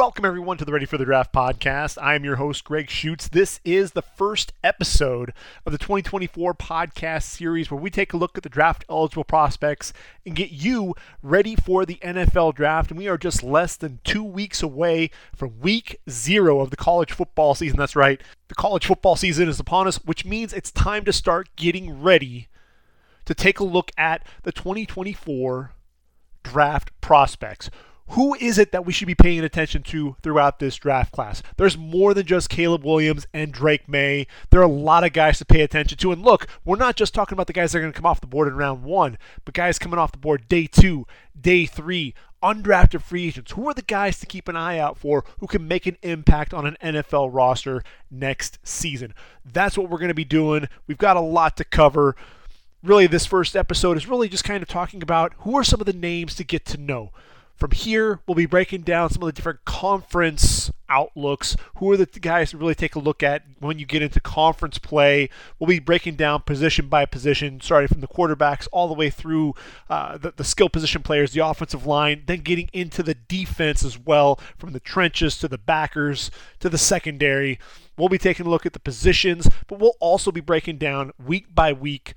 Welcome, 0.00 0.24
everyone, 0.24 0.56
to 0.56 0.64
the 0.64 0.72
Ready 0.72 0.86
for 0.86 0.96
the 0.96 1.04
Draft 1.04 1.30
podcast. 1.30 2.00
I 2.00 2.14
am 2.14 2.24
your 2.24 2.36
host, 2.36 2.64
Gregg 2.64 2.88
Schutze. 2.88 3.28
This 3.28 3.60
is 3.66 3.92
the 3.92 4.00
first 4.00 4.54
episode 4.64 5.34
of 5.66 5.72
the 5.72 5.78
2024 5.78 6.54
podcast 6.54 7.24
series 7.24 7.70
where 7.70 7.78
we 7.78 7.90
take 7.90 8.14
a 8.14 8.16
look 8.16 8.38
at 8.38 8.42
the 8.42 8.48
draft 8.48 8.82
eligible 8.88 9.24
prospects 9.24 9.92
and 10.24 10.34
get 10.34 10.52
you 10.52 10.94
ready 11.22 11.54
for 11.54 11.84
the 11.84 11.96
NFL 11.96 12.54
draft. 12.54 12.90
And 12.90 12.96
we 12.96 13.08
are 13.08 13.18
just 13.18 13.42
less 13.42 13.76
than 13.76 14.00
two 14.02 14.24
weeks 14.24 14.62
away 14.62 15.10
from 15.36 15.60
week 15.60 16.00
zero 16.08 16.60
of 16.60 16.70
the 16.70 16.78
college 16.78 17.12
football 17.12 17.54
season. 17.54 17.76
That's 17.76 17.94
right, 17.94 18.22
the 18.48 18.54
college 18.54 18.86
football 18.86 19.16
season 19.16 19.50
is 19.50 19.60
upon 19.60 19.86
us, 19.86 19.96
which 19.96 20.24
means 20.24 20.54
it's 20.54 20.70
time 20.70 21.04
to 21.04 21.12
start 21.12 21.54
getting 21.56 22.00
ready 22.00 22.48
to 23.26 23.34
take 23.34 23.60
a 23.60 23.64
look 23.64 23.90
at 23.98 24.26
the 24.44 24.52
2024 24.52 25.72
draft 26.42 26.90
prospects 27.02 27.68
who 28.10 28.34
is 28.34 28.58
it 28.58 28.72
that 28.72 28.84
we 28.84 28.92
should 28.92 29.06
be 29.06 29.14
paying 29.14 29.44
attention 29.44 29.82
to 29.84 30.16
throughout 30.22 30.58
this 30.58 30.76
draft 30.76 31.12
class? 31.12 31.42
There's 31.56 31.78
more 31.78 32.14
than 32.14 32.26
just 32.26 32.48
Caleb 32.48 32.84
Williams 32.84 33.26
and 33.32 33.52
Drake 33.52 33.88
Maye. 33.88 34.26
There 34.50 34.60
are 34.60 34.64
a 34.64 34.68
lot 34.68 35.04
of 35.04 35.12
guys 35.12 35.38
to 35.38 35.44
pay 35.44 35.60
attention 35.60 35.98
to. 35.98 36.12
And 36.12 36.22
look, 36.22 36.46
we're 36.64 36.76
not 36.76 36.96
just 36.96 37.14
talking 37.14 37.34
about 37.34 37.46
the 37.46 37.52
guys 37.52 37.72
that 37.72 37.78
are 37.78 37.82
going 37.82 37.92
to 37.92 37.96
come 37.96 38.06
off 38.06 38.20
the 38.20 38.26
board 38.26 38.48
in 38.48 38.56
round 38.56 38.82
one, 38.82 39.18
but 39.44 39.54
guys 39.54 39.78
coming 39.78 39.98
off 39.98 40.12
the 40.12 40.18
board 40.18 40.48
day 40.48 40.66
two, 40.66 41.06
day 41.40 41.66
three, 41.66 42.14
undrafted 42.42 43.02
free 43.02 43.28
agents. 43.28 43.52
Who 43.52 43.68
are 43.68 43.74
the 43.74 43.82
guys 43.82 44.18
to 44.20 44.26
keep 44.26 44.48
an 44.48 44.56
eye 44.56 44.78
out 44.78 44.98
for 44.98 45.24
who 45.38 45.46
can 45.46 45.68
make 45.68 45.86
an 45.86 45.98
impact 46.02 46.52
on 46.52 46.66
an 46.66 46.76
NFL 46.82 47.30
roster 47.32 47.82
next 48.10 48.58
season? 48.64 49.14
That's 49.44 49.78
what 49.78 49.88
we're 49.88 49.98
going 49.98 50.08
to 50.08 50.14
be 50.14 50.24
doing. 50.24 50.68
We've 50.86 50.98
got 50.98 51.16
a 51.16 51.20
lot 51.20 51.56
to 51.58 51.64
cover 51.64 52.16
really 52.82 53.06
this 53.06 53.26
first 53.26 53.56
episode 53.56 53.96
is 53.96 54.08
really 54.08 54.28
just 54.28 54.44
kind 54.44 54.62
of 54.62 54.68
talking 54.68 55.02
about 55.02 55.34
who 55.38 55.56
are 55.56 55.64
some 55.64 55.80
of 55.80 55.86
the 55.86 55.92
names 55.92 56.34
to 56.36 56.44
get 56.44 56.64
to 56.64 56.78
know. 56.78 57.10
From 57.60 57.72
here, 57.72 58.20
we'll 58.26 58.34
be 58.34 58.46
breaking 58.46 58.82
down 58.82 59.10
some 59.10 59.22
of 59.22 59.26
the 59.26 59.34
different 59.34 59.66
conference 59.66 60.72
outlooks. 60.88 61.56
Who 61.76 61.92
are 61.92 61.96
the 61.98 62.06
guys 62.06 62.52
to 62.52 62.56
really 62.56 62.74
take 62.74 62.94
a 62.94 62.98
look 62.98 63.22
at 63.22 63.42
when 63.58 63.78
you 63.78 63.84
get 63.84 64.00
into 64.00 64.18
conference 64.18 64.78
play? 64.78 65.28
We'll 65.58 65.68
be 65.68 65.78
breaking 65.78 66.14
down 66.16 66.40
position 66.40 66.88
by 66.88 67.04
position, 67.04 67.60
starting 67.60 67.88
from 67.88 68.00
the 68.00 68.08
quarterbacks 68.08 68.66
all 68.72 68.88
the 68.88 68.94
way 68.94 69.10
through 69.10 69.52
uh, 69.90 70.16
the, 70.16 70.32
the 70.34 70.42
skill 70.42 70.70
position 70.70 71.02
players, 71.02 71.32
the 71.32 71.46
offensive 71.46 71.84
line, 71.84 72.22
then 72.24 72.40
getting 72.40 72.70
into 72.72 73.02
the 73.02 73.14
defense 73.14 73.84
as 73.84 73.98
well, 73.98 74.40
from 74.56 74.72
the 74.72 74.80
trenches 74.80 75.36
to 75.36 75.46
the 75.46 75.58
backers 75.58 76.30
to 76.60 76.70
the 76.70 76.78
secondary. 76.78 77.58
We'll 77.98 78.08
be 78.08 78.16
taking 78.16 78.46
a 78.46 78.48
look 78.50 78.64
at 78.64 78.72
the 78.72 78.80
positions, 78.80 79.50
but 79.68 79.78
we'll 79.78 79.96
also 80.00 80.32
be 80.32 80.40
breaking 80.40 80.78
down 80.78 81.12
week 81.22 81.54
by 81.54 81.74
week 81.74 82.14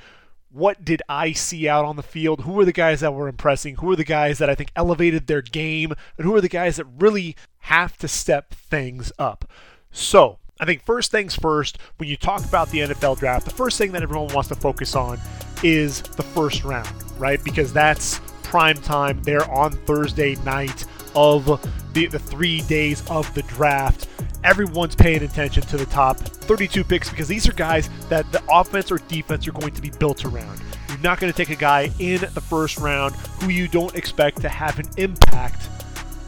what 0.54 0.86
did 0.86 1.02
I 1.10 1.32
see 1.32 1.68
out 1.68 1.84
on 1.84 1.96
the 1.96 2.04
field? 2.04 2.42
Who 2.42 2.60
are 2.60 2.66
the 2.66 2.72
guys 2.72 3.00
that 3.00 3.14
were 3.14 3.28
impressing? 3.28 3.76
Who 3.78 3.92
are 3.92 3.96
the 3.96 4.04
guys 4.04 4.38
that 4.38 4.50
I 4.50 4.56
think 4.56 4.72
elevated 4.76 5.26
their 5.26 5.42
game? 5.42 5.94
And 6.18 6.26
who 6.26 6.36
are 6.36 6.42
the 6.42 6.48
guys 6.48 6.76
that 6.76 6.86
really 7.00 7.36
have 7.60 7.98
to 7.98 8.08
step 8.08 8.54
things 8.54 9.12
up? 9.18 9.50
So, 9.92 10.38
I 10.60 10.66
think 10.66 10.84
first 10.84 11.10
things 11.12 11.36
first, 11.36 11.80
when 11.98 12.08
you 12.08 12.16
talk 12.16 12.46
about 12.46 12.70
the 12.70 12.80
NFL 12.80 13.18
draft, 13.18 13.46
the 13.46 13.52
first 13.52 13.80
thing 13.80 13.92
that 13.94 14.04
everyone 14.04 14.32
wants 14.34 14.50
to 14.50 14.56
focus 14.56 14.96
on 14.96 15.20
is 15.64 16.02
the 16.04 16.24
first 16.24 16.64
round, 16.64 16.94
right? 17.20 17.44
Because 17.44 17.74
that's 17.74 18.22
prime 18.44 18.78
time. 18.78 19.22
They're 19.24 19.50
on 19.52 19.72
Thursday 19.72 20.36
night 20.46 20.86
of 21.16 21.46
the, 21.94 22.06
the 22.06 22.20
three 22.20 22.62
days 22.62 23.04
of 23.10 23.34
the 23.34 23.42
draft 23.44 24.08
everyone's 24.44 24.96
paying 24.96 25.24
attention 25.24 25.64
to 25.64 25.78
the 25.78 25.86
top 25.86 26.18
32 26.18 26.84
picks 26.84 27.10
because 27.10 27.28
these 27.28 27.48
are 27.48 27.54
guys 27.54 27.90
that 28.10 28.30
the 28.32 28.42
offense 28.50 28.92
or 28.92 28.98
defense 28.98 29.48
are 29.48 29.52
going 29.52 29.74
to 29.74 29.82
be 29.82 29.90
built 29.92 30.26
around. 30.26 30.62
You're 30.90 31.00
not 31.00 31.20
going 31.20 31.32
to 31.32 31.38
take 31.38 31.50
a 31.50 31.60
guy 31.60 31.92
in 32.00 32.22
the 32.22 32.42
first 32.42 32.78
round 32.78 33.16
who 33.16 33.50
you 33.50 33.68
don't 33.68 33.96
expect 33.96 34.42
to 34.42 34.50
have 34.50 34.80
an 34.80 34.88
impact 34.98 35.70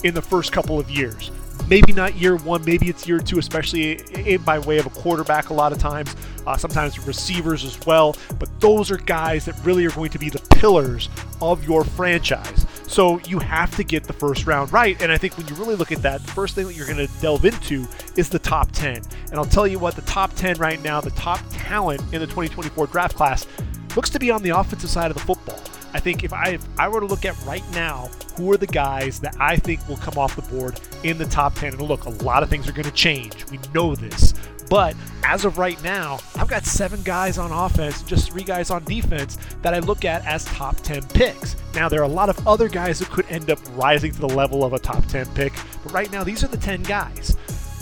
in 0.03 0.13
the 0.13 0.21
first 0.21 0.51
couple 0.51 0.79
of 0.79 0.89
years. 0.89 1.31
Maybe 1.67 1.93
not 1.93 2.15
year 2.15 2.35
one, 2.37 2.63
maybe 2.63 2.89
it's 2.89 3.07
year 3.07 3.19
two, 3.19 3.39
especially 3.39 4.37
by 4.45 4.59
way 4.59 4.77
of 4.77 4.85
a 4.85 4.89
quarterback 4.91 5.49
a 5.49 5.53
lot 5.53 5.71
of 5.71 5.79
times, 5.79 6.15
uh, 6.45 6.57
sometimes 6.57 6.99
receivers 7.07 7.63
as 7.63 7.79
well. 7.85 8.15
But 8.39 8.49
those 8.59 8.91
are 8.91 8.97
guys 8.97 9.45
that 9.45 9.55
really 9.65 9.85
are 9.85 9.91
going 9.91 10.11
to 10.11 10.19
be 10.19 10.29
the 10.29 10.45
pillars 10.57 11.09
of 11.41 11.65
your 11.65 11.83
franchise. 11.83 12.65
So 12.87 13.19
you 13.21 13.39
have 13.39 13.75
to 13.77 13.83
get 13.83 14.03
the 14.03 14.13
first 14.13 14.45
round 14.45 14.71
right. 14.71 15.01
And 15.01 15.11
I 15.11 15.17
think 15.17 15.37
when 15.37 15.47
you 15.47 15.55
really 15.55 15.75
look 15.75 15.91
at 15.91 16.01
that, 16.03 16.21
the 16.21 16.31
first 16.31 16.55
thing 16.55 16.67
that 16.67 16.75
you're 16.75 16.85
going 16.85 17.05
to 17.05 17.13
delve 17.19 17.45
into 17.45 17.87
is 18.15 18.29
the 18.29 18.39
top 18.39 18.71
10. 18.71 19.01
And 19.31 19.35
I'll 19.35 19.45
tell 19.45 19.67
you 19.67 19.79
what, 19.79 19.95
the 19.95 20.03
top 20.03 20.33
10 20.35 20.57
right 20.57 20.81
now, 20.83 21.01
the 21.01 21.11
top 21.11 21.39
talent 21.49 22.01
in 22.13 22.21
the 22.21 22.27
2024 22.27 22.87
draft 22.87 23.15
class, 23.15 23.47
looks 23.95 24.09
to 24.11 24.19
be 24.19 24.29
on 24.29 24.43
the 24.43 24.51
offensive 24.51 24.89
side 24.89 25.09
of 25.09 25.17
the 25.17 25.23
football. 25.23 25.59
I 25.95 25.99
think 26.01 26.25
if 26.25 26.33
I 26.33 26.49
if 26.49 26.67
I 26.77 26.89
were 26.89 26.99
to 26.99 27.05
look 27.05 27.23
at 27.23 27.41
right 27.45 27.63
now, 27.71 28.09
who 28.35 28.51
are 28.51 28.57
the 28.57 28.67
guys 28.67 29.21
that 29.21 29.33
I 29.39 29.55
think 29.55 29.87
will 29.87 29.95
come 29.95 30.17
off 30.17 30.35
the 30.35 30.41
board 30.41 30.77
in 31.03 31.17
the 31.17 31.23
top 31.23 31.55
10? 31.55 31.71
And 31.71 31.81
look, 31.81 32.03
a 32.03 32.09
lot 32.09 32.43
of 32.43 32.49
things 32.49 32.67
are 32.67 32.73
going 32.73 32.83
to 32.83 32.91
change. 32.91 33.49
We 33.49 33.61
know 33.73 33.95
this. 33.95 34.33
But 34.69 34.93
as 35.23 35.45
of 35.45 35.57
right 35.57 35.81
now, 35.85 36.19
I've 36.35 36.49
got 36.49 36.65
seven 36.65 37.01
guys 37.03 37.37
on 37.37 37.49
offense, 37.49 38.03
just 38.03 38.29
three 38.29 38.43
guys 38.43 38.71
on 38.71 38.83
defense 38.83 39.37
that 39.61 39.73
I 39.73 39.79
look 39.79 40.03
at 40.03 40.25
as 40.25 40.43
top 40.43 40.75
10 40.81 41.03
picks. 41.13 41.55
Now, 41.73 41.87
there 41.87 42.01
are 42.01 42.03
a 42.03 42.09
lot 42.09 42.27
of 42.27 42.45
other 42.45 42.67
guys 42.67 42.99
who 42.99 43.05
could 43.05 43.27
end 43.29 43.49
up 43.49 43.59
rising 43.77 44.11
to 44.11 44.19
the 44.19 44.27
level 44.27 44.65
of 44.65 44.73
a 44.73 44.79
top 44.79 45.05
10 45.05 45.27
pick, 45.27 45.53
but 45.81 45.93
right 45.93 46.11
now, 46.11 46.25
these 46.25 46.43
are 46.43 46.47
the 46.47 46.57
10 46.57 46.83
guys. 46.83 47.37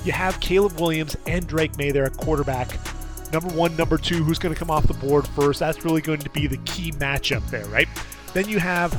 You 0.05 0.11
have 0.11 0.39
Caleb 0.39 0.79
Williams 0.79 1.17
and 1.25 1.47
Drake 1.47 1.75
Maye 1.79 1.91
there 1.91 2.05
at 2.05 2.15
quarterback. 2.17 2.77
Number 3.33 3.49
one, 3.49 3.75
number 3.75 3.97
two, 3.97 4.23
who's 4.23 4.37
going 4.37 4.53
to 4.53 4.59
come 4.59 4.69
off 4.69 4.85
the 4.85 4.93
board 4.93 5.27
first? 5.29 5.59
That's 5.59 5.83
really 5.83 6.01
going 6.01 6.19
to 6.19 6.29
be 6.29 6.45
the 6.45 6.57
key 6.57 6.91
matchup 6.93 7.49
there, 7.49 7.65
right? 7.65 7.87
Then 8.33 8.47
you 8.47 8.59
have 8.59 8.93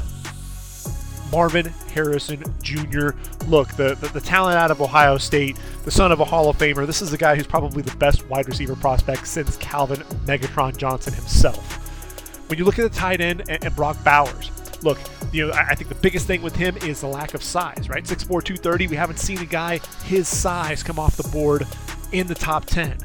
Marvin 1.30 1.66
Harrison 1.92 2.42
Jr. 2.60 3.10
Look, 3.46 3.68
the, 3.74 3.94
the, 3.94 4.10
the, 4.12 4.20
talent 4.20 4.56
out 4.56 4.72
of 4.72 4.80
Ohio 4.82 5.18
State, 5.18 5.56
the 5.84 5.90
son 5.92 6.10
of 6.10 6.18
a 6.18 6.24
Hall 6.24 6.48
of 6.48 6.58
Famer. 6.58 6.84
This 6.84 7.00
is 7.00 7.12
a 7.12 7.16
guy 7.16 7.36
who's 7.36 7.46
probably 7.46 7.82
the 7.82 7.96
best 7.96 8.28
wide 8.28 8.48
receiver 8.48 8.74
prospect 8.74 9.28
since 9.28 9.56
Calvin 9.58 10.00
Megatron 10.26 10.76
Johnson 10.76 11.12
himself. 11.12 11.80
When 12.48 12.58
you 12.58 12.64
look 12.64 12.80
at 12.80 12.90
the 12.90 12.98
tight 12.98 13.20
end 13.20 13.44
and, 13.48 13.64
and 13.64 13.76
Brock 13.76 14.02
Bowers, 14.02 14.50
look, 14.82 14.98
you 15.32 15.46
know, 15.46 15.52
I 15.52 15.76
think 15.76 15.88
the 15.88 15.94
biggest 15.96 16.26
thing 16.26 16.42
with 16.42 16.56
him 16.56 16.76
is 16.78 17.00
the 17.02 17.06
lack 17.06 17.34
of 17.34 17.42
size, 17.42 17.88
right? 17.88 18.02
6'4", 18.02 18.26
230. 18.26 18.88
We 18.88 18.96
haven't 18.96 19.20
seen 19.20 19.38
a 19.38 19.46
guy 19.46 19.78
his 20.04 20.26
size 20.26 20.82
come 20.82 20.98
off 20.98 21.16
the 21.16 21.28
board 21.28 21.68
in 22.10 22.26
the 22.26 22.34
top 22.34 22.64
10. 22.64 22.98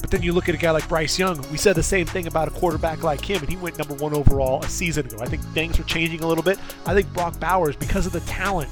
But 0.00 0.10
then 0.10 0.22
you 0.22 0.32
look 0.32 0.48
at 0.48 0.54
a 0.54 0.58
guy 0.58 0.70
like 0.70 0.88
Bryce 0.88 1.18
Young. 1.18 1.44
We 1.50 1.58
said 1.58 1.76
the 1.76 1.82
same 1.82 2.06
thing 2.06 2.26
about 2.26 2.48
a 2.48 2.50
quarterback 2.52 3.02
like 3.02 3.24
him, 3.24 3.40
and 3.40 3.48
he 3.48 3.56
went 3.56 3.78
number 3.78 3.94
one 3.94 4.14
overall 4.14 4.62
a 4.62 4.68
season 4.68 5.06
ago. 5.06 5.18
I 5.20 5.26
think 5.26 5.42
things 5.54 5.78
are 5.78 5.84
changing 5.84 6.22
a 6.22 6.26
little 6.26 6.44
bit. 6.44 6.58
I 6.86 6.94
think 6.94 7.12
Brock 7.12 7.38
Bowers, 7.38 7.76
because 7.76 8.06
of 8.06 8.12
the 8.12 8.20
talent, 8.20 8.70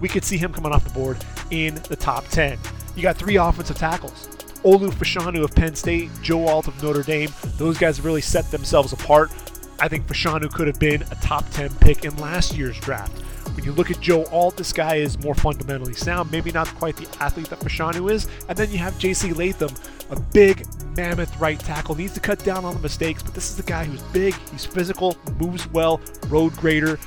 we 0.00 0.08
could 0.08 0.24
see 0.24 0.36
him 0.36 0.52
coming 0.52 0.72
off 0.72 0.84
the 0.84 0.90
board 0.90 1.16
in 1.50 1.76
the 1.88 1.96
top 1.96 2.26
10. 2.28 2.58
You 2.94 3.02
got 3.02 3.16
three 3.16 3.36
offensive 3.36 3.76
tackles. 3.76 4.28
Olu 4.64 4.90
Fashanu 4.90 5.44
of 5.44 5.54
Penn 5.54 5.74
State, 5.74 6.10
Joe 6.22 6.48
Alt 6.48 6.68
of 6.68 6.82
Notre 6.82 7.02
Dame. 7.02 7.30
Those 7.56 7.78
guys 7.78 8.00
really 8.00 8.20
set 8.20 8.50
themselves 8.50 8.92
apart. 8.92 9.30
I 9.78 9.88
think 9.88 10.06
Fashanu 10.06 10.52
could 10.52 10.66
have 10.66 10.80
been 10.80 11.02
a 11.02 11.14
top 11.16 11.48
10 11.50 11.74
pick 11.76 12.04
in 12.04 12.16
last 12.16 12.56
year's 12.56 12.78
draft. 12.80 13.22
When 13.56 13.64
you 13.64 13.72
look 13.72 13.90
at 13.90 13.98
Joe 14.00 14.26
Alt, 14.26 14.58
this 14.58 14.70
guy 14.70 14.96
is 14.96 15.18
more 15.24 15.34
fundamentally 15.34 15.94
sound, 15.94 16.30
maybe 16.30 16.52
not 16.52 16.68
quite 16.74 16.94
the 16.94 17.08
athlete 17.20 17.48
that 17.48 17.58
Fashanu 17.60 18.12
is. 18.12 18.28
And 18.50 18.58
then 18.58 18.70
you 18.70 18.76
have 18.76 18.98
J.C. 18.98 19.32
Latham, 19.32 19.74
a 20.10 20.20
big 20.20 20.66
mammoth 20.94 21.34
right 21.40 21.58
tackle, 21.58 21.94
needs 21.94 22.12
to 22.12 22.20
cut 22.20 22.38
down 22.44 22.66
on 22.66 22.74
the 22.74 22.80
mistakes, 22.80 23.22
but 23.22 23.32
this 23.32 23.48
is 23.48 23.56
the 23.56 23.62
guy 23.62 23.84
who's 23.84 24.02
big, 24.12 24.34
he's 24.50 24.66
physical, 24.66 25.16
moves 25.40 25.66
well, 25.70 26.02
road 26.28 26.54
grader. 26.58 26.98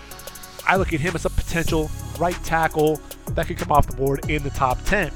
I 0.68 0.76
look 0.78 0.92
at 0.92 1.00
him 1.00 1.14
as 1.14 1.26
a 1.26 1.30
potential 1.30 1.92
right 2.18 2.38
tackle 2.44 3.00
that 3.36 3.46
could 3.46 3.58
come 3.58 3.72
off 3.72 3.86
the 3.86 3.96
board 3.96 4.28
in 4.28 4.42
the 4.42 4.50
top 4.50 4.84
10 4.86 5.12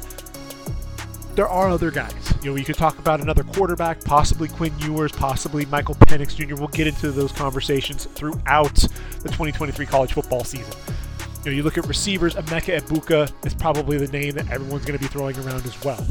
there 1.35 1.47
are 1.47 1.67
other 1.69 1.89
guys. 1.89 2.33
You 2.44 2.51
know, 2.51 2.55
you 2.57 2.63
could 2.63 2.77
talk 2.77 3.00
about 3.00 3.19
another 3.19 3.44
quarterback, 3.44 4.03
possibly 4.03 4.47
Quinn 4.47 4.71
Ewers, 4.79 5.11
possibly 5.11 5.65
Michael 5.65 5.95
Penix 5.95 6.36
Jr. 6.36 6.56
We'll 6.56 6.68
get 6.68 6.86
into 6.86 7.12
those 7.12 7.31
conversations 7.31 8.06
throughout 8.06 8.75
the 8.75 9.29
2023 9.29 9.86
college 9.88 10.13
football 10.13 10.44
season. 10.44 10.74
You 11.44 11.51
know, 11.51 11.57
you 11.57 11.63
look 11.63 11.78
at 11.78 11.86
receivers, 11.88 12.36
Emeka 12.36 12.80
Egbuka 12.80 13.45
is 13.45 13.54
probably 13.54 13.98
the 13.98 14.07
name 14.07 14.34
that 14.36 14.50
everyone's 14.50 14.86
going 14.86 14.98
to 14.98 15.04
be 15.04 15.10
throwing 15.10 15.38
around 15.40 15.66
as 15.66 15.84
well. 15.84 16.06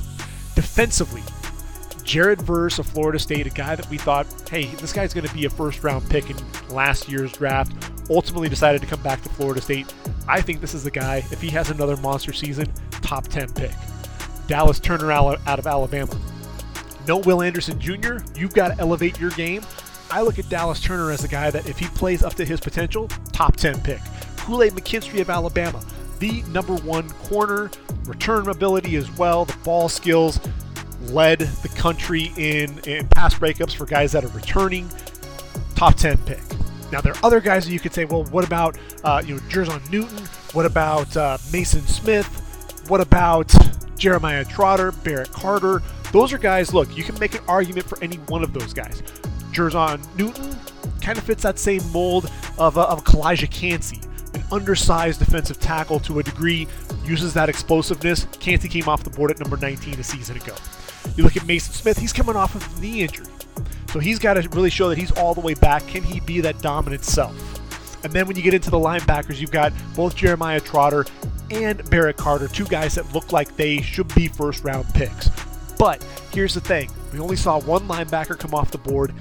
Defensively, 0.54 1.22
Jared 2.04 2.42
Verse 2.42 2.78
of 2.78 2.86
Florida 2.86 3.18
State, 3.18 3.46
a 3.46 3.50
guy 3.50 3.74
that 3.74 3.88
we 3.88 3.96
thought, 3.96 4.26
hey, 4.50 4.66
this 4.66 4.92
guy's 4.92 5.14
going 5.14 5.26
to 5.26 5.34
be 5.34 5.46
a 5.46 5.50
first 5.50 5.82
round 5.82 6.08
pick 6.10 6.28
in 6.28 6.36
last 6.68 7.08
year's 7.08 7.32
draft, 7.32 7.72
ultimately 8.10 8.50
decided 8.50 8.82
to 8.82 8.86
come 8.86 9.00
back 9.02 9.22
to 9.22 9.30
Florida 9.30 9.62
State. 9.62 9.94
I 10.28 10.42
think 10.42 10.60
this 10.60 10.74
is 10.74 10.84
the 10.84 10.90
guy, 10.90 11.18
if 11.30 11.40
he 11.40 11.48
has 11.50 11.70
another 11.70 11.96
monster 11.96 12.34
season, 12.34 12.70
top 12.90 13.26
10 13.28 13.54
pick. 13.54 13.72
Dallas 14.48 14.80
Turner 14.80 15.12
out 15.12 15.40
of 15.46 15.66
Alabama. 15.66 16.18
No 17.08 17.16
Will 17.18 17.40
Anderson 17.40 17.80
Jr., 17.80 18.18
you've 18.36 18.52
got 18.52 18.68
to 18.68 18.78
elevate 18.78 19.18
your 19.18 19.30
game. 19.30 19.62
I 20.10 20.20
look 20.20 20.38
at 20.38 20.48
Dallas 20.50 20.78
Turner 20.78 21.10
as 21.10 21.24
a 21.24 21.28
guy 21.28 21.50
that 21.50 21.66
if 21.66 21.78
he 21.78 21.86
plays 21.86 22.22
up 22.22 22.34
to 22.34 22.44
his 22.44 22.60
potential, 22.60 23.08
top 23.32 23.56
10 23.56 23.80
pick. 23.80 24.00
Kool-Aid 24.42 24.72
McKinstry 24.72 25.20
of 25.20 25.30
Alabama, 25.30 25.80
the 26.18 26.42
number 26.48 26.74
one 26.78 27.08
corner, 27.10 27.70
return 28.06 28.48
ability 28.48 28.96
as 28.96 29.08
well, 29.16 29.44
the 29.44 29.56
ball 29.58 29.88
skills, 29.88 30.40
led 31.02 31.38
the 31.38 31.68
country 31.68 32.32
in, 32.36 32.76
in 32.80 33.06
pass 33.06 33.34
breakups 33.34 33.72
for 33.72 33.86
guys 33.86 34.10
that 34.10 34.24
are 34.24 34.28
returning, 34.28 34.90
top 35.76 35.94
10 35.94 36.18
pick. 36.18 36.40
Now 36.90 37.00
there 37.00 37.12
are 37.12 37.18
other 37.24 37.40
guys 37.40 37.66
that 37.66 37.72
you 37.72 37.78
could 37.78 37.94
say, 37.94 38.04
well, 38.04 38.24
what 38.26 38.44
about 38.44 38.76
uh, 39.04 39.22
you 39.24 39.36
know 39.36 39.40
Jer'Zhan 39.42 39.90
Newton? 39.92 40.18
What 40.52 40.66
about 40.66 41.16
uh, 41.16 41.38
Maason 41.50 41.86
Smith? 41.86 42.26
What 42.88 43.00
about 43.00 43.54
Jeremiah 43.96 44.44
Trotter, 44.44 44.90
Barrett 44.90 45.30
Carter? 45.30 45.82
Those 46.10 46.32
are 46.32 46.38
guys, 46.38 46.74
look, 46.74 46.96
you 46.96 47.04
can 47.04 47.16
make 47.20 47.34
an 47.34 47.44
argument 47.46 47.86
for 47.86 48.02
any 48.02 48.16
one 48.16 48.42
of 48.42 48.52
those 48.52 48.74
guys. 48.74 49.02
Jer'Zhan 49.52 50.00
Newton 50.18 50.56
kind 51.00 51.16
of 51.16 51.22
fits 51.22 51.44
that 51.44 51.60
same 51.60 51.82
mold 51.92 52.28
of, 52.58 52.76
uh, 52.76 52.86
of 52.86 53.04
Calijah 53.04 53.50
Kancey, 53.50 54.00
an 54.34 54.44
undersized 54.50 55.18
defensive 55.18 55.60
tackle 55.60 56.00
to 56.00 56.18
a 56.18 56.22
degree, 56.22 56.66
uses 57.04 57.34
that 57.34 57.48
explosiveness. 57.48 58.26
Kancey 58.40 58.68
came 58.68 58.88
off 58.88 59.04
the 59.04 59.10
board 59.10 59.30
at 59.30 59.38
number 59.38 59.56
19 59.56 59.98
a 59.98 60.02
season 60.02 60.36
ago. 60.36 60.54
You 61.16 61.24
look 61.24 61.36
at 61.36 61.42
Maason 61.42 61.72
Smith, 61.72 61.98
he's 61.98 62.12
coming 62.12 62.36
off 62.36 62.54
of 62.54 62.80
knee 62.80 63.02
injury. 63.02 63.26
So 63.92 63.98
he's 63.98 64.18
got 64.18 64.34
to 64.34 64.48
really 64.50 64.70
show 64.70 64.88
that 64.88 64.96
he's 64.96 65.12
all 65.12 65.34
the 65.34 65.40
way 65.40 65.54
back. 65.54 65.86
Can 65.86 66.02
he 66.02 66.20
be 66.20 66.40
that 66.40 66.60
dominant 66.62 67.04
self? 67.04 67.34
And 68.04 68.12
then 68.12 68.26
when 68.26 68.36
you 68.36 68.42
get 68.42 68.54
into 68.54 68.70
the 68.70 68.78
linebackers, 68.78 69.38
you've 69.38 69.50
got 69.50 69.72
both 69.94 70.16
Jeremiah 70.16 70.60
Trotter 70.60 71.04
and 71.50 71.88
Barrett 71.90 72.16
Carter, 72.16 72.48
two 72.48 72.64
guys 72.64 72.94
that 72.94 73.12
look 73.12 73.32
like 73.32 73.54
they 73.56 73.82
should 73.82 74.12
be 74.14 74.28
first 74.28 74.64
round 74.64 74.92
picks. 74.94 75.28
But 75.78 76.02
here's 76.32 76.54
the 76.54 76.60
thing 76.60 76.90
we 77.12 77.18
only 77.18 77.36
saw 77.36 77.60
one 77.60 77.86
linebacker 77.88 78.38
come 78.38 78.54
off 78.54 78.70
the 78.70 78.78
board 78.78 79.12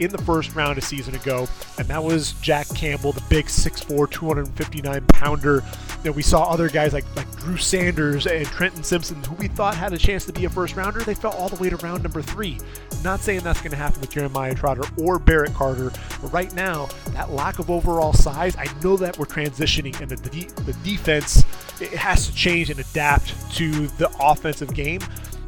in 0.00 0.10
the 0.10 0.18
first 0.18 0.54
round 0.54 0.78
a 0.78 0.80
season 0.80 1.14
ago, 1.14 1.48
and 1.78 1.86
that 1.88 2.02
was 2.02 2.32
Jack 2.34 2.68
Campbell, 2.68 3.12
the 3.12 3.22
big 3.28 3.46
6'4, 3.46 4.10
259 4.10 5.06
pounder. 5.08 5.62
Know, 6.04 6.12
we 6.12 6.22
saw 6.22 6.44
other 6.44 6.68
guys 6.68 6.92
like, 6.92 7.04
like 7.16 7.30
Drew 7.36 7.56
Sanders 7.56 8.26
and 8.26 8.46
Trenton 8.46 8.82
Simpson, 8.82 9.22
who 9.24 9.34
we 9.36 9.48
thought 9.48 9.74
had 9.74 9.92
a 9.92 9.98
chance 9.98 10.24
to 10.26 10.32
be 10.32 10.44
a 10.44 10.50
first 10.50 10.76
rounder. 10.76 11.00
They 11.00 11.14
fell 11.14 11.32
all 11.32 11.48
the 11.48 11.56
way 11.56 11.70
to 11.70 11.76
round 11.78 12.02
number 12.02 12.22
three. 12.22 12.58
Not 13.02 13.20
saying 13.20 13.40
that's 13.40 13.60
going 13.60 13.72
to 13.72 13.76
happen 13.76 14.00
with 14.00 14.10
Jeremiah 14.10 14.54
Trotter 14.54 14.84
or 14.98 15.18
Barrett 15.18 15.54
Carter, 15.54 15.92
but 16.22 16.32
right 16.32 16.52
now, 16.54 16.88
that 17.10 17.30
lack 17.30 17.58
of 17.58 17.70
overall 17.70 18.12
size, 18.12 18.56
I 18.56 18.66
know 18.82 18.96
that 18.96 19.18
we're 19.18 19.26
transitioning, 19.26 20.00
and 20.00 20.10
the, 20.10 20.16
the, 20.16 20.44
the 20.62 20.72
defense 20.84 21.44
it 21.80 21.90
has 21.90 22.26
to 22.26 22.34
change 22.34 22.70
and 22.70 22.80
adapt 22.80 23.34
to 23.56 23.86
the 23.98 24.10
offensive 24.20 24.72
game 24.74 25.00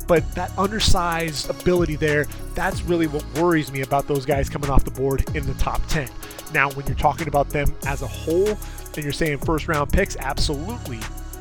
but 0.09 0.29
that 0.35 0.51
undersized 0.59 1.49
ability 1.51 1.95
there, 1.95 2.25
that's 2.55 2.83
really 2.83 3.07
what 3.07 3.25
worries 3.35 3.71
me 3.71 3.83
about 3.83 4.09
those 4.09 4.25
guys 4.25 4.49
coming 4.49 4.71
off 4.71 4.85
the 4.85 4.91
board 4.91 5.23
in 5.37 5.47
the 5.47 5.55
top 5.55 5.87
10. 5.89 6.09
Now, 6.53 6.71
when 6.71 6.87
you're 6.87 6.97
talking 6.97 7.29
about 7.29 7.51
them 7.51 7.73
as 7.87 8.01
a 8.01 8.07
whole 8.07 8.49
and 8.95 9.05
you're 9.05 9.13
saying 9.13 9.39
first 9.39 9.69
round 9.69 9.93
picks, 9.93 10.17
absolutely. 10.17 10.99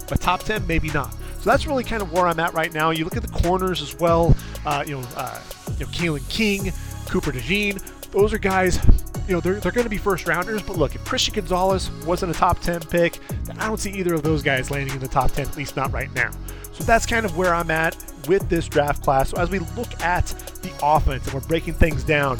But 0.10 0.20
top 0.20 0.44
10, 0.44 0.68
maybe 0.68 0.90
not. 0.90 1.14
So 1.40 1.50
that's 1.50 1.66
really 1.66 1.86
kind 1.86 2.02
of 2.02 2.12
where 2.12 2.28
I'm 2.28 2.40
at 2.42 2.54
right 2.54 2.74
now. 2.74 2.90
You 2.90 3.06
look 3.06 3.16
at 3.16 3.24
the 3.24 3.40
corners 3.40 3.82
as 3.82 3.98
well. 3.98 4.36
Uh, 4.66 4.84
you 4.86 5.00
know, 5.00 5.08
uh, 5.16 5.40
you 5.78 5.86
know, 5.86 5.92
Kalen 5.92 6.30
King, 6.30 6.74
Cooper 7.06 7.32
DeJean. 7.32 7.82
Those 8.12 8.34
are 8.34 8.38
guys. 8.38 8.80
You 9.28 9.34
know, 9.34 9.40
they're, 9.40 9.60
they're 9.60 9.72
going 9.72 9.86
to 9.86 9.90
be 9.90 9.98
first 9.98 10.28
rounders. 10.28 10.62
But 10.62 10.78
look, 10.78 10.96
if 10.96 11.04
Christian 11.06 11.34
Gonzalez 11.36 11.90
wasn't 12.06 12.36
a 12.36 12.38
top 12.38 12.60
10 12.60 12.82
pick, 12.82 13.20
then 13.44 13.58
I 13.60 13.68
don't 13.68 13.80
see 13.80 13.92
either 13.92 14.14
of 14.14 14.24
those 14.24 14.44
guys 14.44 14.72
landing 14.72 14.96
in 14.96 15.02
the 15.02 15.08
top 15.08 15.32
10, 15.32 15.48
at 15.48 15.58
least 15.58 15.76
not 15.76 15.92
right 15.92 16.14
now. 16.14 16.32
So 16.78 16.84
that's 16.84 17.08
kind 17.08 17.26
of 17.26 17.36
where 17.36 17.56
I'm 17.56 17.72
at 17.72 17.98
with 18.28 18.48
this 18.50 18.68
draft 18.68 19.04
class. 19.04 19.30
So 19.30 19.38
as 19.38 19.50
we 19.50 19.60
look 19.60 20.00
at 20.04 20.28
the 20.62 20.72
offense 20.84 21.26
and 21.26 21.34
we're 21.34 21.48
breaking 21.48 21.74
things 21.74 22.04
down, 22.04 22.38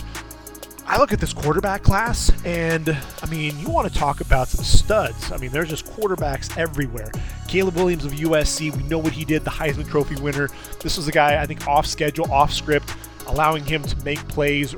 I 0.86 1.00
look 1.00 1.12
at 1.12 1.20
this 1.20 1.34
quarterback 1.34 1.84
class, 1.84 2.32
and 2.46 2.96
I 3.22 3.26
mean, 3.30 3.60
you 3.60 3.70
want 3.70 3.92
to 3.92 4.00
talk 4.00 4.22
about 4.22 4.48
some 4.48 4.64
studs. 4.64 5.34
I 5.34 5.38
mean, 5.38 5.52
there's 5.52 5.70
just 5.70 5.86
quarterbacks 5.86 6.56
everywhere. 6.58 7.12
Caleb 7.50 7.76
Williams 7.76 8.06
of 8.06 8.14
USC, 8.14 8.74
we 8.74 8.84
know 8.84 8.98
what 8.98 9.12
he 9.12 9.26
did, 9.26 9.44
the 9.44 9.50
Heisman 9.50 9.90
Trophy 9.90 10.16
winner. 10.22 10.50
This 10.82 10.96
was 10.96 11.10
a 11.10 11.12
guy, 11.12 11.42
I 11.42 11.46
think, 11.46 11.68
off 11.68 11.86
schedule, 11.86 12.32
off 12.32 12.54
script, 12.54 12.96
allowing 13.26 13.66
him 13.66 13.82
to 13.84 14.06
make 14.06 14.26
plays, 14.30 14.72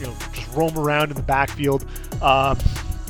you 0.00 0.06
know, 0.06 0.14
just 0.34 0.54
roam 0.54 0.76
around 0.76 1.10
in 1.10 1.16
the 1.16 1.22
backfield. 1.22 1.86
Um, 2.20 2.58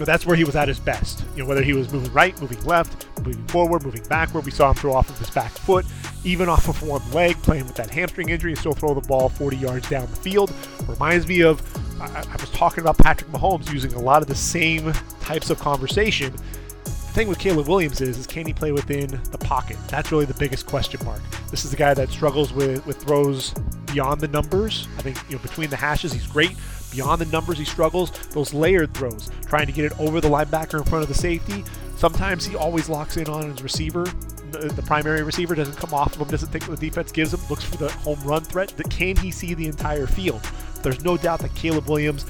know, 0.00 0.04
that's 0.04 0.26
where 0.26 0.36
he 0.36 0.44
was 0.44 0.56
at 0.56 0.68
his 0.68 0.78
best. 0.78 1.24
You 1.34 1.42
know, 1.42 1.48
whether 1.48 1.62
he 1.62 1.72
was 1.72 1.92
moving 1.92 2.12
right, 2.12 2.38
moving 2.40 2.62
left, 2.64 3.06
moving 3.18 3.46
forward, 3.46 3.84
moving 3.84 4.02
backward, 4.04 4.44
we 4.44 4.50
saw 4.50 4.70
him 4.70 4.76
throw 4.76 4.92
off 4.92 5.08
of 5.10 5.18
his 5.18 5.30
back 5.30 5.50
foot 5.52 5.86
even 6.24 6.48
off 6.48 6.68
of 6.68 6.82
one 6.82 7.02
leg, 7.12 7.36
playing 7.42 7.66
with 7.66 7.74
that 7.76 7.90
hamstring 7.90 8.30
injury, 8.30 8.52
and 8.52 8.58
still 8.58 8.72
throw 8.72 8.94
the 8.94 9.06
ball 9.06 9.28
40 9.28 9.56
yards 9.56 9.88
down 9.88 10.08
the 10.10 10.16
field. 10.16 10.52
Reminds 10.88 11.26
me 11.26 11.42
of, 11.42 11.62
I, 12.00 12.24
I 12.28 12.36
was 12.40 12.50
talking 12.50 12.80
about 12.80 12.98
Patrick 12.98 13.30
Mahomes 13.30 13.70
using 13.72 13.92
a 13.92 14.00
lot 14.00 14.22
of 14.22 14.28
the 14.28 14.34
same 14.34 14.92
types 15.20 15.50
of 15.50 15.58
conversation. 15.58 16.32
The 16.84 17.20
thing 17.20 17.28
with 17.28 17.38
Caleb 17.38 17.68
Williams 17.68 18.00
is, 18.00 18.18
is 18.18 18.26
can 18.26 18.46
he 18.46 18.52
play 18.52 18.72
within 18.72 19.20
the 19.30 19.38
pocket? 19.38 19.76
That's 19.88 20.10
really 20.10 20.24
the 20.24 20.34
biggest 20.34 20.66
question 20.66 21.04
mark. 21.04 21.20
This 21.50 21.64
is 21.64 21.72
a 21.72 21.76
guy 21.76 21.94
that 21.94 22.08
struggles 22.08 22.52
with, 22.52 22.84
with 22.86 22.96
throws 22.96 23.52
beyond 23.92 24.20
the 24.20 24.28
numbers. 24.28 24.88
I 24.98 25.02
think 25.02 25.18
you 25.28 25.36
know 25.36 25.42
between 25.42 25.70
the 25.70 25.76
hashes 25.76 26.12
he's 26.12 26.26
great. 26.26 26.56
Beyond 26.94 27.20
the 27.20 27.26
numbers 27.26 27.58
he 27.58 27.64
struggles. 27.64 28.10
Those 28.28 28.54
layered 28.54 28.94
throws, 28.94 29.30
trying 29.46 29.66
to 29.66 29.72
get 29.72 29.84
it 29.84 30.00
over 30.00 30.20
the 30.20 30.28
linebacker 30.28 30.78
in 30.78 30.84
front 30.84 31.02
of 31.02 31.08
the 31.08 31.14
safety. 31.14 31.64
Sometimes 31.96 32.44
he 32.44 32.56
always 32.56 32.88
locks 32.88 33.16
in 33.16 33.28
on 33.28 33.50
his 33.50 33.62
receiver 33.62 34.06
the, 34.60 34.82
primary 34.82 35.22
receiver 35.22 35.54
doesn't 35.54 35.76
come 35.76 35.92
off 35.92 36.14
of 36.14 36.20
him, 36.20 36.28
doesn't 36.28 36.48
think 36.50 36.64
what 36.64 36.78
the 36.78 36.88
defense 36.88 37.12
gives 37.12 37.34
him, 37.34 37.40
looks 37.48 37.64
for 37.64 37.76
the 37.76 37.90
home 37.90 38.20
run 38.24 38.42
threat. 38.42 38.72
Can 38.90 39.16
he 39.16 39.30
see 39.30 39.54
the 39.54 39.66
entire 39.66 40.06
field? 40.06 40.42
There's 40.82 41.02
no 41.04 41.16
doubt 41.16 41.40
that 41.40 41.54
Caleb 41.54 41.88
Williams, 41.88 42.24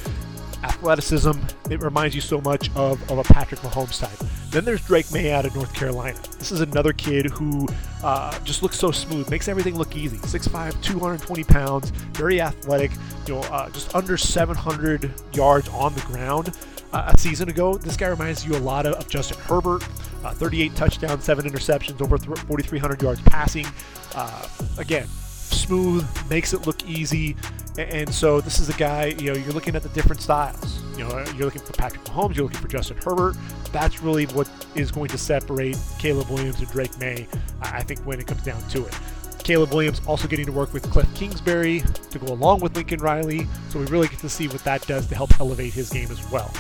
athleticism, 0.63 1.33
it 1.71 1.83
reminds 1.83 2.15
you 2.15 2.21
so 2.21 2.41
much 2.41 2.71
of, 2.77 3.11
of 3.11 3.19
a 3.19 3.25
Patrick 3.25 3.61
Mahomes 3.61 4.01
type. 4.01 4.29
Then 4.55 4.65
there's 4.65 4.87
Drake 4.87 5.11
Maye 5.11 5.33
out 5.33 5.45
of 5.45 5.57
North 5.57 5.75
Carolina. 5.75 6.17
This 6.39 6.53
is 6.53 6.61
another 6.61 6.93
kid 6.93 7.27
who 7.27 7.67
uh, 8.05 8.39
just 8.45 8.63
looks 8.63 8.79
so 8.79 8.93
smooth, 8.93 9.29
makes 9.29 9.49
everything 9.49 9.77
look 9.77 9.97
easy. 9.97 10.17
6'5", 10.19 10.81
220 10.81 11.43
pounds, 11.43 11.91
very 12.13 12.41
athletic. 12.41 12.93
You 13.27 13.35
know, 13.35 13.41
uh, 13.41 13.69
just 13.71 13.93
under 13.97 14.17
700 14.17 15.11
yards 15.33 15.69
on 15.71 15.93
the 15.95 16.03
ground 16.03 16.57
uh, 16.93 17.11
a 17.13 17.19
season 17.19 17.49
ago. 17.49 17.77
This 17.77 17.97
guy 17.97 18.07
reminds 18.07 18.47
you 18.47 18.55
a 18.55 18.59
lot 18.63 18.87
of, 18.87 18.93
of 18.95 19.09
Justin 19.09 19.39
Herbert. 19.41 19.83
Uh, 20.25 20.33
38 20.35 20.77
touchdowns, 20.77 21.25
seven 21.25 21.51
interceptions, 21.51 22.01
over 22.01 22.17
4,300 22.17 23.03
yards 23.03 23.21
passing. 23.23 23.67
Uh, 24.15 24.47
again, 24.79 25.09
smooth, 25.09 26.07
makes 26.31 26.53
it 26.55 26.65
look 26.65 26.81
easy. 26.87 27.35
And 27.77 28.13
so 28.15 28.41
this 28.41 28.61
is 28.61 28.69
a 28.69 28.75
guy, 28.75 29.07
you 29.07 29.33
know, 29.33 29.39
you're 29.39 29.53
looking 29.53 29.75
at 29.75 29.83
the 29.83 29.89
different 29.91 30.23
styles. 30.23 30.81
You 30.97 31.05
know, 31.05 31.11
uh, 31.11 31.27
you're 31.37 31.47
looking 31.47 31.63
for 31.63 31.73
Patrick 31.73 32.05
Mahomes, 32.05 32.37
you're 32.37 32.45
looking 32.45 32.61
for 32.61 32.69
Justin 32.69 32.97
Herbert. 32.99 33.37
That's 33.73 34.01
really 34.01 34.27
what 34.27 34.49
is 34.77 34.93
going 34.93 35.09
to 35.09 35.19
separate 35.19 35.77
Caleb 35.99 36.29
Williams 36.29 36.61
and 36.61 36.69
Drake 36.69 36.97
Maye, 36.99 37.27
I 37.61 37.83
think, 37.83 38.01
when 38.01 38.21
it 38.21 38.27
comes 38.27 38.43
down 38.43 38.63
to 38.69 38.87
it. 38.87 38.97
Caleb 39.43 39.71
Williams 39.71 40.01
also 40.07 40.29
getting 40.29 40.47
to 40.47 40.53
work 40.53 40.73
with 40.73 40.89
Cliff 40.91 41.13
Kingsbury 41.15 41.83
to 42.11 42.19
go 42.19 42.33
along 42.33 42.61
with 42.61 42.75
Lincoln 42.77 43.01
Riley. 43.01 43.47
So 43.69 43.79
we 43.79 43.87
really 43.87 44.09
get 44.09 44.21
to 44.21 44.29
see 44.29 44.49
what 44.49 44.63
that 44.65 44.87
does 44.87 45.07
to 45.09 45.15
help 45.15 45.39
elevate 45.39 45.75
his 45.75 45.91
game 45.91 46.11
as 46.11 46.31
well. 46.31 46.51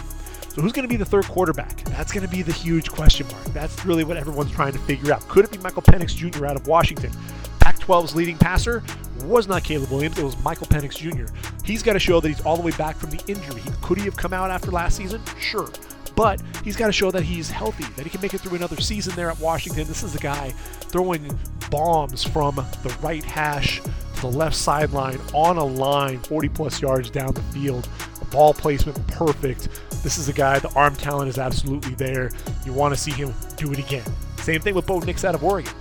So 0.54 0.62
who's 0.62 0.72
going 0.72 0.86
to 0.86 0.88
be 0.88 0.96
the 0.96 1.04
third 1.04 1.24
quarterback? 1.24 1.82
That's 1.84 2.12
going 2.12 2.24
to 2.24 2.30
be 2.30 2.42
the 2.42 2.52
huge 2.52 2.90
question 2.90 3.26
mark. 3.28 3.44
That's 3.46 3.84
really 3.84 4.04
what 4.04 4.16
everyone's 4.16 4.52
trying 4.52 4.72
to 4.72 4.78
figure 4.80 5.12
out. 5.12 5.26
Could 5.28 5.46
it 5.46 5.50
be 5.50 5.58
Michael 5.58 5.82
Penix 5.82 6.14
Jr. 6.14 6.46
out 6.46 6.56
of 6.56 6.66
Washington? 6.66 7.10
Pac 7.58 7.78
12's 7.78 8.14
leading 8.14 8.36
passer 8.36 8.82
was 9.24 9.48
not 9.48 9.64
Caleb 9.64 9.90
Williams, 9.90 10.18
it 10.18 10.24
was 10.24 10.38
Michael 10.42 10.66
Penix 10.66 10.96
Jr. 10.96 11.32
He's 11.64 11.82
got 11.82 11.94
to 11.94 11.98
show 11.98 12.20
that 12.20 12.28
he's 12.28 12.40
all 12.42 12.56
the 12.56 12.62
way 12.62 12.72
back 12.72 12.96
from 12.96 13.10
the 13.10 13.22
injury. 13.26 13.62
Could 13.82 13.98
he 13.98 14.04
have 14.04 14.16
come 14.16 14.32
out 14.32 14.50
after 14.50 14.70
last 14.70 14.96
season? 14.96 15.20
Sure. 15.38 15.68
But 16.16 16.40
he's 16.62 16.76
got 16.76 16.86
to 16.86 16.92
show 16.92 17.10
that 17.10 17.22
he's 17.22 17.50
healthy, 17.50 17.84
that 17.96 18.04
he 18.04 18.10
can 18.10 18.20
make 18.20 18.34
it 18.34 18.40
through 18.40 18.56
another 18.56 18.80
season 18.80 19.14
there 19.16 19.30
at 19.30 19.38
Washington. 19.40 19.86
This 19.86 20.02
is 20.02 20.14
a 20.14 20.18
guy 20.18 20.50
throwing 20.50 21.36
bombs 21.70 22.22
from 22.22 22.54
the 22.54 22.96
right 23.02 23.24
hash 23.24 23.80
to 23.80 24.20
the 24.20 24.28
left 24.28 24.54
sideline 24.54 25.18
on 25.32 25.56
a 25.56 25.64
line 25.64 26.20
40 26.20 26.48
plus 26.50 26.80
yards 26.80 27.10
down 27.10 27.34
the 27.34 27.42
field. 27.42 27.88
Ball 28.30 28.54
placement 28.54 29.06
perfect. 29.08 29.68
This 30.02 30.18
is 30.18 30.28
a 30.28 30.32
guy, 30.32 30.58
the 30.58 30.72
arm 30.74 30.94
talent 30.94 31.28
is 31.28 31.38
absolutely 31.38 31.94
there. 31.94 32.30
You 32.64 32.72
want 32.72 32.94
to 32.94 33.00
see 33.00 33.12
him 33.12 33.32
do 33.56 33.72
it 33.72 33.78
again. 33.78 34.04
Same 34.36 34.60
thing 34.60 34.74
with 34.74 34.86
Bo 34.86 34.98
Nix 35.00 35.24
out 35.24 35.34
of 35.34 35.42
Oregon. 35.42 35.72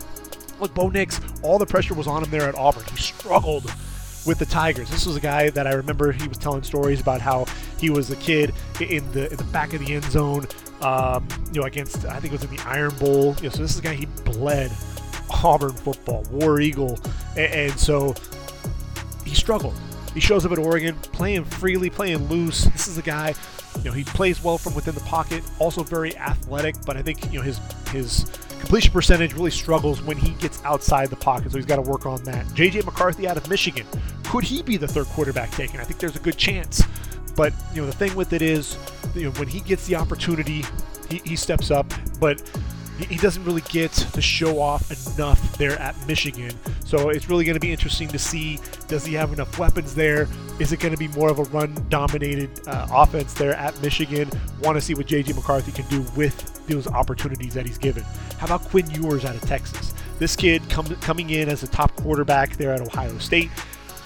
Look, 0.60 0.74
Bo 0.74 0.90
Nix, 0.90 1.20
all 1.42 1.60
the 1.60 1.66
pressure 1.66 1.94
was 1.94 2.08
on 2.08 2.24
him 2.24 2.30
there 2.30 2.48
at 2.48 2.56
Auburn. 2.56 2.84
He 2.90 2.98
struggled 2.98 3.72
with 4.26 4.40
the 4.40 4.46
Tigers. 4.46 4.90
This 4.90 5.06
was 5.06 5.16
a 5.16 5.20
guy 5.20 5.50
that 5.50 5.68
I 5.68 5.74
remember 5.74 6.12
he 6.12 6.28
was 6.28 6.38
telling 6.38 6.64
stories 6.64 7.02
about 7.02 7.22
how 7.22 7.46
he 7.78 7.90
was 7.90 8.10
a 8.10 8.16
kid 8.16 8.54
in 8.80 9.10
the 9.12 9.30
in 9.30 9.38
the 9.38 9.44
back 9.46 9.74
of 9.74 9.86
the 9.86 9.94
end 9.94 10.06
zone, 10.06 10.48
um, 10.82 11.28
you 11.52 11.60
know, 11.60 11.68
against 11.68 12.06
I 12.06 12.20
think 12.20 12.34
it 12.34 12.40
was 12.40 12.44
in 12.44 12.56
the 12.56 12.64
Iron 12.64 12.96
Bowl. 12.96 13.36
You 13.38 13.44
know, 13.44 13.50
so 13.50 13.62
this 13.62 13.72
is 13.72 13.80
a 13.80 13.82
guy 13.82 13.94
he 13.94 14.06
bled 14.24 14.72
Auburn 15.44 15.74
football, 15.74 16.24
War 16.32 16.62
Eagle, 16.62 17.00
and, 17.36 17.54
and 17.54 17.80
so 17.80 18.16
he 19.26 19.36
struggled. 19.36 19.76
He 20.14 20.20
shows 20.20 20.46
up 20.46 20.52
at 20.52 20.60
Oregon, 20.60 20.96
playing 21.12 21.46
freely, 21.46 21.90
playing 21.90 22.28
loose. 22.30 22.66
This 22.66 22.88
is 22.88 22.98
a 22.98 23.02
guy, 23.02 23.34
you 23.78 23.86
know, 23.86 23.92
he 23.92 24.04
plays 24.04 24.44
well 24.44 24.60
from 24.60 24.76
within 24.76 24.94
the 24.94 25.02
pocket, 25.02 25.44
also 25.60 25.84
very 25.84 26.16
athletic, 26.18 26.76
but 26.86 26.96
I 26.96 27.02
think, 27.02 27.26
you 27.32 27.40
know, 27.40 27.44
his 27.44 27.60
his 27.90 28.26
completion 28.64 28.94
percentage 28.94 29.34
really 29.34 29.52
struggles 29.52 30.02
when 30.02 30.16
he 30.16 30.30
gets 30.36 30.64
outside 30.64 31.10
the 31.10 31.18
pocket, 31.18 31.52
so 31.52 31.58
he's 31.58 31.66
got 31.66 31.76
to 31.76 31.82
work 31.82 32.06
on 32.06 32.24
that. 32.24 32.46
JJ 32.48 32.86
McCarthy 32.86 33.28
out 33.28 33.36
of 33.36 33.50
Michigan. 33.50 33.86
Could 34.24 34.46
he 34.46 34.64
be 34.64 34.78
the 34.78 34.88
third 34.88 35.08
quarterback 35.08 35.52
taken? 35.52 35.82
I 35.82 35.84
think 35.84 36.00
there's 36.00 36.16
a 36.16 36.20
good 36.20 36.38
chance. 36.38 36.82
But, 37.36 37.52
you 37.74 37.82
know, 37.82 37.88
the 37.88 37.94
thing 37.94 38.16
with 38.16 38.32
it 38.32 38.42
is, 38.42 38.78
you 39.16 39.26
know, 39.26 39.32
when 39.32 39.50
he 39.50 39.60
gets 39.60 39.86
the 39.86 39.96
opportunity, 39.96 40.64
he, 41.10 41.22
he 41.26 41.36
steps 41.36 41.72
up, 41.72 41.92
but 42.22 42.42
he 43.00 43.18
doesn't 43.18 43.44
really 43.44 43.64
get 43.70 43.92
to 43.92 44.22
show 44.22 44.60
off 44.60 44.92
enough 45.16 45.58
there 45.58 45.80
at 45.80 45.96
Michigan. 46.08 46.52
So 46.86 47.10
it's 47.10 47.30
really 47.30 47.46
going 47.46 47.56
to 47.56 47.60
be 47.60 47.72
interesting 47.72 48.08
to 48.10 48.20
see 48.20 48.60
does 48.88 49.06
he 49.06 49.14
have 49.16 49.34
enough 49.34 49.58
weapons 49.58 49.96
there? 49.96 50.28
Is 50.60 50.72
it 50.72 50.80
going 50.80 50.94
to 50.94 50.98
be 50.98 51.08
more 51.10 51.30
of 51.30 51.40
a 51.40 51.44
run 51.46 51.76
dominated 51.90 52.68
uh, 52.68 52.88
offense 52.92 53.34
there 53.34 53.56
at 53.56 53.80
Michigan? 53.82 54.30
Want 54.62 54.78
to 54.78 54.82
see 54.82 54.94
what 54.94 55.08
JJ 55.08 55.36
McCarthy 55.36 55.72
can 55.72 55.88
do 55.88 56.02
with 56.16 56.68
those 56.68 56.88
opportunities 56.88 57.54
that 57.56 57.66
he's 57.66 57.78
given. 57.78 58.04
How 58.38 58.46
about 58.46 58.62
Quinn 58.70 58.90
Ewers 58.92 59.26
out 59.26 59.36
of 59.36 59.42
Texas? 59.42 59.94
This 60.20 60.36
kid 60.36 60.62
com- 60.70 60.96
coming 60.98 61.32
in 61.32 61.50
as 61.50 61.64
a 61.64 61.68
top 61.68 61.96
quarterback 61.96 62.56
there 62.58 62.74
at 62.74 62.82
Ohio 62.82 63.18
State, 63.18 63.50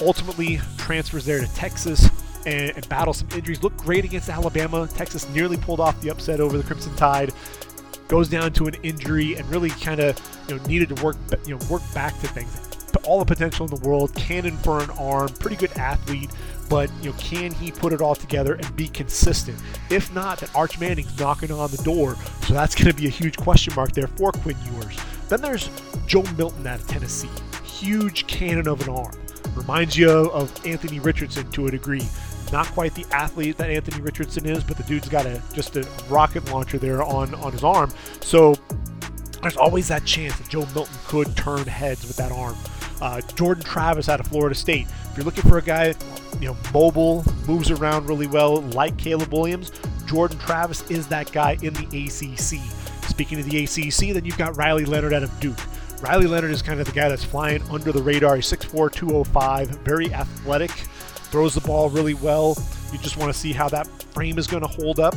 ultimately 0.02 0.60
transfers 0.78 1.26
there 1.26 1.40
to 1.40 1.54
Texas 1.54 2.10
and, 2.48 2.88
battles 2.90 3.18
some 3.18 3.30
injuries. 3.36 3.62
Looked 3.62 3.78
great 3.78 4.06
against 4.06 4.30
Alabama. 4.30 4.88
Texas 4.88 5.28
nearly 5.30 5.58
pulled 5.58 5.80
off 5.80 6.00
the 6.02 6.10
upset 6.10 6.40
over 6.40 6.58
the 6.58 6.64
Crimson 6.64 6.96
Tide. 6.96 7.34
Goes 8.08 8.30
down 8.30 8.54
to 8.54 8.68
an 8.68 8.76
injury 8.84 9.36
and 9.36 9.46
really 9.50 9.70
kind 9.70 10.00
of 10.00 10.20
you 10.48 10.56
know 10.56 10.64
needed 10.66 10.96
to 10.96 11.04
work 11.04 11.18
you 11.46 11.58
know 11.58 11.66
work 11.70 11.82
back 11.94 12.18
to 12.22 12.28
things. 12.28 12.62
All 13.04 13.20
the 13.20 13.26
potential 13.26 13.66
in 13.66 13.74
the 13.74 13.88
world, 13.88 14.14
cannon 14.16 14.58
for 14.58 14.84
an 14.84 14.90
arm, 14.92 15.30
pretty 15.30 15.56
good 15.56 15.72
athlete. 15.78 16.30
But 16.70 16.92
you 17.02 17.12
know, 17.12 17.18
can 17.18 17.52
he 17.54 17.72
put 17.72 17.94
it 17.94 18.02
all 18.02 18.16
together 18.16 18.56
and 18.56 18.76
be 18.76 18.88
consistent? 18.90 19.58
If 19.90 20.14
not, 20.14 20.40
then 20.40 20.50
Arch 20.54 20.80
Manning's 20.80 21.18
knocking 21.18 21.52
on 21.52 21.72
the 21.72 21.78
door. 21.84 22.16
So 22.42 22.54
that's 22.54 22.76
going 22.76 22.88
to 22.88 22.94
be 22.94 23.08
a 23.08 23.12
huge 23.12 23.38
question 23.38 23.74
mark 23.76 23.94
there 23.94 24.08
for 24.08 24.32
Quinn 24.32 24.58
Ewers. 24.74 24.98
Then 25.30 25.42
there's 25.42 25.70
Joe 26.06 26.24
Milton 26.38 26.66
out 26.68 26.82
of 26.82 26.88
Tennessee. 26.88 27.30
Huge 27.64 28.28
cannon 28.28 28.68
of 28.68 28.82
an 28.82 28.90
arm. 28.90 29.16
Reminds 29.56 29.98
you 29.98 30.10
of 30.10 30.52
Anthony 30.66 31.00
Richardson 31.00 31.50
to 31.52 31.68
a 31.68 31.72
degree. 31.72 32.06
Not 32.52 32.68
quite 32.68 32.94
the 32.94 33.06
athlete 33.12 33.58
that 33.58 33.70
Anthony 33.70 34.02
Richardson 34.02 34.46
is, 34.46 34.64
but 34.64 34.78
the 34.78 34.84
dude's 34.84 35.10
got 35.10 35.26
a 35.26 35.42
just 35.54 35.76
a 35.76 35.88
rocket 36.10 36.46
launcher 36.52 36.78
there 36.78 37.04
on, 37.04 37.34
on 37.36 37.52
his 37.52 37.64
arm. 37.64 37.92
So 38.22 38.56
there's 39.42 39.58
always 39.58 39.88
that 39.90 40.06
chance 40.06 40.38
that 40.38 40.50
Joe 40.50 40.66
Milton 40.74 40.96
could 41.06 41.36
turn 41.36 41.66
heads 41.66 42.08
with 42.08 42.18
that 42.18 42.32
arm. 42.32 42.56
Uh, 43.02 43.22
Jordan 43.36 43.64
Travis 43.64 44.10
out 44.10 44.20
of 44.20 44.28
Florida 44.28 44.56
State. 44.56 44.88
If 45.12 45.18
you're 45.18 45.26
looking 45.26 45.48
for 45.50 45.58
a 45.58 45.62
guy, 45.62 45.94
you 46.40 46.48
know, 46.48 46.58
mobile, 46.74 47.24
moves 47.48 47.70
around 47.70 48.08
really 48.08 48.28
well, 48.28 48.62
like 48.62 48.98
Caleb 48.98 49.32
Williams, 49.32 49.72
Jordan 50.06 50.40
Travis 50.40 50.90
is 50.90 51.08
that 51.08 51.32
guy 51.32 51.58
in 51.62 51.74
the 51.74 51.86
ACC. 51.86 52.60
Speaking 53.08 53.40
of 53.40 53.50
the 53.50 53.64
ACC, 53.64 54.14
then 54.14 54.26
you've 54.26 54.38
got 54.38 54.58
Riley 54.58 54.86
Leonard 54.86 55.14
out 55.14 55.24
of 55.24 55.40
Duke. 55.40 55.60
Riley 56.02 56.28
Leonard 56.28 56.52
is 56.52 56.62
kind 56.62 56.80
of 56.80 56.86
the 56.86 56.92
guy 56.92 57.10
that's 57.10 57.24
flying 57.24 57.62
under 57.70 57.92
the 57.92 58.02
radar. 58.02 58.36
He's 58.36 58.46
6'4, 58.52 58.92
205, 58.92 59.70
very 59.80 60.14
athletic, 60.14 60.72
throws 61.28 61.54
the 61.54 61.62
ball 61.62 61.90
really 61.90 62.14
well. 62.14 62.58
You 62.92 63.00
just 63.00 63.18
want 63.18 63.32
to 63.32 63.38
see 63.38 63.54
how 63.54 63.70
that 63.70 63.88
frame 64.14 64.38
is 64.38 64.48
going 64.48 64.64
to 64.64 64.68
hold 64.68 65.00
up 65.00 65.16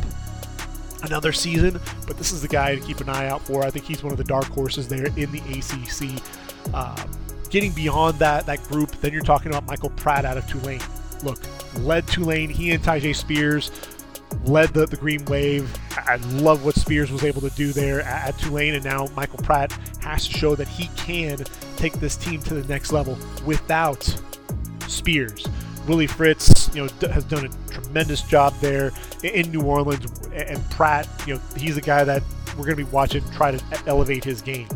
another 1.03 1.33
season, 1.33 1.81
but 2.07 2.19
this 2.19 2.33
is 2.33 2.43
the 2.43 2.49
guy 2.49 2.75
to 2.75 2.81
keep 2.81 3.01
an 3.01 3.09
eye 3.09 3.29
out 3.29 3.41
for. 3.43 3.65
I 3.65 3.71
think 3.71 3.85
he's 3.85 4.03
one 4.03 4.13
of 4.13 4.19
the 4.19 4.25
dark 4.25 4.47
horses 4.47 4.89
there 4.89 5.07
in 5.07 5.33
the 5.33 5.39
ACC. 5.39 6.23
Uh, 6.75 7.07
getting 7.49 7.73
beyond 7.73 8.19
that 8.19 8.47
that 8.47 8.63
group, 8.65 8.91
then 9.01 9.13
you're 9.13 9.23
talking 9.23 9.49
about 9.49 9.67
Michael 9.67 9.91
Pratt 9.91 10.25
out 10.25 10.37
of 10.37 10.47
Tulane. 10.47 10.81
Look, 11.23 11.39
led 11.79 12.07
Tulane. 12.07 12.49
He 12.49 12.71
and 12.73 12.83
Tyjae 12.83 13.15
Spears 13.15 13.71
led 14.45 14.71
the, 14.71 14.87
the 14.87 14.97
Green 14.97 15.25
Wave. 15.27 15.75
I 15.97 16.17
love 16.17 16.65
what 16.65 16.75
Spears 16.75 17.11
was 17.11 17.25
able 17.25 17.41
to 17.43 17.51
do 17.51 17.73
there 17.73 18.01
at, 18.03 18.29
at 18.29 18.39
Tulane, 18.39 18.75
and 18.75 18.85
now 18.85 19.09
Michael 19.17 19.39
Pratt 19.39 19.73
has 20.01 20.27
to 20.29 20.37
show 20.37 20.55
that 20.55 20.69
he 20.69 20.89
can 20.97 21.39
take 21.77 21.95
this 21.95 22.17
team 22.17 22.41
to 22.43 22.55
the 22.55 22.67
next 22.73 22.93
level 22.93 23.19
without 23.45 24.03
Spears. 24.87 25.47
Willie 25.87 26.07
Fritz, 26.07 26.69
you 26.75 26.85
know, 26.85 27.09
has 27.09 27.25
done 27.25 27.47
a 27.47 27.71
tremendous 27.73 28.23
job 28.23 28.55
there 28.61 28.93
in 29.23 29.51
New 29.51 29.63
Orleans, 29.63 30.29
and 30.33 30.63
Pratt, 30.71 31.09
you 31.27 31.35
know, 31.35 31.41
he's 31.57 31.77
a 31.77 31.81
guy 31.81 32.05
that 32.05 32.23
we're 32.51 32.65
going 32.65 32.77
to 32.77 32.85
be 32.85 32.91
watching 32.91 33.25
try 33.31 33.51
to 33.51 33.83
elevate 33.87 34.25
his 34.25 34.43
game. 34.43 34.69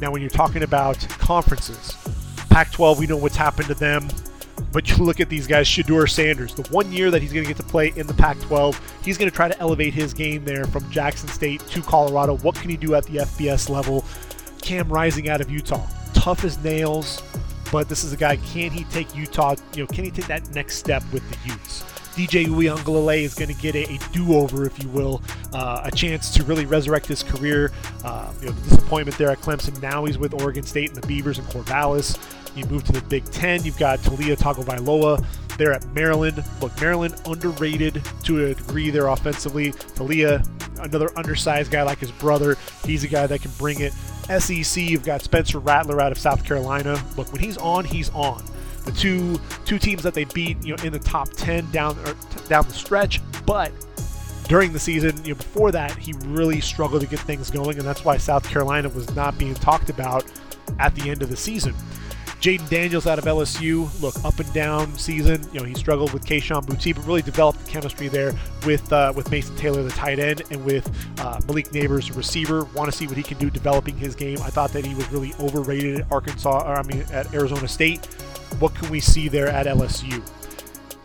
Now, 0.00 0.10
when 0.10 0.20
you're 0.20 0.30
talking 0.30 0.62
about 0.62 0.98
conferences, 1.18 1.96
Pac-12, 2.50 2.98
we 2.98 3.06
know 3.06 3.16
what's 3.16 3.36
happened 3.36 3.68
to 3.68 3.74
them. 3.74 4.08
But 4.72 4.88
you 4.90 5.04
look 5.04 5.20
at 5.20 5.28
these 5.28 5.46
guys, 5.46 5.66
Shedeur 5.66 6.08
Sanders, 6.08 6.54
the 6.54 6.62
one 6.70 6.92
year 6.92 7.10
that 7.10 7.20
he's 7.20 7.32
going 7.32 7.44
to 7.44 7.48
get 7.48 7.56
to 7.56 7.68
play 7.68 7.92
in 7.96 8.06
the 8.06 8.14
Pac 8.14 8.38
12, 8.40 9.00
he's 9.02 9.18
going 9.18 9.28
to 9.28 9.34
try 9.34 9.48
to 9.48 9.58
elevate 9.58 9.92
his 9.94 10.14
game 10.14 10.44
there 10.44 10.64
from 10.64 10.88
Jackson 10.90 11.28
State 11.28 11.60
to 11.68 11.82
Colorado. 11.82 12.36
What 12.38 12.54
can 12.54 12.70
he 12.70 12.76
do 12.76 12.94
at 12.94 13.04
the 13.06 13.18
FBS 13.18 13.68
level? 13.68 14.04
Cam 14.62 14.88
Rising 14.88 15.28
out 15.28 15.40
of 15.40 15.50
Utah, 15.50 15.84
tough 16.12 16.44
as 16.44 16.62
nails, 16.62 17.22
but 17.70 17.88
this 17.88 18.04
is 18.04 18.12
a 18.12 18.16
guy, 18.16 18.36
can 18.36 18.70
he 18.70 18.84
take 18.84 19.14
Utah, 19.14 19.56
you 19.74 19.82
know, 19.82 19.86
can 19.86 20.04
he 20.04 20.10
take 20.10 20.26
that 20.26 20.48
next 20.54 20.76
step 20.76 21.02
with 21.12 21.28
the 21.30 21.48
Utes? 21.48 21.84
DJ 22.14 22.46
Uiagalelei 22.46 23.22
is 23.22 23.34
going 23.34 23.54
to 23.54 23.62
get 23.62 23.74
a, 23.76 23.84
a, 23.84 23.98
do-over, 24.12 24.66
if 24.66 24.82
you 24.82 24.88
will, 24.88 25.22
uh, 25.52 25.82
a 25.84 25.90
chance 25.90 26.30
to 26.34 26.42
really 26.42 26.66
resurrect 26.66 27.06
his 27.06 27.22
career. 27.22 27.72
Uh, 28.04 28.32
you 28.40 28.46
know, 28.46 28.52
the 28.52 28.70
disappointment 28.70 29.16
there 29.16 29.30
at 29.30 29.38
Clemson. 29.38 29.80
Now 29.80 30.04
he's 30.04 30.18
with 30.18 30.34
Oregon 30.34 30.64
State 30.64 30.88
and 30.88 31.00
the 31.00 31.06
Beavers 31.06 31.38
and 31.38 31.46
Corvallis. 31.48 32.18
You 32.56 32.66
move 32.66 32.84
to 32.84 32.92
the 32.92 33.00
Big 33.02 33.24
Ten. 33.26 33.62
You've 33.62 33.78
got 33.78 34.00
Taulia 34.00 34.36
Tagovailoa 34.36 35.24
there 35.56 35.72
at 35.72 35.86
Maryland. 35.94 36.44
Look, 36.60 36.78
Maryland 36.80 37.14
underrated 37.26 38.02
to 38.24 38.46
a 38.46 38.54
degree 38.54 38.90
there 38.90 39.06
offensively. 39.06 39.72
Taulia, 39.72 40.44
another 40.80 41.16
undersized 41.16 41.70
guy 41.70 41.84
like 41.84 41.98
his 41.98 42.10
brother. 42.10 42.56
He's 42.84 43.04
a 43.04 43.08
guy 43.08 43.26
that 43.28 43.40
can 43.40 43.52
bring 43.56 43.80
it. 43.80 43.92
SEC, 44.38 44.82
you've 44.82 45.04
got 45.04 45.22
Spencer 45.22 45.58
Rattler 45.58 46.00
out 46.00 46.12
of 46.12 46.18
South 46.18 46.44
Carolina. 46.44 47.02
Look, 47.16 47.32
when 47.32 47.42
he's 47.42 47.58
on, 47.58 47.84
he's 47.84 48.10
on. 48.10 48.42
The 48.84 48.92
two 48.92 49.40
two 49.64 49.78
teams 49.78 50.02
that 50.02 50.14
they 50.14 50.24
beat, 50.24 50.64
you 50.64 50.74
know, 50.74 50.82
in 50.84 50.92
the 50.92 50.98
top 50.98 51.30
ten 51.30 51.70
down 51.70 51.98
er, 52.00 52.14
t- 52.14 52.48
down 52.48 52.66
the 52.66 52.72
stretch, 52.72 53.20
but 53.44 53.72
during 54.48 54.72
the 54.72 54.78
season, 54.78 55.22
you 55.24 55.32
know, 55.32 55.36
before 55.36 55.70
that, 55.70 55.96
he 55.96 56.12
really 56.24 56.60
struggled 56.60 57.02
to 57.02 57.06
get 57.06 57.20
things 57.20 57.50
going, 57.50 57.78
and 57.78 57.86
that's 57.86 58.04
why 58.04 58.16
South 58.16 58.48
Carolina 58.48 58.88
was 58.88 59.14
not 59.14 59.38
being 59.38 59.54
talked 59.54 59.90
about 59.90 60.24
at 60.78 60.94
the 60.94 61.10
end 61.10 61.22
of 61.22 61.28
the 61.28 61.36
season. 61.36 61.74
Jayden 62.40 62.68
Daniels 62.70 63.06
out 63.06 63.18
of 63.18 63.26
LSU, 63.26 63.88
look, 64.00 64.14
up 64.24 64.38
and 64.40 64.50
down 64.54 64.96
season. 64.96 65.46
You 65.52 65.60
know, 65.60 65.66
he 65.66 65.74
struggled 65.74 66.14
with 66.14 66.24
Kayshon 66.24 66.64
Boutte, 66.64 66.94
but 66.94 67.06
really 67.06 67.20
developed 67.20 67.62
the 67.64 67.70
chemistry 67.70 68.08
there 68.08 68.32
with 68.64 68.90
uh, 68.92 69.12
with 69.14 69.30
Mason 69.30 69.54
Taylor, 69.56 69.82
the 69.82 69.90
tight 69.90 70.18
end, 70.18 70.42
and 70.50 70.64
with 70.64 70.90
uh, 71.20 71.38
Malik 71.46 71.68
Nabers, 71.68 72.16
receiver. 72.16 72.64
Want 72.74 72.90
to 72.90 72.96
see 72.96 73.06
what 73.06 73.18
he 73.18 73.22
can 73.22 73.36
do 73.36 73.50
developing 73.50 73.94
his 73.94 74.14
game. 74.14 74.38
I 74.38 74.48
thought 74.48 74.72
that 74.72 74.86
he 74.86 74.94
was 74.94 75.10
really 75.12 75.34
overrated 75.38 76.00
at 76.00 76.10
Arkansas, 76.10 76.62
or 76.66 76.78
I 76.78 76.82
mean, 76.84 77.04
at 77.12 77.32
Arizona 77.34 77.68
State. 77.68 78.06
What 78.58 78.74
can 78.74 78.88
we 78.88 79.00
see 79.00 79.28
there 79.28 79.48
at 79.48 79.66
LSU? 79.66 80.22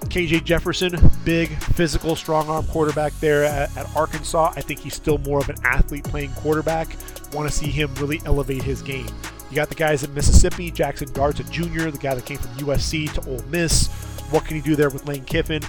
KJ 0.05 0.45
Jefferson, 0.45 1.11
big, 1.25 1.49
physical, 1.49 2.15
strong 2.15 2.47
arm 2.47 2.65
quarterback 2.67 3.11
there 3.19 3.43
at, 3.43 3.75
at, 3.75 3.93
Arkansas. 3.95 4.53
I 4.55 4.61
think 4.61 4.79
he's 4.79 4.93
still 4.93 5.17
more 5.19 5.39
of 5.39 5.49
an 5.49 5.55
athlete 5.63 6.03
playing 6.05 6.31
quarterback. 6.33 6.95
Want 7.33 7.49
to 7.49 7.55
see 7.55 7.71
him 7.71 7.93
really 7.95 8.21
elevate 8.25 8.61
his 8.61 8.81
game. 8.81 9.07
You 9.49 9.55
got 9.55 9.69
the 9.69 9.75
guys 9.75 10.03
at 10.03 10.09
Mississippi, 10.11 10.71
Jackson 10.71 11.11
Dart's 11.13 11.39
a 11.39 11.43
junior, 11.45 11.91
the 11.91 11.97
guy 11.97 12.15
that 12.15 12.25
came 12.25 12.37
from 12.37 12.51
USC 12.51 13.11
to 13.13 13.29
Ole 13.29 13.43
Miss. 13.49 13.87
What 14.31 14.45
can 14.45 14.55
he 14.55 14.61
do 14.61 14.75
there 14.75 14.89
with 14.89 15.07
Lane 15.07 15.23
Kiffin? 15.23 15.61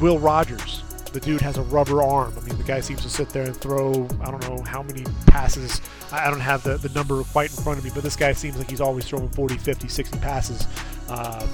Will 0.00 0.18
Rogers, 0.18 0.82
the 1.12 1.20
dude 1.20 1.40
has 1.40 1.56
a 1.56 1.62
rubber 1.62 2.02
arm. 2.02 2.34
I 2.36 2.40
mean, 2.44 2.58
the 2.58 2.64
guy 2.64 2.80
seems 2.80 3.02
to 3.02 3.08
sit 3.08 3.28
there 3.30 3.44
and 3.44 3.56
throw, 3.56 4.08
I 4.20 4.30
don't 4.30 4.42
know 4.48 4.62
how 4.64 4.82
many 4.82 5.04
passes. 5.26 5.80
I 6.12 6.28
don't 6.28 6.40
have 6.40 6.64
the, 6.64 6.76
the 6.76 6.88
number 6.90 7.22
quite 7.24 7.50
in 7.50 7.62
front 7.62 7.78
of 7.78 7.84
me, 7.84 7.92
but 7.94 8.02
this 8.02 8.16
guy 8.16 8.32
seems 8.32 8.58
like 8.58 8.68
he's 8.68 8.80
always 8.80 9.04
throwing 9.04 9.28
40, 9.28 9.56
50, 9.56 9.88
60 9.88 10.18
passes. 10.18 10.66
Um, 11.08 11.48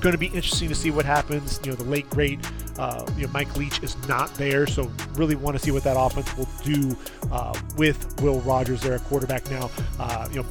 going 0.00 0.12
to 0.12 0.18
be 0.18 0.26
interesting 0.26 0.68
to 0.68 0.74
see 0.74 0.90
what 0.90 1.04
happens. 1.04 1.60
You 1.64 1.72
know, 1.72 1.76
the 1.76 1.84
late 1.84 2.08
great, 2.10 2.38
uh, 2.78 3.04
you 3.16 3.26
know, 3.26 3.32
Mike 3.32 3.56
Leach 3.56 3.82
is 3.82 3.96
not 4.08 4.32
there, 4.34 4.66
so 4.66 4.90
really 5.14 5.34
want 5.36 5.56
to 5.56 5.62
see 5.62 5.70
what 5.70 5.84
that 5.84 5.96
offense 5.98 6.36
will 6.36 6.48
do 6.62 6.96
uh, 7.32 7.58
with 7.76 8.20
Will 8.20 8.40
Rogers 8.40 8.82
there 8.82 8.94
at 8.94 9.04
quarterback 9.04 9.48
now. 9.50 9.70
Uh, 9.98 10.28
you 10.30 10.42
know, 10.42 10.46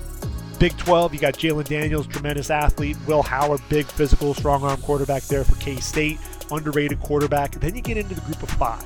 Big 0.59 0.75
12, 0.77 1.13
you 1.13 1.19
got 1.19 1.35
Jalon 1.35 1.65
Daniels, 1.65 2.07
tremendous 2.07 2.49
athlete. 2.49 2.97
Will 3.05 3.21
Howard, 3.21 3.61
big 3.69 3.85
physical, 3.85 4.33
strong 4.33 4.63
arm 4.63 4.81
quarterback 4.81 5.21
there 5.23 5.43
for 5.43 5.55
K 5.57 5.75
State, 5.75 6.17
underrated 6.51 6.99
quarterback. 6.99 7.51
Then 7.51 7.75
you 7.75 7.81
get 7.81 7.95
into 7.95 8.15
the 8.15 8.21
group 8.21 8.41
of 8.41 8.49
five. 8.49 8.83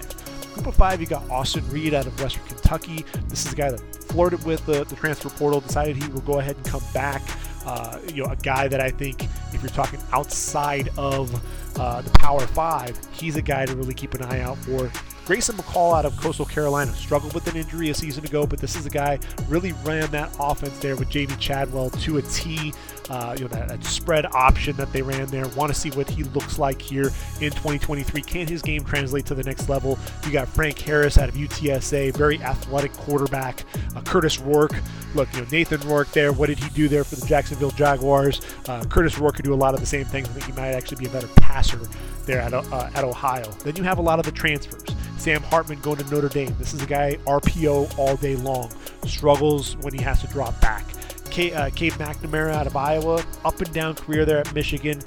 Group 0.53 0.67
of 0.67 0.75
five, 0.75 0.99
you 0.99 1.07
got 1.07 1.29
Austin 1.29 1.67
Reed 1.69 1.93
out 1.93 2.07
of 2.07 2.19
Western 2.19 2.43
Kentucky. 2.43 3.05
This 3.29 3.45
is 3.45 3.53
a 3.53 3.55
guy 3.55 3.71
that 3.71 3.79
flirted 4.03 4.43
with 4.43 4.65
the, 4.65 4.83
the 4.83 4.95
transfer 4.97 5.29
portal, 5.29 5.61
decided 5.61 5.95
he 5.95 6.09
will 6.09 6.19
go 6.21 6.39
ahead 6.39 6.57
and 6.57 6.65
come 6.65 6.83
back. 6.93 7.21
Uh, 7.65 7.99
you 8.13 8.21
know, 8.21 8.29
a 8.29 8.35
guy 8.35 8.67
that 8.67 8.81
I 8.81 8.89
think, 8.89 9.23
if 9.53 9.61
you're 9.61 9.69
talking 9.69 9.99
outside 10.11 10.89
of 10.97 11.33
uh, 11.79 12.01
the 12.01 12.09
Power 12.11 12.41
Five, 12.47 12.99
he's 13.13 13.37
a 13.37 13.41
guy 13.41 13.65
to 13.65 13.73
really 13.77 13.93
keep 13.93 14.13
an 14.13 14.23
eye 14.23 14.41
out 14.41 14.57
for. 14.57 14.91
Grayson 15.25 15.55
McCall 15.55 15.97
out 15.97 16.05
of 16.05 16.17
Coastal 16.17 16.45
Carolina 16.45 16.93
struggled 16.93 17.33
with 17.33 17.47
an 17.47 17.55
injury 17.55 17.89
a 17.89 17.93
season 17.93 18.25
ago, 18.25 18.47
but 18.47 18.59
this 18.59 18.75
is 18.75 18.85
a 18.85 18.89
guy 18.89 19.19
really 19.47 19.73
ran 19.83 20.09
that 20.11 20.35
offense 20.39 20.77
there 20.79 20.95
with 20.95 21.09
Jamey 21.09 21.37
Chadwell 21.39 21.89
to 21.91 22.17
a 22.17 22.21
T. 22.23 22.73
Uh, 23.11 23.35
you 23.37 23.43
know 23.43 23.49
that, 23.49 23.67
that, 23.67 23.83
spread 23.83 24.25
option 24.27 24.73
that 24.77 24.89
they 24.93 25.01
ran 25.01 25.25
there. 25.25 25.45
Want 25.49 25.73
to 25.73 25.77
see 25.77 25.89
what 25.91 26.09
he 26.09 26.23
looks 26.23 26.57
like 26.57 26.81
here 26.81 27.07
in 27.41 27.51
2023. 27.51 28.21
Can 28.21 28.47
his 28.47 28.61
game 28.61 28.85
translate 28.85 29.25
to 29.25 29.35
the 29.35 29.43
next 29.43 29.67
level? 29.67 29.99
You 30.25 30.31
got 30.31 30.47
Frank 30.47 30.79
Harris 30.79 31.17
out 31.17 31.27
of 31.27 31.35
UTSA, 31.35 32.15
very 32.15 32.41
athletic 32.41 32.93
quarterback. 32.93 33.65
Uh, 33.97 34.01
Kurtis 34.01 34.39
Rourke, 34.45 34.81
look, 35.13 35.27
you 35.33 35.41
know 35.41 35.47
Nathan 35.51 35.81
Rourke 35.81 36.09
there. 36.13 36.31
What 36.31 36.47
did 36.47 36.59
he 36.59 36.69
do 36.69 36.87
there 36.87 37.03
for 37.03 37.15
the 37.15 37.25
Jacksonville 37.25 37.71
Jaguars? 37.71 38.39
Uh, 38.69 38.81
Kurtis 38.83 39.19
Rourke 39.19 39.35
could 39.35 39.45
do 39.45 39.53
a 39.53 39.55
lot 39.55 39.73
of 39.73 39.81
the 39.81 39.85
same 39.85 40.05
things. 40.05 40.29
I 40.29 40.31
think 40.31 40.45
he 40.45 40.53
might 40.53 40.69
actually 40.69 41.03
be 41.03 41.07
a 41.07 41.11
better 41.11 41.27
passer 41.35 41.81
there 42.25 42.39
at, 42.39 42.53
uh, 42.53 42.89
at 42.95 43.03
Ohio. 43.03 43.51
Then 43.65 43.75
you 43.75 43.83
have 43.83 43.97
a 43.97 44.01
lot 44.01 44.19
of 44.19 44.25
the 44.25 44.31
transfers. 44.31 44.95
Sam 45.17 45.43
Hartman 45.43 45.81
going 45.81 45.97
to 45.97 46.09
Notre 46.09 46.29
Dame. 46.29 46.55
This 46.57 46.73
is 46.73 46.81
a 46.81 46.85
guy 46.85 47.17
RPO 47.25 47.97
all 47.99 48.15
day 48.15 48.37
long. 48.37 48.71
Struggles 49.05 49.75
when 49.77 49.93
he 49.93 50.01
has 50.01 50.21
to 50.21 50.27
drop 50.27 50.59
back. 50.61 50.85
Cade, 51.31 51.53
uh, 51.53 51.69
McNamara 51.69 52.53
out 52.53 52.67
of 52.67 52.75
Iowa, 52.75 53.23
up 53.43 53.59
and 53.59 53.73
down 53.73 53.95
career 53.95 54.25
there 54.25 54.39
at 54.39 54.53
Michigan, 54.53 55.01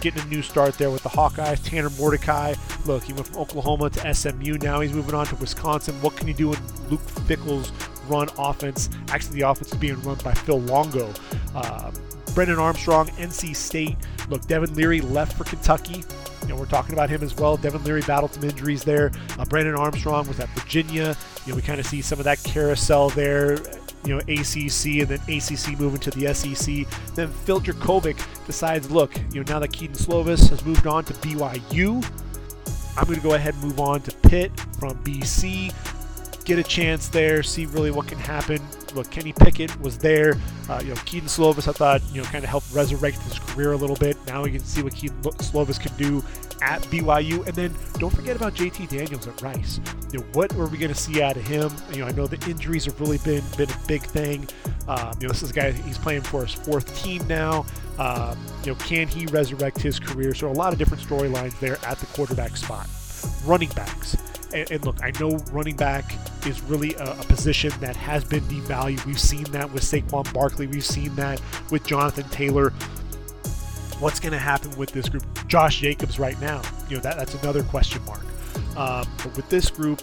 getting 0.00 0.22
a 0.22 0.26
new 0.26 0.42
start 0.42 0.76
there 0.78 0.90
with 0.90 1.02
the 1.02 1.08
Hawkeyes. 1.08 1.62
Tanner 1.62 1.90
Mordecai, 1.90 2.54
look, 2.86 3.04
he 3.04 3.12
went 3.12 3.26
from 3.28 3.36
Oklahoma 3.36 3.90
to 3.90 4.14
SMU. 4.14 4.58
Now 4.58 4.80
he's 4.80 4.92
moving 4.92 5.14
on 5.14 5.26
to 5.26 5.36
Wisconsin. 5.36 5.94
What 6.02 6.16
can 6.16 6.26
he 6.26 6.32
do 6.32 6.52
in 6.52 6.58
Luke 6.88 7.00
Fickell's 7.00 7.72
run 8.08 8.28
offense. 8.38 8.88
Actually, 9.08 9.40
the 9.40 9.48
offense 9.48 9.72
is 9.72 9.78
being 9.78 10.00
run 10.02 10.16
by 10.24 10.32
Phil 10.32 10.60
Longo. 10.60 11.12
Uh, 11.54 11.90
Brennan 12.34 12.58
Armstrong, 12.58 13.08
NC 13.08 13.54
State. 13.54 13.96
Look, 14.28 14.46
Devin 14.46 14.74
Leary 14.74 15.00
left 15.00 15.36
for 15.36 15.44
Kentucky. 15.44 16.02
You 16.42 16.48
know, 16.48 16.56
we're 16.56 16.66
talking 16.66 16.92
about 16.92 17.10
him 17.10 17.22
as 17.22 17.34
well. 17.34 17.56
Devin 17.56 17.82
Leary 17.84 18.02
battled 18.02 18.32
some 18.34 18.44
injuries 18.44 18.84
there. 18.84 19.12
Uh, 19.38 19.44
Brennan 19.44 19.74
Armstrong 19.74 20.26
was 20.28 20.40
at 20.40 20.48
Virginia. 20.50 21.16
You 21.44 21.52
know, 21.52 21.56
we 21.56 21.62
kind 21.62 21.80
of 21.80 21.86
see 21.86 22.02
some 22.02 22.18
of 22.18 22.24
that 22.24 22.42
carousel 22.44 23.10
there 23.10 23.58
you 24.06 24.14
know, 24.14 24.18
ACC 24.20 25.00
and 25.00 25.08
then 25.08 25.20
ACC 25.28 25.78
moving 25.78 25.98
to 26.00 26.10
the 26.12 26.32
SEC. 26.32 26.86
Then 27.14 27.28
Phil 27.28 27.60
Jurkovec 27.60 28.46
decides, 28.46 28.90
look, 28.90 29.16
you 29.32 29.42
know, 29.42 29.52
now 29.52 29.58
that 29.58 29.72
Kedon 29.72 29.96
Slovis 29.96 30.48
has 30.48 30.64
moved 30.64 30.86
on 30.86 31.04
to 31.04 31.12
BYU, 31.14 32.04
I'm 32.96 33.04
going 33.04 33.16
to 33.16 33.22
go 33.22 33.34
ahead 33.34 33.54
and 33.54 33.64
move 33.64 33.80
on 33.80 34.00
to 34.02 34.14
Pitt 34.28 34.58
from 34.78 34.96
BC 35.02 35.74
get 36.46 36.58
a 36.58 36.62
chance 36.62 37.08
there, 37.08 37.42
see 37.42 37.66
really 37.66 37.90
what 37.90 38.06
can 38.06 38.18
happen. 38.18 38.62
Look, 38.94 39.10
Kenny 39.10 39.32
Pickett 39.32 39.78
was 39.80 39.98
there. 39.98 40.38
Uh, 40.70 40.80
you 40.82 40.94
know, 40.94 41.00
Kedon 41.04 41.28
Slovis, 41.28 41.68
I 41.68 41.72
thought, 41.72 42.00
you 42.12 42.22
know, 42.22 42.28
kind 42.28 42.44
of 42.44 42.48
helped 42.48 42.72
resurrect 42.72 43.18
his 43.22 43.38
career 43.38 43.72
a 43.72 43.76
little 43.76 43.96
bit. 43.96 44.16
Now 44.26 44.44
we 44.44 44.52
can 44.52 44.60
see 44.60 44.82
what 44.82 44.94
Kedon 44.94 45.20
Slovis 45.22 45.78
can 45.78 45.94
do 45.96 46.22
at 46.62 46.80
BYU. 46.82 47.44
And 47.46 47.54
then 47.54 47.74
don't 47.98 48.14
forget 48.14 48.36
about 48.36 48.54
JT 48.54 48.88
Daniels 48.88 49.26
at 49.26 49.42
Rice. 49.42 49.80
You 50.12 50.20
know, 50.20 50.24
what 50.32 50.54
are 50.54 50.66
we 50.66 50.78
going 50.78 50.92
to 50.92 50.98
see 50.98 51.20
out 51.20 51.36
of 51.36 51.46
him? 51.46 51.70
You 51.92 51.98
know, 51.98 52.06
I 52.06 52.12
know 52.12 52.26
the 52.26 52.42
injuries 52.48 52.84
have 52.86 52.98
really 53.00 53.18
been 53.18 53.42
been 53.58 53.68
a 53.68 53.78
big 53.88 54.02
thing. 54.02 54.48
Um, 54.86 55.14
you 55.20 55.26
know, 55.26 55.32
this 55.32 55.42
is 55.42 55.50
a 55.50 55.52
guy 55.52 55.72
he's 55.72 55.98
playing 55.98 56.22
for 56.22 56.46
his 56.46 56.54
fourth 56.54 56.96
team 57.02 57.26
now. 57.26 57.66
Um, 57.98 58.38
you 58.62 58.72
know, 58.72 58.78
can 58.78 59.08
he 59.08 59.26
resurrect 59.26 59.80
his 59.80 59.98
career? 59.98 60.32
So 60.32 60.48
a 60.48 60.52
lot 60.52 60.72
of 60.72 60.78
different 60.78 61.02
storylines 61.02 61.58
there 61.58 61.76
at 61.84 61.98
the 61.98 62.06
quarterback 62.06 62.56
spot. 62.56 62.88
Running 63.44 63.70
backs 63.70 64.16
and, 64.52 64.70
and, 64.70 64.84
look, 64.84 65.02
I 65.02 65.12
know 65.20 65.36
running 65.52 65.76
back 65.76 66.14
is 66.46 66.60
really 66.62 66.94
a, 66.94 67.12
a, 67.12 67.24
position 67.24 67.72
that 67.80 67.96
has 67.96 68.24
been 68.24 68.42
devalued. 68.44 69.04
We've 69.04 69.20
seen 69.20 69.44
that 69.44 69.70
with 69.72 69.82
Saquon 69.82 70.32
Barkley. 70.32 70.66
We've 70.66 70.84
seen 70.84 71.14
that 71.16 71.40
with 71.70 71.84
Jonathan 71.86 72.28
Taylor. 72.30 72.70
What's 73.98 74.20
going 74.20 74.32
to 74.32 74.38
happen 74.38 74.76
with 74.76 74.92
this 74.92 75.08
group? 75.08 75.24
Josh 75.48 75.80
Jacobs 75.80 76.18
right 76.18 76.38
now, 76.40 76.62
you 76.88 76.96
know, 76.96 77.02
that, 77.02 77.16
that's 77.16 77.34
another 77.34 77.62
question 77.62 78.04
mark. 78.04 78.24
Um, 78.76 79.06
but 79.22 79.36
with 79.36 79.48
this 79.48 79.70
group, 79.70 80.02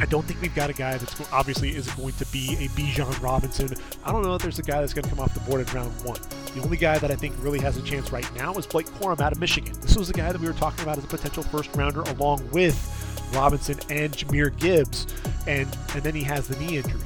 I 0.00 0.06
don't 0.06 0.24
think 0.24 0.40
we've 0.40 0.54
got 0.54 0.68
a 0.68 0.72
guy 0.72 0.96
that's 0.96 1.32
obviously 1.32 1.70
is 1.70 1.88
going 1.92 2.14
to 2.14 2.26
be 2.26 2.54
a 2.54 2.68
Bijan 2.70 3.22
Robinson. 3.22 3.70
I 4.04 4.10
don't 4.10 4.22
know 4.22 4.34
if 4.34 4.42
there's 4.42 4.58
a 4.58 4.62
guy 4.62 4.80
that's 4.80 4.92
going 4.92 5.04
to 5.04 5.10
come 5.10 5.20
off 5.20 5.32
the 5.32 5.40
board 5.40 5.60
in 5.60 5.74
round 5.74 5.92
one. 6.02 6.18
The 6.54 6.62
only 6.62 6.76
guy 6.76 6.98
that 6.98 7.10
I 7.10 7.14
think 7.14 7.34
really 7.38 7.60
has 7.60 7.76
a 7.76 7.82
chance 7.82 8.10
right 8.10 8.28
now 8.34 8.52
is 8.54 8.66
Blake 8.66 8.86
Corum 8.86 9.20
out 9.20 9.32
of 9.32 9.38
Michigan. 9.38 9.74
This 9.80 9.96
was 9.96 10.08
the 10.08 10.14
guy 10.14 10.32
that 10.32 10.40
we 10.40 10.46
were 10.46 10.54
talking 10.54 10.82
about 10.82 10.98
as 10.98 11.04
a 11.04 11.06
potential 11.06 11.42
first 11.44 11.74
rounder 11.76 12.00
along 12.02 12.50
with 12.50 13.01
Robinson 13.32 13.78
and 13.90 14.12
Jahmyr 14.12 14.56
Gibbs, 14.58 15.06
and 15.46 15.68
and 15.94 16.02
then 16.02 16.14
he 16.14 16.22
has 16.22 16.48
the 16.48 16.56
knee 16.56 16.78
injury. 16.78 17.00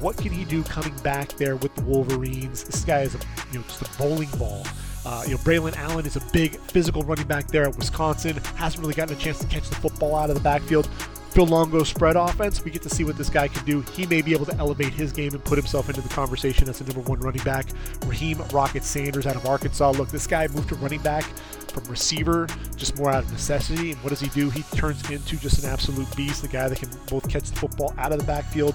What 0.00 0.16
can 0.16 0.32
he 0.32 0.44
do 0.44 0.62
coming 0.62 0.96
back 1.02 1.28
there 1.36 1.56
with 1.56 1.74
the 1.74 1.82
Wolverines? 1.82 2.64
This 2.64 2.84
guy 2.84 3.00
is 3.00 3.14
a 3.14 3.18
you 3.52 3.58
know 3.58 3.64
just 3.64 3.82
a 3.82 3.98
bowling 3.98 4.30
ball. 4.38 4.66
Uh, 5.04 5.22
you 5.24 5.32
know, 5.32 5.38
Braylon 5.38 5.76
Allen 5.76 6.04
is 6.04 6.16
a 6.16 6.22
big 6.32 6.56
physical 6.56 7.02
running 7.02 7.26
back 7.26 7.48
there 7.48 7.64
at 7.64 7.76
Wisconsin. 7.76 8.36
Hasn't 8.56 8.82
really 8.82 8.94
gotten 8.94 9.16
a 9.16 9.18
chance 9.18 9.38
to 9.38 9.46
catch 9.46 9.68
the 9.68 9.76
football 9.76 10.14
out 10.14 10.28
of 10.28 10.36
the 10.36 10.42
backfield. 10.42 10.88
Phil 11.30 11.46
Longo 11.46 11.84
spread 11.84 12.16
offense, 12.16 12.64
we 12.64 12.72
get 12.72 12.82
to 12.82 12.90
see 12.90 13.04
what 13.04 13.16
this 13.16 13.30
guy 13.30 13.46
can 13.46 13.64
do. 13.64 13.82
He 13.92 14.04
may 14.04 14.20
be 14.20 14.32
able 14.32 14.46
to 14.46 14.56
elevate 14.56 14.92
his 14.92 15.12
game 15.12 15.32
and 15.32 15.42
put 15.44 15.56
himself 15.56 15.88
into 15.88 16.00
the 16.00 16.08
conversation 16.08 16.68
as 16.68 16.80
the 16.80 16.92
number 16.92 17.08
one 17.08 17.20
running 17.20 17.42
back. 17.44 17.66
Raheem 18.04 18.42
Rocket 18.52 18.82
Sanders 18.82 19.28
out 19.28 19.36
of 19.36 19.46
Arkansas. 19.46 19.90
Look, 19.92 20.08
this 20.08 20.26
guy 20.26 20.48
moved 20.48 20.70
to 20.70 20.74
running 20.76 21.00
back 21.02 21.24
from 21.70 21.84
receiver 21.84 22.46
just 22.76 22.96
more 22.98 23.10
out 23.10 23.24
of 23.24 23.32
necessity. 23.32 23.92
And 23.92 24.02
what 24.02 24.10
does 24.10 24.20
he 24.20 24.28
do? 24.28 24.50
He 24.50 24.62
turns 24.76 25.08
into 25.10 25.36
just 25.36 25.62
an 25.62 25.70
absolute 25.70 26.14
beast, 26.16 26.42
the 26.42 26.48
guy 26.48 26.68
that 26.68 26.78
can 26.78 26.90
both 27.08 27.28
catch 27.28 27.50
the 27.50 27.56
football 27.56 27.94
out 27.98 28.12
of 28.12 28.18
the 28.18 28.24
backfield, 28.24 28.74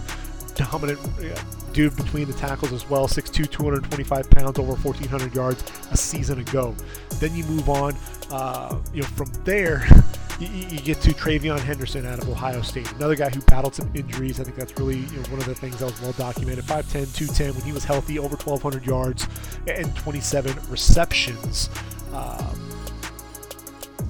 dominant 0.56 1.00
uh, 1.00 1.40
dude 1.74 1.96
between 1.96 2.28
the 2.28 2.34
tackles 2.34 2.72
as 2.72 2.90
well. 2.90 3.08
6'2", 3.08 3.50
225 3.50 4.30
pounds, 4.30 4.58
over 4.58 4.74
1,400 4.74 5.36
yards 5.36 5.64
a 5.92 5.98
season 5.98 6.40
ago. 6.40 6.76
Then 7.20 7.36
you 7.36 7.44
move 7.46 7.70
on. 7.70 7.96
Uh, 8.32 8.80
you 8.94 9.02
know, 9.02 9.08
from 9.10 9.32
there, 9.44 9.86
you, 10.40 10.80
get 10.80 11.00
to 11.02 11.12
TreVeyon 11.12 11.60
Henderson 11.60 12.06
out 12.06 12.20
of 12.20 12.30
Ohio 12.30 12.62
State, 12.62 12.92
another 12.94 13.16
guy 13.16 13.30
who 13.30 13.42
battled 13.42 13.76
some 13.76 13.90
injuries. 13.94 14.40
I 14.40 14.44
think 14.44 14.56
that's 14.56 14.78
really 14.78 14.98
you 14.98 15.18
know, 15.18 15.30
one 15.30 15.40
of 15.40 15.46
the 15.46 15.56
things 15.56 15.78
that 15.78 15.86
was 15.86 16.02
well 16.02 16.14
documented. 16.14 16.66
5'10", 16.66 17.16
210 17.16 17.54
when 17.54 17.64
he 17.64 17.72
was 17.72 17.84
healthy, 17.84 18.20
over 18.20 18.36
1,200 18.36 18.86
yards 18.86 19.28
and 19.68 19.96
27 19.96 20.56
receptions. 20.70 21.70
Um, 22.14 22.65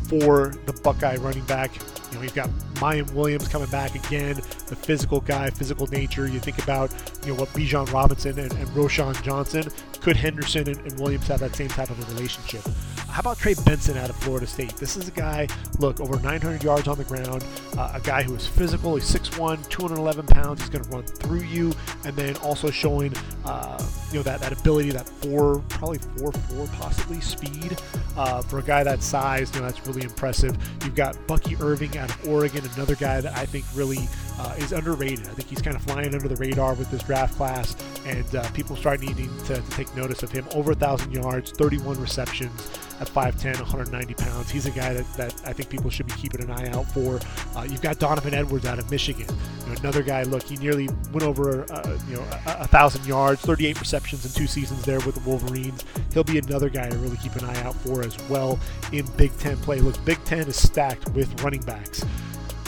for 0.08 0.54
the 0.66 0.74
Buckeye 0.74 1.16
running 1.18 1.44
back. 1.46 1.72
You 2.16 2.22
know, 2.22 2.24
you've 2.24 2.36
got 2.36 2.50
Miyan 2.76 3.12
Williams 3.14 3.50
coming 3.50 3.70
back 3.70 3.94
again, 3.94 4.36
the 4.68 4.76
physical 4.76 5.20
guy, 5.20 5.50
physical 5.50 5.86
nature. 5.88 6.28
You 6.28 6.40
think 6.40 6.64
about, 6.64 6.94
you 7.26 7.34
know, 7.34 7.40
what 7.42 7.50
Bijan 7.50 7.92
Robinson 7.92 8.40
and, 8.40 8.54
and 8.54 8.68
Roschon 8.70 9.22
Johnson. 9.22 9.66
Could 10.00 10.16
Henderson 10.16 10.70
and, 10.70 10.78
and 10.80 10.98
Williams 10.98 11.28
have 11.28 11.42
that 11.42 11.56
same 11.56 11.68
type 11.68 11.90
of 11.90 12.00
a 12.00 12.14
relationship? 12.14 12.62
How 13.10 13.22
about 13.22 13.38
Trey 13.38 13.56
Benson 13.66 13.98
out 13.98 14.10
of 14.10 14.16
Florida 14.18 14.46
State? 14.46 14.76
This 14.76 14.98
is 14.98 15.08
a 15.08 15.12
guy, 15.12 15.48
look, 15.80 16.00
over 16.00 16.20
900 16.20 16.62
yards 16.64 16.88
on 16.88 16.98
the 16.98 17.06
ground, 17.06 17.46
uh, 17.78 17.94
a 17.94 18.02
guy 18.02 18.24
who 18.24 18.36
is 18.36 18.46
physical. 18.46 18.96
He's 18.96 19.10
6'1, 19.10 19.68
211 19.70 20.28
pounds. 20.28 20.62
He's 20.62 20.70
going 20.70 20.84
to 20.84 20.90
run 20.90 21.04
through 21.04 21.44
you, 21.44 21.74
and 22.04 22.16
then 22.16 22.36
also 22.38 22.70
showing, 22.70 23.14
uh, 23.46 23.82
you 24.12 24.20
know, 24.20 24.24
that, 24.24 24.42
that 24.42 24.52
ability, 24.60 24.92
that 24.92 25.08
four, 25.08 25.60
probably 25.70 26.00
four 26.18 26.34
four 26.34 26.68
possibly 26.78 27.22
speed 27.22 27.78
uh, 28.18 28.42
for 28.42 28.60
a 28.60 28.64
guy 28.64 28.84
that 28.84 29.02
size. 29.02 29.50
You 29.56 29.62
know, 29.62 29.68
that's 29.68 29.88
really 29.88 30.04
impressive. 30.04 30.58
You've 30.84 30.96
got 30.96 31.18
Bucky 31.26 31.56
Irving 31.62 31.98
out 31.98 32.05
of 32.06 32.28
Oregon, 32.28 32.64
another 32.76 32.96
guy 32.96 33.22
that 33.22 33.38
I 33.38 33.46
think 33.46 33.66
really 33.74 34.08
uh, 34.40 34.56
is 34.58 34.72
underrated. 34.72 35.28
I 35.28 35.32
think 35.32 35.50
he's 35.50 35.62
kind 35.62 35.76
of 35.76 35.84
flying 35.84 36.14
under 36.14 36.28
the 36.28 36.36
radar 36.36 36.74
with 36.74 36.90
this 36.92 37.04
draft 37.04 37.36
class, 37.36 37.76
and 38.06 38.36
uh, 38.36 38.50
people 38.52 38.76
start 38.76 39.02
needing 39.02 39.30
to, 39.46 39.56
to 39.56 39.70
take 39.72 39.94
notice 39.96 40.24
of 40.24 40.32
him. 40.32 40.46
Over 40.54 40.72
1,000 40.72 41.12
yards, 41.12 41.52
31 41.52 42.00
receptions 42.00 42.70
at 43.00 43.08
5'10, 43.08 43.60
190 43.60 44.14
pounds. 44.14 44.50
He's 44.50 44.66
a 44.66 44.72
guy 44.72 44.94
that, 44.94 45.06
that 45.14 45.34
I 45.46 45.54
think 45.54 45.70
people 45.70 45.90
should 45.90 46.06
be 46.06 46.14
keeping 46.14 46.42
an 46.42 46.52
eye 46.52 46.70
out 46.70 46.86
for. 46.92 47.20
Uh, 47.56 47.64
you've 47.64 47.82
got 47.82 48.00
Donovan 48.00 48.34
Edwards 48.34 48.66
out 48.66 48.80
of 48.80 48.90
Michigan. 48.90 49.28
You 49.62 49.66
know, 49.68 49.80
another 49.80 50.02
guy, 50.02 50.24
look, 50.24 50.44
he 50.44 50.56
nearly 50.58 50.88
went 51.12 51.24
over 51.24 51.72
uh, 51.72 52.00
you 52.08 52.16
know 52.16 52.24
a, 52.46 52.62
a, 52.62 52.68
thousand 52.68 53.06
yards, 53.06 53.42
38 53.42 53.80
receptions 53.80 54.26
in 54.26 54.32
two 54.32 54.48
seasons 54.48 54.84
there 54.86 55.00
with 55.02 55.16
the 55.16 55.30
Wolverines. 55.30 55.84
He'll 56.14 56.24
be 56.24 56.38
another 56.38 56.70
guy 56.70 56.90
to 56.90 56.98
really 56.98 57.18
keep 57.18 57.36
an 57.36 57.46
eye 57.46 57.62
out 57.64 57.76
for 57.76 58.04
as 58.04 58.18
well 58.30 58.60
in 58.92 59.06
Big 59.18 59.38
Ten 59.40 59.58
play. 59.58 59.80
Look, 59.80 60.04
Big 60.06 60.24
Ten 60.24 60.48
is 60.48 60.56
stacked 60.56 61.10
with 61.10 61.42
running 61.44 61.62
backs. 61.62 62.06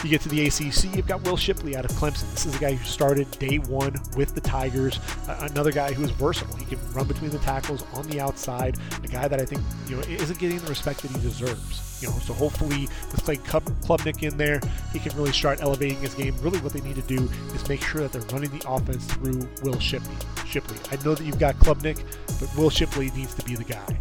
You 0.03 0.09
get 0.11 0.21
to 0.21 0.29
the 0.29 0.45
ACC, 0.45 0.95
you've 0.95 1.07
got 1.07 1.23
Will 1.23 1.37
Shipley 1.37 1.75
out 1.75 1.83
of 1.83 1.91
Clemson. 1.91 2.31
This 2.31 2.45
is 2.45 2.55
a 2.55 2.59
guy 2.59 2.75
who 2.75 2.85
started 2.85 3.29
day 3.39 3.57
one 3.57 3.95
with 4.15 4.35
the 4.35 4.41
Tigers. 4.41 4.99
Uh, 5.27 5.47
another 5.49 5.71
guy 5.71 5.91
who 5.91 6.03
is 6.03 6.11
versatile. 6.11 6.55
He 6.55 6.65
can 6.65 6.93
run 6.93 7.07
between 7.07 7.31
the 7.31 7.39
tackles 7.39 7.83
on 7.93 8.07
the 8.07 8.19
outside. 8.19 8.77
A 9.03 9.07
guy 9.07 9.27
that 9.27 9.41
I 9.41 9.45
think 9.45 9.63
you 9.87 9.95
know 9.95 10.03
isn't 10.03 10.37
getting 10.37 10.59
the 10.59 10.67
respect 10.67 11.01
that 11.01 11.11
he 11.11 11.19
deserves. 11.19 11.99
You 11.99 12.09
know, 12.09 12.13
so 12.19 12.33
hopefully 12.33 12.87
with 13.11 13.23
Clay 13.23 13.37
Klubnik 13.37 14.21
in 14.21 14.37
there, 14.37 14.61
he 14.93 14.99
can 14.99 15.17
really 15.17 15.31
start 15.31 15.61
elevating 15.61 15.97
his 15.97 16.13
game. 16.13 16.35
Really, 16.41 16.59
what 16.59 16.73
they 16.73 16.81
need 16.81 16.95
to 16.95 17.01
do 17.01 17.27
is 17.55 17.67
make 17.67 17.81
sure 17.81 18.01
that 18.01 18.11
they're 18.11 18.21
running 18.33 18.55
the 18.55 18.69
offense 18.69 19.03
through 19.05 19.49
Will 19.63 19.79
Shipley. 19.79 20.15
Shipley. 20.45 20.77
I 20.91 21.03
know 21.03 21.15
that 21.15 21.23
you've 21.23 21.39
got 21.39 21.55
Klubnik, 21.55 22.03
but 22.39 22.55
Will 22.55 22.69
Shipley 22.69 23.09
needs 23.11 23.33
to 23.33 23.43
be 23.45 23.55
the 23.55 23.63
guy. 23.63 23.99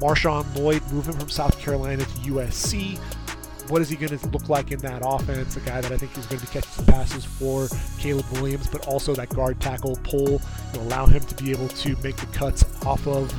Marshawn 0.00 0.44
Lloyd, 0.56 0.82
moving 0.92 1.16
from 1.16 1.28
South 1.28 1.56
Carolina 1.60 2.04
to 2.04 2.10
USC 2.32 2.98
what 3.72 3.80
is 3.80 3.88
he 3.88 3.96
going 3.96 4.16
to 4.16 4.28
look 4.28 4.50
like 4.50 4.70
in 4.70 4.78
that 4.80 5.00
offense? 5.02 5.56
A 5.56 5.60
guy 5.60 5.80
that 5.80 5.90
I 5.90 5.96
think 5.96 6.14
is 6.18 6.26
going 6.26 6.38
to 6.38 6.46
be 6.46 6.52
catching 6.52 6.70
some 6.72 6.84
passes 6.84 7.24
for 7.24 7.68
Caleb 7.98 8.26
Williams, 8.32 8.66
but 8.66 8.86
also 8.86 9.14
that 9.14 9.30
guard 9.30 9.58
tackle 9.60 9.98
pull 10.02 10.42
will 10.74 10.82
allow 10.82 11.06
him 11.06 11.22
to 11.22 11.42
be 11.42 11.52
able 11.52 11.68
to 11.68 11.96
make 12.02 12.16
the 12.16 12.26
cuts 12.26 12.64
off 12.84 13.06
of 13.08 13.32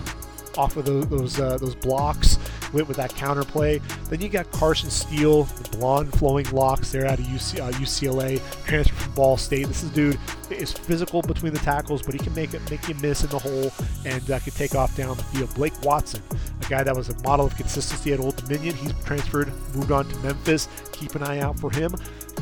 off 0.58 0.76
of 0.76 0.86
those 0.86 1.08
those, 1.08 1.40
uh, 1.40 1.58
those 1.60 1.76
blocks 1.76 2.40
with, 2.74 2.88
with 2.88 2.98
that 2.98 3.12
counterplay. 3.12 3.82
Then 4.10 4.22
you 4.22 4.30
got 4.30 4.52
Carson 4.52 4.90
Steele, 4.90 5.44
the 5.44 5.78
blonde 5.78 6.12
flowing 6.14 6.50
locks 6.52 6.92
there 6.92 7.06
out 7.06 7.20
of 7.20 7.26
UC, 7.26 7.60
uh, 7.60 7.72
UCLA, 7.74 8.42
transfer 8.66 8.96
from 8.96 9.14
Ball 9.14 9.38
State. 9.38 9.68
This 9.68 9.84
is 9.84 9.92
dude 9.92 10.20
is 10.50 10.72
physical 10.72 11.22
between 11.22 11.54
the 11.54 11.60
tackles, 11.60 12.02
but 12.02 12.14
he 12.14 12.20
can 12.20 12.34
make 12.36 12.54
it 12.54 12.70
make 12.70 12.88
you 12.88 12.96
miss 12.96 13.24
in 13.24 13.30
the 13.30 13.40
hole 13.40 13.72
and 14.06 14.30
uh, 14.30 14.40
can 14.40 14.54
take 14.54 14.76
off 14.76 14.96
down 14.96 15.16
the 15.16 15.24
field. 15.24 15.54
Blake 15.56 15.80
Watson, 15.84 16.22
a 16.62 16.70
guy 16.70 16.84
that 16.84 16.96
was 16.96 17.10
a 17.10 17.20
model 17.24 17.46
of 17.46 17.56
consistency 17.56 18.14
at 18.14 18.20
Old 18.20 18.36
Dominion. 18.36 18.76
He's 18.76 18.94
transferred, 19.06 19.52
moved 19.76 19.92
on 19.92 20.08
to 20.08 20.18
Memphis. 20.20 20.68
Keep 20.92 21.16
an 21.16 21.24
eye 21.24 21.40
out 21.40 21.58
for 21.60 21.72
him. 21.72 21.94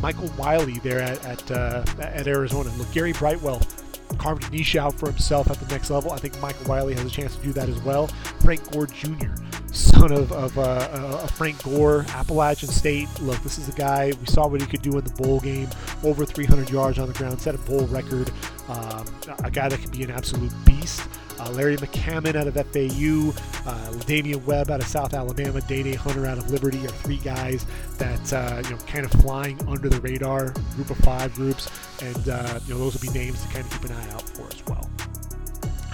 Michael 0.02 0.32
Wiley 0.38 0.80
there 0.80 1.00
at 1.00 1.24
at, 1.26 1.52
uh, 1.52 1.84
at 2.00 2.28
Arizona. 2.28 2.72
Look, 2.78 2.91
Gary 2.91 3.13
Brightwell 3.13 3.62
carved 4.17 4.44
a 4.44 4.50
niche 4.50 4.76
out 4.76 4.94
for 4.94 5.10
himself 5.10 5.50
at 5.50 5.60
the 5.60 5.74
next 5.74 5.89
level. 5.89 6.12
I 6.12 6.17
think 6.17 6.39
Michael 6.41 6.67
Wiley 6.67 6.94
has 6.94 7.06
a 7.06 7.10
chance 7.10 7.36
to 7.36 7.44
do 7.44 7.54
that 7.54 7.70
as 7.70 7.80
well. 7.82 8.08
Frank 8.41 8.72
Gore 8.72 8.88
Jr., 8.88 9.28
son 9.72 10.12
of, 10.12 10.32
of 10.32 10.58
uh, 10.58 10.62
uh, 10.62 11.28
Frank 11.28 11.64
Gore, 11.64 12.06
Appalachian 12.10 12.70
State. 12.70 13.08
Look, 13.22 13.42
this 13.44 13.58
is 13.58 13.70
a 13.70 13.74
guy, 13.74 14.12
we 14.20 14.26
saw 14.26 14.48
what 14.48 14.62
he 14.62 14.68
could 14.68 14.82
do 14.82 14.98
in 14.98 15.04
the 15.04 15.14
bowl 15.14 15.40
game, 15.40 15.70
over 16.04 16.26
300 16.26 16.70
yards 16.70 17.00
on 17.00 17.08
the 17.08 17.14
ground, 17.14 17.40
set 17.42 17.56
a 17.56 17.60
bowl 17.60 17.86
record, 17.88 18.32
um, 18.68 19.06
a 19.44 19.52
guy 19.52 19.70
that 19.70 19.80
can 19.80 19.92
be 19.92 20.04
an 20.04 20.12
absolute 20.12 20.52
beast. 20.66 21.02
Uh, 21.40 21.50
Larry 21.52 21.76
McCammon 21.78 22.36
out 22.36 22.46
of 22.46 22.54
FAU, 22.54 23.34
uh, 23.68 23.92
Damian 24.06 24.46
Webb 24.46 24.70
out 24.70 24.80
of 24.80 24.88
South 24.88 25.16
Alabama, 25.16 25.60
Day 25.62 25.94
Hunter 25.96 26.28
out 26.28 26.38
of 26.38 26.52
Liberty 26.52 26.86
are 26.86 26.90
three 26.90 27.18
guys 27.18 27.66
that 27.98 28.34
uh, 28.34 28.62
you 28.64 28.70
know 28.70 28.78
kind 28.86 29.06
of 29.06 29.12
flying 29.22 29.60
under 29.68 29.90
the 29.90 30.00
radar, 30.02 30.52
group 30.76 30.92
of 30.92 30.98
five 30.98 31.34
groups, 31.34 31.68
and 32.04 32.30
uh, 32.30 32.60
you 32.68 32.74
know 32.76 32.80
those 32.80 32.94
will 32.94 33.12
be 33.12 33.18
names 33.18 33.42
to 33.42 33.48
kind 33.48 33.66
of 33.66 33.72
keep 33.72 33.90
an 33.90 33.96
eye 33.96 34.10
out 34.12 34.22
for 34.30 34.46
as 34.54 34.64
well. 34.68 34.88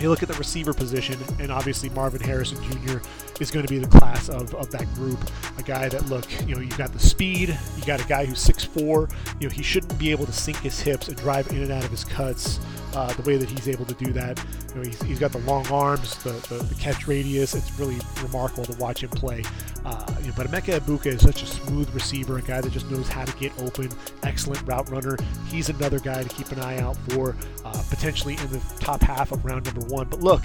You 0.02 0.10
look 0.10 0.22
at 0.22 0.28
the 0.28 0.36
receiver 0.36 0.74
position, 0.74 1.18
and 1.40 1.50
obviously 1.50 1.90
Marvin 1.90 2.22
Harrison 2.22 2.62
Jr. 2.64 3.00
is 3.42 3.52
going 3.52 3.66
to 3.66 3.72
be 3.72 3.80
the 3.80 3.88
class 3.88 4.30
of, 4.30 4.54
of 4.56 4.72
that 4.72 4.92
group. 4.96 5.20
A 5.58 5.64
guy 5.64 5.90
that, 5.90 6.06
look, 6.08 6.26
you 6.48 6.56
know, 6.56 6.62
you've 6.62 6.78
got 6.78 6.94
the 6.94 7.00
speed, 7.00 7.58
you 7.78 7.86
got 7.86 8.04
a 8.04 8.08
guy 8.08 8.26
who's 8.26 8.44
6'4, 8.46 9.12
you 9.40 9.48
know, 9.48 9.54
he 9.54 9.64
shouldn't 9.64 9.98
be 9.98 10.12
able 10.12 10.26
to 10.26 10.34
sink 10.34 10.58
his 10.58 10.80
hips 10.80 11.08
and 11.08 11.18
drive 11.18 11.48
in 11.50 11.62
and 11.64 11.72
out 11.72 11.84
of 11.84 11.92
his 11.92 12.04
cuts 12.04 12.60
uh, 12.94 13.14
the 13.14 13.22
way 13.24 13.38
that 13.38 13.50
he's 13.50 13.68
able 13.68 13.86
to 13.86 13.94
do 13.96 14.12
that. 14.14 14.44
You 14.70 14.76
know, 14.76 14.82
he's, 14.84 15.02
he's 15.04 15.20
got 15.20 15.32
the 15.32 15.40
long 15.40 15.68
arms, 15.68 16.16
the, 16.24 16.32
the, 16.50 16.64
the, 16.64 16.76
catch 16.76 17.08
radius. 17.08 17.54
It's 17.54 17.78
really 17.80 17.98
remarkable 18.24 18.66
to 18.66 18.74
watch 18.78 19.04
him 19.04 19.10
play. 19.10 19.44
Uh, 19.86 20.16
you 20.22 20.28
know, 20.28 20.34
but 20.36 20.48
Emeka 20.48 20.80
Egbuka 20.80 21.08
is 21.08 21.22
such 21.22 21.44
a 21.44 21.46
smooth 21.46 21.94
receiver, 21.94 22.38
a 22.38 22.42
guy 22.42 22.62
that 22.62 22.72
just 22.72 22.90
knows 22.90 23.08
how 23.08 23.26
to 23.26 23.38
get 23.38 23.52
open, 23.60 23.90
excellent 24.24 24.66
route 24.68 24.90
runner. 24.90 25.18
He's 25.48 25.70
another 25.70 26.00
guy 26.00 26.24
to 26.24 26.30
keep 26.30 26.52
an 26.52 26.60
eye 26.60 26.80
out 26.80 26.98
for, 27.10 27.36
uh, 27.64 27.84
potentially 27.90 28.36
in 28.36 28.52
the 28.52 28.62
top 28.80 29.02
half 29.02 29.32
of 29.32 29.46
round 29.46 29.66
number 29.66 29.86
one. 29.94 30.08
But 30.08 30.22
look, 30.22 30.44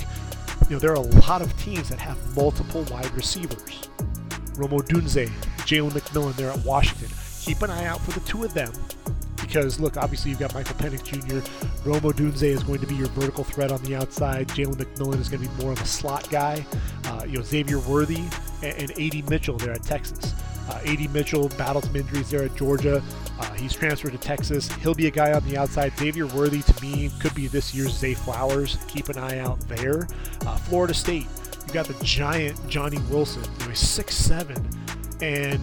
you 0.68 0.76
know, 0.76 0.78
there 0.78 0.92
are 0.92 0.96
a 0.96 1.00
lot 1.00 1.42
of 1.42 1.56
teams 1.58 1.88
that 1.88 1.98
have 1.98 2.18
multiple 2.36 2.84
wide 2.90 3.10
receivers. 3.12 3.88
Rome 4.56 4.70
Odunze, 4.70 5.28
Jalen 5.66 5.90
McMillan 5.90 6.34
there 6.36 6.50
at 6.50 6.64
Washington. 6.64 7.08
Keep 7.40 7.62
an 7.62 7.70
eye 7.70 7.86
out 7.86 8.00
for 8.00 8.12
the 8.12 8.20
two 8.26 8.44
of 8.44 8.54
them 8.54 8.72
because 9.52 9.78
look, 9.78 9.96
obviously 9.96 10.30
you've 10.30 10.40
got 10.40 10.54
Michael 10.54 10.76
Penix 10.76 11.04
Jr. 11.04 11.88
Rome 11.88 12.00
Odunze 12.00 12.42
is 12.42 12.62
going 12.62 12.80
to 12.80 12.86
be 12.86 12.94
your 12.94 13.08
vertical 13.08 13.44
threat 13.44 13.70
on 13.70 13.82
the 13.82 13.94
outside. 13.94 14.48
Jalen 14.48 14.76
McMillan 14.76 15.20
is 15.20 15.28
going 15.28 15.42
to 15.42 15.48
be 15.48 15.62
more 15.62 15.72
of 15.72 15.80
a 15.80 15.86
slot 15.86 16.28
guy. 16.30 16.64
Uh, 17.04 17.24
you 17.26 17.36
know 17.36 17.42
Xavier 17.42 17.78
Worthy 17.80 18.22
and, 18.62 18.74
and 18.78 18.90
A.D. 18.92 19.22
Mitchell 19.28 19.58
there 19.58 19.72
at 19.72 19.82
Texas. 19.82 20.34
Uh, 20.70 20.80
A.D. 20.84 21.08
Mitchell 21.08 21.48
battled 21.50 21.84
some 21.84 21.96
injuries 21.96 22.30
there 22.30 22.44
at 22.44 22.56
Georgia. 22.56 23.02
Uh, 23.38 23.52
he's 23.54 23.72
transferred 23.72 24.12
to 24.12 24.18
Texas. 24.18 24.70
He'll 24.76 24.94
be 24.94 25.06
a 25.06 25.10
guy 25.10 25.32
on 25.32 25.44
the 25.48 25.56
outside. 25.56 25.92
Xavier 25.98 26.26
Worthy 26.26 26.62
to 26.62 26.82
me 26.82 27.10
could 27.20 27.34
be 27.34 27.46
this 27.46 27.74
year's 27.74 27.92
Zay 27.96 28.14
Flowers. 28.14 28.78
Keep 28.88 29.08
an 29.08 29.18
eye 29.18 29.38
out 29.38 29.60
there. 29.68 30.06
Uh, 30.46 30.56
Florida 30.56 30.94
State. 30.94 31.26
You 31.66 31.72
got 31.72 31.86
the 31.86 32.04
giant 32.04 32.68
Johnny 32.68 32.98
Wilson. 33.10 33.44
He's 33.66 33.78
six 33.78 34.14
seven, 34.14 34.68
and 35.20 35.60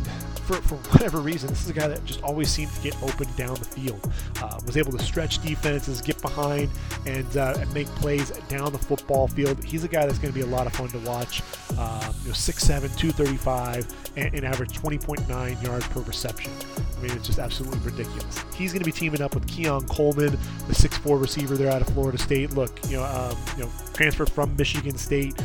for, 0.50 0.62
for 0.62 0.76
whatever 0.94 1.20
reason, 1.20 1.50
this 1.50 1.64
is 1.64 1.70
a 1.70 1.74
guy 1.74 1.88
that 1.88 2.04
just 2.06 2.22
always 2.24 2.50
seemed 2.50 2.72
to 2.74 2.82
get 2.82 3.02
open 3.04 3.28
down 3.38 3.56
the 3.56 3.66
field. 3.66 4.12
Uh, 4.42 4.60
was 4.66 4.78
able 4.78 4.92
to 4.92 5.00
stretch 5.00 5.42
defenses, 5.42 6.02
get 6.02 6.20
behind, 6.22 6.70
and, 7.06 7.38
uh, 7.38 7.56
and 7.60 7.72
make 7.74 7.88
plays 7.88 8.32
down 8.48 8.72
the 8.72 8.78
football 8.78 9.28
field. 9.28 9.64
He's 9.64 9.84
a 9.84 9.88
guy 9.88 10.06
that's 10.06 10.20
going 10.20 10.34
to 10.34 10.38
be 10.38 10.46
a 10.46 10.50
lot 10.50 10.66
of 10.66 10.74
fun 10.74 10.90
to 10.90 11.00
watch. 11.00 11.44
Uh, 11.78 12.12
you 12.24 12.30
know, 12.30 12.34
6'7", 12.34 12.98
235, 12.98 14.14
and, 14.18 14.34
and 14.34 14.46
average 14.46 14.78
20.9 14.80 15.64
yards 15.64 15.88
per 15.88 16.02
reception. 16.02 16.52
I 16.98 17.02
mean, 17.02 17.12
it's 17.12 17.28
just 17.28 17.40
absolutely 17.40 17.80
ridiculous. 17.80 18.44
He's 18.56 18.74
going 18.74 18.82
to 18.82 18.86
be 18.86 18.92
teaming 18.92 19.22
up 19.22 19.36
with 19.36 19.48
Keon 19.48 19.88
Coleman, 19.88 20.32
the 20.68 20.74
6'4 20.74 21.22
receiver 21.22 21.56
there 21.56 21.72
out 21.72 21.82
of 21.82 21.90
Florida 21.90 22.18
State. 22.18 22.52
Look, 22.52 22.78
you 22.90 22.98
know, 22.98 23.04
um, 23.04 23.38
you 23.56 23.64
know, 23.64 23.72
transfer 23.94 24.26
from 24.26 24.56
Michigan 24.56 24.98
State. 24.98 25.40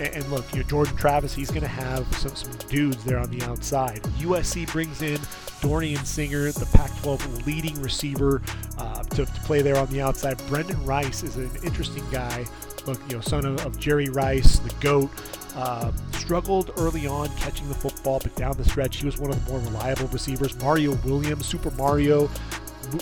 And, 0.00 0.26
look, 0.28 0.50
you 0.52 0.62
know, 0.62 0.68
Jordan 0.68 0.96
Travis, 0.96 1.34
he's 1.34 1.50
going 1.50 1.62
to 1.62 1.68
have 1.68 2.06
some, 2.16 2.34
some 2.34 2.52
dudes 2.68 3.02
there 3.04 3.18
on 3.18 3.30
the 3.30 3.42
outside. 3.42 4.02
USC 4.18 4.70
brings 4.70 5.02
in 5.02 5.20
Dorian 5.60 6.04
Singer, 6.04 6.50
the 6.52 6.66
Pac 6.66 6.90
12 7.00 7.46
leading 7.46 7.80
receiver, 7.80 8.42
uh, 8.78 9.02
to, 9.04 9.24
to, 9.24 9.40
play 9.42 9.62
there 9.62 9.76
on 9.76 9.86
the 9.88 10.00
outside. 10.00 10.36
Brendan 10.48 10.84
Rice 10.84 11.22
is 11.22 11.36
an 11.36 11.50
interesting 11.62 12.04
guy. 12.10 12.44
Look, 12.86 13.00
you 13.08 13.16
know, 13.16 13.20
son 13.20 13.46
of, 13.46 13.64
of 13.64 13.78
Jerry 13.78 14.08
Rice, 14.08 14.58
the 14.58 14.74
GOAT. 14.80 15.10
Uh, 15.56 15.92
struggled 16.14 16.72
early 16.78 17.06
on 17.06 17.28
catching 17.36 17.68
the 17.68 17.74
football, 17.74 18.18
but 18.20 18.34
down 18.34 18.56
the 18.56 18.64
stretch, 18.64 18.96
he 18.96 19.06
was 19.06 19.18
one 19.18 19.30
of 19.30 19.44
the 19.44 19.52
more 19.52 19.60
reliable 19.60 20.08
receivers. 20.08 20.58
Mario 20.60 20.94
Williams, 21.04 21.46
Super 21.46 21.70
Mario, 21.72 22.28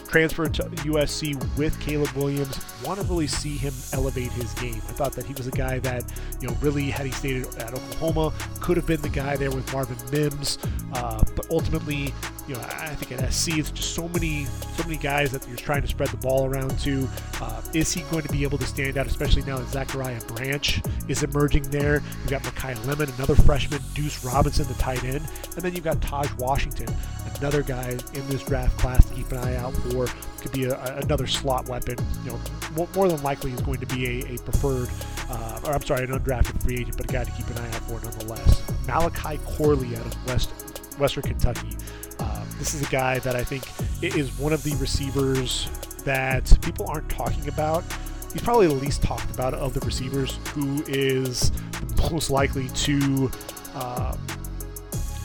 transferred 0.08 0.54
to 0.54 0.64
USC 0.64 1.36
with 1.56 1.78
Caleb 1.80 2.10
Williams. 2.10 2.58
Want 2.84 3.00
to 3.00 3.06
really 3.06 3.26
see 3.26 3.56
him 3.56 3.72
elevate 3.92 4.32
his 4.32 4.52
game. 4.54 4.76
I 4.76 4.92
thought 4.92 5.12
that 5.12 5.26
he 5.26 5.34
was 5.34 5.46
a 5.46 5.50
guy 5.50 5.78
that, 5.80 6.04
you 6.40 6.48
know, 6.48 6.56
really, 6.60 6.90
had 6.90 7.06
he 7.06 7.12
stayed 7.12 7.46
at 7.56 7.74
Oklahoma, 7.74 8.32
could 8.60 8.76
have 8.76 8.86
been 8.86 9.00
the 9.00 9.08
guy 9.08 9.36
there 9.36 9.50
with 9.50 9.70
Marvin 9.72 9.96
Mims. 10.10 10.58
Uh, 10.92 11.22
but 11.36 11.50
ultimately, 11.50 12.14
you 12.52 12.58
know, 12.58 12.64
I 12.68 12.94
think 12.96 13.18
at 13.18 13.32
SC, 13.32 13.58
it's 13.58 13.70
just 13.70 13.94
so 13.94 14.08
many, 14.08 14.44
so 14.44 14.84
many 14.84 14.98
guys 14.98 15.30
that 15.30 15.46
you're 15.48 15.56
trying 15.56 15.80
to 15.80 15.88
spread 15.88 16.10
the 16.10 16.18
ball 16.18 16.44
around 16.44 16.78
to. 16.80 17.08
Uh, 17.40 17.62
is 17.72 17.92
he 17.92 18.02
going 18.10 18.22
to 18.22 18.28
be 18.28 18.42
able 18.42 18.58
to 18.58 18.66
stand 18.66 18.98
out, 18.98 19.06
especially 19.06 19.42
now 19.42 19.56
that 19.56 19.68
Zachariah 19.68 20.20
Branch 20.26 20.82
is 21.08 21.22
emerging 21.22 21.62
there? 21.70 22.02
You've 22.20 22.28
got 22.30 22.42
Makai 22.42 22.86
Lemon, 22.86 23.10
another 23.16 23.34
freshman, 23.34 23.80
Deuce 23.94 24.22
Robinson, 24.22 24.66
the 24.66 24.74
tight 24.74 25.02
end, 25.02 25.26
and 25.56 25.62
then 25.62 25.72
you've 25.72 25.84
got 25.84 26.00
Tahj 26.00 26.36
Washington, 26.38 26.94
another 27.38 27.62
guy 27.62 27.96
in 28.12 28.28
this 28.28 28.42
draft 28.42 28.76
class 28.78 29.02
to 29.06 29.14
keep 29.14 29.32
an 29.32 29.38
eye 29.38 29.56
out 29.56 29.72
for. 29.72 30.06
Could 30.42 30.52
be 30.52 30.64
a, 30.64 30.96
another 30.96 31.26
slot 31.26 31.68
weapon. 31.68 31.96
You 32.24 32.32
know, 32.32 32.86
more, 32.94 33.08
than 33.08 33.22
likely 33.22 33.52
is 33.52 33.62
going 33.62 33.80
to 33.80 33.86
be 33.86 34.20
a, 34.20 34.34
a 34.34 34.38
preferred, 34.38 34.90
uh, 35.30 35.60
or 35.64 35.72
I'm 35.72 35.82
sorry, 35.82 36.04
an 36.04 36.10
undrafted 36.10 36.62
free 36.62 36.80
agent, 36.80 36.98
but 36.98 37.08
a 37.08 37.12
guy 37.12 37.24
to 37.24 37.30
keep 37.30 37.46
an 37.46 37.58
eye 37.58 37.68
out 37.68 37.82
for 37.82 38.00
nonetheless. 38.00 38.62
Malachi 38.86 39.38
Corley 39.46 39.96
out 39.96 40.04
of 40.04 40.26
West 40.26 40.50
Western 40.98 41.22
Kentucky. 41.22 41.76
Um, 42.18 42.41
this 42.62 42.74
is 42.74 42.82
a 42.86 42.90
guy 42.92 43.18
that 43.18 43.34
I 43.34 43.42
think 43.42 43.64
is 44.02 44.38
one 44.38 44.52
of 44.52 44.62
the 44.62 44.72
receivers 44.76 45.68
that 46.04 46.56
people 46.62 46.86
aren't 46.88 47.08
talking 47.08 47.48
about. 47.48 47.82
He's 48.32 48.40
probably 48.40 48.68
the 48.68 48.74
least 48.74 49.02
talked 49.02 49.28
about 49.34 49.52
of 49.52 49.74
the 49.74 49.80
receivers 49.80 50.38
who 50.54 50.80
is 50.86 51.50
most 52.12 52.30
likely 52.30 52.68
to 52.68 53.28
uh, 53.74 54.16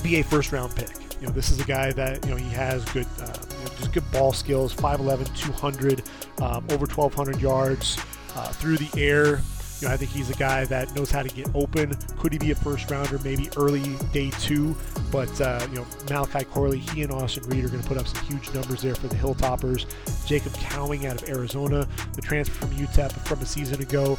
be 0.01 0.19
a 0.19 0.23
first 0.23 0.51
round 0.51 0.75
pick. 0.75 0.89
You 1.21 1.27
know, 1.27 1.31
this 1.31 1.51
is 1.51 1.59
a 1.59 1.63
guy 1.63 1.91
that 1.91 2.25
you 2.25 2.31
know 2.31 2.37
he 2.37 2.49
has 2.55 2.83
good, 2.85 3.05
uh, 3.21 3.33
you 3.51 3.65
know, 3.65 3.71
just 3.77 3.93
good 3.93 4.11
ball 4.11 4.33
skills. 4.33 4.73
5'11", 4.73 5.37
200, 5.37 6.01
um, 6.41 6.65
over 6.71 6.87
1,200 6.87 7.39
yards 7.39 7.99
uh, 8.33 8.47
through 8.53 8.77
the 8.77 8.99
air. 8.99 9.41
You 9.79 9.87
know, 9.87 9.93
I 9.93 9.97
think 9.97 10.11
he's 10.11 10.29
a 10.29 10.35
guy 10.35 10.65
that 10.65 10.95
knows 10.95 11.11
how 11.11 11.21
to 11.21 11.29
get 11.29 11.53
open. 11.53 11.93
Could 12.17 12.33
he 12.33 12.39
be 12.39 12.51
a 12.51 12.55
first 12.55 12.89
rounder? 12.89 13.19
Maybe 13.23 13.49
early 13.57 13.95
day 14.11 14.31
two. 14.39 14.75
But 15.11 15.39
uh, 15.39 15.65
you 15.69 15.77
know, 15.77 15.87
Malachi 16.09 16.45
Corley, 16.45 16.79
he 16.79 17.03
and 17.03 17.11
Austin 17.11 17.43
Reed 17.43 17.63
are 17.63 17.69
going 17.69 17.81
to 17.81 17.87
put 17.87 17.97
up 17.97 18.07
some 18.07 18.25
huge 18.25 18.51
numbers 18.53 18.81
there 18.81 18.95
for 18.95 19.07
the 19.07 19.15
Hilltoppers. 19.15 19.85
Jacob 20.25 20.53
Cowing 20.53 21.05
out 21.05 21.21
of 21.21 21.29
Arizona, 21.29 21.87
the 22.13 22.21
transfer 22.21 22.65
from 22.65 22.75
UTEP 22.75 23.11
from 23.27 23.39
a 23.39 23.45
season 23.45 23.81
ago. 23.81 24.17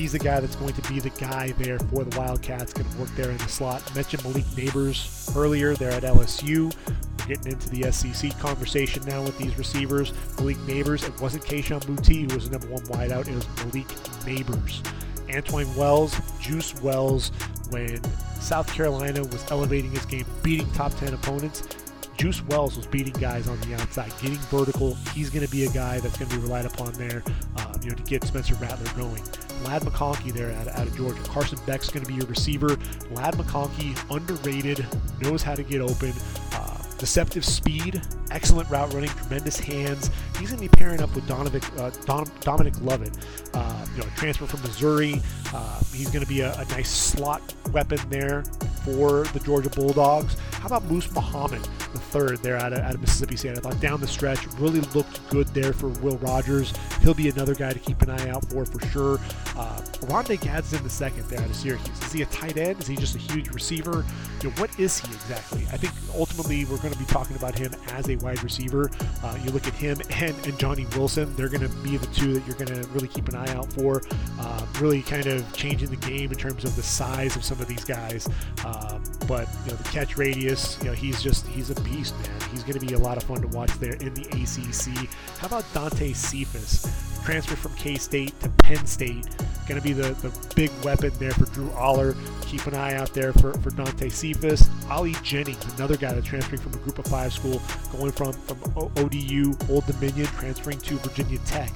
He's 0.00 0.12
the 0.12 0.18
guy 0.18 0.40
that's 0.40 0.56
going 0.56 0.72
to 0.72 0.90
be 0.90 0.98
the 0.98 1.10
guy 1.10 1.52
there 1.58 1.78
for 1.78 2.04
the 2.04 2.18
Wildcats, 2.18 2.72
going 2.72 2.88
to 2.90 2.96
work 2.96 3.10
there 3.16 3.30
in 3.30 3.36
the 3.36 3.48
slot. 3.48 3.94
mentioned 3.94 4.24
Malik 4.24 4.46
Nabers 4.56 5.36
earlier 5.36 5.74
there 5.74 5.90
at 5.90 6.04
LSU. 6.04 6.74
We're 7.18 7.26
getting 7.26 7.52
into 7.52 7.68
the 7.68 7.92
SEC 7.92 8.38
conversation 8.38 9.04
now 9.04 9.22
with 9.22 9.36
these 9.36 9.58
receivers. 9.58 10.14
Malik 10.38 10.56
Nabers, 10.60 11.06
it 11.06 11.20
wasn't 11.20 11.44
Kayshon 11.44 11.84
Boutte 11.84 12.30
who 12.30 12.34
was 12.34 12.48
the 12.48 12.58
number 12.58 12.68
one 12.68 12.82
wideout, 12.84 13.28
it 13.28 13.34
was 13.34 13.46
Malik 13.58 13.88
Nabers. 14.24 14.82
Antoine 15.30 15.76
Wells, 15.76 16.18
Juice 16.40 16.80
Wells, 16.80 17.30
when 17.68 18.02
South 18.40 18.72
Carolina 18.72 19.22
was 19.22 19.44
elevating 19.50 19.90
his 19.90 20.06
game, 20.06 20.24
beating 20.42 20.72
top 20.72 20.94
10 20.94 21.12
opponents, 21.12 21.68
Juice 22.16 22.42
Wells 22.44 22.74
was 22.74 22.86
beating 22.86 23.12
guys 23.20 23.48
on 23.48 23.60
the 23.60 23.74
outside, 23.74 24.10
getting 24.22 24.38
vertical. 24.48 24.94
He's 25.14 25.28
going 25.28 25.44
to 25.44 25.52
be 25.52 25.66
a 25.66 25.70
guy 25.72 26.00
that's 26.00 26.16
going 26.16 26.30
to 26.30 26.36
be 26.36 26.42
relied 26.42 26.64
upon 26.64 26.94
there, 26.94 27.22
um, 27.58 27.74
you 27.82 27.90
know, 27.90 27.96
to 27.96 28.02
get 28.04 28.24
Spencer 28.24 28.54
Rattler 28.54 28.90
going. 28.96 29.22
Ladd 29.64 29.82
McConkey 29.82 30.32
there 30.32 30.52
out, 30.52 30.68
out 30.68 30.86
of 30.86 30.96
Georgia. 30.96 31.20
Carson 31.24 31.58
Beck's 31.66 31.90
going 31.90 32.04
to 32.04 32.08
be 32.08 32.16
your 32.16 32.26
receiver. 32.26 32.76
Ladd 33.10 33.34
McConkey, 33.34 33.96
underrated, 34.14 34.86
knows 35.20 35.42
how 35.42 35.54
to 35.54 35.62
get 35.62 35.80
open. 35.80 36.12
Uh, 36.52 36.80
deceptive 37.00 37.44
speed, 37.44 38.00
excellent 38.30 38.68
route 38.68 38.92
running, 38.92 39.08
tremendous 39.10 39.58
hands. 39.58 40.10
He's 40.38 40.50
going 40.50 40.62
to 40.62 40.68
be 40.68 40.76
pairing 40.76 41.00
up 41.00 41.14
with 41.14 41.26
Dominic, 41.26 41.64
uh, 41.78 41.90
Dom, 42.04 42.30
Dominic 42.40 42.74
Lovett, 42.82 43.16
uh, 43.54 43.86
you 43.94 44.02
know, 44.02 44.08
transfer 44.16 44.46
from 44.46 44.60
Missouri. 44.62 45.20
Uh, 45.52 45.80
he's 45.94 46.10
going 46.10 46.22
to 46.22 46.28
be 46.28 46.40
a, 46.40 46.52
a, 46.60 46.64
nice 46.66 46.90
slot 46.90 47.54
weapon 47.72 47.98
there 48.10 48.44
for 48.84 49.24
the 49.32 49.40
Georgia 49.40 49.70
Bulldogs. 49.70 50.36
How 50.52 50.66
about 50.66 50.84
Moose 50.84 51.10
Muhammad? 51.12 51.66
The 51.92 51.98
third 51.98 52.38
there 52.38 52.56
out 52.56 52.72
of, 52.72 52.80
out 52.80 52.94
of 52.94 53.00
Mississippi 53.00 53.36
State. 53.36 53.58
I 53.58 53.60
thought 53.60 53.80
down 53.80 54.00
the 54.00 54.08
stretch 54.08 54.46
really 54.58 54.80
looked 54.94 55.28
good 55.30 55.46
there 55.48 55.72
for 55.72 55.88
Will 55.88 56.18
Rogers. 56.18 56.72
He'll 57.02 57.14
be 57.14 57.28
another 57.28 57.54
guy 57.54 57.72
to 57.72 57.78
keep 57.78 58.02
an 58.02 58.10
eye 58.10 58.28
out 58.28 58.44
for 58.50 58.64
for 58.64 58.84
sure. 58.88 59.20
Uh, 59.56 59.82
Oronde 60.08 60.40
Gadsden 60.40 60.82
the 60.82 60.90
second 60.90 61.24
there 61.28 61.40
out 61.40 61.50
of 61.50 61.56
Syracuse. 61.56 62.02
Is 62.02 62.12
he 62.12 62.22
a 62.22 62.26
tight 62.26 62.56
end? 62.56 62.80
Is 62.80 62.86
he 62.86 62.96
just 62.96 63.14
a 63.14 63.18
huge 63.18 63.48
receiver? 63.50 64.04
You 64.42 64.48
know, 64.48 64.54
what 64.56 64.78
is 64.78 64.98
he 64.98 65.12
exactly? 65.12 65.62
I 65.72 65.76
think 65.76 65.92
ultimately 66.16 66.64
we're 66.64 66.78
going 66.78 66.92
to 66.92 66.98
be 66.98 67.04
talking 67.04 67.36
about 67.36 67.58
him 67.58 67.74
as 67.88 68.08
a 68.08 68.16
wide 68.16 68.42
receiver. 68.42 68.90
Uh, 69.22 69.38
you 69.44 69.50
look 69.50 69.66
at 69.66 69.74
him 69.74 69.98
and, 70.10 70.34
and 70.46 70.58
Johnny 70.58 70.86
Wilson, 70.96 71.34
they're 71.36 71.48
going 71.48 71.66
to 71.66 71.74
be 71.82 71.96
the 71.96 72.06
two 72.06 72.34
that 72.34 72.46
you're 72.46 72.56
going 72.56 72.82
to 72.82 72.88
really 72.88 73.08
keep 73.08 73.28
an 73.28 73.34
eye 73.34 73.52
out 73.54 73.72
for. 73.72 74.02
Uh, 74.38 74.66
really 74.80 75.02
kind 75.02 75.26
of 75.26 75.52
changing 75.52 75.90
the 75.90 75.96
game 75.96 76.30
in 76.30 76.38
terms 76.38 76.64
of 76.64 76.74
the 76.76 76.82
size 76.82 77.36
of 77.36 77.44
some 77.44 77.60
of 77.60 77.66
these 77.66 77.84
guys. 77.84 78.28
Um, 78.64 79.02
but 79.26 79.48
you 79.64 79.72
know, 79.72 79.76
the 79.76 79.88
catch 79.90 80.16
radius, 80.16 80.78
you 80.80 80.86
know, 80.86 80.92
he's 80.92 81.22
just 81.22 81.46
he's 81.46 81.70
a 81.70 81.79
beast, 81.80 82.14
man. 82.18 82.50
He's 82.50 82.62
going 82.62 82.78
to 82.78 82.86
be 82.86 82.94
a 82.94 82.98
lot 82.98 83.16
of 83.16 83.24
fun 83.24 83.40
to 83.42 83.48
watch 83.48 83.72
there 83.74 83.94
in 83.94 84.14
the 84.14 84.26
ACC. 84.28 85.08
How 85.38 85.46
about 85.46 85.64
Dante 85.74 86.12
Cephas, 86.12 87.22
transfer 87.24 87.56
from 87.56 87.74
K 87.74 87.96
State 87.96 88.38
to 88.40 88.48
Penn 88.48 88.84
State? 88.86 89.28
Going 89.68 89.80
to 89.80 89.86
be 89.86 89.92
the, 89.92 90.14
the 90.14 90.32
big 90.54 90.70
weapon 90.84 91.12
there 91.18 91.32
for 91.32 91.44
Drew 91.46 91.68
Allar. 91.70 92.16
Keep 92.46 92.66
an 92.66 92.74
eye 92.74 92.94
out 92.94 93.14
there 93.14 93.32
for, 93.32 93.52
for 93.54 93.70
Dante 93.70 94.08
Cephas. 94.08 94.68
Ali 94.90 95.14
Jennings, 95.22 95.64
another 95.74 95.96
guy 95.96 96.12
that's 96.12 96.26
transferring 96.26 96.60
from 96.60 96.74
a 96.74 96.78
group 96.78 96.98
of 96.98 97.06
five 97.06 97.32
school, 97.32 97.60
going 97.92 98.12
from, 98.12 98.32
from 98.32 98.92
ODU, 98.96 99.54
Old 99.68 99.86
Dominion, 99.86 100.26
transferring 100.26 100.78
to 100.78 100.96
Virginia 100.96 101.38
Tech 101.46 101.72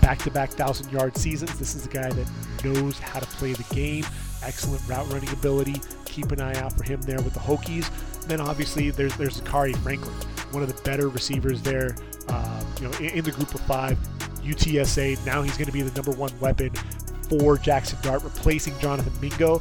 back 0.00 0.18
to 0.18 0.30
back 0.30 0.50
thousand 0.50 0.90
yard 0.90 1.16
seasons. 1.16 1.56
This 1.58 1.74
is 1.74 1.86
a 1.86 1.88
guy 1.88 2.10
that 2.10 2.26
knows 2.64 2.98
how 2.98 3.20
to 3.20 3.26
play 3.26 3.52
the 3.52 3.74
game, 3.74 4.04
excellent 4.42 4.86
route 4.88 5.06
running 5.12 5.30
ability. 5.30 5.80
Keep 6.04 6.32
an 6.32 6.40
eye 6.40 6.56
out 6.56 6.72
for 6.72 6.82
him 6.84 7.00
there 7.02 7.20
with 7.22 7.34
the 7.34 7.40
Hokies. 7.40 7.88
Then 8.26 8.40
obviously 8.40 8.90
there's 8.90 9.16
there's 9.16 9.40
Zakhari 9.40 9.76
Franklin, 9.78 10.12
one 10.52 10.62
of 10.62 10.74
the 10.74 10.82
better 10.82 11.08
receivers 11.08 11.62
there. 11.62 11.96
Uh, 12.28 12.64
you 12.80 12.88
know, 12.88 12.96
in, 12.98 13.06
in, 13.06 13.24
the 13.24 13.32
group 13.32 13.52
of 13.54 13.60
five, 13.62 13.98
UTSA. 14.42 15.24
Now 15.26 15.42
he's 15.42 15.56
going 15.56 15.66
to 15.66 15.72
be 15.72 15.82
the 15.82 15.94
number 15.94 16.12
one 16.12 16.30
weapon 16.38 16.70
for 17.28 17.58
Jackson 17.58 17.98
Dart, 18.02 18.22
replacing 18.22 18.78
Jonathan 18.78 19.12
Mingo. 19.20 19.60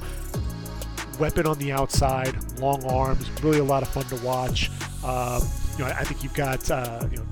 Weapon 1.19 1.47
on 1.47 1.57
the 1.57 1.71
outside, 1.71 2.35
long 2.59 2.83
arms, 2.85 3.29
really 3.41 3.59
a 3.59 3.63
lot 3.63 3.81
of 3.83 3.89
fun 3.89 4.03
to 4.05 4.15
watch. 4.25 4.69
Um, 5.03 5.41
you 5.77 5.83
know, 5.83 5.91
I, 5.91 5.99
I 5.99 6.03
think 6.03 6.23
you've 6.23 6.33
got 6.33 6.69
uh, 6.69 7.07
you 7.11 7.17
know 7.17 7.25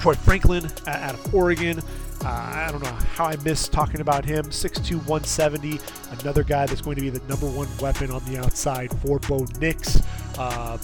Troy 0.00 0.14
Franklin 0.14 0.70
out 0.86 1.14
of 1.14 1.34
Oregon. 1.34 1.80
Uh, 2.24 2.28
I 2.28 2.68
don't 2.70 2.82
know 2.82 2.90
how 3.14 3.26
I 3.26 3.36
missed 3.36 3.72
talking 3.72 4.00
about 4.00 4.24
him. 4.24 4.44
6'2, 4.46 4.96
170. 5.06 5.78
Another 6.20 6.42
guy 6.42 6.66
that's 6.66 6.80
going 6.80 6.96
to 6.96 7.02
be 7.02 7.10
the 7.10 7.20
number 7.28 7.46
one 7.46 7.68
weapon 7.80 8.10
on 8.10 8.24
the 8.24 8.38
outside 8.38 8.90
for 9.00 9.18
Bo 9.20 9.46
Nix. 9.60 10.02
Uh, 10.38 10.78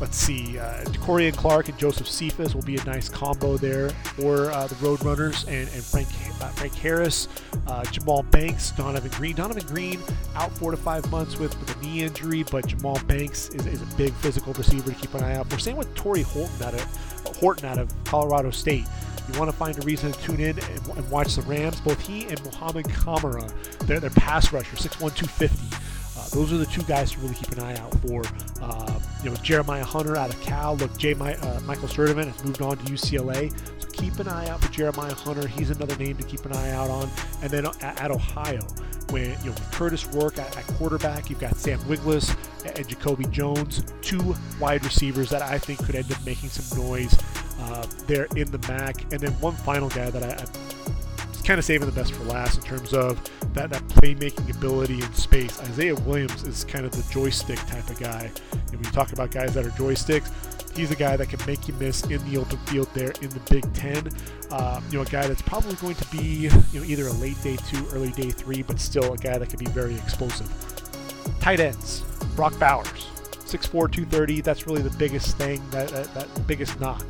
let's 0.00 0.16
see, 0.16 0.58
uh, 0.58 0.82
and 0.82 1.36
Clark 1.36 1.68
and 1.68 1.78
Joseph 1.78 2.08
Cephas 2.08 2.54
will 2.54 2.62
be 2.62 2.76
a 2.76 2.84
nice 2.84 3.08
combo 3.08 3.56
there 3.56 3.90
for 4.16 4.50
uh, 4.50 4.66
the 4.66 4.74
Roadrunners 4.76 5.46
and, 5.46 5.68
and 5.72 5.84
Frank 5.84 6.08
uh, 6.40 6.48
Frank 6.48 6.74
Harris, 6.74 7.28
uh, 7.68 7.84
Jamal 7.84 8.24
Banks, 8.24 8.72
Donovan 8.72 9.10
Green. 9.12 9.36
Donovan 9.36 9.64
Green 9.66 10.00
out 10.34 10.50
four 10.58 10.72
to 10.72 10.76
five 10.76 11.08
months 11.10 11.38
with, 11.38 11.58
with 11.60 11.76
a 11.76 11.80
knee 11.80 12.02
injury, 12.02 12.42
but 12.50 12.66
Jamal 12.66 12.98
Banks 13.06 13.50
is, 13.50 13.66
is, 13.66 13.82
a 13.82 13.96
big 13.96 14.12
physical 14.14 14.52
receiver 14.54 14.90
to 14.90 14.96
keep 14.96 15.14
an 15.14 15.22
eye 15.22 15.36
out 15.36 15.48
for. 15.48 15.58
Same 15.58 15.76
with 15.76 15.94
Tory 15.94 16.22
Holton 16.22 16.66
out 16.66 16.74
of 16.74 17.36
Horton 17.38 17.68
out 17.68 17.78
of 17.78 17.92
Colorado 18.04 18.50
State. 18.50 18.86
You 19.32 19.38
want 19.38 19.50
to 19.50 19.56
find 19.56 19.78
a 19.78 19.82
reason 19.82 20.10
to 20.10 20.20
tune 20.20 20.40
in 20.40 20.58
and, 20.58 20.88
and 20.96 21.10
watch 21.10 21.36
the 21.36 21.42
Rams. 21.42 21.80
Both 21.80 22.00
he 22.00 22.26
and 22.26 22.42
Muhammad 22.44 22.86
Kamara, 22.86 23.50
they're, 23.86 24.00
they're 24.00 24.10
pass 24.10 24.52
rusher, 24.52 24.76
6'1", 24.76 25.14
250. 25.14 25.81
Uh, 26.22 26.28
those 26.28 26.52
are 26.52 26.56
the 26.56 26.66
two 26.66 26.82
guys 26.82 27.12
to 27.12 27.20
really 27.20 27.34
keep 27.34 27.50
an 27.52 27.60
eye 27.60 27.76
out 27.78 27.92
for. 28.00 28.22
Uh, 28.60 29.00
you 29.24 29.30
know, 29.30 29.36
Jeremiah 29.36 29.84
Hunter 29.84 30.16
out 30.16 30.32
of 30.32 30.40
Cal. 30.40 30.76
Look, 30.76 30.96
J. 30.96 31.14
My, 31.14 31.34
uh, 31.36 31.60
Michael 31.60 31.88
Sturdivant 31.88 32.26
has 32.30 32.44
moved 32.44 32.62
on 32.62 32.76
to 32.76 32.84
UCLA, 32.84 33.52
so 33.80 33.88
keep 33.90 34.18
an 34.18 34.28
eye 34.28 34.48
out 34.48 34.60
for 34.60 34.70
Jeremiah 34.72 35.14
Hunter. 35.14 35.46
He's 35.48 35.70
another 35.70 35.96
name 35.96 36.16
to 36.16 36.22
keep 36.22 36.44
an 36.44 36.52
eye 36.52 36.70
out 36.70 36.90
on. 36.90 37.08
And 37.42 37.50
then 37.50 37.66
at, 37.66 38.00
at 38.00 38.10
Ohio, 38.10 38.60
when 39.10 39.30
you 39.42 39.50
know 39.50 39.56
Kurtis 39.72 40.12
Rourke 40.14 40.38
at, 40.38 40.56
at, 40.56 40.66
quarterback, 40.78 41.28
you've 41.28 41.40
got 41.40 41.56
Sam 41.56 41.78
Wiglusz 41.80 42.36
and 42.76 42.88
Jacoby 42.88 43.24
Jones, 43.26 43.84
two 44.00 44.34
wide 44.60 44.84
receivers 44.84 45.28
that 45.30 45.42
I 45.42 45.58
think 45.58 45.84
could 45.84 45.96
end 45.96 46.10
up 46.12 46.24
making 46.24 46.50
some 46.50 46.78
noise 46.78 47.16
uh, 47.60 47.86
there 48.06 48.26
in 48.36 48.50
the 48.50 48.58
MAC. 48.68 49.02
And 49.12 49.20
then 49.20 49.32
one 49.40 49.54
final 49.54 49.88
guy 49.88 50.10
that 50.10 50.22
I, 50.22 50.42
I 50.42 50.91
kind 51.42 51.58
of 51.58 51.64
saving 51.64 51.86
the 51.86 51.92
best 51.92 52.12
for 52.12 52.24
last 52.24 52.58
in 52.58 52.64
terms 52.64 52.92
of 52.92 53.20
that, 53.54 53.70
that 53.70 53.82
playmaking 53.88 54.54
ability 54.56 55.02
in 55.02 55.12
space. 55.14 55.60
Isaiah 55.60 55.94
Williams 55.94 56.44
is 56.44 56.64
kind 56.64 56.84
of 56.84 56.92
the 56.92 57.02
joystick 57.12 57.58
type 57.66 57.88
of 57.88 57.98
guy. 57.98 58.30
And 58.52 58.70
when 58.72 58.84
you 58.84 58.90
talk 58.90 59.12
about 59.12 59.30
guys 59.30 59.54
that 59.54 59.66
are 59.66 59.70
joysticks, 59.70 60.30
he's 60.76 60.90
a 60.90 60.96
guy 60.96 61.16
that 61.16 61.28
can 61.28 61.44
make 61.46 61.68
you 61.68 61.74
miss 61.74 62.02
in 62.04 62.30
the 62.30 62.38
open 62.38 62.58
field 62.66 62.88
there 62.94 63.12
in 63.20 63.28
the 63.30 63.40
Big 63.50 63.70
Ten. 63.74 64.08
Uh, 64.50 64.80
you 64.90 64.98
know, 64.98 65.02
a 65.02 65.06
guy 65.06 65.26
that's 65.26 65.42
probably 65.42 65.74
going 65.76 65.94
to 65.96 66.06
be 66.16 66.22
you 66.22 66.50
know 66.50 66.84
either 66.84 67.06
a 67.06 67.12
late 67.12 67.40
day 67.42 67.56
two, 67.68 67.86
early 67.92 68.10
day 68.12 68.30
three, 68.30 68.62
but 68.62 68.78
still 68.78 69.12
a 69.12 69.18
guy 69.18 69.38
that 69.38 69.48
can 69.48 69.58
be 69.58 69.66
very 69.66 69.94
explosive. 69.96 70.50
Tight 71.40 71.60
ends, 71.60 72.00
Brock 72.36 72.58
Bowers, 72.58 73.08
6'4", 73.44 73.70
230. 73.70 74.40
That's 74.40 74.66
really 74.66 74.82
the 74.82 74.96
biggest 74.96 75.36
thing, 75.36 75.62
that, 75.70 75.88
that, 75.88 76.12
that 76.14 76.46
biggest 76.46 76.80
knock 76.80 77.04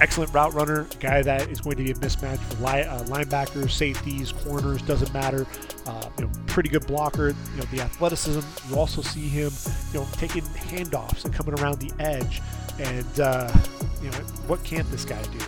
excellent 0.00 0.32
route 0.32 0.54
runner, 0.54 0.86
a 0.90 0.96
guy 0.96 1.22
that 1.22 1.48
is 1.48 1.60
going 1.60 1.76
to 1.76 1.84
be 1.84 1.90
a 1.90 1.94
mismatch 1.94 2.38
for 2.38 2.64
li- 2.64 2.82
uh, 2.82 3.02
linebackers, 3.04 3.70
safeties, 3.70 4.32
corners, 4.32 4.82
doesn't 4.82 5.12
matter. 5.12 5.46
Uh, 5.86 6.08
you 6.18 6.24
know, 6.24 6.30
pretty 6.46 6.68
good 6.68 6.86
blocker. 6.86 7.28
You 7.28 7.56
know, 7.56 7.64
the 7.70 7.80
athleticism. 7.80 8.40
You 8.68 8.78
also 8.78 9.02
see 9.02 9.28
him, 9.28 9.50
you 9.92 10.00
know, 10.00 10.06
taking 10.12 10.42
handoffs 10.42 11.24
and 11.24 11.34
coming 11.34 11.58
around 11.60 11.80
the 11.80 11.92
edge. 11.98 12.40
And 12.78 13.20
uh, 13.20 13.52
you 14.02 14.10
know, 14.10 14.18
what 14.46 14.62
can't 14.64 14.88
this 14.90 15.04
guy 15.04 15.22
do? 15.22 15.44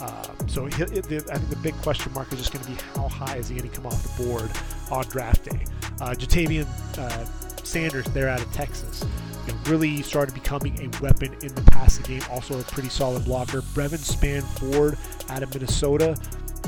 Uh, 0.00 0.24
so 0.48 0.66
he, 0.66 0.82
the, 0.82 1.24
I 1.30 1.38
think 1.38 1.48
the 1.48 1.56
big 1.62 1.74
question 1.76 2.12
mark 2.12 2.32
is 2.32 2.38
just 2.38 2.52
going 2.52 2.64
to 2.64 2.70
be 2.70 2.76
how 2.96 3.08
high 3.08 3.36
is 3.36 3.48
he 3.48 3.56
going 3.56 3.70
to 3.70 3.74
come 3.74 3.86
off 3.86 4.02
the 4.16 4.24
board 4.24 4.50
on 4.90 5.04
draft 5.04 5.44
day. 5.44 5.64
Uh, 6.00 6.10
Ja'Tavion 6.10 6.66
uh, 6.98 7.24
Sanders, 7.62 8.04
there 8.06 8.28
out 8.28 8.40
of 8.40 8.52
Texas 8.52 9.04
you 9.46 9.52
know, 9.52 9.58
really 9.66 10.02
started 10.02 10.34
becoming 10.34 10.78
a 10.80 11.02
weapon 11.02 11.34
in 11.42 11.54
the 11.54 11.62
passing 11.62 12.04
game. 12.04 12.22
Also 12.30 12.58
a 12.58 12.62
pretty 12.64 12.88
solid 12.88 13.24
blocker. 13.24 13.60
Brevin 13.60 13.98
Spann-Ford 13.98 14.96
out 15.30 15.42
of 15.42 15.52
Minnesota. 15.54 16.16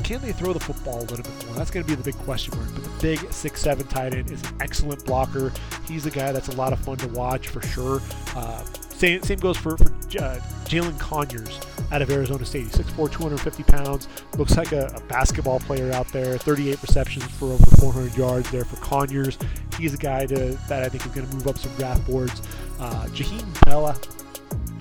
Can 0.03 0.21
they 0.21 0.33
throw 0.33 0.53
the 0.53 0.59
football 0.59 0.99
a 0.99 1.05
little 1.05 1.23
bit 1.23 1.45
more? 1.45 1.55
That's 1.55 1.71
going 1.71 1.85
to 1.85 1.89
be 1.89 1.95
the 1.95 2.03
big 2.03 2.19
question 2.23 2.55
mark. 2.57 2.69
But 2.75 2.83
the 2.83 3.01
big 3.01 3.31
six-seven 3.31 3.87
tight 3.87 4.13
end 4.13 4.29
is 4.29 4.43
an 4.43 4.57
excellent 4.61 5.05
blocker. 5.05 5.51
He's 5.87 6.05
a 6.05 6.11
guy 6.11 6.31
that's 6.31 6.49
a 6.49 6.55
lot 6.55 6.73
of 6.73 6.79
fun 6.79 6.97
to 6.97 7.07
watch 7.09 7.47
for 7.47 7.61
sure. 7.61 8.01
Uh, 8.35 8.63
same, 8.95 9.21
same 9.23 9.39
goes 9.39 9.57
for, 9.57 9.77
for 9.77 9.89
uh, 10.19 10.39
Jalin 10.65 10.97
Conyers 10.99 11.59
out 11.91 12.01
of 12.01 12.09
Arizona 12.09 12.45
State. 12.45 12.63
He's 12.63 12.75
6'4", 12.75 13.11
250 13.11 13.63
pounds. 13.63 14.07
Looks 14.37 14.55
like 14.55 14.71
a, 14.71 14.87
a, 14.95 15.01
basketball 15.01 15.59
player 15.59 15.91
out 15.91 16.07
there. 16.09 16.37
38 16.37 16.81
receptions 16.81 17.25
for 17.25 17.45
over 17.45 17.65
400 17.77 18.17
yards 18.17 18.49
there 18.51 18.63
for 18.63 18.77
Conyers. 18.77 19.37
He's 19.77 19.93
a 19.93 19.97
guy 19.97 20.25
to, 20.25 20.57
that 20.67 20.83
I 20.83 20.89
think 20.89 21.05
is 21.05 21.11
going 21.11 21.27
to 21.27 21.35
move 21.35 21.47
up 21.47 21.57
some 21.57 21.73
draft 21.75 22.05
boards. 22.05 22.41
Uh, 22.79 23.07
Bella, 23.65 23.93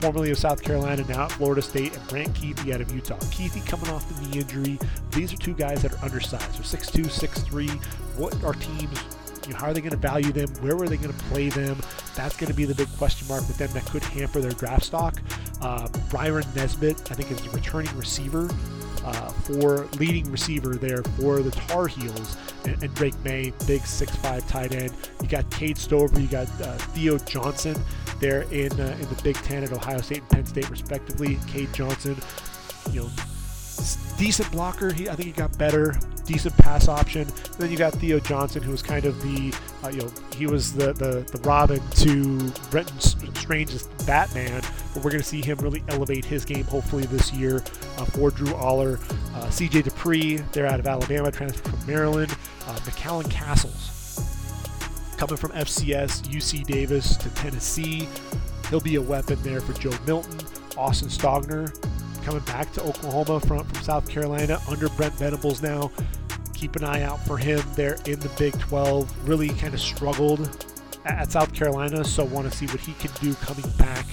formerly 0.01 0.31
of 0.31 0.39
South 0.39 0.63
Carolina, 0.63 1.05
now 1.09 1.25
at 1.25 1.33
Florida 1.33 1.63
State, 1.63 1.97
and 1.97 2.09
Brant 2.09 2.35
Kuithe 2.35 2.73
out 2.73 2.81
of 2.81 2.93
Utah. 2.93 3.17
Kuithe 3.17 3.65
coming 3.67 3.89
off 3.89 4.09
the 4.09 4.27
knee 4.27 4.41
injury. 4.41 4.79
These 5.11 5.33
are 5.33 5.37
two 5.37 5.55
guys 5.55 5.83
that 5.83 5.93
are 5.95 6.05
undersized. 6.05 6.55
They're 6.55 6.81
6'2", 6.81 7.07
6'3". 7.07 7.71
What 8.17 8.43
are 8.45 8.55
teams 8.55 8.99
you 9.47 9.53
know, 9.53 9.59
how 9.59 9.67
are 9.67 9.75
they 9.75 9.81
going 9.81 9.91
to 9.91 9.97
value 9.97 10.33
them? 10.33 10.49
Where 10.61 10.75
are 10.77 10.89
they 10.89 10.97
going 10.97 11.13
to 11.13 11.25
play 11.25 11.49
them? 11.49 11.77
That's 12.17 12.37
going 12.37 12.49
to 12.49 12.57
be 12.57 12.65
the 12.65 12.75
big 12.75 12.89
question 12.97 13.29
mark 13.29 13.47
with 13.47 13.59
them 13.59 13.71
that 13.73 13.85
could 13.87 14.03
hamper 14.03 14.41
their 14.41 14.53
draft 14.53 14.85
stock. 14.85 15.21
Uh, 15.61 15.89
Byron 16.13 16.45
Nesbitt, 16.55 17.11
I 17.11 17.15
think, 17.15 17.31
is 17.31 17.45
a 17.47 17.51
returning 17.51 17.95
receiver 17.97 18.49
uh, 19.05 19.29
for 19.29 19.87
leading 19.99 20.31
receiver 20.31 20.75
there 20.75 21.03
for 21.19 21.41
the 21.41 21.51
Tar 21.51 21.87
Heels, 21.87 22.37
and, 22.65 22.83
and 22.83 22.95
Drake 22.95 23.15
Maye, 23.25 23.53
big 23.67 23.83
six-five 23.83 24.47
tight 24.49 24.73
end. 24.73 24.93
You 25.23 25.29
got 25.29 25.49
Cade 25.51 25.79
Stover, 25.79 26.19
you 26.21 26.27
got 26.29 26.49
uh, 26.61 26.77
Theo 26.95 27.19
Johnson 27.19 27.77
there 28.19 28.43
in 28.53 28.73
uh, 28.81 28.97
in 29.01 29.09
the 29.09 29.21
Big 29.23 29.37
Ten 29.37 29.63
at 29.65 29.73
Ohio 29.73 30.01
State 30.01 30.21
and 30.21 30.31
Penn 30.31 30.47
State 30.47 30.71
respectively. 30.71 31.39
Cade 31.47 31.73
Johnson, 31.73 32.17
you 32.91 33.03
know, 33.03 33.11
decent 34.17 34.51
blocker. 34.53 34.93
He, 34.93 35.09
I 35.09 35.15
think 35.15 35.27
he 35.27 35.33
got 35.33 35.57
better. 35.59 35.95
Decent 36.25 36.57
pass 36.57 36.89
option. 36.89 37.23
And 37.23 37.59
then 37.59 37.71
you 37.71 37.77
got 37.77 37.93
Theo 37.95 38.19
Johnson, 38.19 38.63
who 38.63 38.71
was 38.71 38.83
kind 38.83 39.05
of 39.05 39.21
the, 39.23 39.55
uh, 39.83 39.89
you 39.89 40.03
know, 40.03 40.11
he 40.37 40.47
was 40.47 40.73
the, 40.73 40.93
the 40.95 41.21
the 41.31 41.41
Robin 41.47 41.81
to 41.97 42.39
Brenton 42.71 42.99
Strange's 43.01 43.87
Batman. 44.07 44.63
But 44.95 45.05
we're 45.05 45.11
going 45.11 45.23
to 45.23 45.29
see 45.29 45.43
him 45.43 45.59
really 45.59 45.85
elevate 45.89 46.25
his 46.25 46.45
game 46.45 46.65
hopefully 46.65 47.05
this 47.07 47.33
year 47.33 47.57
uh, 47.99 48.05
for 48.07 48.31
Drew 48.31 48.55
Allar. 48.55 49.01
Uh, 49.35 49.51
C.J. 49.51 49.83
Dippre, 49.83 50.51
they're 50.53 50.67
out 50.67 50.81
of 50.81 50.87
Alabama, 50.87 51.31
transferred 51.31 51.77
from 51.77 51.87
Maryland. 51.87 52.33
Uh, 52.67 52.77
McCallan 52.77 53.31
Castles, 53.31 55.13
coming 55.19 55.37
from 55.37 55.51
FCS, 55.53 56.23
UC 56.23 56.65
Davis 56.65 57.17
to 57.19 57.29
Tennessee. 57.31 58.09
He'll 58.71 58.81
be 58.81 58.97
a 58.97 59.03
weapon 59.03 59.39
there 59.43 59.61
for 59.61 59.75
Joe 59.75 59.93
Milton. 60.07 60.41
Austin 60.77 61.09
Stogner, 61.09 61.73
coming 62.25 62.43
back 62.45 62.73
to 62.73 62.83
Oklahoma 62.83 63.39
from, 63.41 63.65
from 63.65 63.83
South 63.83 64.09
Carolina 64.09 64.59
under 64.69 64.89
Brent 64.91 65.15
Venables 65.15 65.63
now. 65.63 65.91
Keep 66.55 66.77
an 66.77 66.85
eye 66.85 67.03
out 67.03 67.25
for 67.27 67.37
him 67.37 67.63
there 67.77 67.99
in 68.07 68.19
the 68.21 68.31
Big 68.39 68.59
12. 68.59 69.29
Really 69.29 69.51
kind 69.51 69.75
of 69.75 69.81
struggled 69.81 70.67
at 71.05 71.31
South 71.31 71.53
Carolina, 71.53 72.05
so 72.05 72.25
want 72.25 72.51
to 72.51 72.57
see 72.57 72.67
what 72.67 72.81
he 72.81 72.95
can 72.95 73.11
do 73.21 73.35
coming 73.35 73.71
back 73.77 74.07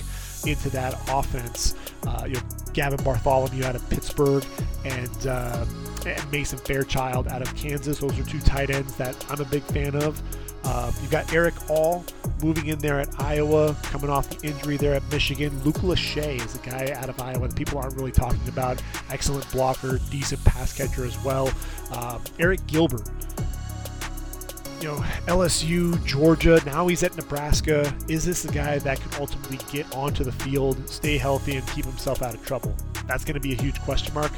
into 0.45 0.69
that 0.71 0.93
offense. 1.09 1.75
Uh, 2.05 2.25
you 2.27 2.33
know, 2.33 2.41
Gavin 2.73 3.01
Bartholomew 3.03 3.63
out 3.63 3.75
of 3.75 3.89
Pittsburgh 3.89 4.43
and, 4.83 5.27
uh, 5.27 5.65
and 6.05 6.31
Mason 6.31 6.59
Fairchild 6.59 7.27
out 7.27 7.41
of 7.41 7.55
Kansas. 7.55 7.99
Those 7.99 8.19
are 8.19 8.23
two 8.23 8.39
tight 8.39 8.69
ends 8.69 8.95
that 8.97 9.15
I'm 9.29 9.39
a 9.39 9.45
big 9.45 9.63
fan 9.63 9.95
of. 9.95 10.21
Uh, 10.63 10.91
you've 11.01 11.11
got 11.11 11.31
Erick 11.33 11.69
All 11.69 12.05
moving 12.43 12.67
in 12.67 12.79
there 12.79 12.99
at 12.99 13.09
Iowa, 13.19 13.75
coming 13.83 14.09
off 14.09 14.29
the 14.29 14.47
injury 14.47 14.77
there 14.77 14.93
at 14.93 15.03
Michigan. 15.11 15.59
Luke 15.63 15.77
Lachey 15.77 16.43
is 16.43 16.55
a 16.55 16.59
guy 16.59 16.91
out 16.93 17.09
of 17.09 17.19
Iowa 17.19 17.47
that 17.47 17.55
people 17.55 17.79
aren't 17.79 17.95
really 17.95 18.11
talking 18.11 18.47
about. 18.47 18.81
Excellent 19.09 19.49
blocker, 19.51 19.99
decent 20.09 20.43
pass 20.45 20.73
catcher 20.75 21.05
as 21.05 21.21
well. 21.23 21.47
Um, 21.91 22.21
Arik 22.39 22.65
Gilbert, 22.67 23.09
you 24.81 24.87
know, 24.87 24.97
LSU, 25.27 26.03
Georgia, 26.05 26.61
now 26.65 26.87
he's 26.87 27.03
at 27.03 27.15
Nebraska. 27.15 27.93
Is 28.07 28.25
this 28.25 28.43
the 28.43 28.51
guy 28.51 28.79
that 28.79 28.99
can 28.99 29.21
ultimately 29.21 29.59
get 29.71 29.93
onto 29.95 30.23
the 30.23 30.31
field, 30.31 30.89
stay 30.89 31.17
healthy, 31.17 31.57
and 31.57 31.67
keep 31.67 31.85
himself 31.85 32.21
out 32.21 32.33
of 32.33 32.43
trouble? 32.45 32.75
That's 33.07 33.23
going 33.23 33.35
to 33.35 33.39
be 33.39 33.53
a 33.53 33.61
huge 33.61 33.79
question 33.81 34.13
mark. 34.13 34.31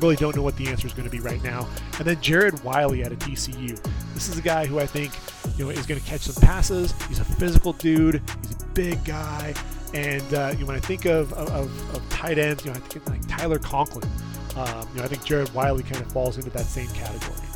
Really 0.00 0.16
don't 0.16 0.36
know 0.36 0.42
what 0.42 0.56
the 0.56 0.68
answer 0.68 0.86
is 0.86 0.92
going 0.92 1.08
to 1.08 1.10
be 1.10 1.20
right 1.20 1.42
now. 1.42 1.68
And 1.98 2.06
then 2.06 2.20
Jared 2.20 2.62
Wiley 2.62 3.04
out 3.04 3.12
of 3.12 3.18
TCU. 3.18 3.82
This 4.14 4.28
is 4.28 4.38
a 4.38 4.42
guy 4.42 4.66
who 4.66 4.78
I 4.78 4.86
think 4.86 5.12
you 5.56 5.64
know 5.64 5.70
is 5.70 5.86
going 5.86 6.00
to 6.00 6.06
catch 6.06 6.22
some 6.22 6.42
passes. 6.42 6.92
He's 7.08 7.18
a 7.18 7.24
physical 7.24 7.72
dude. 7.72 8.22
He's 8.42 8.62
a 8.62 8.66
big 8.74 9.04
guy. 9.04 9.54
And 9.94 10.34
uh, 10.34 10.50
you 10.52 10.60
know, 10.60 10.66
when 10.66 10.76
I 10.76 10.80
think 10.80 11.06
of, 11.06 11.32
of, 11.32 11.94
of, 11.94 12.08
tight 12.10 12.38
ends, 12.38 12.64
you 12.64 12.70
know, 12.70 12.76
I 12.76 12.80
think 12.80 13.08
like 13.08 13.26
Tyler 13.28 13.58
Conklin. 13.58 14.08
Um, 14.56 14.88
you 14.92 14.98
know, 14.98 15.04
I 15.04 15.08
think 15.08 15.24
Jared 15.24 15.52
Wiley 15.54 15.82
kind 15.82 15.96
of 15.96 16.10
falls 16.12 16.38
into 16.38 16.50
that 16.50 16.64
same 16.64 16.88
category. 16.88 17.46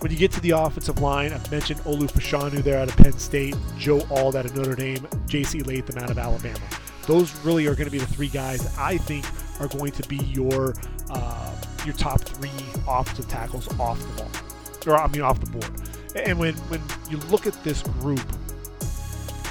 When 0.00 0.10
you 0.10 0.16
get 0.16 0.32
to 0.32 0.40
the 0.40 0.52
offensive 0.52 1.00
line, 1.00 1.32
I've 1.32 1.50
mentioned 1.50 1.80
Olu 1.80 2.10
Fashanu 2.10 2.62
there 2.62 2.78
out 2.78 2.88
of 2.88 2.96
Penn 2.96 3.12
State, 3.12 3.54
Joe 3.76 4.00
Alt 4.10 4.34
out 4.34 4.46
of 4.46 4.56
Notre 4.56 4.74
Dame, 4.74 5.06
J.C. 5.26 5.60
Latham 5.60 5.98
out 5.98 6.10
of 6.10 6.18
Alabama. 6.18 6.58
Those 7.06 7.34
really 7.44 7.66
are 7.66 7.74
going 7.74 7.84
to 7.84 7.90
be 7.90 7.98
the 7.98 8.06
three 8.06 8.28
guys 8.28 8.74
I 8.78 8.96
think 8.96 9.26
are 9.60 9.68
going 9.68 9.92
to 9.92 10.08
be 10.08 10.16
your 10.16 10.74
uh, 11.10 11.54
your 11.84 11.94
top 11.94 12.20
three 12.20 12.50
offensive 12.88 13.28
tackles 13.28 13.68
off 13.78 14.00
the 14.00 14.22
ball, 14.22 14.94
or 14.94 15.00
I 15.00 15.06
mean 15.08 15.22
off 15.22 15.40
the 15.40 15.50
board. 15.50 15.70
And 16.16 16.38
when 16.38 16.54
when 16.54 16.80
you 17.08 17.18
look 17.28 17.46
at 17.46 17.62
this 17.64 17.82
group, 17.82 18.20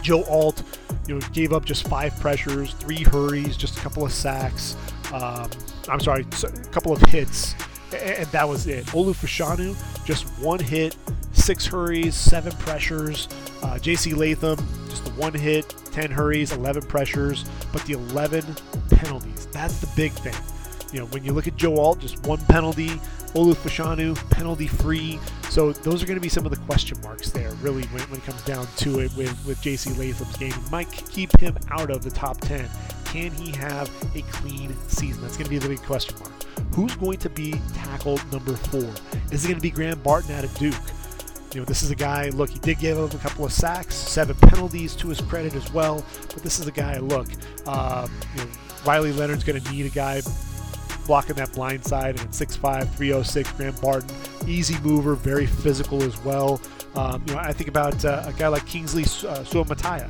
Joe 0.02 0.24
Alt, 0.24 0.64
you 1.08 1.16
know, 1.16 1.28
gave 1.34 1.54
up 1.54 1.66
just 1.66 1.88
five 1.88 2.18
pressures, 2.20 2.74
three 2.74 3.04
hurries, 3.04 3.58
just 3.58 3.78
a 3.78 3.82
couple 3.82 4.06
of 4.06 4.12
sacks. 4.12 4.76
Um, 5.14 5.50
I'm 5.88 6.00
sorry, 6.00 6.26
a 6.44 6.70
couple 6.70 6.94
of 6.94 7.02
hits, 7.04 7.56
and 7.94 8.28
that 8.28 8.48
was 8.48 8.68
it. 8.68 8.86
Olu 8.88 9.14
Fashanu, 9.14 9.76
just 10.06 10.26
one 10.40 10.60
hit, 10.60 10.96
six 11.34 11.66
hurries, 11.66 12.16
seven 12.16 12.52
pressures. 12.54 13.28
Uh, 13.64 13.78
J.C. 13.80 14.14
Latham, 14.14 14.58
just 14.88 15.04
the 15.04 15.12
one 15.12 15.34
hit, 15.34 15.74
10 15.92 16.12
hurries, 16.12 16.52
11 16.52 16.84
pressures, 16.84 17.46
but 17.74 17.84
the 17.86 17.94
11 17.94 18.46
penalties. 18.90 19.48
That's 19.52 19.80
the 19.82 19.90
big 19.96 20.12
thing. 20.14 20.36
You 20.92 21.00
know, 21.00 21.06
when 21.08 21.24
you 21.24 21.34
look 21.34 21.48
at 21.48 21.56
Joe 21.56 21.78
Alt, 21.78 22.00
just 22.00 22.26
one 22.26 22.40
penalty. 22.46 23.00
Olu 23.36 23.54
Fashanu, 23.54 24.16
penalty 24.32 24.68
free. 24.68 25.20
So 25.50 25.72
those 25.72 26.02
are 26.02 26.08
going 26.08 26.18
to 26.18 26.22
be 26.22 26.30
some 26.30 26.46
of 26.46 26.52
the 26.52 26.58
question 26.66 27.00
marks 27.02 27.30
there, 27.30 27.52
really, 27.56 27.84
when, 27.88 28.02
when 28.04 28.20
it 28.20 28.26
comes 28.26 28.42
down 28.44 28.68
to 28.78 29.00
it 29.00 29.16
with, 29.16 29.46
with 29.46 29.62
J.C. 29.62 29.92
Latham's 29.94 30.36
game. 30.38 30.54
might 30.72 30.92
keep 30.92 31.38
him 31.40 31.56
out 31.70 31.92
of 31.92 32.04
the 32.04 32.10
top 32.10 32.42
10. 32.42 32.68
Can 33.06 33.32
he 33.32 33.52
have 33.52 33.90
a 34.16 34.22
clean 34.32 34.76
season? 34.88 35.22
That's 35.22 35.38
going 35.38 35.46
to 35.46 35.50
be 35.50 35.60
the 35.60 35.68
big 35.68 35.82
question 35.84 36.16
mark. 36.20 36.32
Who's 36.74 36.96
going 36.96 37.18
to 37.20 37.30
be 37.30 37.54
tackle 37.74 38.20
number 38.32 38.56
four? 38.56 38.90
Is 39.32 39.46
it 39.46 39.48
going 39.48 39.58
to 39.58 39.62
be 39.62 39.72
Graham 39.72 40.00
Barton 40.00 40.34
out 40.36 40.44
of 40.44 40.54
Duke? 40.58 40.76
You 41.54 41.62
know, 41.62 41.66
this 41.66 41.82
is 41.82 41.90
a 41.90 41.96
guy, 41.96 42.30
look, 42.30 42.52
he 42.52 42.60
did 42.60 42.78
give 42.78 43.00
up 43.00 43.14
a 43.14 43.18
couple 43.18 43.44
of 43.44 43.52
sacks, 43.52 43.96
seven 43.96 44.36
penalties 44.36 44.96
to 44.98 45.10
his 45.10 45.20
credit 45.22 45.56
as 45.56 45.72
well, 45.74 46.06
but 46.32 46.44
this 46.44 46.60
is 46.60 46.68
a 46.68 46.72
guy, 46.72 47.00
look, 47.00 47.28
um, 47.68 48.12
you 48.36 48.44
know, 48.44 48.50
Riley 48.86 49.12
Leonard's 49.12 49.44
going 49.44 49.60
to 49.60 49.72
need 49.72 49.88
a 49.88 49.90
guy 49.90 50.22
blocking 51.10 51.36
that 51.38 51.52
blind 51.54 51.84
side, 51.84 52.20
and 52.20 52.30
6'5", 52.30 52.88
306, 52.88 53.52
Graham 53.54 53.74
Barton, 53.82 54.16
easy 54.46 54.80
mover, 54.82 55.16
very 55.16 55.48
physical 55.48 56.04
as 56.04 56.16
well. 56.24 56.62
Um, 56.94 57.24
you 57.26 57.34
know, 57.34 57.40
I 57.40 57.52
think 57.52 57.68
about 57.68 58.06
uh, 58.06 58.26
a 58.28 58.34
guy 58.34 58.48
like 58.48 58.64
Kingsley 58.68 59.02
uh, 59.02 59.42
Suamataia. 59.42 60.08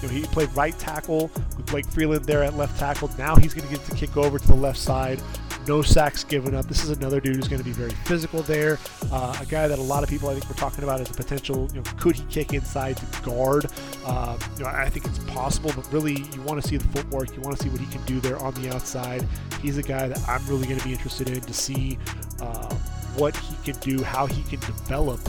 You 0.00 0.06
know, 0.06 0.14
he 0.14 0.22
played 0.26 0.48
right 0.54 0.78
tackle 0.78 1.28
with 1.56 1.66
Blake 1.66 1.86
Freeland 1.86 2.24
there 2.24 2.44
at 2.44 2.56
left 2.56 2.78
tackle. 2.78 3.10
Now 3.18 3.34
he's 3.34 3.52
going 3.52 3.66
to 3.66 3.74
get 3.74 3.84
to 3.86 3.96
kick 3.96 4.16
over 4.16 4.38
to 4.38 4.46
the 4.46 4.54
left 4.54 4.78
side 4.78 5.20
no 5.68 5.82
sacks 5.82 6.24
given 6.24 6.54
up. 6.54 6.66
This 6.66 6.82
is 6.82 6.90
another 6.90 7.20
dude 7.20 7.36
who's 7.36 7.46
going 7.46 7.60
to 7.60 7.64
be 7.64 7.72
very 7.72 7.90
physical 7.90 8.42
there. 8.42 8.78
Uh, 9.12 9.36
a 9.38 9.44
guy 9.44 9.68
that 9.68 9.78
a 9.78 9.82
lot 9.82 10.02
of 10.02 10.08
people 10.08 10.30
I 10.30 10.32
think 10.32 10.48
we're 10.48 10.56
talking 10.56 10.82
about 10.82 11.00
as 11.00 11.10
a 11.10 11.12
potential. 11.12 11.68
You 11.74 11.80
know, 11.80 11.90
could 11.98 12.16
he 12.16 12.24
kick 12.24 12.54
inside 12.54 12.96
to 12.96 13.22
guard? 13.22 13.66
Um, 14.06 14.38
you 14.56 14.64
know, 14.64 14.70
I 14.70 14.88
think 14.88 15.06
it's 15.06 15.18
possible, 15.18 15.70
but 15.76 15.90
really 15.92 16.22
you 16.32 16.42
want 16.42 16.60
to 16.60 16.66
see 16.66 16.78
the 16.78 16.88
footwork. 16.88 17.36
You 17.36 17.42
want 17.42 17.58
to 17.58 17.62
see 17.62 17.68
what 17.68 17.80
he 17.80 17.86
can 17.86 18.02
do 18.06 18.18
there 18.18 18.38
on 18.38 18.54
the 18.54 18.74
outside. 18.74 19.26
He's 19.60 19.76
a 19.76 19.82
guy 19.82 20.08
that 20.08 20.26
I'm 20.26 20.44
really 20.46 20.66
going 20.66 20.78
to 20.78 20.84
be 20.84 20.92
interested 20.92 21.28
in 21.28 21.40
to 21.42 21.52
see 21.52 21.98
uh, 22.40 22.74
what 23.16 23.36
he 23.36 23.54
can 23.70 23.78
do, 23.80 24.02
how 24.02 24.26
he 24.26 24.42
can 24.44 24.60
develop. 24.60 25.20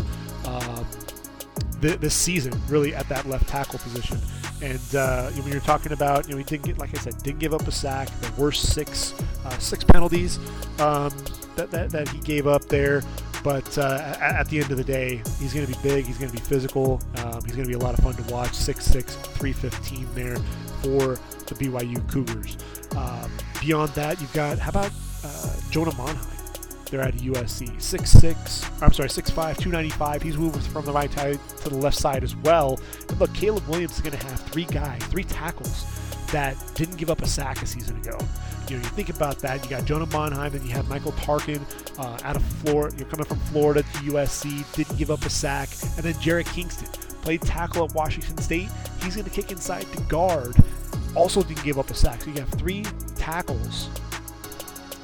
Um, 0.45 0.87
this 1.81 2.13
season, 2.13 2.53
really 2.67 2.93
at 2.93 3.07
that 3.09 3.25
left 3.25 3.47
tackle 3.47 3.79
position. 3.79 4.17
And 4.61 4.95
uh, 4.95 5.29
when 5.29 5.51
you're 5.51 5.61
talking 5.61 5.91
about, 5.91 6.27
you 6.27 6.31
know, 6.31 6.37
he 6.37 6.43
didn't 6.43 6.65
get, 6.65 6.77
like 6.77 6.95
I 6.97 6.99
said, 6.99 7.17
didn't 7.23 7.39
give 7.39 7.53
up 7.53 7.67
a 7.67 7.71
sack. 7.71 8.09
The 8.21 8.41
worst 8.41 8.73
six 8.73 9.13
uh, 9.45 9.57
six 9.57 9.83
penalties 9.83 10.37
um, 10.79 11.13
that, 11.55 11.71
that, 11.71 11.89
that 11.91 12.09
he 12.09 12.19
gave 12.19 12.47
up 12.47 12.65
there. 12.65 13.01
But 13.43 13.77
uh, 13.77 14.17
at, 14.19 14.49
the 14.49 14.59
end 14.59 14.71
of 14.71 14.77
the 14.77 14.83
day, 14.83 15.21
he's 15.39 15.53
going 15.53 15.65
to 15.65 15.71
be 15.71 15.79
big. 15.81 16.05
He's 16.05 16.17
going 16.17 16.29
to 16.29 16.35
be 16.35 16.43
physical. 16.43 17.01
Um, 17.17 17.41
he's 17.45 17.55
going 17.55 17.63
to 17.63 17.69
be 17.69 17.73
a 17.73 17.79
lot 17.79 17.97
of 17.97 18.03
fun 18.03 18.13
to 18.15 18.33
watch. 18.33 18.51
6'6", 18.51 19.03
315 19.03 20.07
there 20.13 20.35
for 20.81 21.17
the 21.45 21.55
BYU 21.55 22.05
Cougars. 22.09 22.57
Um, 22.97 23.31
beyond 23.61 23.91
that, 23.91 24.19
you've 24.19 24.33
got 24.33 24.59
how 24.59 24.69
about 24.71 24.91
uh, 25.23 25.55
Jonah 25.69 25.91
Monheim? 25.91 26.38
They're 26.89 27.01
at 27.01 27.15
USC. 27.15 27.69
6'6", 27.75 28.81
I'm 28.81 28.93
sorry, 28.93 29.09
6'5", 29.09 29.33
295. 29.33 30.21
He's 30.21 30.37
moving 30.37 30.61
from 30.61 30.85
the 30.85 30.91
right 30.91 31.11
side 31.11 31.39
to 31.61 31.69
the 31.69 31.77
left 31.77 31.97
side 31.97 32.23
as 32.23 32.35
well. 32.37 32.79
And 33.07 33.19
look, 33.19 33.33
Caleb 33.33 33.67
Williams 33.67 33.95
is 33.95 34.01
going 34.01 34.17
to 34.17 34.25
have 34.25 34.39
three 34.41 34.65
guys, 34.65 35.03
three 35.03 35.23
tackles 35.23 35.85
that 36.31 36.55
didn't 36.75 36.97
give 36.97 37.09
up 37.09 37.21
a 37.21 37.27
sack 37.27 37.61
a 37.61 37.65
season 37.65 37.97
ago. 37.97 38.17
You 38.67 38.77
know, 38.77 38.83
you 38.83 38.89
think 38.89 39.09
about 39.09 39.39
that. 39.39 39.63
You 39.63 39.69
got 39.69 39.85
Jonah 39.85 40.05
Monheim, 40.07 40.53
and 40.53 40.63
you 40.63 40.71
have 40.71 40.87
Michael 40.89 41.11
Tarquin 41.13 41.61
uh, 41.99 42.19
out 42.23 42.35
of 42.35 42.43
Florida. 42.43 42.95
You're 42.97 43.07
coming 43.07 43.25
from 43.25 43.39
Florida 43.39 43.81
to 43.81 43.97
USC, 43.99 44.71
didn't 44.73 44.97
give 44.97 45.09
up 45.09 45.23
a 45.25 45.29
sack, 45.29 45.69
and 45.95 46.05
then 46.05 46.19
Jarrett 46.21 46.47
Kingston 46.47 46.87
played 47.21 47.41
tackle 47.41 47.85
at 47.85 47.93
Washington 47.93 48.37
State. 48.37 48.69
He's 49.01 49.15
going 49.15 49.25
to 49.25 49.31
kick 49.31 49.51
inside 49.51 49.91
to 49.91 50.01
guard. 50.03 50.55
Also 51.15 51.41
didn't 51.41 51.63
give 51.63 51.79
up 51.79 51.89
a 51.89 51.95
sack. 51.95 52.21
So 52.21 52.29
you 52.29 52.39
have 52.39 52.49
three 52.49 52.83
tackles 53.15 53.89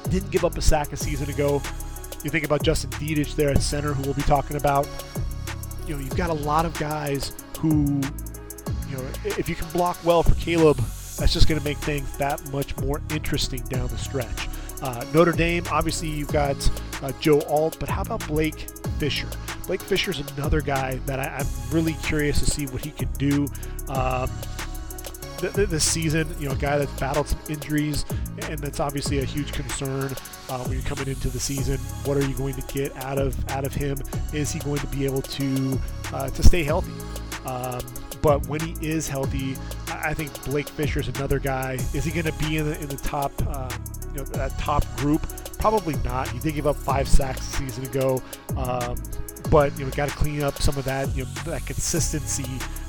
didn't 0.06 0.30
give 0.30 0.44
up 0.44 0.56
a 0.56 0.62
sack 0.62 0.92
a 0.92 0.96
season 0.96 1.30
ago. 1.30 1.62
You 2.24 2.30
think 2.30 2.44
about 2.44 2.62
Justin 2.62 2.90
Dedich 2.90 3.36
there 3.36 3.50
at 3.50 3.62
center, 3.62 3.92
who 3.92 4.02
we'll 4.02 4.14
be 4.14 4.22
talking 4.22 4.56
about. 4.56 4.88
You 5.86 5.94
know, 5.94 6.00
you've 6.00 6.16
got 6.16 6.30
a 6.30 6.34
lot 6.34 6.64
of 6.64 6.76
guys 6.78 7.32
who, 7.58 8.00
you 8.88 8.96
know, 8.96 9.04
if 9.24 9.48
you 9.48 9.54
can 9.54 9.68
block 9.70 9.98
well 10.04 10.22
for 10.22 10.34
Caleb, 10.34 10.76
that's 11.18 11.32
just 11.32 11.48
going 11.48 11.58
to 11.58 11.64
make 11.64 11.78
things 11.78 12.16
that 12.18 12.50
much 12.52 12.76
more 12.78 13.00
interesting 13.10 13.60
down 13.62 13.88
the 13.88 13.98
stretch. 13.98 14.48
Uh, 14.82 15.04
Notre 15.14 15.32
Dame, 15.32 15.64
obviously, 15.70 16.08
you've 16.08 16.32
got 16.32 16.56
uh, 17.02 17.12
Joe 17.20 17.40
Alt, 17.42 17.78
but 17.80 17.88
how 17.88 18.02
about 18.02 18.26
Blake 18.26 18.68
Fisher? 18.98 19.28
Blake 19.66 19.80
Fisher's 19.80 20.20
another 20.36 20.60
guy 20.60 21.00
that 21.06 21.18
I, 21.18 21.40
am 21.40 21.46
really 21.70 21.94
curious 22.02 22.38
to 22.40 22.50
see 22.50 22.66
what 22.66 22.84
he 22.84 22.90
can 22.90 23.08
do. 23.12 23.46
Um, 23.88 24.30
this 25.40 25.84
season. 25.84 26.28
You 26.38 26.48
know, 26.48 26.54
a 26.54 26.58
guy 26.58 26.78
that's 26.78 26.92
battled 26.98 27.28
some 27.28 27.40
injuries, 27.48 28.04
and 28.42 28.58
that's 28.58 28.80
obviously 28.80 29.18
a 29.18 29.24
huge 29.24 29.52
concern 29.52 30.14
uh, 30.48 30.58
when 30.64 30.72
you're 30.72 30.82
coming 30.82 31.08
into 31.08 31.28
the 31.28 31.40
season. 31.40 31.78
What 32.04 32.16
are 32.16 32.26
you 32.26 32.34
going 32.34 32.54
to 32.54 32.74
get 32.74 32.94
out 32.96 33.18
of 33.18 33.36
out 33.50 33.64
of 33.64 33.74
him? 33.74 33.98
Is 34.32 34.52
he 34.52 34.58
going 34.60 34.78
to 34.78 34.86
be 34.88 35.04
able 35.04 35.22
to 35.22 35.78
uh, 36.12 36.30
to 36.30 36.42
stay 36.42 36.62
healthy? 36.62 36.92
Um, 37.46 37.80
but 38.22 38.46
when 38.48 38.60
he 38.60 38.74
is 38.86 39.08
healthy, 39.08 39.56
I 39.88 40.14
think 40.14 40.44
Blake 40.44 40.68
Fisher 40.68 41.00
is 41.00 41.08
another 41.08 41.38
guy. 41.38 41.74
Is 41.94 42.04
he 42.04 42.10
going 42.10 42.26
to 42.26 42.44
be 42.44 42.56
in 42.56 42.68
the 42.68 42.80
in 42.80 42.88
the 42.88 42.96
top 42.96 43.32
um, 43.46 43.70
you 44.12 44.18
know 44.18 44.24
that 44.24 44.58
top 44.58 44.84
group? 44.96 45.26
Probably 45.58 45.94
not. 46.04 46.28
He 46.28 46.38
did 46.38 46.54
give 46.54 46.66
up 46.66 46.76
five 46.76 47.08
sacks 47.08 47.40
a 47.40 47.56
season 47.56 47.84
ago, 47.84 48.22
um, 48.56 48.96
but 49.50 49.76
you 49.78 49.84
know 49.84 49.90
got 49.92 50.08
to 50.08 50.14
clean 50.14 50.42
up 50.42 50.60
some 50.60 50.76
of 50.76 50.84
that 50.84 51.14
you 51.14 51.24
know 51.24 51.30
that 51.44 51.64
consistency 51.66 52.44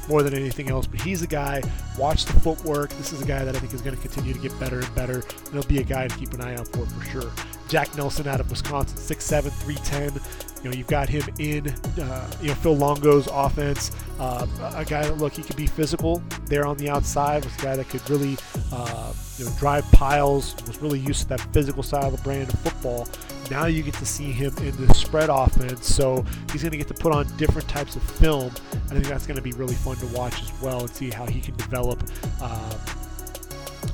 more 0.08 0.24
than 0.24 0.34
anything 0.34 0.70
else. 0.70 0.88
But 0.88 1.02
he's 1.02 1.22
a 1.22 1.28
guy, 1.28 1.62
watch 1.98 2.26
the 2.26 2.34
footwork. 2.40 2.90
This 2.92 3.14
is 3.14 3.22
a 3.22 3.26
guy 3.26 3.44
that 3.44 3.56
I 3.56 3.60
think 3.60 3.74
is 3.74 3.82
going 3.82 3.96
to 3.96 4.02
continue 4.02 4.34
to 4.34 4.40
get 4.40 4.58
better 4.60 4.80
and 4.80 4.96
better. 4.96 5.24
And 5.46 5.54
he'll 5.54 5.64
be 5.64 5.80
a 5.80 5.84
guy 5.84 6.08
to 6.08 6.16
keep 6.18 6.34
an 6.34 6.42
eye 6.42 6.56
out 6.56 6.68
for 6.68 6.86
for 6.86 7.06
sure. 7.06 7.32
Jack 7.68 7.96
Nelson 7.98 8.28
out 8.28 8.40
of 8.40 8.50
Wisconsin, 8.50 8.98
6'7, 8.98 9.52
310. 9.52 10.22
You 10.64 10.70
know, 10.70 10.76
you've 10.76 10.88
got 10.88 11.10
him 11.10 11.24
in, 11.38 11.68
uh, 12.02 12.32
you 12.42 12.48
know, 12.48 12.56
Phil 12.56 12.76
Longo's 12.76 13.28
offense. 13.32 13.92
Uh, 14.20 14.48
a 14.76 14.86
guy 14.86 15.04
that, 15.04 15.18
look, 15.18 15.34
he 15.34 15.44
could 15.44 15.56
be 15.56 15.68
physical 15.68 16.22
there 16.46 16.66
on 16.66 16.78
the 16.78 16.90
outside. 16.90 17.44
Was 17.44 17.56
a 17.58 17.62
guy 17.62 17.76
that 17.76 17.90
could 17.90 18.10
really, 18.10 18.38
uh, 18.72 19.14
you 19.38 19.46
know, 19.46 19.52
drive 19.60 19.90
piles. 19.92 20.56
Was 20.66 20.82
really 20.82 21.00
used 21.00 21.24
to 21.24 21.30
that 21.30 21.42
physical 21.54 21.84
side 21.84 22.06
of 22.06 22.16
the 22.16 22.24
brand 22.24 22.52
of 22.52 22.60
football. 22.60 23.08
Now 23.50 23.66
you 23.66 23.84
get 23.84 23.94
to 23.96 24.06
see 24.06 24.32
him 24.32 24.54
in 24.58 24.76
the 24.86 24.94
spread 24.94 25.30
offense, 25.30 25.88
so 25.88 26.24
he's 26.52 26.62
going 26.62 26.72
to 26.72 26.78
get 26.78 26.88
to 26.90 26.94
put 26.94 27.14
on 27.14 27.26
different 27.38 27.68
types 27.68 27.96
of 27.96 28.04
film. 28.04 28.52
I 28.74 28.94
think 28.94 29.06
that's 29.06 29.26
going 29.26 29.38
to 29.38 29.44
be 29.44 29.54
really 29.54 29.76
fun 29.76 29.96
to 29.98 30.08
watch 30.08 30.42
as 30.42 30.62
well 30.62 30.82
and 30.82 30.90
see 30.90 31.10
how 31.10 31.26
he 31.26 31.40
can 31.40 31.56
develop. 31.56 32.04
Uh, 32.42 32.78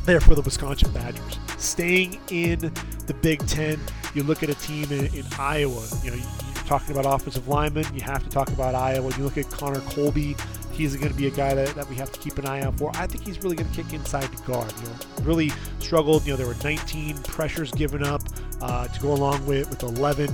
there 0.06 0.20
for 0.20 0.36
the 0.36 0.42
Wisconsin 0.42 0.92
Badgers. 0.92 1.40
Staying 1.58 2.20
in 2.30 2.60
the 3.08 3.14
Big 3.22 3.46
Ten, 3.48 3.80
you 4.14 4.24
look 4.24 4.44
at 4.44 4.50
a 4.50 4.56
team 4.56 4.92
in, 4.92 5.06
in 5.14 5.26
Iowa. 5.40 5.86
You 6.04 6.12
know, 6.12 6.18
you're 6.18 6.66
talking 6.66 6.98
about 6.98 7.06
offensive 7.06 7.48
linemen. 7.48 7.86
You 7.94 8.02
have 8.02 8.24
to 8.24 8.30
talk 8.30 8.50
about 8.50 8.76
Iowa. 8.76 9.12
You 9.18 9.24
look 9.24 9.38
at 9.38 9.50
Connor 9.50 9.80
Colby. 9.82 10.36
He's 10.74 10.96
going 10.96 11.12
to 11.12 11.18
be 11.18 11.28
a 11.28 11.32
guy 11.32 11.54
that, 11.54 11.76
that 11.76 11.88
we 11.90 11.96
have 11.96 12.12
to 12.12 12.20
keep 12.20 12.38
an 12.38 12.46
eye 12.46 12.62
out 12.62 12.78
for. 12.78 12.92
I 12.96 13.08
think 13.08 13.26
he's 13.26 13.42
really 13.44 13.56
going 13.56 13.70
to 13.70 13.76
kick 13.76 13.94
inside 13.94 14.24
the 14.24 14.42
guard. 14.44 14.74
You 14.82 14.88
know, 14.90 14.96
really 15.24 15.52
struggled. 15.80 16.26
You 16.26 16.34
know, 16.34 16.38
there 16.38 16.48
were 16.48 16.56
19 16.64 17.18
pressures 17.20 17.72
given 17.72 18.04
up 18.04 18.22
uh, 18.62 18.88
to 18.88 19.00
go 19.00 19.14
along 19.14 19.46
with 19.46 19.70
with 19.70 19.84
11, 19.84 20.30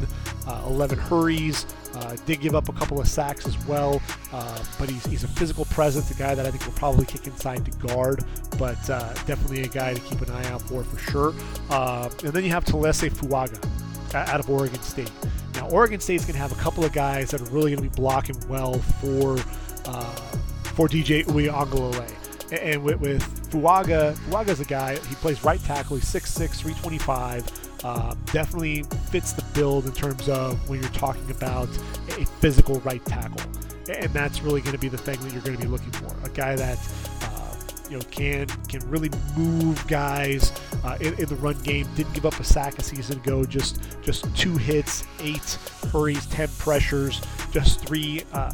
uh, 0.48 0.64
11 0.68 0.98
hurries. 0.98 1.66
Uh, 1.96 2.16
did 2.26 2.40
give 2.40 2.54
up 2.54 2.70
a 2.70 2.74
couple 2.74 3.02
of 3.02 3.08
sacks 3.08 3.48
as 3.48 3.66
well, 3.66 4.00
uh, 4.32 4.64
but 4.78 4.88
he's, 4.88 5.04
he's 5.08 5.24
a 5.24 5.28
physical 5.28 5.66
presence, 5.66 6.12
a 6.12 6.14
guy 6.14 6.36
that 6.36 6.46
I 6.46 6.52
think 6.52 6.64
will 6.66 6.74
probably 6.74 7.04
kick 7.04 7.26
inside 7.26 7.66
to 7.66 7.72
guard, 7.88 8.24
but 8.60 8.78
uh, 8.90 9.12
definitely 9.26 9.64
a 9.64 9.68
guy 9.68 9.96
to 9.96 10.00
keep 10.02 10.22
an 10.22 10.30
eye 10.30 10.48
out 10.50 10.62
for 10.62 10.84
for 10.84 11.00
sure. 11.12 11.34
Uh, 11.70 12.10
and 12.24 12.32
then 12.32 12.44
you 12.44 12.52
have 12.52 12.64
Taliese 12.64 13.10
Fuaga 13.10 13.60
out 14.14 14.40
of 14.40 14.50
Oregon 14.50 14.82
State. 14.82 15.12
Now, 15.56 15.68
Oregon 15.70 16.00
State's 16.00 16.26
going 16.26 16.36
to 16.36 16.40
have 16.40 16.52
a 16.52 16.62
couple 16.62 16.86
of 16.86 16.94
guys 16.94 17.32
that 17.32 17.42
are 17.42 17.52
really 17.52 17.72
going 17.76 17.84
to 17.84 17.90
be 17.90 18.02
blocking 18.02 18.38
well 18.48 18.76
for 19.02 19.38
uh, 19.90 20.04
for 20.76 20.88
DJ 20.88 21.26
Uiagalelei. 21.26 22.16
And 22.52 22.84
with, 22.84 23.00
with 23.00 23.22
Fuaga, 23.52 24.16
Fuaga's 24.16 24.60
a 24.60 24.66
guy, 24.66 24.94
he 24.94 25.16
plays 25.16 25.44
right 25.44 25.60
tackle, 25.64 25.98
he's 25.98 26.06
6'6", 26.06 26.56
325, 26.56 27.84
uh, 27.84 28.16
definitely 28.32 28.84
fits 29.12 29.34
the 29.34 29.44
build 29.54 29.86
in 29.86 29.94
terms 29.94 30.28
of 30.30 30.68
when 30.70 30.82
you're 30.82 30.90
talking 30.92 31.30
about 31.32 31.70
a 32.18 32.26
physical 32.40 32.80
right 32.82 33.04
tackle. 33.06 33.42
And 33.90 34.12
that's 34.14 34.42
really 34.42 34.62
going 34.62 34.74
to 34.74 34.80
be 34.80 34.90
the 34.90 34.98
thing 34.98 35.20
that 35.22 35.34
you're 35.34 35.42
going 35.42 35.58
to 35.58 35.62
be 35.62 35.68
looking 35.68 35.92
for. 35.92 36.16
A 36.24 36.30
guy 36.30 36.56
that 36.56 36.78
uh, 37.24 37.56
you 37.90 37.98
know 37.98 38.04
can 38.12 38.46
can 38.68 38.88
really 38.88 39.10
move 39.36 39.84
guys 39.88 40.52
uh, 40.84 40.98
in, 41.02 41.16
in, 41.16 41.26
the 41.26 41.36
run 41.38 41.60
game. 41.64 41.88
Didn't 41.96 42.14
give 42.14 42.28
up 42.28 42.40
a 42.40 42.44
sack 42.44 42.78
a 42.78 42.84
season 42.84 43.18
ago. 43.18 43.46
Just 43.46 43.82
just 44.04 44.34
two 44.36 44.56
hits, 44.58 45.06
eight 45.22 45.58
hurries, 45.92 46.28
ten 46.28 46.50
pressures, 46.60 47.20
just 47.52 47.84
three 47.84 48.24
uh, 48.32 48.52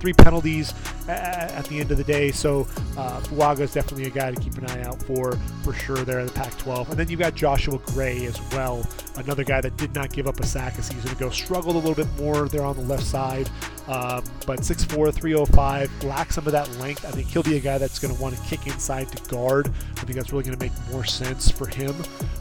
three 0.00 0.12
penalties 0.12 0.74
at 1.08 1.64
the 1.66 1.80
end 1.80 1.90
of 1.90 1.98
the 1.98 2.04
day. 2.04 2.30
So 2.30 2.66
uh, 2.96 3.20
Fuaga 3.20 3.60
is 3.60 3.72
definitely 3.72 4.06
a 4.06 4.10
guy 4.10 4.32
to 4.32 4.40
keep 4.40 4.56
an 4.58 4.66
eye 4.66 4.82
out 4.82 5.02
for, 5.02 5.32
for 5.62 5.72
sure, 5.72 5.98
there 5.98 6.20
in 6.20 6.26
the 6.26 6.32
Pac 6.32 6.56
12. 6.58 6.90
And 6.90 6.98
then 6.98 7.08
you've 7.08 7.20
got 7.20 7.34
Joshua 7.34 7.78
Gray 7.86 8.26
as 8.26 8.40
well, 8.52 8.86
another 9.16 9.44
guy 9.44 9.60
that 9.60 9.76
did 9.76 9.94
not 9.94 10.12
give 10.12 10.26
up 10.26 10.40
a 10.40 10.46
sack 10.46 10.78
a 10.78 10.82
season 10.82 11.10
ago. 11.10 11.30
Struggled 11.30 11.76
a 11.76 11.78
little 11.78 11.94
bit 11.94 12.08
more 12.18 12.48
there 12.48 12.64
on 12.64 12.76
the 12.76 12.82
left 12.82 13.04
side, 13.04 13.48
um, 13.88 14.24
but 14.46 14.60
6'4, 14.60 15.12
305, 15.12 16.04
lacks 16.04 16.34
some 16.34 16.46
of 16.46 16.52
that 16.52 16.70
length. 16.78 17.04
I 17.04 17.10
think 17.10 17.28
he'll 17.28 17.42
be 17.42 17.56
a 17.56 17.60
guy 17.60 17.78
that's 17.78 17.98
going 17.98 18.14
to 18.14 18.20
want 18.20 18.36
to 18.36 18.42
kick 18.44 18.66
inside 18.66 19.10
to 19.12 19.30
guard. 19.30 19.68
I 19.68 20.00
think 20.02 20.16
that's 20.16 20.32
really 20.32 20.44
going 20.44 20.56
to 20.56 20.64
make 20.64 20.72
more 20.90 21.04
sense 21.04 21.50
for 21.50 21.66
him. 21.66 21.94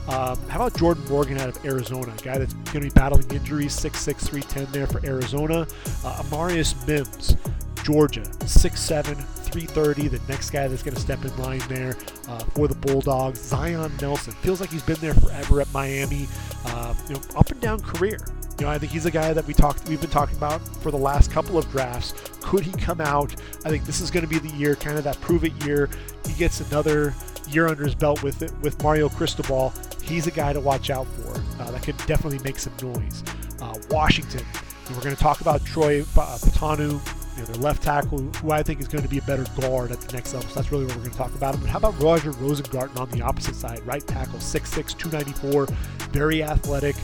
Um, 0.07 0.39
how 0.47 0.55
about 0.55 0.77
Jordan 0.77 1.03
Morgan 1.07 1.37
out 1.37 1.49
of 1.49 1.65
Arizona, 1.65 2.11
a 2.17 2.23
guy 2.23 2.37
that's 2.37 2.53
going 2.53 2.81
to 2.81 2.81
be 2.81 2.89
battling 2.89 3.29
injuries, 3.31 3.75
6'6, 3.75 4.27
310 4.29 4.71
there 4.71 4.87
for 4.87 5.05
Arizona. 5.05 5.67
Uh, 6.03 6.23
Amarius 6.23 6.75
Mims, 6.87 7.35
Georgia, 7.83 8.21
6'7, 8.21 9.03
330. 9.49 10.07
The 10.07 10.21
next 10.27 10.51
guy 10.51 10.67
that's 10.67 10.83
going 10.83 10.95
to 10.95 11.01
step 11.01 11.23
in 11.23 11.35
line 11.37 11.61
there 11.67 11.95
uh, 12.27 12.39
for 12.39 12.67
the 12.67 12.75
Bulldogs, 12.75 13.39
Zion 13.39 13.91
Nelson. 14.01 14.33
Feels 14.33 14.61
like 14.61 14.69
he's 14.69 14.83
been 14.83 14.99
there 14.99 15.13
forever 15.13 15.61
at 15.61 15.71
Miami. 15.73 16.27
Uh, 16.65 16.93
you 17.07 17.15
know, 17.15 17.21
up 17.35 17.49
and 17.51 17.59
down 17.61 17.79
career. 17.79 18.17
You 18.59 18.65
know, 18.65 18.71
I 18.71 18.77
think 18.77 18.91
he's 18.91 19.05
a 19.05 19.11
guy 19.11 19.31
that 19.31 19.47
we 19.47 19.53
talked, 19.53 19.87
we've 19.87 20.01
been 20.01 20.09
talking 20.09 20.35
about 20.35 20.59
for 20.81 20.91
the 20.91 20.97
last 20.97 21.31
couple 21.31 21.57
of 21.57 21.69
drafts. 21.71 22.13
Could 22.41 22.63
he 22.63 22.71
come 22.73 22.99
out? 22.99 23.33
I 23.63 23.69
think 23.69 23.85
this 23.85 24.01
is 24.01 24.11
going 24.11 24.27
to 24.27 24.29
be 24.29 24.37
the 24.37 24.53
year, 24.57 24.75
kind 24.75 24.97
of 24.97 25.03
that 25.05 25.19
prove 25.21 25.45
it 25.45 25.53
year. 25.65 25.89
He 26.27 26.33
gets 26.33 26.59
another 26.69 27.13
year 27.47 27.67
under 27.67 27.85
his 27.85 27.95
belt 27.95 28.21
with 28.21 28.41
it 28.41 28.51
with 28.61 28.81
Mario 28.83 29.07
Cristobal. 29.07 29.73
He's 30.03 30.27
a 30.27 30.31
guy 30.31 30.53
to 30.53 30.59
watch 30.59 30.89
out 30.89 31.07
for. 31.07 31.41
Uh, 31.61 31.71
that 31.71 31.83
could 31.83 31.97
definitely 32.05 32.39
make 32.39 32.59
some 32.59 32.73
noise. 32.81 33.23
Uh, 33.61 33.75
Washington. 33.89 34.45
We're 34.89 35.01
going 35.01 35.15
to 35.15 35.21
talk 35.21 35.41
about 35.41 35.63
Troy 35.63 36.01
Fautanu 36.01 36.99
you 37.35 37.41
know, 37.41 37.47
their 37.47 37.61
left 37.61 37.83
tackle, 37.83 38.19
who 38.19 38.51
I 38.51 38.63
think 38.63 38.79
is 38.79 38.87
going 38.87 39.03
to 39.03 39.09
be 39.09 39.17
a 39.17 39.21
better 39.23 39.45
guard 39.59 39.91
at 39.91 40.01
the 40.01 40.13
next 40.13 40.33
level. 40.33 40.49
So 40.49 40.55
that's 40.55 40.71
really 40.71 40.85
what 40.85 40.95
we're 40.95 41.01
going 41.01 41.11
to 41.11 41.17
talk 41.17 41.35
about. 41.35 41.59
But 41.59 41.69
how 41.69 41.77
about 41.77 41.99
Roger 42.01 42.31
Rosengarten 42.33 42.97
on 42.99 43.09
the 43.11 43.21
opposite 43.21 43.55
side? 43.55 43.85
Right 43.85 44.05
tackle, 44.05 44.39
6'6", 44.39 44.97
294, 44.97 45.67
very 46.11 46.43
athletic. 46.43 46.95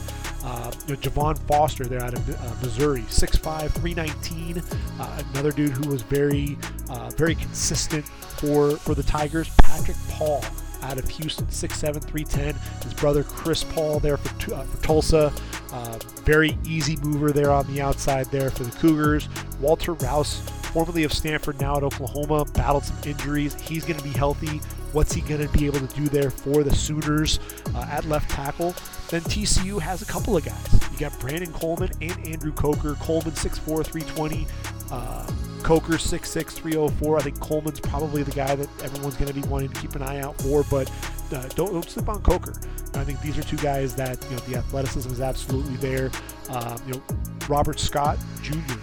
Uh, 0.44 0.70
you 0.86 0.94
know, 0.94 1.00
Javon 1.00 1.38
Foster 1.48 1.84
there 1.84 2.02
out 2.02 2.14
of 2.14 2.30
uh, 2.30 2.54
Missouri, 2.62 3.02
6'5", 3.02 3.70
319. 3.70 4.62
Uh, 5.00 5.22
another 5.32 5.50
dude 5.50 5.70
who 5.70 5.88
was 5.88 6.02
very, 6.02 6.56
uh, 6.88 7.10
very 7.10 7.34
consistent 7.34 8.04
for 8.04 8.76
for 8.76 8.94
the 8.94 9.02
Tigers. 9.02 9.50
Patrick 9.62 9.96
Paul 10.10 10.44
out 10.86 10.98
of 10.98 11.08
Houston, 11.08 11.46
6'7", 11.46 12.02
310. 12.02 12.54
His 12.82 12.94
brother 12.94 13.24
Chris 13.24 13.64
Paul 13.64 14.00
there 14.00 14.16
for, 14.16 14.54
uh, 14.54 14.62
for 14.62 14.82
Tulsa. 14.82 15.32
Uh, 15.72 15.98
very 16.24 16.56
easy 16.64 16.96
mover 17.02 17.32
there 17.32 17.50
on 17.50 17.66
the 17.72 17.80
outside 17.80 18.26
there 18.26 18.50
for 18.50 18.64
the 18.64 18.70
Cougars. 18.78 19.28
Walter 19.60 19.94
Rouse, 19.94 20.40
formerly 20.72 21.04
of 21.04 21.12
Stanford, 21.12 21.60
now 21.60 21.76
at 21.76 21.82
Oklahoma, 21.82 22.44
battled 22.46 22.84
some 22.84 22.96
injuries. 23.04 23.54
He's 23.60 23.84
going 23.84 23.98
to 23.98 24.04
be 24.04 24.10
healthy. 24.10 24.60
What's 24.92 25.12
he 25.12 25.20
going 25.20 25.46
to 25.46 25.58
be 25.58 25.66
able 25.66 25.80
to 25.80 25.94
do 25.94 26.08
there 26.08 26.30
for 26.30 26.62
the 26.62 26.74
Sooners 26.74 27.38
uh, 27.74 27.86
at 27.90 28.04
left 28.06 28.30
tackle? 28.30 28.74
Then 29.08 29.20
TCU 29.22 29.80
has 29.80 30.02
a 30.02 30.06
couple 30.06 30.36
of 30.36 30.44
guys. 30.44 30.90
You 30.92 30.98
got 30.98 31.18
Brandon 31.20 31.52
Coleman 31.52 31.90
and 32.00 32.26
Andrew 32.26 32.52
Coker. 32.52 32.94
Coleman 33.00 33.32
6'4, 33.32 33.84
320. 33.84 34.46
Uh, 34.90 35.26
Coker 35.66 35.98
66304. 35.98 37.18
I 37.18 37.22
think 37.22 37.40
Coleman's 37.40 37.80
probably 37.80 38.22
the 38.22 38.30
guy 38.30 38.54
that 38.54 38.68
everyone's 38.84 39.16
going 39.16 39.26
to 39.26 39.34
be 39.34 39.42
wanting 39.48 39.68
to 39.70 39.80
keep 39.80 39.96
an 39.96 40.02
eye 40.02 40.20
out 40.20 40.40
for, 40.40 40.62
but 40.70 40.88
uh, 41.32 41.42
don't, 41.56 41.72
don't 41.72 41.90
slip 41.90 42.08
on 42.08 42.22
Coker. 42.22 42.54
I 42.94 43.02
think 43.02 43.20
these 43.20 43.36
are 43.36 43.42
two 43.42 43.56
guys 43.56 43.92
that 43.96 44.22
you 44.30 44.36
know 44.36 44.42
the 44.44 44.54
athleticism 44.58 45.10
is 45.10 45.20
absolutely 45.20 45.74
there. 45.78 46.12
Uh, 46.48 46.78
you 46.86 46.92
know, 46.92 47.02
Robert 47.48 47.80
Scott 47.80 48.16
Jr. 48.42 48.74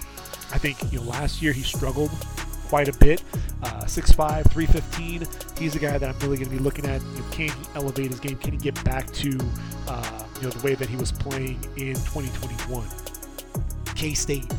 I 0.52 0.58
think 0.58 0.92
you 0.92 1.00
know 1.00 1.06
last 1.06 1.42
year 1.42 1.54
he 1.54 1.62
struggled 1.62 2.12
quite 2.68 2.90
a 2.90 2.98
bit. 2.98 3.24
Uh, 3.64 3.86
6'5", 3.86 4.52
315. 4.52 5.26
He's 5.58 5.78
a 5.78 5.80
guy 5.80 5.98
that 5.98 6.10
I'm 6.10 6.20
really 6.20 6.36
going 6.36 6.50
to 6.50 6.56
be 6.58 6.62
looking 6.62 6.86
at. 6.86 7.02
You 7.02 7.20
know, 7.20 7.26
can 7.32 7.48
he 7.48 7.54
elevate 7.76 8.12
his 8.12 8.20
game? 8.20 8.36
Can 8.36 8.52
he 8.52 8.58
get 8.58 8.84
back 8.84 9.10
to 9.14 9.30
uh, 9.88 10.26
you 10.36 10.42
know 10.42 10.50
the 10.50 10.66
way 10.66 10.76
that 10.76 10.90
he 10.90 10.98
was 10.98 11.14
playing 11.14 11.64
in 11.78 11.94
2021? 11.94 12.86
K 13.96 14.14
State 14.14 14.52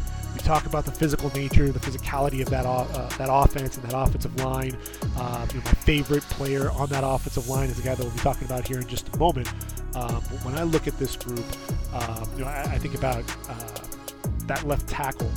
talk 0.44 0.66
about 0.66 0.84
the 0.84 0.92
physical 0.92 1.30
nature, 1.30 1.70
the 1.72 1.80
physicality 1.80 2.42
of 2.42 2.50
that 2.50 2.66
uh, 2.66 3.08
that 3.18 3.28
offense 3.30 3.76
and 3.76 3.88
that 3.88 3.96
offensive 3.96 4.34
line. 4.42 4.76
Uh, 5.16 5.46
you 5.52 5.58
know, 5.58 5.64
my 5.64 5.72
favorite 5.72 6.22
player 6.24 6.70
on 6.70 6.88
that 6.90 7.02
offensive 7.04 7.48
line 7.48 7.68
is 7.68 7.76
the 7.76 7.82
guy 7.82 7.94
that 7.94 8.02
we'll 8.02 8.12
be 8.12 8.20
talking 8.20 8.46
about 8.46 8.66
here 8.66 8.78
in 8.78 8.86
just 8.86 9.14
a 9.14 9.18
moment. 9.18 9.48
Um, 9.94 10.20
when 10.42 10.54
I 10.56 10.64
look 10.64 10.86
at 10.86 10.98
this 10.98 11.16
group, 11.16 11.44
um, 11.92 12.28
you 12.36 12.44
know, 12.44 12.50
I, 12.50 12.62
I, 12.62 12.78
think 12.78 12.94
about 12.94 13.24
uh, 13.48 13.80
that 14.46 14.66
left 14.66 14.88
tackle, 14.88 15.30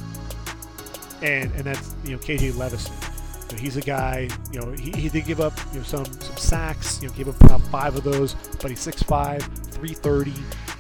and 1.22 1.52
and 1.54 1.64
that's 1.64 1.96
you 2.04 2.12
know 2.12 2.18
KJ 2.18 2.54
Leveston. 2.54 3.52
You 3.52 3.56
know, 3.56 3.62
he's 3.62 3.78
a 3.78 3.82
guy. 3.82 4.30
You 4.52 4.60
know, 4.60 4.72
he, 4.74 4.92
he 4.92 5.10
did 5.10 5.26
give 5.26 5.40
up 5.40 5.58
you 5.72 5.80
know 5.80 5.86
some 5.86 6.06
some 6.06 6.38
sacks. 6.38 7.02
You 7.02 7.08
know, 7.08 7.14
gave 7.14 7.30
up 7.30 7.40
about 7.42 7.62
five 7.68 7.96
of 7.96 8.04
those, 8.04 8.34
but 8.62 8.70
he's 8.70 8.86
6'5", 8.86 9.42
330. 9.72 10.34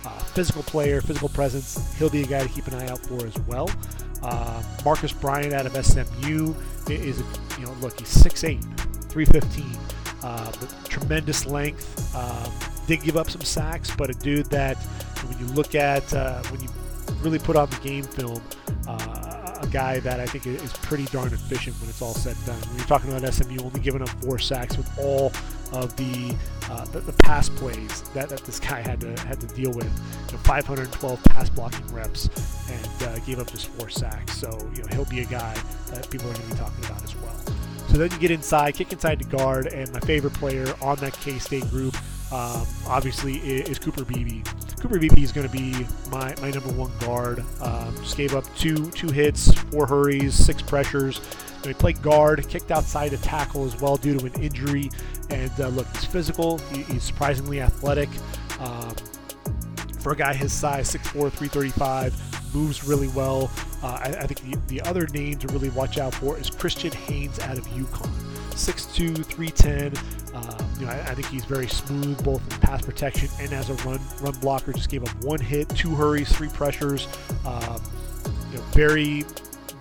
Uh, 0.05 0.09
physical 0.19 0.63
player, 0.63 1.01
physical 1.01 1.29
presence. 1.29 1.95
He'll 1.97 2.09
be 2.09 2.23
a 2.23 2.27
guy 2.27 2.43
to 2.43 2.49
keep 2.49 2.67
an 2.67 2.75
eye 2.75 2.87
out 2.87 2.99
for 2.99 3.25
as 3.25 3.37
well. 3.39 3.69
Uh, 4.23 4.63
Marcus 4.83 5.11
Bryant 5.11 5.53
out 5.53 5.65
of 5.65 5.85
SMU 5.85 6.53
is, 6.89 7.19
you 7.59 7.65
know, 7.65 7.71
look, 7.81 7.99
he's 7.99 8.15
6'8, 8.23 8.61
315, 9.09 9.65
uh, 10.23 10.51
tremendous 10.85 11.45
length. 11.45 12.15
Um, 12.15 12.51
did 12.87 13.01
give 13.01 13.17
up 13.17 13.29
some 13.29 13.41
sacks, 13.41 13.93
but 13.95 14.09
a 14.09 14.13
dude 14.13 14.47
that 14.47 14.77
when 15.27 15.37
you 15.39 15.45
look 15.53 15.75
at, 15.75 16.11
uh, 16.13 16.41
when 16.43 16.61
you 16.61 16.69
really 17.21 17.39
put 17.39 17.55
on 17.55 17.69
the 17.69 17.77
game 17.77 18.03
film, 18.03 18.41
uh, 18.87 19.57
a 19.61 19.67
guy 19.67 19.99
that 19.99 20.19
I 20.19 20.25
think 20.25 20.45
is 20.45 20.73
pretty 20.73 21.05
darn 21.05 21.33
efficient 21.33 21.75
when 21.81 21.89
it's 21.89 22.01
all 22.01 22.13
said 22.13 22.35
and 22.37 22.45
done. 22.45 22.69
When 22.69 22.77
you're 22.77 22.87
talking 22.87 23.11
about 23.11 23.33
SMU 23.33 23.57
only 23.63 23.79
giving 23.79 24.01
up 24.01 24.09
four 24.23 24.39
sacks 24.39 24.77
with 24.77 24.89
all 24.99 25.31
of 25.73 25.95
the 25.95 26.35
uh, 26.69 26.85
the, 26.85 26.99
the, 26.99 27.13
pass 27.13 27.49
plays 27.49 28.01
that, 28.13 28.29
that 28.29 28.43
this 28.43 28.59
guy 28.59 28.81
had 28.81 29.01
to 29.01 29.19
had 29.21 29.39
to 29.41 29.47
deal 29.47 29.71
with. 29.71 29.85
You 30.27 30.33
know, 30.33 30.43
512 30.43 31.23
pass 31.23 31.49
blocking 31.49 31.87
reps 31.87 32.29
and 32.69 33.03
uh, 33.03 33.19
gave 33.19 33.39
up 33.39 33.51
just 33.51 33.67
four 33.67 33.89
sacks. 33.89 34.37
So 34.37 34.49
you 34.75 34.83
know 34.83 34.87
he'll 34.91 35.05
be 35.05 35.21
a 35.21 35.25
guy 35.25 35.55
that 35.91 36.09
people 36.09 36.29
are 36.29 36.33
going 36.33 36.45
to 36.45 36.51
be 36.53 36.57
talking 36.57 36.85
about 36.85 37.03
as 37.03 37.15
well. 37.15 37.35
So 37.89 37.97
then 37.97 38.11
you 38.11 38.17
get 38.19 38.31
inside, 38.31 38.75
kick 38.75 38.91
inside 38.91 39.19
to 39.19 39.25
guard, 39.25 39.67
and 39.67 39.91
my 39.93 39.99
favorite 40.01 40.33
player 40.33 40.73
on 40.81 40.97
that 40.97 41.13
K-State 41.13 41.69
group, 41.69 41.95
um, 42.31 42.67
obviously, 42.87 43.37
is 43.37 43.79
Cooper 43.79 44.03
Beebe. 44.03 44.41
Cooper 44.79 44.99
Beebe 44.99 45.23
is 45.23 45.31
going 45.31 45.47
to 45.47 45.53
be 45.53 45.73
my, 46.11 46.35
my 46.41 46.51
number 46.51 46.71
one 46.73 46.91
guard. 46.99 47.43
Um, 47.61 47.95
just 47.97 48.17
gave 48.17 48.35
up 48.35 48.43
two 48.55 48.91
two 48.91 49.07
hits, 49.07 49.53
four 49.53 49.87
hurries, 49.87 50.35
six 50.35 50.61
pressures. 50.61 51.21
he 51.63 51.73
played 51.73 52.01
guard, 52.01 52.47
kicked 52.49 52.71
outside 52.71 53.09
to 53.09 53.17
tackle 53.17 53.65
as 53.65 53.79
well 53.79 53.97
due 53.97 54.17
to 54.19 54.25
an 54.25 54.33
injury. 54.41 54.89
And 55.29 55.51
uh, 55.59 55.69
look, 55.69 55.87
he's 55.95 56.05
physical. 56.05 56.57
He, 56.71 56.83
he's 56.83 57.03
surprisingly 57.03 57.61
athletic. 57.61 58.09
Um, 58.59 58.93
for 59.99 60.13
a 60.13 60.15
guy 60.15 60.33
his 60.33 60.53
size, 60.53 60.89
6'4", 60.93 61.31
335, 61.31 62.55
moves 62.55 62.85
really 62.85 63.09
well. 63.09 63.51
Uh, 63.83 63.99
I, 64.01 64.15
I, 64.21 64.27
think 64.27 64.39
the, 64.41 64.57
the 64.67 64.81
other 64.87 65.07
name 65.07 65.37
to 65.39 65.47
really 65.47 65.69
watch 65.69 65.97
out 65.97 66.13
for 66.13 66.37
is 66.37 66.49
Christian 66.49 66.91
Haynes 66.91 67.39
out 67.39 67.57
of 67.57 67.65
UConn. 67.67 68.09
6'2", 68.51 69.25
310, 69.25 69.93
Uh, 70.37 70.63
you 70.79 70.85
know, 70.85 70.91
I, 70.91 70.99
I, 70.99 71.15
think 71.15 71.27
he's 71.29 71.45
very 71.45 71.67
smooth 71.67 72.23
both 72.23 72.41
in 72.53 72.59
pass 72.59 72.85
protection 72.85 73.27
and 73.39 73.51
as 73.53 73.71
a 73.71 73.73
run 73.85 73.99
run 74.21 74.33
blocker. 74.39 74.71
Just 74.71 74.89
gave 74.89 75.03
up 75.03 75.23
one 75.23 75.39
hit, 75.39 75.67
two 75.69 75.95
hurries, 75.95 76.31
three 76.31 76.49
pressures. 76.49 77.07
Um, 77.43 77.81
you 78.51 78.57
know, 78.57 78.63
very 78.71 79.25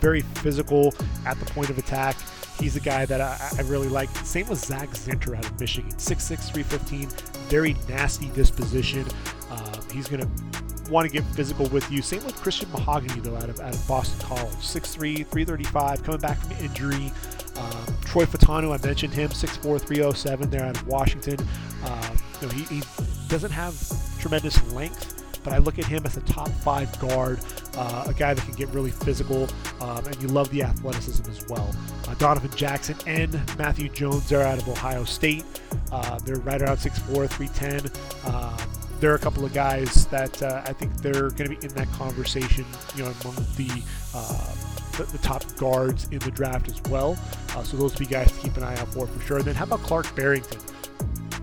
very 0.00 0.22
physical 0.22 0.94
at 1.26 1.38
the 1.38 1.46
point 1.46 1.68
of 1.68 1.78
attack. 1.78 2.16
He's 2.58 2.76
a 2.76 2.80
guy 2.80 3.04
that 3.04 3.20
I, 3.20 3.38
I 3.58 3.62
really 3.62 3.88
like. 3.88 4.08
Same 4.24 4.48
with 4.48 4.64
Zak 4.64 4.88
Zinter 4.90 5.36
out 5.36 5.44
of 5.44 5.60
Michigan, 5.60 5.90
6'6", 5.92 6.52
315, 6.52 7.08
very 7.48 7.76
nasty 7.88 8.30
disposition. 8.30 9.04
Uh, 9.50 9.80
he's 9.92 10.08
going 10.08 10.22
to 10.22 10.90
want 10.90 11.06
to 11.06 11.12
get 11.12 11.24
physical 11.34 11.66
with 11.66 11.90
you. 11.90 12.00
Same 12.00 12.24
with 12.24 12.34
Christian 12.36 12.70
Mahogany, 12.72 13.20
though, 13.20 13.36
out 13.36 13.50
of, 13.50 13.60
out 13.60 13.74
of 13.74 13.88
Boston 13.88 14.18
College. 14.20 14.54
6'3", 14.54 15.26
335, 15.26 16.02
coming 16.02 16.20
back 16.20 16.38
from 16.38 16.52
injury. 16.64 17.12
Um, 17.58 17.96
Troy 18.04 18.24
Fautanu, 18.24 18.78
I 18.78 18.84
mentioned 18.84 19.14
him, 19.14 19.30
6'4", 19.30 19.80
307 19.80 20.50
there 20.50 20.64
out 20.64 20.76
of 20.76 20.86
Washington. 20.86 21.38
Um, 21.84 22.16
you 22.40 22.46
know, 22.46 22.54
he, 22.54 22.76
he 22.76 22.82
doesn't 23.28 23.50
have 23.50 23.74
tremendous 24.18 24.62
length, 24.72 25.40
but 25.42 25.52
I 25.52 25.58
look 25.58 25.78
at 25.78 25.84
him 25.84 26.04
as 26.04 26.16
a 26.16 26.20
top 26.22 26.48
five 26.48 26.98
guard, 26.98 27.40
uh, 27.76 28.04
a 28.08 28.14
guy 28.14 28.34
that 28.34 28.44
can 28.44 28.54
get 28.54 28.68
really 28.70 28.90
physical, 28.90 29.48
um, 29.80 30.04
and 30.06 30.20
you 30.20 30.28
love 30.28 30.50
the 30.50 30.62
athleticism 30.62 31.30
as 31.30 31.46
well. 31.48 31.70
Uh, 32.08 32.14
Donovan 32.14 32.50
Jackson 32.56 32.96
and 33.06 33.32
Matthew 33.56 33.88
Jones 33.88 34.32
are 34.32 34.42
out 34.42 34.58
of 34.58 34.68
Ohio 34.68 35.04
State. 35.04 35.44
Uh, 35.92 36.18
they're 36.20 36.36
right 36.36 36.60
around 36.60 36.78
6'4, 36.78 37.28
310. 37.28 37.90
Um, 38.34 38.56
there 39.00 39.12
are 39.12 39.14
a 39.14 39.18
couple 39.18 39.44
of 39.44 39.52
guys 39.52 40.06
that 40.06 40.42
uh, 40.42 40.62
I 40.64 40.72
think 40.72 40.96
they're 41.02 41.30
going 41.30 41.50
to 41.50 41.56
be 41.56 41.64
in 41.64 41.72
that 41.74 41.90
conversation, 41.92 42.64
you 42.94 43.04
know, 43.04 43.12
among 43.22 43.36
the, 43.56 43.82
uh, 44.14 44.54
the, 44.96 45.04
the 45.04 45.18
top 45.18 45.44
guards 45.56 46.04
in 46.10 46.18
the 46.20 46.30
draft 46.30 46.68
as 46.68 46.80
well. 46.90 47.18
Uh, 47.54 47.62
so 47.62 47.76
those 47.76 47.92
would 47.92 48.00
be 48.00 48.06
guys 48.06 48.30
to 48.32 48.40
keep 48.40 48.56
an 48.56 48.62
eye 48.62 48.76
out 48.76 48.88
for 48.88 49.06
for 49.06 49.20
sure. 49.20 49.38
And 49.38 49.46
then 49.46 49.54
how 49.54 49.64
about 49.64 49.80
Clark 49.80 50.14
Barrington? 50.14 50.60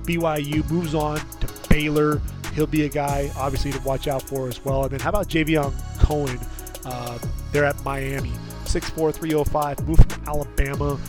BYU 0.04 0.70
moves 0.70 0.94
on 0.94 1.18
to 1.40 1.70
Baylor 1.70 2.22
he'll 2.54 2.68
be 2.68 2.86
a 2.86 2.90
guy 2.90 3.32
obviously 3.38 3.72
to 3.72 3.80
watch 3.82 4.08
out 4.08 4.22
for 4.22 4.48
as 4.48 4.64
well. 4.64 4.84
And 4.84 4.92
then 4.92 5.00
how 5.00 5.10
about 5.10 5.28
Javion 5.28 5.74
Cohen? 6.00 6.40
Uh, 6.86 7.18
they're 7.52 7.66
at 7.66 7.82
Miami, 7.84 8.32
6'4", 8.66 9.14
305, 9.14 9.88
moved 9.88 10.12
from 10.12 10.28
Alabama. 10.28 11.00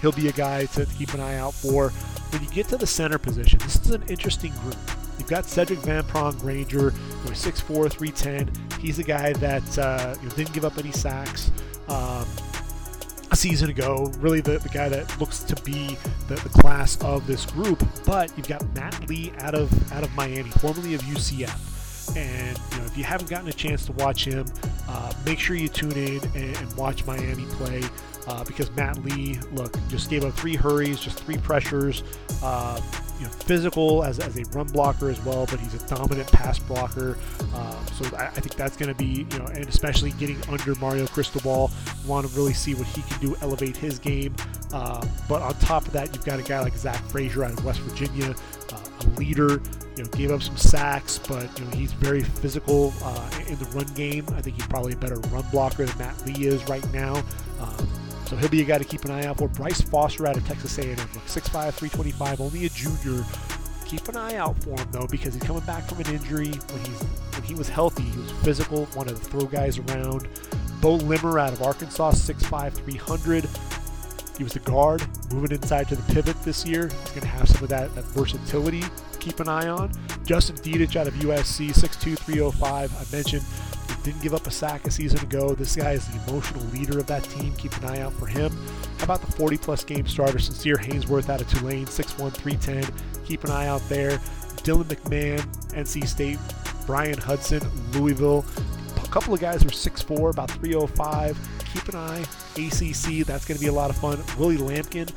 He'll 0.00 0.12
be 0.12 0.28
a 0.28 0.32
guy 0.32 0.66
to, 0.66 0.86
keep 0.86 1.14
an 1.14 1.20
eye 1.20 1.36
out 1.36 1.54
for. 1.54 1.90
When 2.30 2.42
you 2.42 2.50
get 2.50 2.68
to 2.68 2.76
the 2.76 2.86
center 2.86 3.18
position, 3.18 3.58
this 3.60 3.76
is 3.76 3.90
an 3.90 4.02
interesting 4.08 4.52
group. 4.62 4.76
You've 5.18 5.28
got 5.28 5.46
Cedric 5.46 5.78
Van 5.80 6.04
Pran-Granger, 6.04 6.90
who 6.90 7.30
is 7.30 7.38
6'4", 7.38 7.90
310. 7.90 8.80
He's 8.80 8.98
a 8.98 9.02
guy 9.02 9.32
that 9.34 9.78
uh, 9.78 10.14
you 10.20 10.28
know, 10.28 10.34
didn't 10.34 10.52
give 10.52 10.64
up 10.64 10.78
any 10.78 10.92
sacks. 10.92 11.50
Um, 11.88 12.26
a 13.30 13.36
season 13.36 13.70
ago, 13.70 14.10
really 14.18 14.40
the, 14.40 14.58
the 14.58 14.68
guy 14.68 14.88
that 14.88 15.20
looks 15.20 15.40
to 15.44 15.60
be 15.62 15.96
the, 16.28 16.36
the 16.36 16.48
class 16.48 16.96
of 17.02 17.26
this 17.26 17.44
group. 17.44 17.82
But 18.04 18.36
you've 18.36 18.48
got 18.48 18.62
Matt 18.74 19.08
Lee 19.08 19.32
out 19.38 19.54
of 19.54 19.92
out 19.92 20.02
of 20.04 20.14
Miami, 20.14 20.50
formerly 20.50 20.94
of 20.94 21.02
UCF. 21.02 22.16
And 22.16 22.58
you 22.72 22.78
know, 22.78 22.84
if 22.84 22.96
you 22.96 23.04
haven't 23.04 23.28
gotten 23.28 23.48
a 23.48 23.52
chance 23.52 23.84
to 23.86 23.92
watch 23.92 24.24
him, 24.24 24.46
uh, 24.88 25.12
make 25.24 25.38
sure 25.38 25.56
you 25.56 25.68
tune 25.68 25.92
in 25.92 26.22
and, 26.34 26.56
and 26.56 26.76
watch 26.76 27.04
Miami 27.04 27.44
play 27.46 27.82
uh, 28.26 28.44
because 28.44 28.70
Matt 28.76 29.04
Lee, 29.04 29.38
look, 29.52 29.76
just 29.88 30.08
gave 30.08 30.24
up 30.24 30.34
three 30.34 30.54
hurries, 30.54 31.00
just 31.00 31.18
three 31.18 31.36
pressures. 31.36 32.02
Uh, 32.42 32.80
you 33.18 33.24
know, 33.24 33.30
physical 33.30 34.04
as, 34.04 34.18
as 34.18 34.36
a 34.36 34.44
run 34.56 34.66
blocker 34.68 35.10
as 35.10 35.22
well, 35.24 35.46
but 35.46 35.58
he's 35.60 35.74
a 35.74 35.86
dominant 35.88 36.30
pass 36.32 36.58
blocker. 36.58 37.16
Um, 37.54 37.86
so 37.94 38.16
I, 38.16 38.26
I, 38.26 38.40
think 38.40 38.56
that's 38.56 38.76
going 38.76 38.88
to 38.88 38.94
be, 38.94 39.26
you 39.30 39.38
know, 39.38 39.46
and 39.46 39.66
especially 39.68 40.12
getting 40.12 40.40
under 40.48 40.74
Mario 40.76 41.06
Cristobal, 41.06 41.70
want 42.06 42.26
to 42.26 42.36
really 42.36 42.52
see 42.52 42.74
what 42.74 42.86
he 42.88 43.02
can 43.02 43.20
do, 43.20 43.36
elevate 43.40 43.76
his 43.76 43.98
game. 43.98 44.34
Uh, 44.72 45.04
but 45.28 45.42
on 45.42 45.54
top 45.58 45.86
of 45.86 45.92
that, 45.92 46.14
you've 46.14 46.24
got 46.24 46.38
a 46.38 46.42
guy 46.42 46.60
like 46.60 46.76
Zach 46.76 47.02
Frazier 47.04 47.44
out 47.44 47.52
of 47.52 47.64
West 47.64 47.80
Virginia, 47.80 48.34
uh, 48.72 48.80
a 49.00 49.06
leader. 49.18 49.60
You 49.96 50.04
know, 50.04 50.10
gave 50.10 50.30
up 50.30 50.42
some 50.42 50.58
sacks, 50.58 51.18
but 51.18 51.48
you 51.58 51.64
know 51.64 51.70
he's 51.70 51.92
very 51.92 52.22
physical 52.22 52.92
uh, 53.02 53.30
in 53.46 53.56
the 53.58 53.64
run 53.66 53.86
game. 53.94 54.26
I 54.34 54.42
think 54.42 54.56
he's 54.56 54.66
probably 54.66 54.92
a 54.92 54.96
better 54.96 55.18
run 55.30 55.44
blocker 55.50 55.86
than 55.86 55.96
Matt 55.96 56.26
Lee 56.26 56.46
is 56.46 56.62
right 56.68 56.86
now. 56.92 57.22
Um, 57.58 57.88
so 58.26 58.36
he'll 58.36 58.48
be 58.48 58.60
a 58.60 58.64
guy 58.64 58.78
to 58.78 58.84
keep 58.84 59.04
an 59.04 59.10
eye 59.10 59.24
out 59.26 59.38
for. 59.38 59.48
Bryce 59.48 59.80
Foster 59.80 60.26
out 60.26 60.36
of 60.36 60.46
Texas 60.46 60.78
A&M, 60.78 60.96
6'5", 60.96 61.72
325, 61.72 62.40
only 62.40 62.66
a 62.66 62.68
junior. 62.70 63.24
Keep 63.86 64.08
an 64.08 64.16
eye 64.16 64.34
out 64.34 64.60
for 64.64 64.70
him 64.70 64.88
though, 64.90 65.06
because 65.06 65.34
he's 65.34 65.42
coming 65.42 65.62
back 65.62 65.88
from 65.88 66.00
an 66.00 66.08
injury. 66.08 66.48
When 66.48 66.84
he's 66.84 67.02
when 67.34 67.42
he 67.44 67.54
was 67.54 67.68
healthy, 67.68 68.02
he 68.02 68.18
was 68.18 68.32
physical, 68.42 68.88
wanted 68.96 69.16
to 69.16 69.22
throw 69.22 69.44
guys 69.44 69.78
around. 69.78 70.28
Beau 70.80 70.96
Limmer 70.96 71.38
out 71.38 71.52
of 71.52 71.62
Arkansas, 71.62 72.12
6'5", 72.12 72.72
300. 72.72 73.48
He 74.36 74.44
was 74.44 74.52
the 74.52 74.60
guard, 74.60 75.02
moving 75.32 75.52
inside 75.52 75.88
to 75.88 75.96
the 75.96 76.12
pivot 76.12 76.40
this 76.42 76.66
year. 76.66 76.88
He's 76.88 77.10
going 77.10 77.22
to 77.22 77.26
have 77.28 77.48
some 77.48 77.62
of 77.62 77.70
that, 77.70 77.94
that 77.94 78.04
versatility 78.06 78.82
to 78.82 79.18
keep 79.18 79.40
an 79.40 79.48
eye 79.48 79.68
on. 79.68 79.90
Justin 80.24 80.56
Dedich 80.56 80.96
out 80.96 81.06
of 81.06 81.14
USC, 81.14 81.68
6'2", 81.68 82.18
305. 82.18 82.92
I 82.92 83.16
mentioned 83.16 83.44
didn't 84.06 84.22
give 84.22 84.34
up 84.34 84.46
a 84.46 84.52
sack 84.52 84.86
a 84.86 84.90
season 84.90 85.18
ago. 85.18 85.52
This 85.52 85.74
guy 85.74 85.90
is 85.90 86.06
the 86.06 86.30
emotional 86.30 86.64
leader 86.66 87.00
of 87.00 87.08
that 87.08 87.24
team. 87.24 87.52
Keep 87.56 87.76
an 87.78 87.86
eye 87.86 88.00
out 88.02 88.12
for 88.12 88.26
him. 88.26 88.52
How 88.98 89.04
about 89.04 89.20
the 89.20 89.32
40 89.32 89.56
plus 89.58 89.82
game 89.82 90.06
starter, 90.06 90.38
Sincere 90.38 90.76
Haynesworth 90.76 91.28
out 91.28 91.40
of 91.40 91.48
Tulane, 91.48 91.86
6'1, 91.86 92.32
310. 92.32 92.94
Keep 93.24 93.42
an 93.44 93.50
eye 93.50 93.66
out 93.66 93.82
there. 93.88 94.18
Dylan 94.62 94.84
McMahon, 94.84 95.40
NC 95.72 96.06
State. 96.06 96.38
Bryan 96.86 97.18
Hudson, 97.18 97.60
Louisville. 97.94 98.44
A 99.02 99.08
couple 99.08 99.34
of 99.34 99.40
guys 99.40 99.62
who 99.62 99.68
are 99.68 99.72
6'4, 99.72 100.30
about 100.30 100.52
305. 100.52 101.36
Keep 101.72 101.88
an 101.88 101.96
eye. 101.96 102.24
ACC, 102.54 103.26
that's 103.26 103.44
going 103.44 103.58
to 103.58 103.60
be 103.60 103.66
a 103.66 103.72
lot 103.72 103.90
of 103.90 103.96
fun. 103.96 104.22
Willie 104.38 104.56
Lampkin, 104.56 105.10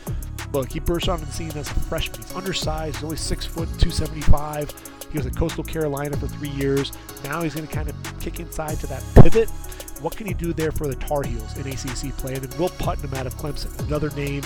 look, 0.51 0.71
he 0.71 0.79
burst 0.79 1.07
onto 1.07 1.25
the 1.25 1.31
scene 1.31 1.51
as 1.51 1.69
a 1.69 1.79
freshman. 1.81 2.23
He's 2.23 2.33
undersized, 2.33 2.95
he's 2.95 3.03
only 3.03 3.17
6 3.17 3.45
foot, 3.45 3.67
275. 3.77 4.73
He 5.11 5.17
was 5.17 5.25
at 5.27 5.35
Coastal 5.35 5.63
Carolina 5.63 6.15
for 6.17 6.27
three 6.27 6.49
years. 6.49 6.91
Now 7.23 7.41
he's 7.41 7.55
going 7.55 7.67
to 7.67 7.73
kind 7.73 7.89
of 7.89 8.19
kick 8.19 8.39
inside 8.39 8.79
to 8.79 8.87
that 8.87 9.03
pivot. 9.15 9.49
What 10.01 10.15
can 10.15 10.27
he 10.27 10.33
do 10.33 10.53
there 10.53 10.71
for 10.71 10.87
the 10.87 10.95
Tar 10.95 11.23
Heels 11.23 11.57
in 11.57 11.67
ACC 11.67 12.15
play? 12.17 12.35
And 12.35 12.43
then 12.43 12.59
Will 12.59 12.69
Putnam 12.69 13.13
out 13.15 13.27
of 13.27 13.35
Clemson, 13.35 13.77
another 13.87 14.09
name, 14.11 14.43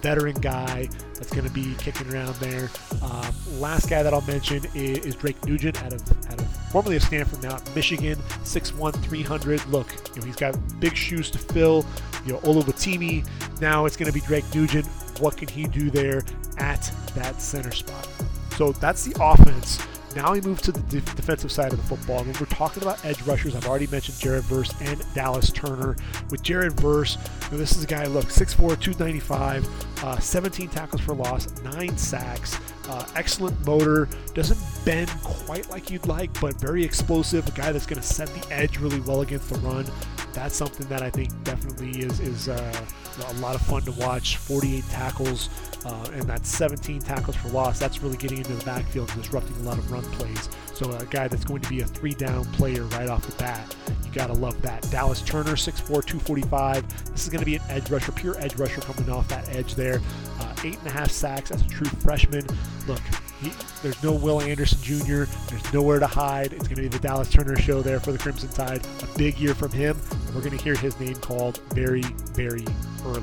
veteran 0.00 0.36
guy 0.36 0.88
that's 1.14 1.32
going 1.32 1.46
to 1.46 1.52
be 1.52 1.74
kicking 1.78 2.12
around 2.12 2.34
there. 2.36 2.70
Um, 3.02 3.34
last 3.58 3.90
guy 3.90 4.02
that 4.02 4.14
I'll 4.14 4.20
mention 4.22 4.64
is, 4.74 4.98
is, 4.98 5.16
Drake 5.16 5.42
Nugent 5.44 5.82
out 5.82 5.92
of 5.92 6.02
out 6.28 6.40
of 6.40 6.46
formerly 6.70 6.96
of 6.96 7.02
Stanford, 7.02 7.42
now 7.42 7.56
at 7.56 7.74
Michigan, 7.74 8.16
6'1", 8.44 8.94
300. 9.02 9.66
Look, 9.66 9.88
you 10.14 10.20
know, 10.20 10.26
he's 10.26 10.36
got 10.36 10.56
big 10.80 10.96
shoes 10.96 11.30
to 11.32 11.38
fill. 11.38 11.84
You 12.24 12.34
know, 12.34 12.38
Oluwatimi. 12.40 13.26
Now 13.60 13.86
it's 13.86 13.96
going 13.96 14.10
to 14.10 14.14
be 14.14 14.20
Drake 14.20 14.44
Nugent. 14.54 14.86
What 15.18 15.36
can 15.36 15.48
he 15.48 15.64
do 15.64 15.90
there 15.90 16.22
at 16.58 16.90
that 17.14 17.40
center 17.40 17.72
spot? 17.72 18.08
So 18.56 18.72
that's 18.72 19.04
the 19.04 19.14
offense 19.22 19.78
now 20.16 20.32
we 20.32 20.40
move 20.40 20.62
to 20.62 20.72
the 20.72 20.80
de- 20.80 21.00
defensive 21.14 21.52
side 21.52 21.72
of 21.72 21.78
the 21.78 21.84
football. 21.84 22.18
And 22.18 22.28
when 22.28 22.36
we're 22.40 22.46
talking 22.46 22.82
about 22.82 23.04
edge 23.04 23.20
rushers, 23.22 23.54
I've 23.54 23.68
already 23.68 23.86
mentioned 23.88 24.18
Jared 24.18 24.44
Verse 24.44 24.72
and 24.80 25.04
Dallas 25.14 25.50
Turner. 25.50 25.94
With 26.30 26.42
Jared 26.42 26.72
Verse, 26.80 27.18
you 27.44 27.52
know, 27.52 27.58
this 27.58 27.76
is 27.76 27.84
a 27.84 27.86
guy, 27.86 28.06
look, 28.06 28.24
6'4, 28.24 28.80
295, 28.80 30.04
uh, 30.04 30.18
17 30.18 30.68
tackles 30.70 31.02
for 31.02 31.14
loss, 31.14 31.48
9 31.62 31.96
sacks, 31.98 32.58
uh, 32.88 33.06
excellent 33.14 33.64
motor, 33.66 34.08
doesn't 34.32 34.58
bend 34.84 35.10
quite 35.22 35.68
like 35.70 35.90
you'd 35.90 36.06
like, 36.06 36.40
but 36.40 36.58
very 36.58 36.82
explosive, 36.82 37.46
a 37.46 37.50
guy 37.52 37.70
that's 37.70 37.86
going 37.86 38.00
to 38.00 38.06
set 38.06 38.28
the 38.28 38.52
edge 38.52 38.78
really 38.78 39.00
well 39.00 39.20
against 39.20 39.50
the 39.50 39.58
run. 39.58 39.84
That's 40.32 40.56
something 40.56 40.86
that 40.88 41.02
I 41.02 41.10
think 41.10 41.30
definitely 41.44 42.00
is, 42.00 42.20
is 42.20 42.48
uh, 42.48 42.86
a 43.18 43.32
lot 43.34 43.54
of 43.54 43.62
fun 43.62 43.82
to 43.82 43.92
watch. 43.92 44.36
48 44.36 44.84
tackles, 44.90 45.48
uh, 45.84 46.10
and 46.12 46.22
that's 46.22 46.48
17 46.48 47.00
tackles 47.00 47.36
for 47.36 47.48
loss. 47.48 47.78
That's 47.78 48.02
really 48.02 48.16
getting 48.16 48.38
into 48.38 48.54
the 48.54 48.64
backfield 48.64 49.10
and 49.10 49.22
disrupting 49.22 49.56
a 49.56 49.62
lot 49.62 49.78
of 49.78 49.90
run 49.90 50.02
plays. 50.12 50.48
So 50.74 50.90
a 50.92 51.04
guy 51.06 51.28
that's 51.28 51.44
going 51.44 51.62
to 51.62 51.68
be 51.68 51.80
a 51.80 51.86
three 51.86 52.12
down 52.12 52.44
player 52.52 52.84
right 52.84 53.08
off 53.08 53.26
the 53.26 53.34
bat. 53.36 53.74
You 54.04 54.12
got 54.12 54.26
to 54.26 54.34
love 54.34 54.60
that. 54.62 54.82
Dallas 54.90 55.22
Turner, 55.22 55.52
6'4", 55.52 55.86
245. 55.86 57.12
This 57.12 57.24
is 57.24 57.28
going 57.28 57.40
to 57.40 57.46
be 57.46 57.56
an 57.56 57.62
edge 57.68 57.90
rusher, 57.90 58.12
pure 58.12 58.38
edge 58.38 58.56
rusher 58.56 58.80
coming 58.80 59.10
off 59.10 59.28
that 59.28 59.48
edge 59.54 59.74
there. 59.74 60.00
Uh, 60.40 60.54
eight 60.64 60.78
and 60.78 60.86
a 60.88 60.90
half 60.90 61.10
sacks 61.10 61.50
as 61.50 61.62
a 61.62 61.68
true 61.68 61.88
freshman. 61.88 62.46
Look, 62.86 63.00
he, 63.40 63.52
there's 63.82 64.02
no 64.02 64.12
Will 64.12 64.40
Anderson 64.40 64.78
Jr. 64.82 65.24
There's 65.48 65.72
nowhere 65.72 65.98
to 65.98 66.06
hide. 66.06 66.52
It's 66.52 66.68
going 66.68 66.76
to 66.76 66.82
be 66.82 66.88
the 66.88 66.98
Dallas 66.98 67.30
Turner 67.30 67.56
show 67.56 67.82
there 67.82 68.00
for 68.00 68.12
the 68.12 68.18
Crimson 68.18 68.48
Tide. 68.48 68.86
A 69.02 69.18
big 69.18 69.38
year 69.38 69.54
from 69.54 69.70
him, 69.70 69.98
and 70.10 70.34
we're 70.34 70.42
going 70.42 70.56
to 70.56 70.62
hear 70.62 70.74
his 70.76 70.98
name 70.98 71.16
called 71.16 71.58
very, 71.70 72.02
very 72.32 72.64
early. 73.04 73.22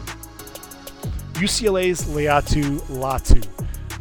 UCLA's 1.33 2.05
Laiatu 2.05 2.79
Latu, 2.89 3.45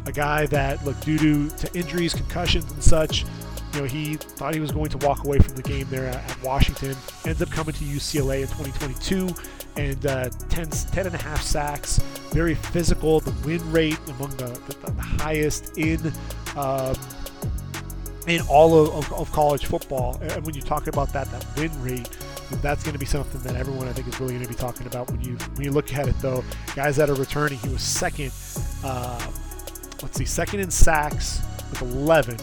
a 0.07 0.11
guy 0.11 0.45
that, 0.47 0.83
look, 0.85 0.99
due 1.01 1.17
to, 1.17 1.49
to 1.57 1.77
injuries, 1.77 2.13
concussions, 2.13 2.71
and 2.71 2.83
such, 2.83 3.25
you 3.73 3.81
know, 3.81 3.85
he 3.85 4.15
thought 4.15 4.53
he 4.53 4.59
was 4.59 4.71
going 4.71 4.89
to 4.89 4.97
walk 4.99 5.25
away 5.25 5.39
from 5.39 5.55
the 5.55 5.63
game 5.63 5.87
there 5.89 6.05
at 6.05 6.43
Washington. 6.43 6.95
Ends 7.25 7.41
up 7.41 7.49
coming 7.49 7.73
to 7.73 7.83
UCLA 7.83 8.41
in 8.41 8.47
2022 8.47 9.29
and 9.75 10.05
uh, 10.05 10.29
10, 10.49 10.69
10 10.69 11.05
and 11.07 11.15
a 11.15 11.21
half 11.21 11.41
sacks. 11.41 11.97
Very 12.31 12.55
physical. 12.55 13.19
The 13.19 13.31
win 13.45 13.71
rate 13.71 13.99
among 14.07 14.31
the, 14.31 14.47
the, 14.67 14.91
the 14.91 15.01
highest 15.01 15.77
in 15.77 16.11
um, 16.55 16.95
in 18.27 18.41
all 18.49 18.79
of, 18.79 18.93
of, 18.93 19.13
of, 19.13 19.31
college 19.31 19.65
football. 19.65 20.17
And 20.21 20.45
when 20.45 20.55
you 20.55 20.61
talk 20.61 20.87
about 20.87 21.11
that, 21.13 21.29
that 21.31 21.45
win 21.57 21.71
rate, 21.81 22.09
that's 22.61 22.83
going 22.83 22.93
to 22.93 22.99
be 22.99 23.05
something 23.05 23.41
that 23.41 23.55
everyone 23.55 23.87
I 23.87 23.93
think 23.93 24.07
is 24.07 24.19
really 24.19 24.33
going 24.33 24.45
to 24.45 24.49
be 24.49 24.55
talking 24.55 24.87
about 24.87 25.09
when 25.11 25.21
you 25.21 25.35
when 25.55 25.63
you 25.63 25.71
look 25.71 25.93
at 25.93 26.07
it. 26.07 26.17
Though 26.19 26.43
guys 26.75 26.95
that 26.97 27.09
are 27.09 27.15
returning, 27.15 27.57
he 27.59 27.69
was 27.69 27.81
second. 27.81 28.31
Uh, 28.83 29.19
let's 30.01 30.17
see, 30.17 30.25
second 30.25 30.59
in 30.59 30.69
sacks 30.69 31.41
with 31.69 31.81
11, 31.81 32.37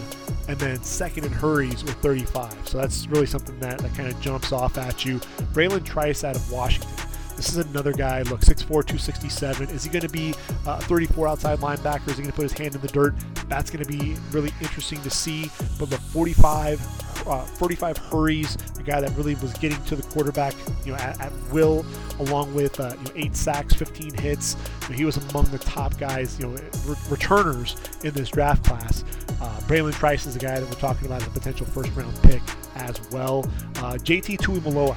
and 0.48 0.58
then 0.58 0.82
second 0.82 1.24
in 1.24 1.32
hurries 1.32 1.84
with 1.84 1.94
35. 1.96 2.68
So 2.68 2.78
that's 2.78 3.06
really 3.06 3.26
something 3.26 3.58
that, 3.60 3.78
that 3.78 3.94
kind 3.94 4.10
of 4.10 4.20
jumps 4.20 4.52
off 4.52 4.76
at 4.78 5.04
you. 5.04 5.18
Bralen 5.52 5.84
Trice 5.84 6.24
out 6.24 6.36
of 6.36 6.50
Washington. 6.50 6.90
This 7.36 7.48
is 7.48 7.56
another 7.58 7.92
guy, 7.92 8.22
look, 8.22 8.40
6'4, 8.40 8.66
267. 8.66 9.70
Is 9.70 9.84
he 9.84 9.90
going 9.90 10.02
to 10.02 10.08
be 10.08 10.34
a 10.66 10.80
34 10.82 11.28
outside 11.28 11.58
linebacker? 11.60 12.08
Is 12.08 12.16
he 12.16 12.22
going 12.22 12.26
to 12.26 12.32
put 12.32 12.42
his 12.42 12.52
hand 12.52 12.74
in 12.74 12.80
the 12.80 12.88
dirt? 12.88 13.14
That's 13.48 13.70
going 13.70 13.84
to 13.84 13.90
be 13.90 14.16
really 14.30 14.52
interesting 14.60 15.00
to 15.02 15.10
see. 15.10 15.50
But 15.78 15.90
look, 15.90 16.00
45, 16.00 17.26
uh, 17.26 17.44
45 17.44 17.96
hurries, 17.98 18.56
a 18.78 18.82
guy 18.82 19.00
that 19.00 19.14
really 19.16 19.34
was 19.36 19.52
getting 19.54 19.82
to 19.84 19.96
the 19.96 20.02
quarterback, 20.02 20.54
you 20.84 20.92
know, 20.92 20.98
at, 20.98 21.20
at 21.20 21.32
will, 21.50 21.84
along 22.18 22.54
with 22.54 22.78
uh, 22.80 22.94
you 22.98 23.04
know, 23.04 23.10
eight 23.16 23.36
sacks, 23.36 23.74
15 23.74 24.14
hits. 24.14 24.56
You 24.82 24.90
know, 24.90 24.96
he 24.96 25.04
was 25.04 25.16
among 25.16 25.46
the 25.46 25.58
top 25.58 25.98
guys, 25.98 26.38
you 26.38 26.46
know, 26.46 26.56
re- 26.86 26.96
returners 27.08 27.76
in 28.04 28.12
this 28.12 28.28
draft 28.28 28.64
class. 28.64 29.04
Uh, 29.40 29.58
Bralen 29.60 29.94
Trice 29.94 30.26
is 30.26 30.36
a 30.36 30.38
guy 30.38 30.60
that 30.60 30.68
we're 30.68 30.80
talking 30.80 31.06
about 31.06 31.22
as 31.22 31.28
a 31.28 31.30
potential 31.30 31.66
first 31.66 31.94
round 31.94 32.14
pick 32.22 32.42
as 32.76 33.00
well. 33.10 33.44
Uh, 33.76 33.94
JT 33.94 34.38
Tuimoloau 34.38 34.96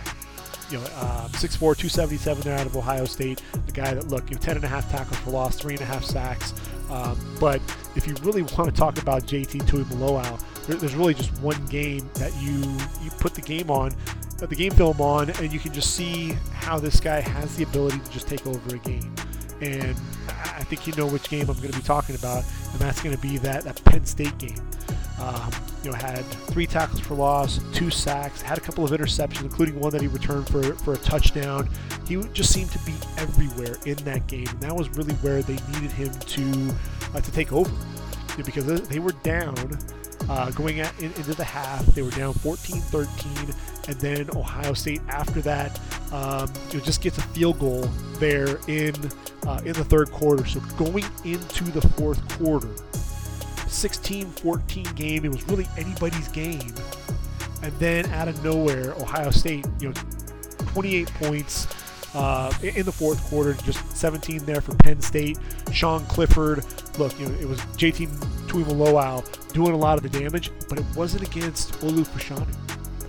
you 0.74 0.80
know, 0.80 0.86
um, 0.86 1.30
6'4", 1.32 1.60
277 1.60 2.44
there 2.44 2.58
out 2.58 2.66
of 2.66 2.76
Ohio 2.76 3.06
State. 3.06 3.42
The 3.68 3.72
guy 3.72 3.94
that, 3.94 4.08
look, 4.08 4.30
you 4.30 4.36
know, 4.36 4.42
10 4.42 4.56
and 4.56 4.66
a 4.66 4.68
half 4.68 4.90
tackles 4.90 5.18
for 5.20 5.30
loss, 5.30 5.56
three 5.56 5.74
and 5.74 5.82
a 5.82 5.86
half 5.86 6.04
sacks. 6.04 6.54
Um, 6.90 7.18
but 7.40 7.62
if 7.96 8.08
you 8.08 8.16
really 8.24 8.42
want 8.42 8.66
to 8.66 8.72
talk 8.72 9.02
about 9.02 9.24
JT 9.24 9.62
Tuimoloau, 9.64 10.42
there, 10.66 10.76
there's 10.78 10.96
really 10.96 11.14
just 11.14 11.32
one 11.42 11.64
game 11.68 12.10
that 12.16 12.34
you 12.42 12.60
you 13.04 13.12
put 13.20 13.36
the 13.36 13.42
game 13.42 13.70
on, 13.70 13.94
put 14.38 14.50
the 14.50 14.56
game 14.56 14.72
film 14.72 15.00
on, 15.00 15.30
and 15.30 15.54
you 15.54 15.60
can 15.60 15.72
just 15.74 15.96
see 15.96 16.34
how 16.54 16.80
this 16.80 17.00
guy 17.00 17.22
has 17.22 17.56
the 17.56 17.64
ability 17.64 18.00
to 18.00 18.12
just 18.12 18.28
take 18.28 18.46
over 18.48 18.76
a 18.76 18.80
game. 18.80 19.14
And 19.62 19.96
I 20.28 20.64
think 20.64 20.88
you 20.88 20.94
know 20.96 21.08
which 21.08 21.30
game 21.30 21.50
I'm 21.50 21.58
going 21.58 21.72
to 21.72 21.78
be 21.78 21.84
talking 21.84 22.16
about, 22.16 22.44
and 22.72 22.80
that's 22.80 23.02
going 23.02 23.16
to 23.16 23.22
be 23.22 23.38
that, 23.38 23.64
that 23.64 23.84
Penn 23.86 24.06
State 24.06 24.38
game. 24.40 24.58
Um, 25.20 25.52
you 25.84 25.92
know, 25.92 25.98
had 25.98 26.24
three 26.26 26.66
tackles 26.66 27.00
for 27.00 27.14
loss, 27.14 27.60
two 27.74 27.90
sacks, 27.90 28.42
had 28.42 28.58
a 28.58 28.62
couple 28.62 28.84
of 28.84 28.92
interceptions, 28.92 29.44
including 29.44 29.80
one 29.80 29.92
that 29.92 30.02
he 30.02 30.08
returned 30.08 30.48
for, 30.48 30.64
for 30.76 30.94
a 30.94 30.98
touchdown. 30.98 31.70
He 32.08 32.22
just 32.34 32.52
seemed 32.52 32.72
to 32.72 32.80
be 32.80 32.94
everywhere 33.18 33.78
in 33.86 33.96
that 34.06 34.28
game, 34.28 34.48
and 34.48 34.62
that 34.62 34.76
was 34.76 34.90
really 34.90 35.14
where 35.16 35.42
they 35.42 35.58
needed 35.74 35.92
him 35.92 36.12
to 36.12 36.76
uh, 37.14 37.22
to 37.22 37.32
take 37.32 37.54
over 37.54 37.72
because 38.38 38.66
they 38.88 39.00
were 39.00 39.12
down 39.24 39.56
uh, 40.30 40.52
going 40.52 40.80
at, 40.80 40.98
in, 41.00 41.06
into 41.14 41.34
the 41.34 41.44
half. 41.44 41.86
They 41.88 42.02
were 42.02 42.12
down 42.12 42.34
14-13, 42.34 43.88
and 43.88 44.00
then 44.00 44.30
Ohio 44.36 44.74
State 44.74 45.02
after 45.10 45.42
that 45.42 45.80
um, 46.12 46.52
you 46.72 46.80
know, 46.80 46.86
just 46.86 47.02
gets 47.02 47.18
a 47.18 47.22
field 47.22 47.60
goal 47.60 47.82
there 48.20 48.60
in 48.68 48.96
uh, 49.46 49.60
in 49.66 49.74
the 49.74 49.84
third 49.84 50.12
quarter. 50.12 50.46
So 50.46 50.60
going 50.78 51.06
into 51.26 51.66
the 51.66 51.82
fourth 51.90 52.28
quarter 52.38 52.70
16-14 53.74 54.96
game. 54.96 55.26
It 55.26 55.32
was 55.32 55.48
really 55.48 55.68
anybody's 55.78 56.28
game. 56.30 56.74
And 57.62 57.74
then 57.80 58.06
out 58.08 58.28
of 58.28 58.44
nowhere, 58.44 58.94
Ohio 58.96 59.32
State, 59.32 59.66
you 59.80 59.90
know, 59.90 59.94
28 60.74 61.08
points 61.16 61.68
uh, 62.14 62.54
in 62.62 62.86
the 62.86 62.92
fourth 62.92 63.24
quarter, 63.24 63.54
just 63.54 63.96
17 63.98 64.46
there 64.46 64.62
for 64.62 64.76
Penn 64.76 65.02
State. 65.02 65.38
Sean 65.72 66.06
Clifford, 66.06 66.64
look, 67.00 67.18
you 67.20 67.28
know, 67.28 67.36
it 67.40 67.48
was 67.48 67.60
JT 67.78 68.08
Tuimoloau 68.48 69.54
doing 69.54 69.74
a 69.74 69.78
lot 69.78 69.98
of 69.98 70.04
the 70.04 70.20
damage, 70.20 70.52
but 70.70 70.78
it 70.78 70.86
wasn't 70.96 71.28
against 71.28 71.74
Olu 71.80 72.06
Fashanu. 72.06 72.48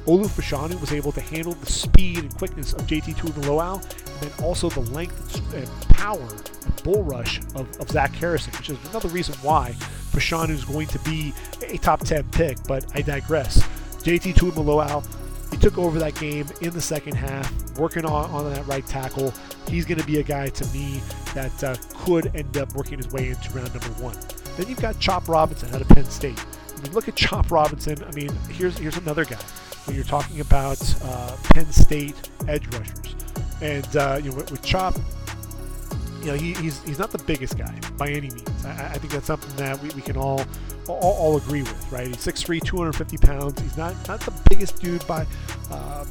Olu 0.06 0.26
Fashanu 0.26 0.78
was 0.80 0.92
able 0.92 1.12
to 1.12 1.20
handle 1.20 1.52
the 1.54 1.66
speed 1.66 2.18
and 2.18 2.34
quickness 2.36 2.72
of 2.74 2.82
JT 2.82 3.16
Tuimoloau, 3.16 3.82
and 3.82 4.20
then 4.22 4.44
also 4.44 4.68
the 4.70 4.80
length 4.92 5.54
and 5.54 5.68
power 5.96 6.20
and 6.20 6.82
bull 6.82 7.02
rush 7.04 7.40
of, 7.54 7.68
of 7.80 7.90
Zach 7.90 8.12
Harrison, 8.12 8.52
which 8.54 8.70
is 8.70 8.78
another 8.90 9.08
reason 9.08 9.34
why 9.42 9.74
Fashanu 10.14 10.50
is 10.50 10.64
going 10.64 10.86
to 10.88 10.98
be 11.00 11.34
a 11.68 11.76
top 11.78 12.00
10 12.00 12.24
pick, 12.30 12.58
but 12.68 12.84
I 12.94 13.02
digress. 13.02 13.62
JT 14.02 14.34
Tuimoloau, 14.34 15.04
he 15.50 15.56
took 15.56 15.76
over 15.78 15.98
that 15.98 16.14
game 16.14 16.46
in 16.60 16.70
the 16.70 16.80
second 16.80 17.14
half, 17.14 17.52
working 17.78 18.04
on, 18.04 18.30
on 18.30 18.52
that 18.52 18.66
right 18.66 18.86
tackle. 18.86 19.32
He's 19.68 19.84
going 19.84 19.98
to 19.98 20.06
be 20.06 20.20
a 20.20 20.22
guy 20.22 20.48
to 20.48 20.66
me 20.72 21.00
that 21.34 21.64
uh, 21.64 21.76
could 21.98 22.34
end 22.36 22.56
up 22.56 22.74
working 22.74 22.98
his 22.98 23.10
way 23.10 23.30
into 23.30 23.50
round 23.50 23.72
number 23.72 24.02
one. 24.02 24.16
Then 24.56 24.68
you've 24.68 24.80
got 24.80 25.00
Chop 25.00 25.28
Robinson 25.28 25.74
out 25.74 25.80
of 25.80 25.88
Penn 25.88 26.04
State. 26.04 26.38
Mean, 26.82 26.92
look 26.92 27.08
at 27.08 27.16
Chop 27.16 27.50
Robinson. 27.50 28.02
I 28.04 28.10
mean, 28.12 28.30
here's 28.50 28.78
here's 28.78 28.96
another 28.96 29.24
guy. 29.24 29.38
When 29.86 29.96
you're 29.96 30.04
talking 30.04 30.40
about 30.40 30.80
uh, 31.02 31.36
Penn 31.44 31.70
State 31.72 32.30
edge 32.46 32.66
rushers, 32.74 33.16
and 33.60 33.96
uh, 33.96 34.20
you 34.22 34.30
know 34.30 34.36
with, 34.36 34.50
with 34.50 34.62
Chop, 34.62 34.94
you 36.24 36.30
know, 36.30 36.36
he, 36.36 36.54
he's 36.54 36.82
he's 36.84 36.98
not 36.98 37.10
the 37.10 37.22
biggest 37.24 37.58
guy 37.58 37.78
by 37.98 38.08
any 38.08 38.30
means. 38.30 38.64
I, 38.64 38.92
I 38.94 38.98
think 38.98 39.12
that's 39.12 39.26
something 39.26 39.54
that 39.56 39.80
we, 39.82 39.90
we 39.90 40.00
can 40.00 40.16
all, 40.16 40.42
all, 40.88 40.96
all 40.96 41.36
agree 41.36 41.62
with, 41.62 41.92
right? 41.92 42.06
He's 42.06 42.16
6'3", 42.16 42.64
250 42.64 43.18
pounds. 43.18 43.60
He's 43.60 43.76
not 43.76 43.94
not 44.08 44.20
the 44.20 44.32
biggest 44.48 44.80
dude 44.80 45.06
by 45.06 45.26
um, 45.70 46.08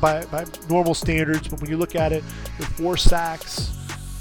by 0.00 0.24
by 0.26 0.44
normal 0.68 0.94
standards, 0.94 1.46
but 1.46 1.60
when 1.60 1.70
you 1.70 1.76
look 1.76 1.94
at 1.94 2.12
it, 2.12 2.22
four 2.76 2.96
sacks, 2.96 3.72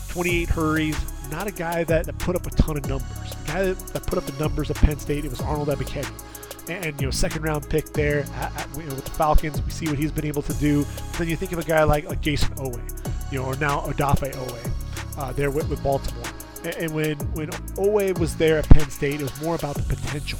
28 0.09 0.49
hurries, 0.49 1.31
not 1.31 1.47
a 1.47 1.51
guy 1.51 1.83
that, 1.85 2.05
that 2.05 2.17
put 2.19 2.35
up 2.35 2.45
a 2.45 2.51
ton 2.51 2.77
of 2.77 2.87
numbers. 2.87 3.31
The 3.31 3.47
guy 3.47 3.63
that, 3.63 3.79
that 3.79 4.05
put 4.05 4.19
up 4.19 4.25
the 4.25 4.39
numbers 4.39 4.69
at 4.69 4.77
Penn 4.77 4.99
State, 4.99 5.25
it 5.25 5.31
was 5.31 5.41
Arnold 5.41 5.69
Ebiketie. 5.69 6.69
And, 6.69 6.85
and, 6.85 7.01
you 7.01 7.07
know, 7.07 7.11
second 7.11 7.41
round 7.41 7.67
pick 7.69 7.91
there 7.93 8.19
at, 8.35 8.55
at, 8.55 8.67
you 8.77 8.83
know, 8.83 8.95
with 8.95 9.05
the 9.05 9.11
Falcons, 9.11 9.61
we 9.61 9.71
see 9.71 9.87
what 9.87 9.97
he's 9.97 10.11
been 10.11 10.25
able 10.25 10.43
to 10.43 10.53
do. 10.53 10.83
But 10.83 11.19
then 11.19 11.27
you 11.27 11.35
think 11.35 11.51
of 11.51 11.59
a 11.59 11.63
guy 11.63 11.83
like, 11.83 12.05
like 12.07 12.21
Jayson 12.21 12.55
Oweh, 12.55 13.31
you 13.31 13.39
know, 13.39 13.45
or 13.45 13.55
now 13.55 13.81
Odafe 13.81 14.31
Oweh 14.33 14.72
uh, 15.17 15.31
there 15.33 15.51
with, 15.51 15.69
with 15.69 15.81
Baltimore. 15.83 16.23
And, 16.63 16.75
and, 16.75 16.93
when 16.93 17.17
when 17.33 17.49
Oweh 17.75 18.17
was 18.17 18.35
there 18.37 18.57
at 18.57 18.69
Penn 18.69 18.89
State, 18.89 19.19
it 19.19 19.23
was 19.23 19.41
more 19.41 19.55
about 19.55 19.75
the 19.75 19.83
potential, 19.83 20.39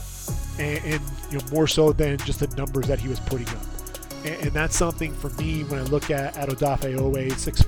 and, 0.59 0.83
and 0.85 1.01
you 1.31 1.37
know 1.37 1.45
more 1.51 1.67
so 1.67 1.91
than 1.91 2.17
just 2.19 2.39
the 2.39 2.47
numbers 2.55 2.87
that 2.87 2.99
he 2.99 3.09
was 3.09 3.19
putting 3.19 3.47
up. 3.49 3.63
And, 4.25 4.35
and 4.41 4.51
that's 4.51 4.75
something 4.75 5.13
for 5.13 5.29
me 5.31 5.63
when 5.65 5.79
I 5.79 5.83
look 5.83 6.09
at, 6.09 6.37
at 6.37 6.49
Odafe 6.49 6.95
Oweh, 6.95 7.31
6'5", 7.31 7.65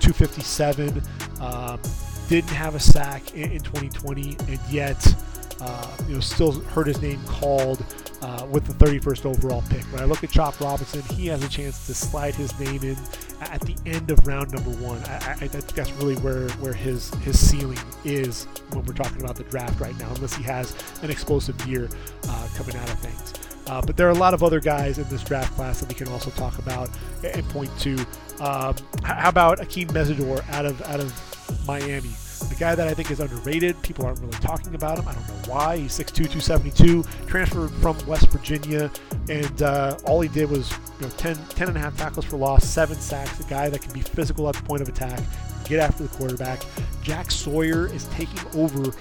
257, 0.00 1.02
um, 1.40 1.80
didn't 2.28 2.50
have 2.50 2.74
a 2.74 2.80
sack 2.80 3.34
in, 3.34 3.50
in 3.50 3.60
2020, 3.60 4.36
and 4.48 4.60
yet 4.70 5.14
uh, 5.60 5.96
you 6.06 6.14
know 6.14 6.20
still 6.20 6.52
heard 6.52 6.86
his 6.86 7.02
name 7.02 7.20
called 7.26 7.84
uh, 8.22 8.46
with 8.50 8.64
the 8.66 8.84
31st 8.84 9.26
overall 9.26 9.62
pick. 9.68 9.82
When 9.84 10.02
I 10.02 10.04
look 10.04 10.24
at 10.24 10.30
Chop 10.30 10.60
Robinson, 10.60 11.02
he 11.16 11.26
has 11.28 11.42
a 11.42 11.48
chance 11.48 11.86
to 11.86 11.94
slide 11.94 12.34
his 12.34 12.58
name 12.58 12.82
in 12.82 12.96
at 13.40 13.60
the 13.60 13.76
end 13.86 14.10
of 14.10 14.26
round 14.26 14.52
number 14.52 14.70
one. 14.70 14.98
I, 15.04 15.36
I, 15.40 15.46
that's 15.46 15.92
really 15.92 16.16
where, 16.16 16.48
where 16.58 16.72
his, 16.72 17.12
his 17.16 17.38
ceiling 17.38 17.78
is 18.04 18.44
when 18.72 18.84
we're 18.84 18.94
talking 18.94 19.22
about 19.22 19.36
the 19.36 19.44
draft 19.44 19.80
right 19.80 19.96
now, 19.98 20.10
unless 20.14 20.34
he 20.34 20.42
has 20.44 20.74
an 21.02 21.10
explosive 21.10 21.64
year 21.66 21.88
uh, 22.28 22.48
coming 22.56 22.76
out 22.76 22.90
of 22.90 22.98
things. 22.98 23.34
Uh, 23.68 23.82
but 23.82 23.96
there 23.96 24.08
are 24.08 24.12
a 24.12 24.14
lot 24.14 24.32
of 24.34 24.42
other 24.42 24.60
guys 24.60 24.98
in 24.98 25.06
this 25.08 25.22
draft 25.22 25.54
class 25.54 25.80
that 25.80 25.88
we 25.88 25.94
can 25.94 26.08
also 26.08 26.30
talk 26.30 26.58
about 26.58 26.88
and 27.22 27.46
point 27.50 27.70
to. 27.78 27.94
Um, 28.40 28.74
how 29.02 29.28
about 29.28 29.58
Akheem 29.58 29.88
Mesidor 29.88 30.48
out 30.50 30.64
of 30.64 30.80
out 30.82 31.00
of 31.00 31.66
Miami? 31.66 32.10
The 32.40 32.54
guy 32.54 32.74
that 32.74 32.86
I 32.88 32.94
think 32.94 33.10
is 33.10 33.20
underrated. 33.20 33.80
People 33.82 34.06
aren't 34.06 34.20
really 34.20 34.38
talking 34.38 34.74
about 34.74 34.98
him. 34.98 35.08
I 35.08 35.14
don't 35.14 35.28
know 35.28 35.52
why. 35.52 35.78
He's 35.78 35.98
6'2", 35.98 36.14
272, 36.14 37.02
transferred 37.26 37.70
from 37.70 37.96
West 38.06 38.28
Virginia, 38.30 38.90
and 39.28 39.62
uh, 39.62 39.96
all 40.04 40.20
he 40.20 40.28
did 40.28 40.50
was 40.50 40.70
you 41.00 41.06
know 41.06 41.12
10, 41.16 41.36
10 41.36 41.68
and 41.68 41.76
a 41.76 41.80
half 41.80 41.96
tackles 41.96 42.24
for 42.24 42.36
loss, 42.36 42.64
seven 42.64 42.96
sacks. 42.96 43.40
A 43.40 43.44
guy 43.44 43.68
that 43.68 43.82
can 43.82 43.92
be 43.92 44.00
physical 44.00 44.48
at 44.48 44.54
the 44.54 44.62
point 44.62 44.82
of 44.82 44.88
attack, 44.88 45.20
get 45.64 45.80
after 45.80 46.04
the 46.04 46.08
quarterback. 46.10 46.62
Jack 47.02 47.30
Sawyer 47.30 47.86
is 47.86 48.04
taking 48.06 48.40
over 48.54 48.92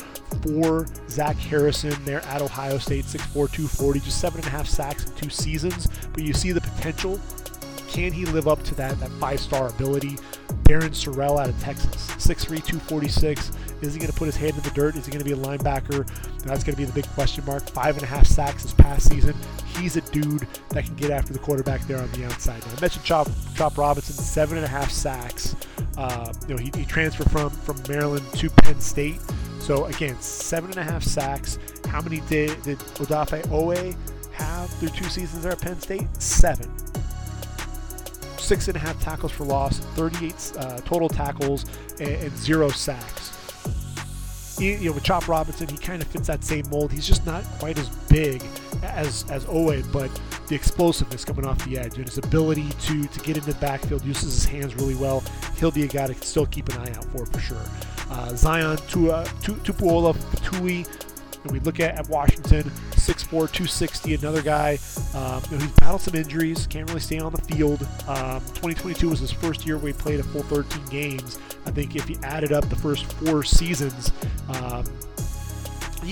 for 0.42 0.86
Zach 1.10 1.38
Harrison 1.38 1.94
there 2.04 2.22
at 2.26 2.42
Ohio 2.42 2.78
State, 2.78 3.06
6'4", 3.06 3.34
240, 3.34 4.00
just 4.02 4.20
seven 4.20 4.40
and 4.40 4.48
a 4.48 4.52
half 4.52 4.68
sacks 4.68 5.06
in 5.06 5.14
two 5.16 5.30
seasons. 5.30 5.88
But 6.14 6.24
you 6.24 6.34
see 6.34 6.52
the 6.52 6.62
potential. 6.62 7.20
Can 7.88 8.12
he 8.12 8.26
live 8.26 8.48
up 8.48 8.64
to 8.64 8.76
that, 8.76 9.00
that 9.00 9.10
five-star 9.12 9.70
ability? 9.70 10.18
Barryn 10.64 10.90
Sorrell 10.90 11.40
out 11.40 11.50
of 11.50 11.60
Texas, 11.62 11.96
6'3", 12.18 12.48
246. 12.64 13.52
Is 13.82 13.94
he 13.94 14.00
going 14.00 14.12
to 14.12 14.18
put 14.18 14.26
his 14.26 14.36
hand 14.36 14.56
in 14.56 14.62
the 14.62 14.72
dirt? 14.72 14.96
Is 14.96 15.06
he 15.06 15.12
going 15.12 15.24
to 15.24 15.26
be 15.26 15.32
a 15.32 15.44
linebacker? 15.44 16.06
That's 16.44 16.64
going 16.64 16.76
to 16.76 16.78
be 16.78 16.84
the 16.84 16.94
big 16.94 17.08
question 17.10 17.46
mark. 17.46 17.64
Five 17.70 17.96
and 17.96 18.04
a 18.04 18.08
half 18.08 18.26
sacks 18.26 18.64
this 18.64 18.74
past 18.74 19.10
season. 19.10 19.36
He's 19.78 19.96
a 19.96 20.02
dude 20.02 20.48
that 20.70 20.86
can 20.86 20.96
get 20.96 21.12
after 21.12 21.32
the 21.32 21.40
quarterback 21.40 21.82
there 21.82 22.00
on 22.00 22.12
the 22.12 22.26
outside. 22.26 22.66
Now, 22.66 22.74
I 22.76 22.82
mentioned 22.82 23.06
Chop, 23.06 23.30
Chop 23.56 23.78
Robinson, 23.78 24.16
seven 24.16 24.58
and 24.58 24.66
a 24.66 24.70
half 24.70 24.92
sacks. 24.92 25.56
Uh, 25.98 26.34
you 26.48 26.56
know, 26.56 26.62
he, 26.62 26.72
he 26.76 26.86
transferred 26.86 27.32
from, 27.32 27.50
from 27.50 27.78
Maryland 27.88 28.26
to 28.34 28.50
Penn 28.50 28.82
State. 28.82 29.22
So 29.60 29.86
again, 29.86 30.20
seven 30.20 30.72
and 30.72 30.80
a 30.80 30.84
half 30.84 31.04
sacks. 31.04 31.60
How 31.88 32.02
many 32.02 32.22
did, 32.22 32.62
did 32.64 32.80
Odafe 32.80 33.44
Oweh 33.48 33.96
have 34.34 34.70
through 34.72 34.90
two 34.90 35.06
seasons 35.06 35.44
there 35.44 35.54
at 35.54 35.62
Penn 35.62 35.80
State? 35.80 36.08
Seven 36.22 36.70
six 38.40 38.68
and 38.68 38.76
a 38.76 38.80
half 38.80 39.00
tackles 39.02 39.32
for 39.32 39.44
loss, 39.44 39.80
38 39.80 40.54
uh, 40.58 40.78
total 40.80 41.10
tackles, 41.10 41.66
and, 42.00 42.10
and, 42.10 42.38
zero 42.38 42.70
sacks. 42.70 43.34
You 44.60 44.86
know, 44.86 44.94
with 44.94 45.04
Chop 45.04 45.28
Robinson, 45.28 45.68
he 45.68 45.78
kind 45.78 46.02
of 46.02 46.08
fits 46.08 46.26
that 46.28 46.44
same 46.44 46.66
mold. 46.72 46.92
He's 46.92 47.06
just 47.06 47.24
not 47.26 47.44
quite 47.60 47.78
as 47.78 47.90
big 48.10 48.42
as 48.82 49.24
as 49.30 49.46
Oweh, 49.46 49.86
but 49.92 50.10
the 50.48 50.56
explosiveness 50.56 51.24
coming 51.24 51.46
off 51.46 51.64
the 51.66 51.78
edge 51.78 51.98
and 51.98 52.08
his 52.08 52.18
ability 52.18 52.68
to 52.82 53.06
to 53.06 53.20
get 53.20 53.38
into 53.38 53.52
the 53.52 53.60
backfield, 53.60 54.04
uses 54.04 54.34
his 54.34 54.46
hands 54.46 54.74
really 54.76 54.96
well. 54.96 55.24
He'll 55.58 55.70
be 55.70 55.84
a 55.84 55.88
guy 55.88 56.08
to 56.08 56.16
still 56.26 56.48
keep 56.48 56.70
an 56.70 56.80
eye 56.80 56.90
out 56.92 57.06
for 57.06 57.28
for 57.28 57.40
sure. 57.40 57.62
Uh, 58.10 58.34
Zion 58.36 58.78
Tupuola-Fetui. 58.78 61.07
And 61.44 61.52
we 61.52 61.60
look 61.60 61.80
at, 61.80 61.96
at 61.96 62.10
Washington, 62.10 62.64
6'4", 62.92 63.30
260, 63.30 64.16
another 64.16 64.42
guy. 64.42 64.80
Um, 65.16 65.42
you 65.50 65.58
know, 65.58 65.64
he's 65.64 65.72
battled 65.74 66.02
some 66.02 66.16
injuries, 66.16 66.68
can't 66.68 66.88
really 66.90 67.00
stay 67.00 67.20
on 67.20 67.32
the 67.32 67.42
field. 67.42 67.82
Um, 68.08 68.42
2022 68.56 69.10
was 69.10 69.20
his 69.20 69.32
first 69.32 69.66
year 69.66 69.78
where 69.78 69.94
he 69.94 69.94
played 69.94 70.20
a 70.20 70.24
full 70.24 70.44
13 70.44 70.86
games. 70.86 71.40
I 71.66 71.72
think 71.72 71.96
if 71.96 72.08
he 72.08 72.18
added 72.24 72.52
up 72.52 72.68
the 72.70 72.76
first 72.76 73.12
four 73.14 73.44
seasons, 73.44 74.12
um, 74.50 74.86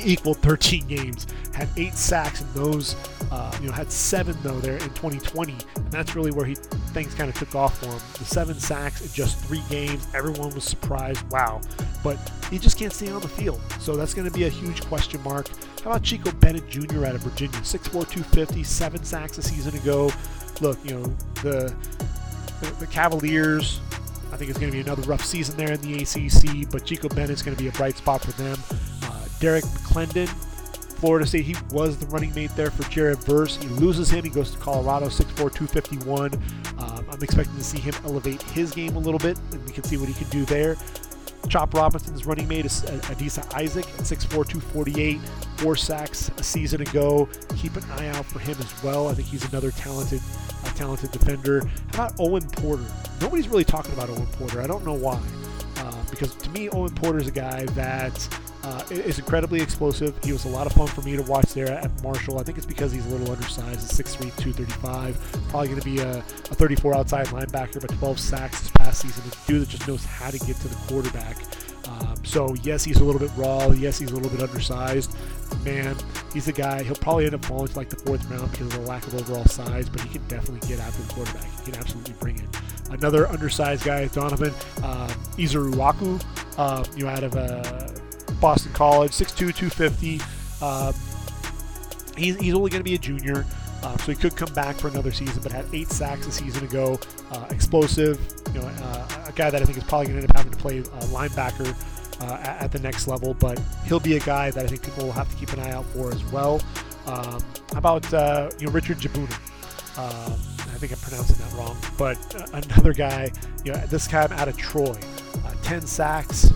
equaled 0.03 0.37
13 0.37 0.87
games, 0.87 1.27
had 1.53 1.67
eight 1.77 1.93
sacks 1.93 2.41
in 2.41 2.53
those. 2.53 2.95
Uh, 3.31 3.51
you 3.59 3.67
know, 3.67 3.73
had 3.73 3.91
seven 3.91 4.37
though 4.43 4.59
there 4.59 4.73
in 4.73 4.89
2020, 4.89 5.53
and 5.75 5.91
that's 5.91 6.15
really 6.15 6.31
where 6.31 6.45
he 6.45 6.55
things 6.55 7.13
kind 7.15 7.29
of 7.29 7.35
took 7.35 7.55
off 7.55 7.79
for 7.79 7.87
him. 7.87 7.99
The 8.19 8.25
seven 8.25 8.55
sacks 8.55 9.01
in 9.01 9.11
just 9.11 9.39
three 9.45 9.63
games, 9.69 10.07
everyone 10.13 10.53
was 10.53 10.63
surprised. 10.63 11.23
Wow, 11.31 11.61
but 12.03 12.17
he 12.51 12.59
just 12.59 12.77
can't 12.77 12.93
stay 12.93 13.09
on 13.09 13.21
the 13.21 13.27
field, 13.27 13.59
so 13.79 13.95
that's 13.95 14.13
going 14.13 14.29
to 14.29 14.33
be 14.33 14.45
a 14.45 14.49
huge 14.49 14.81
question 14.85 15.21
mark. 15.23 15.47
How 15.83 15.91
about 15.91 16.03
Chico 16.03 16.31
Bennett 16.31 16.69
Jr. 16.69 17.05
out 17.05 17.15
of 17.15 17.21
Virginia, 17.21 17.59
6'4", 17.59 17.91
250, 17.91 18.63
seven 18.63 19.03
sacks 19.03 19.37
a 19.37 19.41
season 19.41 19.75
ago. 19.75 20.11
Look, 20.61 20.77
you 20.85 20.95
know 20.95 21.03
the 21.41 21.75
the, 22.61 22.75
the 22.79 22.87
Cavaliers. 22.87 23.79
I 24.31 24.37
think 24.37 24.49
it's 24.49 24.59
going 24.59 24.71
to 24.71 24.75
be 24.75 24.81
another 24.81 25.03
rough 25.03 25.23
season 25.23 25.55
there 25.55 25.71
in 25.71 25.81
the 25.81 26.01
ACC, 26.01 26.69
but 26.69 26.85
Chico 26.85 27.07
Bennett's 27.07 27.41
going 27.41 27.55
to 27.55 27.61
be 27.61 27.69
a 27.69 27.71
bright 27.71 27.95
spot 27.95 28.21
for 28.21 28.31
them. 28.33 28.57
Derrick 29.39 29.63
McLendon, 29.65 30.27
Florida 30.95 31.25
State. 31.25 31.45
He 31.45 31.55
was 31.71 31.97
the 31.97 32.05
running 32.07 32.33
mate 32.33 32.51
there 32.55 32.71
for 32.71 32.89
Jared 32.89 33.19
Verse. 33.19 33.57
He 33.57 33.67
loses 33.67 34.09
him. 34.09 34.23
He 34.23 34.29
goes 34.29 34.51
to 34.51 34.57
Colorado, 34.57 35.07
6'4", 35.07 35.35
251. 35.35 36.33
Um, 36.77 37.05
I'm 37.11 37.21
expecting 37.21 37.55
to 37.55 37.63
see 37.63 37.79
him 37.79 37.93
elevate 38.05 38.41
his 38.41 38.71
game 38.71 38.95
a 38.95 38.99
little 38.99 39.19
bit, 39.19 39.37
and 39.51 39.63
we 39.65 39.71
can 39.71 39.83
see 39.83 39.97
what 39.97 40.07
he 40.07 40.13
can 40.13 40.29
do 40.29 40.45
there. 40.45 40.75
Chop 41.49 41.73
Robinson's 41.73 42.25
running 42.25 42.47
mate 42.47 42.65
is 42.65 42.81
Adisa 42.81 43.53
Isaac 43.53 43.85
at 43.85 44.01
6'4", 44.01 44.29
248, 44.29 45.19
four 45.57 45.75
sacks 45.75 46.29
a 46.37 46.43
season 46.43 46.81
ago. 46.81 47.29
Keep 47.55 47.75
an 47.77 47.83
eye 47.91 48.07
out 48.07 48.25
for 48.25 48.39
him 48.39 48.55
as 48.59 48.83
well. 48.83 49.07
I 49.09 49.13
think 49.13 49.27
he's 49.27 49.47
another 49.49 49.71
talented, 49.71 50.21
uh, 50.63 50.69
talented 50.69 51.11
defender. 51.11 51.61
How 51.93 52.05
about 52.05 52.19
Owen 52.19 52.47
Porter? 52.49 52.85
Nobody's 53.21 53.47
really 53.47 53.63
talking 53.63 53.93
about 53.93 54.09
Owen 54.09 54.25
Porter. 54.33 54.61
I 54.61 54.67
don't 54.67 54.85
know 54.85 54.93
why, 54.93 55.21
uh, 55.77 56.03
because 56.09 56.33
to 56.35 56.49
me, 56.49 56.69
Owen 56.69 56.95
Porter 56.95 57.19
is 57.19 57.27
a 57.27 57.31
guy 57.31 57.65
that 57.65 58.27
uh, 58.65 58.83
is 58.89 59.19
incredibly 59.19 59.61
explosive. 59.61 60.17
He 60.23 60.31
was 60.31 60.45
a 60.45 60.49
lot 60.49 60.65
of 60.65 60.73
fun 60.73 60.87
for 60.87 61.01
me 61.03 61.15
to 61.15 61.21
watch 61.23 61.53
there 61.53 61.71
at 61.71 62.03
Marshall. 62.03 62.39
I 62.39 62.43
think 62.43 62.57
it's 62.57 62.65
because 62.65 62.91
he's 62.91 63.05
a 63.05 63.09
little 63.09 63.31
undersized, 63.31 63.91
He's 63.91 64.15
6'3", 64.15 64.17
235. 64.37 65.39
Probably 65.49 65.67
going 65.67 65.79
to 65.79 65.85
be 65.85 65.99
a, 65.99 66.17
a 66.17 66.23
34 66.23 66.95
outside 66.95 67.27
linebacker, 67.27 67.79
but 67.79 67.91
12 67.97 68.19
sacks 68.19 68.61
this 68.61 68.71
past 68.71 69.01
season. 69.01 69.23
A 69.27 69.47
dude 69.47 69.61
that 69.61 69.69
just 69.69 69.87
knows 69.87 70.03
how 70.03 70.31
to 70.31 70.39
get 70.39 70.55
to 70.57 70.67
the 70.67 70.75
quarterback. 70.87 71.37
Um, 71.87 72.15
so 72.25 72.55
yes, 72.63 72.83
he's 72.83 72.97
a 72.97 73.03
little 73.03 73.19
bit 73.19 73.29
raw. 73.37 73.69
Yes, 73.69 73.99
he's 73.99 74.09
a 74.09 74.15
little 74.15 74.31
bit 74.31 74.41
undersized. 74.41 75.15
Man, 75.63 75.95
he's 76.33 76.45
the 76.45 76.51
guy. 76.51 76.81
He'll 76.81 76.95
probably 76.95 77.25
end 77.25 77.35
up 77.35 77.45
falling 77.45 77.67
to 77.67 77.77
like 77.77 77.89
the 77.89 77.97
fourth 77.97 78.27
round 78.31 78.49
because 78.51 78.67
of 78.67 78.73
the 78.73 78.81
lack 78.81 79.05
of 79.05 79.13
overall 79.13 79.45
size, 79.45 79.89
but 79.89 80.01
he 80.01 80.09
can 80.09 80.27
definitely 80.27 80.67
get 80.67 80.79
after 80.79 81.03
the 81.03 81.13
quarterback. 81.13 81.45
He 81.59 81.71
can 81.71 81.79
absolutely 81.79 82.15
bring 82.19 82.39
it. 82.39 82.45
Another 82.89 83.27
undersized 83.27 83.83
guy, 83.85 84.07
Donovan 84.07 84.53
uh, 84.81 85.11
uh, 86.57 86.83
you 86.95 87.05
know, 87.05 87.09
out 87.09 87.23
of 87.23 87.35
uh, 87.35 87.87
Boston 88.45 88.73
College, 88.73 89.11
6'2", 89.11 89.55
250. 89.55 90.21
Um, 90.61 90.93
he's, 92.15 92.35
he's 92.35 92.53
only 92.53 92.69
going 92.69 92.79
to 92.79 92.83
be 92.83 92.93
a 92.93 92.97
junior, 92.99 93.43
uh, 93.81 93.97
so 93.97 94.11
he 94.11 94.15
could 94.15 94.35
come 94.35 94.53
back 94.53 94.75
for 94.75 94.87
another 94.87 95.11
season, 95.11 95.41
but 95.41 95.51
had 95.51 95.65
eight 95.73 95.89
sacks 95.89 96.27
a 96.27 96.31
season 96.31 96.63
ago. 96.63 96.99
Uh, 97.31 97.47
explosive, 97.49 98.19
you 98.53 98.61
know, 98.61 98.67
uh, 98.67 99.25
a 99.27 99.31
guy 99.31 99.49
that 99.49 99.63
I 99.63 99.65
think 99.65 99.79
is 99.79 99.83
probably 99.85 100.09
going 100.09 100.19
to 100.19 100.21
end 100.21 100.29
up 100.29 100.37
having 100.37 100.51
to 100.51 100.57
play 100.59 100.79
uh, 100.81 100.83
linebacker 101.07 101.73
uh, 102.21 102.35
at, 102.35 102.65
at, 102.65 102.71
the 102.71 102.77
next 102.77 103.07
level, 103.07 103.33
but 103.33 103.59
he'll 103.87 103.99
be 103.99 104.15
a 104.15 104.19
guy 104.19 104.51
that 104.51 104.63
I 104.63 104.67
think 104.67 104.83
people 104.83 105.05
will 105.05 105.13
have 105.13 105.27
to 105.31 105.35
keep 105.37 105.51
an 105.51 105.59
eye 105.59 105.71
out 105.71 105.85
for 105.85 106.11
as 106.11 106.23
well. 106.25 106.61
Um, 107.07 107.41
how 107.71 107.79
about 107.79 108.13
uh, 108.13 108.51
you 108.59 108.67
know 108.67 108.73
Richard 108.73 108.99
Jibunor? 108.99 109.33
Um, 109.97 110.33
I 110.33 110.77
think 110.77 110.91
I'm 110.91 110.99
pronouncing 110.99 111.37
that 111.37 111.51
wrong, 111.57 111.75
but 111.97 112.15
another 112.53 112.93
guy, 112.93 113.31
you 113.63 113.73
know, 113.73 113.79
this 113.87 114.05
time 114.05 114.31
out 114.33 114.47
of 114.47 114.55
Troy, 114.55 114.95
10 115.63 115.81
sacks, 115.87 116.51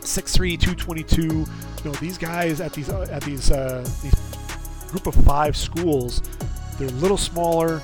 6'3", 0.00 0.60
222. 0.60 1.22
You 1.22 1.46
know, 1.84 1.92
these 1.92 2.18
guys 2.18 2.60
at 2.60 2.72
these 2.72 2.88
uh, 2.88 3.06
at 3.10 3.22
these 3.22 3.50
uh, 3.50 3.82
these 4.02 4.14
group 4.88 5.06
of 5.06 5.14
five 5.24 5.56
schools, 5.56 6.22
they're 6.78 6.88
a 6.88 6.92
little 6.92 7.16
smaller, 7.16 7.80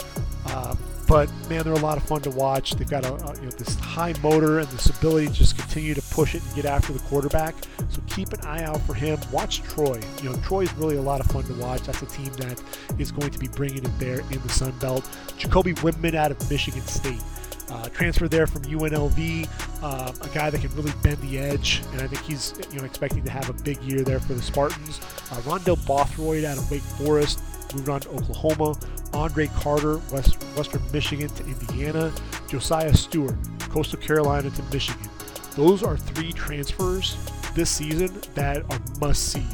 uh, 0.47 0.75
but 1.07 1.31
man, 1.49 1.63
they're 1.63 1.73
a 1.73 1.79
lot 1.79 1.97
of 1.97 2.03
fun 2.05 2.21
to 2.23 2.31
watch. 2.31 2.73
They've 2.73 2.89
got 2.89 3.05
a, 3.05 3.15
a, 3.15 3.35
you 3.37 3.43
know 3.43 3.51
this 3.51 3.77
high 3.77 4.15
motor 4.23 4.59
and 4.59 4.69
this 4.69 4.87
ability 4.87 5.29
to 5.29 5.33
just 5.33 5.57
continue 5.57 5.95
to 5.95 6.03
push 6.03 6.35
it 6.35 6.43
and 6.43 6.55
get 6.55 6.65
after 6.65 6.93
the 6.93 6.99
quarterback. 7.01 7.55
So 7.91 8.03
keep 8.09 8.33
an 8.33 8.41
eye 8.41 8.65
out 8.65 8.81
for 8.83 8.95
him. 8.95 9.19
Watch 9.31 9.63
Troy. 9.63 10.01
You 10.23 10.31
know, 10.31 10.37
Troy 10.43 10.63
is 10.63 10.75
really 10.75 10.97
a 10.97 11.03
lot 11.03 11.21
of 11.21 11.27
fun 11.27 11.45
to 11.45 11.55
watch. 11.55 11.83
That's 11.83 12.03
a 12.03 12.07
team 12.07 12.33
that 12.35 12.61
is 12.99 13.13
going 13.13 13.31
to 13.31 13.39
be 13.39 13.49
bringing 13.49 13.85
it 13.85 13.99
there 13.99 14.21
in 14.31 14.41
the 14.43 14.49
Sun 14.49 14.73
Belt. 14.81 15.09
Jacoby 15.39 15.75
Windmon 15.75 16.15
out 16.15 16.33
of 16.33 16.51
Michigan 16.51 16.83
State. 16.83 17.23
Uh, 17.69 17.89
transfer 17.89 18.29
there 18.29 18.47
from 18.47 18.63
UNLV, 18.63 19.49
uh, 19.83 20.13
a 20.23 20.29
guy 20.35 20.51
that 20.51 20.61
can 20.61 20.75
really 20.77 20.93
bend 21.03 21.19
the 21.19 21.39
edge, 21.39 21.83
and 21.93 22.01
I 22.01 22.07
think 22.07 22.23
he's 22.23 22.55
you 22.71 22.79
know 22.79 22.85
expecting 22.85 23.25
to 23.25 23.31
have 23.31 23.51
a 23.51 23.55
big 23.65 23.83
year 23.83 24.03
there 24.03 24.21
for 24.21 24.35
the 24.35 24.43
Spartans. 24.43 24.99
Uh, 25.31 25.41
Rondell 25.43 25.85
Bothroyd 25.87 26.45
out 26.45 26.59
of 26.59 26.71
Wake 26.71 26.83
Forest 26.83 27.41
moved 27.75 27.89
on 27.89 28.01
to 28.01 28.09
Oklahoma. 28.11 28.75
Andre 29.13 29.47
Carter, 29.49 29.99
West, 30.13 30.43
Western 30.57 30.83
Michigan 30.93 31.29
to 31.29 31.45
Indiana. 31.45 32.13
Josiah 32.49 32.95
Stewart, 32.95 33.37
Coastal 33.61 33.99
Carolina 33.99 34.51
to 34.51 34.63
Michigan. 34.65 35.09
Those 35.57 35.83
are 35.83 35.97
three 35.97 36.33
transfers 36.33 37.17
this 37.55 37.71
season 37.71 38.21
that 38.35 38.59
are 38.71 38.81
must 39.01 39.33
see. 39.33 39.45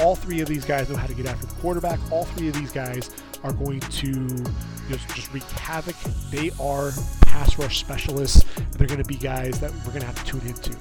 All 0.00 0.14
three 0.14 0.40
of 0.40 0.48
these 0.48 0.64
guys 0.64 0.90
know 0.90 0.96
how 0.96 1.06
to 1.06 1.14
get 1.14 1.26
after 1.26 1.46
the 1.46 1.54
quarterback. 1.54 1.98
All 2.12 2.24
three 2.24 2.48
of 2.48 2.54
these 2.54 2.72
guys 2.72 3.10
are 3.42 3.52
going 3.52 3.80
to 3.80 4.44
just, 4.88 5.08
just 5.14 5.32
wreak 5.32 5.42
havoc. 5.44 5.96
They 6.30 6.50
are 6.60 6.92
pass 7.22 7.58
rush 7.58 7.80
specialists. 7.80 8.44
they're 8.72 8.86
going 8.86 9.02
to 9.02 9.08
be 9.08 9.16
guys 9.16 9.60
that 9.60 9.72
we're 9.84 9.92
going 9.92 10.00
to 10.00 10.06
have 10.06 10.22
to 10.24 10.24
tune 10.24 10.46
into. 10.46 10.72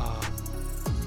Um, 0.00 0.20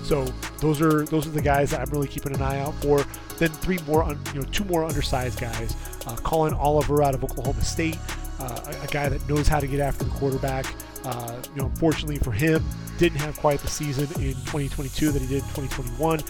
so 0.04 0.24
those 0.62 0.82
are 0.82 1.06
those 1.06 1.28
are 1.28 1.32
the 1.32 1.42
guys 1.42 1.72
that 1.72 1.82
I'm 1.82 1.90
really 1.90 2.08
keeping 2.08 2.34
an 2.34 2.42
eye 2.42 2.60
out 2.60 2.74
for. 2.76 3.06
Then 3.38 3.50
three 3.50 3.78
more, 3.86 4.04
un, 4.04 4.20
you 4.34 4.42
know, 4.42 4.48
two 4.52 4.64
more 4.66 4.84
undersized 4.84 5.40
guys. 5.40 5.76
Uh, 6.06 6.16
Collin 6.18 6.54
Oliver 6.54 7.04
out 7.04 7.14
of 7.14 7.24
Oklahoma 7.24 7.64
State, 7.64 7.98
uh, 8.40 8.60
a, 8.66 8.86
a, 8.86 8.88
guy 8.88 9.10
that 9.10 9.28
knows 9.28 9.48
how 9.48 9.60
to 9.60 9.68
get 9.68 9.80
after 9.80 10.06
the 10.06 10.10
quarterback. 10.12 10.66
Uh, 11.04 11.36
you 11.54 11.62
know, 11.62 11.68
unfortunately 11.68 12.18
for 12.18 12.32
him, 12.32 12.64
didn't 12.98 13.20
have 13.20 13.38
quite 13.38 13.60
the 13.60 13.68
season 13.68 14.06
in 14.22 14.34
2022 14.34 15.12
that 15.12 15.22
he 15.22 15.28
did 15.28 15.44
in 15.44 15.50
2021 15.50 16.22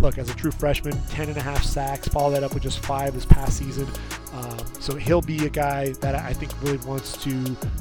look, 0.00 0.18
as 0.18 0.30
a 0.30 0.34
true 0.34 0.50
freshman, 0.50 0.98
10 1.08 1.28
and 1.28 1.36
a 1.36 1.42
half 1.42 1.62
sacks, 1.62 2.08
follow 2.08 2.30
that 2.30 2.44
up 2.44 2.54
with 2.54 2.62
just 2.62 2.80
five 2.80 3.14
this 3.14 3.24
past 3.24 3.58
season. 3.58 3.86
Um, 4.36 4.58
so 4.80 4.96
he'll 4.96 5.22
be 5.22 5.46
a 5.46 5.50
guy 5.50 5.92
that 6.00 6.14
I 6.14 6.32
think 6.32 6.52
really 6.62 6.76
wants 6.78 7.16
to 7.24 7.30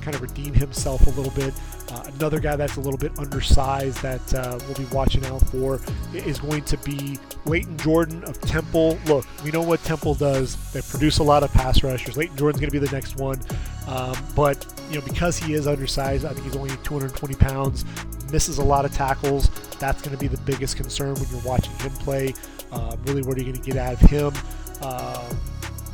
kind 0.01 0.16
of 0.16 0.22
redeem 0.22 0.53
himself 0.53 1.06
a 1.06 1.10
little 1.10 1.34
bit. 1.34 1.53
Uh, 1.91 2.03
another 2.16 2.39
guy 2.39 2.56
that's 2.56 2.78
a 2.78 2.80
little 2.80 2.97
bit 2.97 3.18
undersized 3.20 4.01
that 4.01 4.34
uh, 4.34 4.58
we'll 4.66 4.76
be 4.76 4.86
watching 4.95 5.26
out 5.26 5.45
for 5.47 5.82
is 6.14 6.39
going 6.39 6.64
to 6.64 6.78
be 6.78 7.20
Layton 7.45 7.78
Jordan 7.78 8.24
of 8.24 8.39
Temple. 8.41 8.97
Look, 9.06 9.26
we 9.43 9.51
know 9.51 9.62
what 9.62 9.84
Temple 9.84 10.16
does. 10.16 10.56
They 10.72 10.82
produce 10.82 11.20
a 11.20 11.24
lot 11.24 11.43
of 11.43 11.51
pass 11.51 11.84
rushers. 11.84 12.16
Layton 12.16 12.38
Jordan's 12.38 12.62
going 12.62 12.72
to 12.72 12.80
be 12.80 12.86
the 12.86 12.91
next 12.93 13.18
one. 13.18 13.39
Um, 13.88 14.16
but, 14.36 14.66
you 14.89 14.99
know, 14.99 15.06
because 15.06 15.38
he 15.38 15.53
is 15.53 15.68
undersized, 15.68 16.26
I 16.26 16.34
think 16.34 16.45
he's 16.45 16.56
only 16.56 16.76
220 16.84 17.36
pounds, 17.36 17.86
misses 18.32 18.58
a 18.58 18.64
lot 18.64 18.86
of 18.86 18.93
tackles. 18.93 19.49
That's 19.78 20.01
going 20.01 20.16
to 20.16 20.20
be 20.20 20.28
the 20.28 20.41
biggest 20.41 20.78
concern 20.78 21.14
when 21.16 21.26
you're 21.30 21.41
watching 21.41 21.74
him 21.76 21.91
play. 21.91 22.34
Uh, 22.72 22.95
really, 23.03 23.22
what 23.22 23.38
are 23.38 23.41
you 23.41 23.51
going 23.51 23.62
to 23.62 23.72
get 23.72 23.78
out 23.78 23.93
of 23.93 24.10
him? 24.10 24.34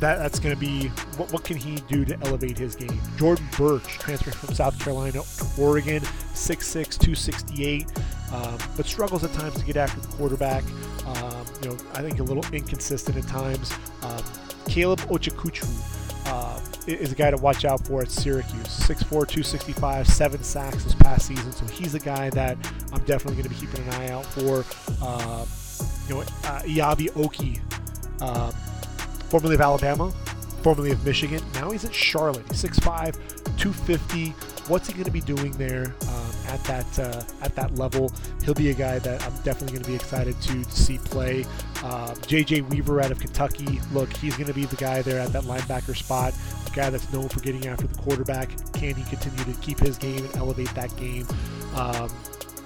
That, 0.02 0.18
that's 0.18 0.40
going 0.40 0.52
to 0.52 0.60
be 0.60 0.88
what, 1.16 1.32
what 1.32 1.44
can 1.44 1.56
he 1.56 1.76
do 1.82 2.04
to 2.04 2.18
elevate 2.24 2.58
his 2.58 2.74
game? 2.74 3.00
Jordan 3.16 3.46
Burch 3.56 3.84
transferred 3.84 4.34
from 4.34 4.52
South 4.52 4.76
Carolina 4.80 5.12
to 5.12 5.46
Oregon, 5.56 6.00
6'6, 6.00 6.98
268, 6.98 7.86
um, 8.32 8.58
but 8.76 8.84
struggles 8.84 9.22
at 9.22 9.32
times 9.32 9.56
to 9.60 9.64
get 9.64 9.76
after 9.76 10.00
the 10.00 10.08
quarterback. 10.08 10.64
Um, 11.06 11.46
you 11.62 11.68
know, 11.68 11.76
I 11.94 12.02
think 12.02 12.18
a 12.18 12.24
little 12.24 12.44
inconsistent 12.52 13.16
at 13.16 13.28
times. 13.28 13.72
Um, 14.02 14.24
Caleb 14.66 14.98
Okechukwu 15.02 16.26
uh, 16.26 16.60
is 16.88 17.12
a 17.12 17.14
guy 17.14 17.30
to 17.30 17.36
watch 17.36 17.64
out 17.64 17.86
for 17.86 18.02
at 18.02 18.10
Syracuse. 18.10 18.66
6'4", 18.66 19.08
265, 19.08 20.08
seven 20.08 20.42
sacks 20.42 20.82
this 20.82 20.96
past 20.96 21.28
season. 21.28 21.52
So 21.52 21.64
he's 21.66 21.94
a 21.94 22.00
guy 22.00 22.28
that 22.30 22.58
I'm 22.92 23.04
definitely 23.04 23.40
going 23.40 23.44
to 23.44 23.50
be 23.50 23.54
keeping 23.54 23.86
an 23.86 23.90
eye 23.92 24.08
out 24.08 24.26
for. 24.26 24.64
Uh, 25.00 25.46
you 26.08 26.16
know, 26.16 26.20
uh, 26.22 26.62
Okie, 26.62 27.60
um, 28.20 28.52
formerly 29.32 29.54
of 29.54 29.62
Alabama, 29.62 30.10
formerly 30.62 30.90
of 30.90 31.02
Michigan. 31.06 31.42
Now 31.54 31.70
he's 31.70 31.86
at 31.86 31.94
Charlotte. 31.94 32.44
He's 32.50 32.62
6'5", 32.62 33.14
250. 33.56 34.28
What's 34.68 34.88
he 34.88 34.92
going 34.92 35.06
to 35.06 35.10
be 35.10 35.22
doing 35.22 35.52
there 35.52 35.94
um, 36.02 36.32
at 36.48 36.62
that 36.64 36.98
uh, 36.98 37.22
at 37.40 37.54
that 37.56 37.74
level? 37.76 38.12
He'll 38.44 38.52
be 38.52 38.68
a 38.68 38.74
guy 38.74 38.98
that 38.98 39.24
I'm 39.24 39.34
definitely 39.42 39.72
going 39.72 39.84
to 39.84 39.88
be 39.88 39.94
excited 39.94 40.38
to, 40.42 40.64
see 40.64 40.98
play. 40.98 41.46
Um, 41.82 42.14
J.J. 42.26 42.60
Weaver 42.60 43.00
out 43.00 43.10
of 43.10 43.20
Kentucky. 43.20 43.80
Look, 43.94 44.14
he's 44.18 44.36
going 44.36 44.48
to 44.48 44.54
be 44.54 44.66
the 44.66 44.76
guy 44.76 45.00
there 45.00 45.18
at 45.18 45.32
that 45.32 45.44
linebacker 45.44 45.96
spot. 45.96 46.34
A 46.66 46.70
guy 46.76 46.90
that's 46.90 47.10
known 47.10 47.30
for 47.30 47.40
getting 47.40 47.66
after 47.66 47.86
the 47.86 47.98
quarterback. 48.02 48.50
Can 48.74 48.94
he 48.94 49.02
continue 49.04 49.50
to 49.50 49.58
keep 49.62 49.78
his 49.78 49.96
game 49.96 50.18
and 50.26 50.36
elevate 50.36 50.74
that 50.74 50.94
game? 50.98 51.26
Um, 51.74 52.10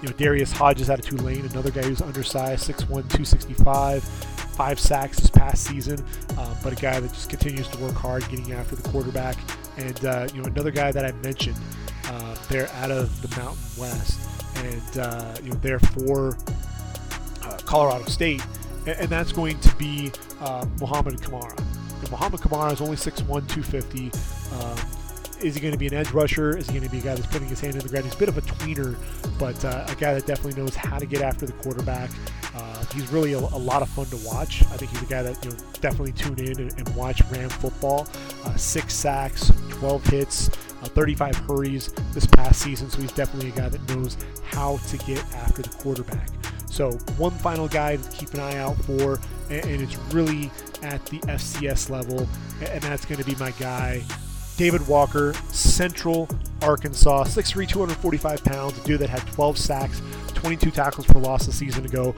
you 0.03 0.09
know, 0.09 0.17
Darius 0.17 0.51
Hodges 0.51 0.91
out 0.91 0.99
of 0.99 1.07
Tulane, 1.07 1.47
another 1.47 1.71
guy 1.71 1.83
who's 1.83 2.03
undersized, 2.03 2.69
6'1", 2.69 2.87
265, 2.89 4.36
five 4.57 4.81
sacks 4.81 5.21
this 5.21 5.31
past 5.31 5.65
season, 5.65 6.03
uh, 6.39 6.55
but 6.65 6.73
a 6.73 6.77
guy 6.77 6.99
that 6.99 7.13
just 7.13 7.29
continues 7.29 7.69
to 7.69 7.79
work 7.79 7.95
hard 7.95 8.27
getting 8.29 8.53
after 8.53 8.75
the 8.75 8.89
quarterback. 8.89 9.37
And, 9.77 10.05
uh, 10.05 10.29
you 10.35 10.41
know, 10.41 10.49
another 10.49 10.71
guy 10.71 10.91
that 10.93 11.05
I 11.05 11.13
mentioned, 11.23 11.59
uh, 12.07 12.37
they're 12.49 12.69
out 12.69 12.91
of 12.91 13.21
the 13.21 13.29
Mountain 13.41 13.63
West, 13.79 14.19
and, 14.57 14.99
uh, 14.99 15.35
you 15.43 15.51
know, 15.51 15.57
they're 15.57 15.79
for 15.79 16.37
uh, 17.43 17.59
Colorado 17.67 18.07
State, 18.07 18.43
and, 18.87 18.97
and, 18.99 19.09
that's 19.09 19.33
going 19.33 19.59
to 19.61 19.77
be 19.77 20.11
uh, 20.41 20.65
Mohamed 20.81 21.19
Kamara. 21.21 21.59
And 22.01 22.11
Mohamed 22.11 22.41
Kamara 22.41 22.73
is 22.73 22.81
only 22.81 22.97
6'1", 22.97 23.27
250. 23.27 24.11
Um, 24.57 24.96
is 25.41 25.55
he 25.55 25.61
going 25.61 25.72
to 25.72 25.78
be 25.78 25.87
an 25.87 25.95
edge 25.95 26.11
rusher? 26.11 26.57
Is 26.57 26.66
he 26.66 26.72
going 26.72 26.84
to 26.84 26.91
be 26.91 26.99
a 26.99 27.03
guy 27.03 27.14
that's 27.14 27.26
putting 27.26 27.49
his 27.49 27.61
hand 27.61 27.74
in 27.74 27.80
the 27.80 27.89
ground? 27.89 28.05
He's 28.05 28.14
a 28.14 28.18
bit 28.18 28.28
of 28.28 28.39
a 28.39 28.43
tweener, 28.43 28.97
but 29.39 29.62
uh, 29.64 29.87
a 29.89 29.95
guy 29.95 30.14
that 30.14 30.26
definitely 30.26 30.61
knows 30.61 30.74
how 30.74 30.99
to 30.99 31.07
get 31.07 31.22
after 31.22 31.47
the 31.47 31.53
quarterback. 31.53 32.11
Uh, 32.55 32.84
he's 32.95 33.09
really 33.09 33.34
a, 33.34 33.39
a, 33.39 33.41
lot 33.41 33.82
of 33.82 33.89
fun 33.89 34.07
to 34.07 34.16
watch. 34.26 34.62
I 34.62 34.76
think 34.76 34.91
he's 34.91 35.03
a 35.03 35.07
guy 35.07 35.22
that 35.22 35.45
you 35.45 35.51
know 35.51 35.57
definitely 35.80 36.12
tune 36.12 36.39
in 36.39 36.61
and, 36.61 36.78
and 36.78 36.97
watch 36.97 37.22
Ram 37.30 37.49
football. 37.49 38.09
Uh, 38.45 38.57
six 38.57 38.95
sacks, 38.95 39.53
12 39.70 40.05
hits, 40.07 40.49
uh, 40.82 40.87
35 40.87 41.37
hurries 41.37 41.93
this 42.12 42.26
past 42.26 42.62
season, 42.62 42.89
so 42.89 43.01
he's 43.01 43.12
definitely 43.12 43.51
a 43.51 43.53
guy 43.53 43.68
that 43.68 43.87
knows 43.95 44.16
how 44.45 44.78
to 44.89 44.97
get 44.99 45.22
after 45.34 45.62
the 45.62 45.68
quarterback. 45.70 46.28
So 46.70 46.93
one 47.16 47.32
final 47.32 47.68
guy 47.68 47.97
to 47.97 48.11
keep 48.11 48.32
an 48.34 48.41
eye 48.41 48.57
out 48.57 48.76
for, 48.84 49.20
and, 49.51 49.64
and 49.64 49.82
it's 49.82 49.97
really 50.12 50.51
at 50.82 51.05
the 51.07 51.18
FCS 51.20 51.91
level, 51.91 52.26
and 52.61 52.82
that's 52.82 53.05
going 53.05 53.18
to 53.18 53.24
be 53.24 53.34
my 53.37 53.51
guy 53.53 54.03
David 54.57 54.87
Walker, 54.89 55.35
Central 55.51 56.29
Arkansas, 56.63 57.25
6'3", 57.25 57.69
245 57.69 58.45
pounds, 58.45 58.79
a 58.79 58.85
dude 58.85 59.01
that 59.01 59.11
had 59.11 59.21
12 59.33 59.59
sacks, 59.59 60.01
22 60.29 60.71
tackles 60.71 61.07
for 61.07 61.19
loss 61.19 61.47
a 61.49 61.53
season 61.53 61.85
ago. 61.85 62.15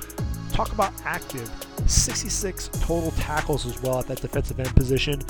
Talk 0.52 0.72
about 0.72 0.92
active, 1.04 1.50
66 1.86 2.68
total 2.80 3.10
tackles 3.12 3.66
as 3.66 3.80
well 3.82 3.98
at 3.98 4.06
that 4.06 4.20
defensive 4.20 4.58
end 4.60 4.74
position 4.74 5.20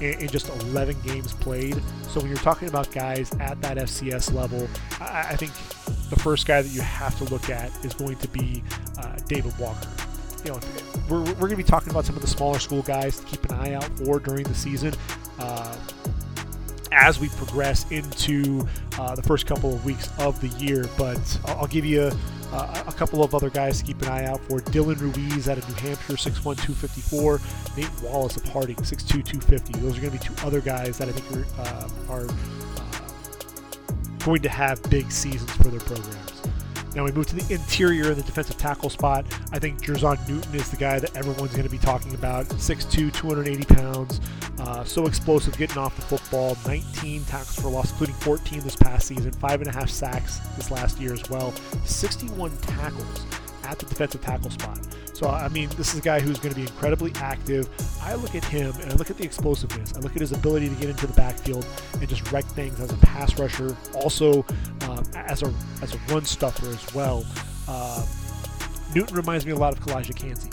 in, 0.00 0.20
in 0.20 0.28
just 0.28 0.48
11 0.48 0.96
games 1.02 1.32
played. 1.34 1.80
So 2.10 2.20
when 2.20 2.28
you're 2.28 2.38
talking 2.38 2.68
about 2.68 2.90
guys 2.92 3.32
at 3.40 3.60
that 3.62 3.76
FCS 3.76 4.34
level, 4.34 4.68
I, 5.00 5.28
I 5.30 5.36
think 5.36 5.52
the 6.10 6.16
first 6.16 6.46
guy 6.46 6.62
that 6.62 6.70
you 6.70 6.80
have 6.80 7.16
to 7.18 7.24
look 7.24 7.50
at 7.50 7.70
is 7.84 7.94
going 7.94 8.16
to 8.16 8.28
be 8.28 8.62
uh, 8.98 9.16
David 9.26 9.56
Walker 9.58 9.88
you 10.46 10.52
know, 10.52 10.60
we're, 11.08 11.22
we're 11.22 11.34
going 11.34 11.50
to 11.50 11.56
be 11.56 11.64
talking 11.64 11.90
about 11.90 12.04
some 12.04 12.14
of 12.14 12.22
the 12.22 12.28
smaller 12.28 12.58
school 12.58 12.82
guys 12.82 13.18
to 13.18 13.26
keep 13.26 13.44
an 13.50 13.56
eye 13.56 13.72
out 13.74 13.84
for 13.98 14.20
during 14.20 14.44
the 14.44 14.54
season. 14.54 14.94
Uh, 15.38 15.76
as 16.96 17.20
we 17.20 17.28
progress 17.28 17.88
into 17.90 18.66
uh, 18.98 19.14
the 19.14 19.22
first 19.22 19.46
couple 19.46 19.74
of 19.74 19.84
weeks 19.84 20.08
of 20.18 20.40
the 20.40 20.48
year. 20.64 20.86
But 20.96 21.40
I'll, 21.44 21.60
I'll 21.60 21.66
give 21.66 21.84
you 21.84 22.10
a, 22.52 22.84
a, 22.88 22.94
couple 22.96 23.22
of 23.22 23.34
other 23.34 23.50
guys 23.50 23.78
to 23.78 23.84
keep 23.84 24.00
an 24.02 24.08
eye 24.08 24.24
out 24.24 24.40
for. 24.40 24.60
Dylan 24.60 24.98
Ruiz 24.98 25.48
out 25.48 25.58
of 25.58 25.68
New 25.68 25.74
Hampshire, 25.74 26.14
6'1", 26.14 26.42
254. 26.42 27.40
Nate 27.76 28.02
Wallace 28.02 28.36
of 28.36 28.44
Harding, 28.48 28.76
6'2", 28.76 29.06
250. 29.08 29.78
Those 29.80 29.98
are 29.98 30.00
going 30.00 30.12
to 30.12 30.18
be 30.18 30.24
two 30.24 30.46
other 30.46 30.60
guys 30.60 30.96
that 30.98 31.08
I 31.08 31.12
think 31.12 31.46
are, 31.46 31.62
uh, 31.62 31.88
are 32.08 32.26
uh, 32.26 34.24
going 34.24 34.42
to 34.42 34.48
have 34.48 34.82
big 34.90 35.12
seasons 35.12 35.50
for 35.52 35.68
their 35.68 35.80
programs. 35.80 36.35
Now 36.96 37.04
we 37.04 37.12
move 37.12 37.26
to 37.26 37.36
the 37.36 37.54
interior 37.54 38.10
in 38.10 38.16
the 38.16 38.22
defensive 38.22 38.56
tackle 38.56 38.88
spot. 38.88 39.26
I 39.52 39.58
think 39.58 39.82
Jer'Zhan 39.82 40.26
Newton 40.26 40.54
is 40.54 40.70
the 40.70 40.78
guy 40.78 40.98
that 40.98 41.14
everyone's 41.14 41.52
going 41.52 41.64
to 41.64 41.68
be 41.68 41.76
talking 41.76 42.14
about. 42.14 42.46
6'2", 42.46 43.12
280 43.12 43.74
pounds, 43.74 44.20
uh, 44.58 44.82
so 44.82 45.06
explosive 45.06 45.58
getting 45.58 45.76
off 45.76 45.94
the 45.94 46.00
football. 46.00 46.56
19 46.66 47.24
tackles 47.24 47.60
for 47.60 47.68
loss, 47.68 47.90
including 47.90 48.14
14 48.14 48.60
this 48.60 48.76
past 48.76 49.08
season. 49.08 49.30
Five 49.32 49.60
and 49.60 49.68
a 49.68 49.74
half 49.74 49.90
sacks 49.90 50.38
this 50.56 50.70
last 50.70 50.98
year 50.98 51.12
as 51.12 51.28
well. 51.28 51.52
61 51.84 52.56
tackles 52.62 53.26
at 53.64 53.78
the 53.78 53.84
defensive 53.84 54.22
tackle 54.22 54.50
spot. 54.50 54.78
So, 55.16 55.30
I 55.30 55.48
mean, 55.48 55.70
this 55.78 55.94
is 55.94 56.00
a 56.00 56.02
guy 56.02 56.20
who's 56.20 56.38
going 56.38 56.54
to 56.54 56.60
be 56.60 56.66
incredibly 56.66 57.10
active. 57.16 57.70
I 58.02 58.16
look 58.16 58.34
at 58.34 58.44
him 58.44 58.74
and 58.82 58.92
I 58.92 58.96
look 58.96 59.08
at 59.08 59.16
the 59.16 59.24
explosiveness. 59.24 59.94
I 59.96 60.00
look 60.00 60.14
at 60.14 60.20
his 60.20 60.32
ability 60.32 60.68
to 60.68 60.74
get 60.74 60.90
into 60.90 61.06
the 61.06 61.14
backfield 61.14 61.66
and 61.94 62.06
just 62.06 62.30
wreck 62.30 62.44
things 62.44 62.78
as 62.80 62.92
a 62.92 62.98
pass 62.98 63.38
rusher, 63.38 63.74
also 63.94 64.44
um, 64.82 65.04
as 65.14 65.42
a 65.42 65.50
as 65.80 65.94
a 65.94 65.98
run 66.12 66.26
stuffer 66.26 66.66
as 66.66 66.94
well. 66.94 67.24
Uh, 67.66 68.04
Newton 68.94 69.16
reminds 69.16 69.46
me 69.46 69.52
a 69.52 69.56
lot 69.56 69.72
of 69.72 69.80
Calijah 69.80 70.14
Kancey. 70.14 70.50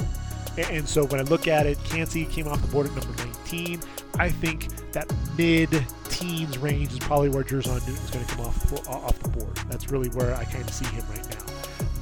And 0.72 0.88
so 0.88 1.04
when 1.08 1.20
I 1.20 1.24
look 1.24 1.50
at 1.50 1.66
it, 1.66 1.78
Kancey 1.84 2.24
came 2.24 2.48
off 2.48 2.62
the 2.62 2.68
board 2.68 2.86
at 2.86 2.96
number 2.96 3.22
19. 3.22 3.82
I 4.18 4.30
think 4.30 4.70
that 4.94 5.14
mid-teens 5.38 6.58
range 6.60 6.94
is 6.94 7.00
probably 7.00 7.28
where 7.28 7.44
Jer'Zhan 7.44 7.86
Newton 7.86 8.02
is 8.02 8.10
going 8.12 8.26
to 8.26 8.34
come 8.34 8.46
off 8.46 8.88
off 8.88 9.20
the 9.20 9.30
board. 9.30 9.58
That's 9.70 9.92
really 9.92 10.08
where 10.12 10.34
I 10.36 10.46
kind 10.46 10.64
of 10.64 10.74
see 10.74 10.86
him 10.86 11.04
right 11.10 11.30
now. 11.32 11.43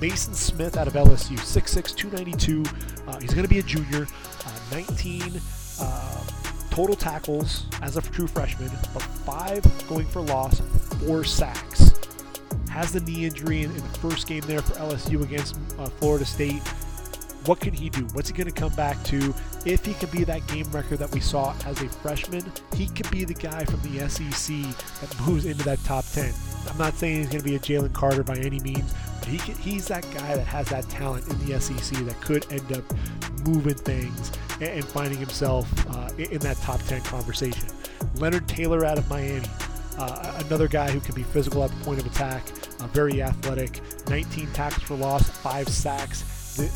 Maason 0.01 0.33
Smith 0.33 0.77
out 0.77 0.87
of 0.87 0.93
LSU, 0.93 1.37
6'6", 1.37 1.95
292. 1.95 2.63
Uh, 3.07 3.19
he's 3.19 3.35
going 3.35 3.43
to 3.43 3.49
be 3.49 3.59
a 3.59 3.63
junior, 3.63 4.07
uh, 4.45 4.75
19 4.75 5.39
uh, 5.79 6.23
total 6.71 6.95
tackles 6.95 7.65
as 7.83 7.97
a 7.97 8.01
true 8.01 8.25
freshman, 8.25 8.71
but 8.93 9.03
five 9.03 9.63
going 9.87 10.07
for 10.07 10.21
loss, 10.21 10.59
four 11.05 11.23
sacks. 11.23 11.93
Has 12.71 12.91
the 12.91 13.01
knee 13.01 13.25
injury 13.25 13.61
in, 13.61 13.69
in 13.69 13.77
the 13.77 13.99
first 13.99 14.25
game 14.25 14.41
there 14.47 14.61
for 14.63 14.73
LSU 14.73 15.21
against 15.21 15.59
uh, 15.77 15.85
Florida 15.85 16.25
State. 16.25 16.61
What 17.45 17.59
can 17.59 17.73
he 17.73 17.89
do? 17.89 18.07
What's 18.13 18.29
he 18.29 18.35
going 18.35 18.51
to 18.51 18.59
come 18.59 18.73
back 18.73 19.03
to? 19.05 19.33
If 19.65 19.85
he 19.85 19.93
can 19.93 20.09
be 20.09 20.23
that 20.23 20.45
game 20.47 20.65
record 20.71 20.97
that 20.99 21.11
we 21.11 21.19
saw 21.19 21.53
as 21.65 21.79
a 21.81 21.89
freshman, 21.89 22.51
he 22.75 22.87
could 22.87 23.09
be 23.11 23.23
the 23.23 23.33
guy 23.35 23.65
from 23.65 23.81
the 23.81 24.09
SEC 24.09 24.55
that 25.01 25.27
moves 25.27 25.45
into 25.45 25.63
that 25.65 25.83
top 25.83 26.05
10. 26.13 26.33
I'm 26.69 26.77
not 26.77 26.95
saying 26.95 27.17
he's 27.17 27.29
going 27.29 27.43
to 27.43 27.45
be 27.45 27.55
a 27.55 27.59
Jalen 27.59 27.93
Carter 27.93 28.23
by 28.23 28.37
any 28.37 28.59
means, 28.59 28.93
he 29.25 29.37
can, 29.37 29.55
he's 29.55 29.87
that 29.87 30.03
guy 30.13 30.35
that 30.35 30.47
has 30.47 30.67
that 30.69 30.89
talent 30.89 31.27
in 31.27 31.45
the 31.45 31.59
SEC 31.59 31.97
that 32.05 32.19
could 32.21 32.45
end 32.51 32.71
up 32.71 32.83
moving 33.45 33.75
things 33.75 34.31
and, 34.55 34.69
and 34.69 34.85
finding 34.85 35.19
himself 35.19 35.67
uh, 35.95 36.09
in, 36.17 36.39
that 36.39 36.57
top 36.57 36.81
10 36.83 37.01
conversation. 37.01 37.67
Leonard 38.15 38.47
Taylor 38.47 38.85
out 38.85 38.97
of 38.97 39.09
Miami, 39.09 39.45
uh, 39.97 40.41
another 40.45 40.67
guy 40.67 40.89
who 40.89 40.99
can 40.99 41.15
be 41.15 41.23
physical 41.23 41.63
at 41.63 41.69
the 41.71 41.83
point 41.83 41.99
of 41.99 42.05
attack, 42.05 42.43
uh, 42.79 42.87
very 42.87 43.21
athletic, 43.21 43.81
19 44.09 44.47
tackles 44.53 44.83
for 44.83 44.95
loss, 44.95 45.29
five 45.29 45.67
sacks 45.67 46.23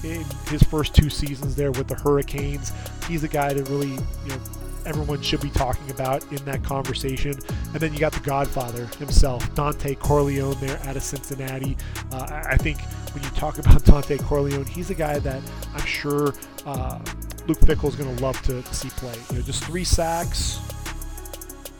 in 0.03 0.23
his 0.47 0.63
first 0.63 0.95
two 0.95 1.09
seasons 1.09 1.55
there 1.55 1.71
with 1.71 1.87
the 1.87 1.95
Hurricanes. 1.95 2.71
He's 3.07 3.23
a 3.23 3.27
guy 3.27 3.53
that 3.53 3.67
really, 3.69 3.89
you 3.89 4.29
know, 4.29 4.39
everyone 4.85 5.21
should 5.21 5.41
be 5.41 5.49
talking 5.49 5.89
about 5.91 6.23
in 6.31 6.43
that 6.45 6.63
conversation. 6.63 7.33
And 7.73 7.75
then 7.75 7.93
you 7.93 7.99
got 7.99 8.13
the 8.13 8.19
Godfather 8.21 8.85
himself, 8.97 9.43
Dontay 9.55 9.99
Corleone, 9.99 10.55
there 10.59 10.79
out 10.83 10.95
of 10.95 11.03
Cincinnati. 11.03 11.77
Uh, 12.11 12.43
I 12.47 12.57
think 12.57 12.81
when 13.13 13.23
you 13.23 13.29
talk 13.31 13.57
about 13.57 13.83
Dontay 13.83 14.21
Corleone, 14.23 14.65
he's 14.65 14.89
a 14.89 14.95
guy 14.95 15.19
that 15.19 15.41
I'm 15.73 15.85
sure 15.85 16.33
uh, 16.65 16.99
Luke 17.47 17.59
Fickell 17.59 17.89
is 17.89 17.95
going 17.95 18.15
to 18.15 18.23
love 18.23 18.41
to 18.43 18.63
see 18.73 18.89
play. 18.89 19.15
You 19.29 19.37
know, 19.37 19.41
just 19.41 19.63
three 19.63 19.83
sacks. 19.83 20.59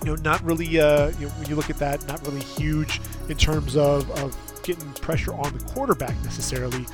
You 0.03 0.12
know, 0.12 0.22
not 0.22 0.43
really. 0.43 0.80
Uh, 0.80 1.10
you 1.20 1.28
know, 1.28 1.32
when 1.34 1.49
you 1.49 1.56
look 1.56 1.70
at 1.70 1.78
that, 1.78 2.06
not 2.08 2.26
really 2.28 2.41
huge 2.41 3.01
in 3.30 3.38
terms 3.38 3.76
of, 3.76 4.10
of 4.20 4.36
getting 4.64 4.91
pressure 4.93 5.34
on 5.34 5.58
the 5.58 5.64
quarterback 5.66 6.16
necessarily. 6.24 6.86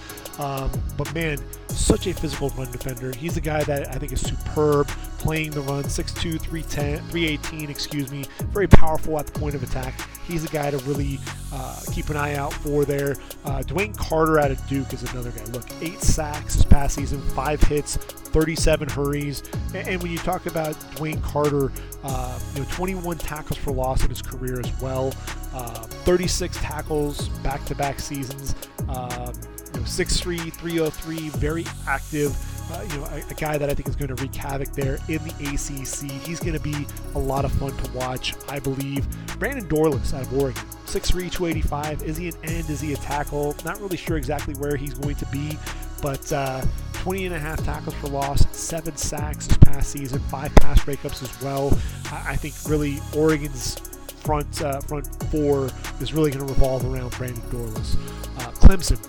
Um, 0.42 0.72
but 0.98 1.14
man, 1.14 1.38
such 1.68 2.08
a 2.08 2.14
physical 2.14 2.50
run 2.52 2.72
defender. 2.72 3.12
He's 3.16 3.38
a 3.38 3.42
guy 3.42 3.64
that 3.64 3.90
I 3.90 4.00
think 4.00 4.12
is 4.12 4.22
superb 4.22 4.88
playing 5.20 5.52
the 5.52 5.62
run, 5.62 5.84
6'2", 5.84 6.42
310, 6.42 6.98
318, 7.10 7.70
excuse 7.70 8.12
me. 8.12 8.26
Very 8.46 8.68
powerful 8.68 9.20
at 9.20 9.28
the 9.28 9.40
point 9.40 9.54
of 9.54 9.62
attack. 9.62 9.94
He's 10.28 10.44
a 10.44 10.48
guy 10.48 10.72
to 10.72 10.78
really 10.80 11.20
uh, 11.54 11.80
keep 11.92 12.10
an 12.10 12.18
eye 12.18 12.36
out 12.36 12.54
for 12.54 12.86
there. 12.86 13.18
Uh, 13.46 13.60
DeWayne 13.60 13.96
Carter 13.96 14.40
out 14.40 14.50
of 14.50 14.68
Duke 14.68 14.92
is 14.94 15.04
another 15.14 15.30
guy. 15.30 15.44
Look, 15.52 15.68
eight 15.82 16.02
sacks 16.02 16.56
this 16.56 16.66
past 16.66 16.96
season, 16.96 17.22
five 17.32 17.62
hits, 17.62 17.98
37 17.98 18.90
hurries. 18.90 19.44
And, 19.76 19.88
and 19.88 20.02
when 20.02 20.12
you 20.12 20.18
talk 20.18 20.48
about 20.48 20.74
DeWayne 20.96 21.22
Carter, 21.22 21.72
uh, 22.04 22.40
you 22.56 22.62
know, 22.62 22.68
21 22.72 23.20
tackles 23.20 23.60
for 23.60 23.72
loss 23.72 24.04
in 24.04 24.10
his 24.10 24.24
career 24.24 24.60
as 24.60 24.82
well, 24.82 25.14
uh, 25.54 25.84
36 26.04 26.58
tackles 26.58 27.30
back-to-back 27.40 28.00
seasons. 28.00 28.56
Um, 28.88 29.34
know, 29.82 29.88
6'3", 29.88 30.54
303, 30.54 31.30
very 31.30 31.66
active. 31.88 32.36
Uh, 32.72 32.82
you 32.84 32.98
know, 32.98 33.06
a, 33.06 33.18
a, 33.30 33.34
guy 33.34 33.58
that 33.58 33.70
I 33.70 33.74
think 33.74 33.90
is 33.90 33.98
going 33.98 34.16
to 34.16 34.22
wreak 34.22 34.34
havoc 34.34 34.72
there 34.72 34.98
in 35.10 35.22
the 35.26 35.32
ACC. 35.42 36.10
He's 36.26 36.40
going 36.40 36.54
to 36.54 36.60
be 36.60 36.88
a 37.16 37.20
lot 37.20 37.44
of 37.44 37.52
fun 37.54 37.76
to 37.76 37.92
watch, 37.92 38.34
I 38.48 38.60
believe. 38.60 39.06
Brandon 39.40 39.68
Dorlus 39.68 40.14
out 40.14 40.22
of 40.22 40.34
Oregon, 40.34 40.64
6'3", 40.86 41.30
285. 41.32 42.04
Is 42.04 42.16
he 42.16 42.30
an 42.30 42.36
end? 42.44 42.70
Is 42.70 42.80
he 42.80 42.94
a 42.94 42.98
tackle? 42.98 43.56
Not 43.66 43.82
really 43.82 43.98
sure 43.98 44.16
exactly 44.16 44.54
where 44.56 44.78
he's 44.78 44.94
going 44.94 45.16
to 45.16 45.26
be, 45.28 45.58
but 46.02 46.32
uh, 46.32 46.64
20 46.94 47.26
and 47.26 47.36
a 47.36 47.40
half 47.40 47.62
tackles 47.66 47.96
for 47.96 48.08
loss, 48.08 48.46
seven 48.56 48.96
sacks 48.96 49.48
this 49.48 49.58
past 49.58 49.90
season, 49.90 50.20
five 50.30 50.54
pass 50.56 50.80
breakups 50.82 51.24
as 51.24 51.42
well. 51.42 51.78
I, 52.12 52.32
I 52.32 52.36
think 52.38 52.54
really 52.70 53.00
Oregon's 53.16 53.76
front 54.22 54.62
uh, 54.62 54.80
front 54.82 55.08
four 55.26 55.70
is 56.00 56.14
really 56.14 56.32
going 56.32 56.46
to 56.46 56.54
revolve 56.54 56.86
around 56.86 57.12
Brandon 57.12 57.42
Dorlus. 57.50 57.96
Uh, 58.38 58.52
Clemson 58.52 59.00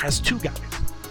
has 0.00 0.20
two 0.20 0.38
guys. 0.38 0.60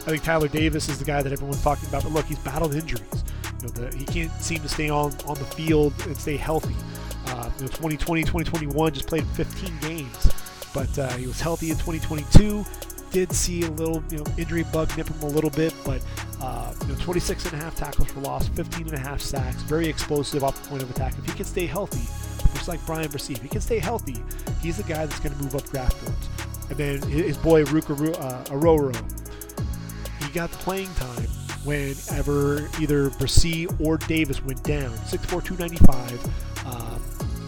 I 0.08 0.12
think 0.12 0.24
Tyler 0.24 0.48
Davis 0.48 0.88
is 0.88 1.00
the 1.00 1.06
guy 1.06 1.22
that 1.22 1.34
everyone's 1.34 1.62
talking 1.62 1.88
about, 1.90 2.04
but 2.04 2.14
look, 2.14 2.26
he's 2.26 2.40
battled 2.40 2.74
injuries. 2.74 3.24
You 3.62 3.68
know, 3.68 3.74
the, 3.74 3.98
he 3.98 4.06
can't 4.06 4.32
seem 4.42 4.60
to 4.62 4.70
stay 4.70 4.90
on, 4.90 5.12
on 5.28 5.36
the 5.36 5.46
field 5.46 5.94
and 6.06 6.16
stay 6.16 6.38
healthy. 6.38 6.76
Uh, 7.28 7.52
you 7.58 7.64
know, 7.64 7.68
2020, 7.68 8.22
2021 8.24 8.94
just 8.94 9.08
played 9.08 9.28
15 9.28 9.80
games, 9.80 10.34
but 10.74 10.98
uh, 10.98 11.10
he 11.10 11.28
was 11.28 11.42
healthy 11.42 11.72
in 11.72 11.76
2022. 11.76 12.64
Did 13.12 13.34
see 13.34 13.64
a 13.64 13.72
little, 13.72 14.02
you 14.10 14.20
know, 14.20 14.26
injury 14.38 14.64
bug 14.72 14.96
nip 14.98 15.08
him 15.08 15.22
a 15.22 15.28
little 15.28 15.50
bit, 15.50 15.74
but 15.86 16.02
uh, 16.42 16.74
you 16.84 16.88
know, 16.88 16.96
26 17.00 17.46
and 17.46 17.54
a 17.56 17.58
half 17.58 17.76
tackles 17.76 18.10
for 18.10 18.22
loss, 18.22 18.48
15 18.50 18.88
and 18.88 18.94
a 18.96 19.00
half 19.00 19.20
sacks, 19.20 19.62
very 19.64 19.88
explosive 19.88 20.44
off 20.44 20.62
the 20.62 20.70
point 20.70 20.84
of 20.84 20.90
attack. 20.90 21.18
If 21.18 21.26
he 21.26 21.34
can 21.34 21.46
stay 21.46 21.66
healthy, 21.66 22.06
just 22.54 22.68
like 22.70 22.86
Bryan 22.86 23.10
Bresee, 23.10 23.36
if 23.36 23.42
he 23.42 23.50
can 23.50 23.62
stay 23.62 23.80
healthy, 23.80 24.24
he's 24.62 24.78
the 24.78 24.84
guy 24.84 25.06
that's 25.06 25.20
going 25.20 25.36
to 25.36 25.44
move 25.44 25.56
up 25.56 25.70
draft 25.70 26.02
boards. 26.06 26.57
And 26.70 26.78
then 26.78 27.02
his 27.04 27.38
boy 27.38 27.64
Ruke 27.66 27.90
uh, 27.90 28.44
Orhorhoro, 28.46 28.96
he 30.22 30.34
got 30.34 30.52
the 30.52 30.58
playing 30.58 30.94
time 30.96 31.28
whenever 31.64 32.70
either 32.80 33.10
Bresee 33.12 33.68
or 33.80 33.98
Davis 33.98 34.44
went 34.44 34.64
down. 34.64 34.92
6'4", 34.92 35.44
295, 35.44 36.26
um, 36.26 36.32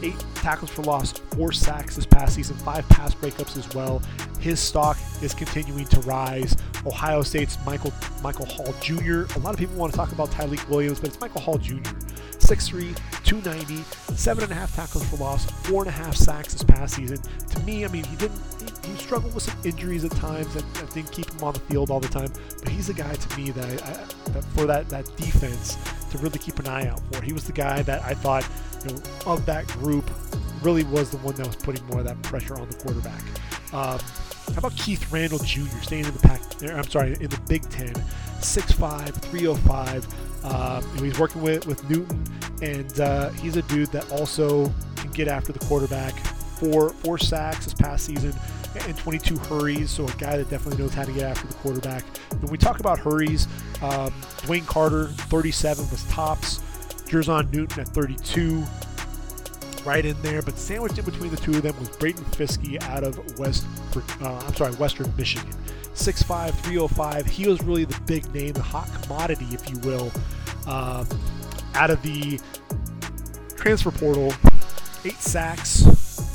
eight 0.03 0.23
tackles 0.35 0.71
for 0.71 0.83
loss, 0.83 1.11
four 1.11 1.51
sacks 1.51 1.95
this 1.95 2.05
past 2.05 2.35
season, 2.35 2.55
five 2.57 2.87
pass 2.89 3.13
breakups 3.13 3.57
as 3.57 3.73
well. 3.75 4.01
His 4.39 4.59
stock 4.59 4.97
is 5.21 5.33
continuing 5.33 5.85
to 5.85 5.99
rise. 6.01 6.55
Ohio 6.85 7.21
State's 7.21 7.57
Michael 7.65 7.93
Michael 8.23 8.45
Hall 8.45 8.73
Jr. 8.81 9.25
A 9.35 9.39
lot 9.39 9.53
of 9.53 9.57
people 9.57 9.75
want 9.75 9.91
to 9.91 9.97
talk 9.97 10.11
about 10.11 10.29
Tyleik 10.31 10.67
Williams, 10.69 10.99
but 10.99 11.09
it's 11.09 11.19
Michael 11.19 11.41
Hall 11.41 11.57
Jr. 11.57 11.75
6'3", 12.39 12.97
290, 13.23 13.83
seven 14.15 14.43
and 14.43 14.51
a 14.51 14.55
half 14.55 14.75
tackles 14.75 15.07
for 15.09 15.17
loss, 15.17 15.45
four 15.67 15.83
and 15.83 15.89
a 15.89 15.91
half 15.91 16.15
sacks 16.15 16.53
this 16.53 16.63
past 16.63 16.95
season. 16.95 17.17
To 17.49 17.59
me, 17.59 17.85
I 17.85 17.89
mean, 17.89 18.03
he 18.05 18.15
didn't 18.15 18.39
he, 18.83 18.91
he 18.91 18.97
struggled 18.97 19.33
with 19.33 19.43
some 19.43 19.57
injuries 19.63 20.05
at 20.05 20.11
times 20.11 20.53
that, 20.53 20.73
that, 20.75 20.89
didn't 20.93 21.11
keep 21.11 21.29
him 21.29 21.43
on 21.43 21.53
the 21.53 21.59
field 21.59 21.91
all 21.91 21.99
the 21.99 22.07
time. 22.07 22.31
But 22.63 22.69
he's 22.69 22.87
the 22.87 22.93
guy 22.93 23.13
to 23.13 23.37
me 23.37 23.51
that, 23.51 23.83
I, 23.83 24.31
that 24.31 24.43
for 24.55 24.65
that 24.65 24.89
that 24.89 25.05
defense 25.17 25.77
to 26.11 26.17
really 26.17 26.39
keep 26.39 26.59
an 26.59 26.67
eye 26.67 26.87
out 26.87 27.01
for. 27.11 27.21
He 27.21 27.33
was 27.33 27.45
the 27.45 27.53
guy 27.53 27.81
that 27.83 28.01
I 28.03 28.13
thought 28.13 28.47
you 28.83 28.93
know, 28.93 29.01
of 29.25 29.45
that 29.45 29.67
group 29.67 30.09
really 30.61 30.83
was 30.85 31.09
the 31.09 31.17
one 31.17 31.35
that 31.35 31.47
was 31.47 31.55
putting 31.55 31.85
more 31.87 31.99
of 31.99 32.05
that 32.05 32.21
pressure 32.21 32.59
on 32.59 32.67
the 32.69 32.75
quarterback. 32.75 33.21
Um, 33.73 33.99
how 34.53 34.57
about 34.57 34.75
Keith 34.75 35.11
Randolph 35.11 35.45
Jr. 35.45 35.77
staying 35.81 36.05
in 36.05 36.13
the 36.13 36.19
pack? 36.19 36.41
I'm 36.63 36.89
sorry, 36.89 37.13
in 37.13 37.29
the 37.29 37.39
Big 37.47 37.67
Ten, 37.69 37.93
6'5", 38.39 39.13
305. 39.13 40.07
Uh, 40.43 40.81
he's 40.97 41.19
working 41.19 41.41
with, 41.41 41.65
with 41.67 41.87
Newton, 41.89 42.23
and 42.61 42.99
uh, 42.99 43.29
he's 43.31 43.57
a 43.57 43.61
dude 43.63 43.89
that 43.91 44.11
also 44.11 44.71
can 44.97 45.11
get 45.11 45.27
after 45.27 45.51
the 45.51 45.59
quarterback. 45.59 46.13
Four 46.59 46.89
four 46.89 47.17
sacks 47.17 47.63
this 47.63 47.73
past 47.73 48.05
season 48.05 48.33
and 48.85 48.97
22 48.97 49.37
hurries, 49.37 49.89
so 49.89 50.05
a 50.05 50.11
guy 50.13 50.37
that 50.37 50.49
definitely 50.49 50.81
knows 50.81 50.93
how 50.93 51.03
to 51.03 51.11
get 51.11 51.23
after 51.23 51.47
the 51.47 51.53
quarterback. 51.55 52.03
When 52.41 52.51
we 52.51 52.57
talk 52.57 52.79
about 52.79 52.99
hurries, 52.99 53.47
um, 53.81 54.11
DeWayne 54.41 54.65
Carter, 54.67 55.07
37 55.07 55.89
was 55.89 56.03
tops. 56.05 56.61
Jer'Zhan 57.09 57.51
Newton 57.51 57.81
at 57.81 57.87
32, 57.89 58.63
right 59.83 60.05
in 60.05 60.21
there. 60.21 60.41
But 60.41 60.57
sandwiched 60.57 60.97
in 60.97 61.05
between 61.05 61.31
the 61.31 61.37
two 61.37 61.51
of 61.51 61.63
them 61.63 61.77
was 61.79 61.89
Braden 61.89 62.23
Fiske 62.25 62.81
out 62.83 63.03
of 63.03 63.39
West, 63.39 63.65
uh, 64.21 64.41
I'm 64.45 64.55
sorry, 64.55 64.73
Western 64.73 65.11
Michigan. 65.17 65.51
6'5", 65.95 66.53
305. 66.53 67.25
He 67.25 67.47
was 67.47 67.61
really 67.63 67.85
the 67.85 67.99
big 68.01 68.31
name, 68.33 68.53
the 68.53 68.61
hot 68.61 68.87
commodity, 69.01 69.47
if 69.51 69.69
you 69.69 69.77
will, 69.79 70.11
um, 70.67 71.07
out 71.73 71.89
of 71.89 72.01
the 72.03 72.39
transfer 73.55 73.91
portal. 73.91 74.31
Eight 75.03 75.15
sacks 75.15 75.85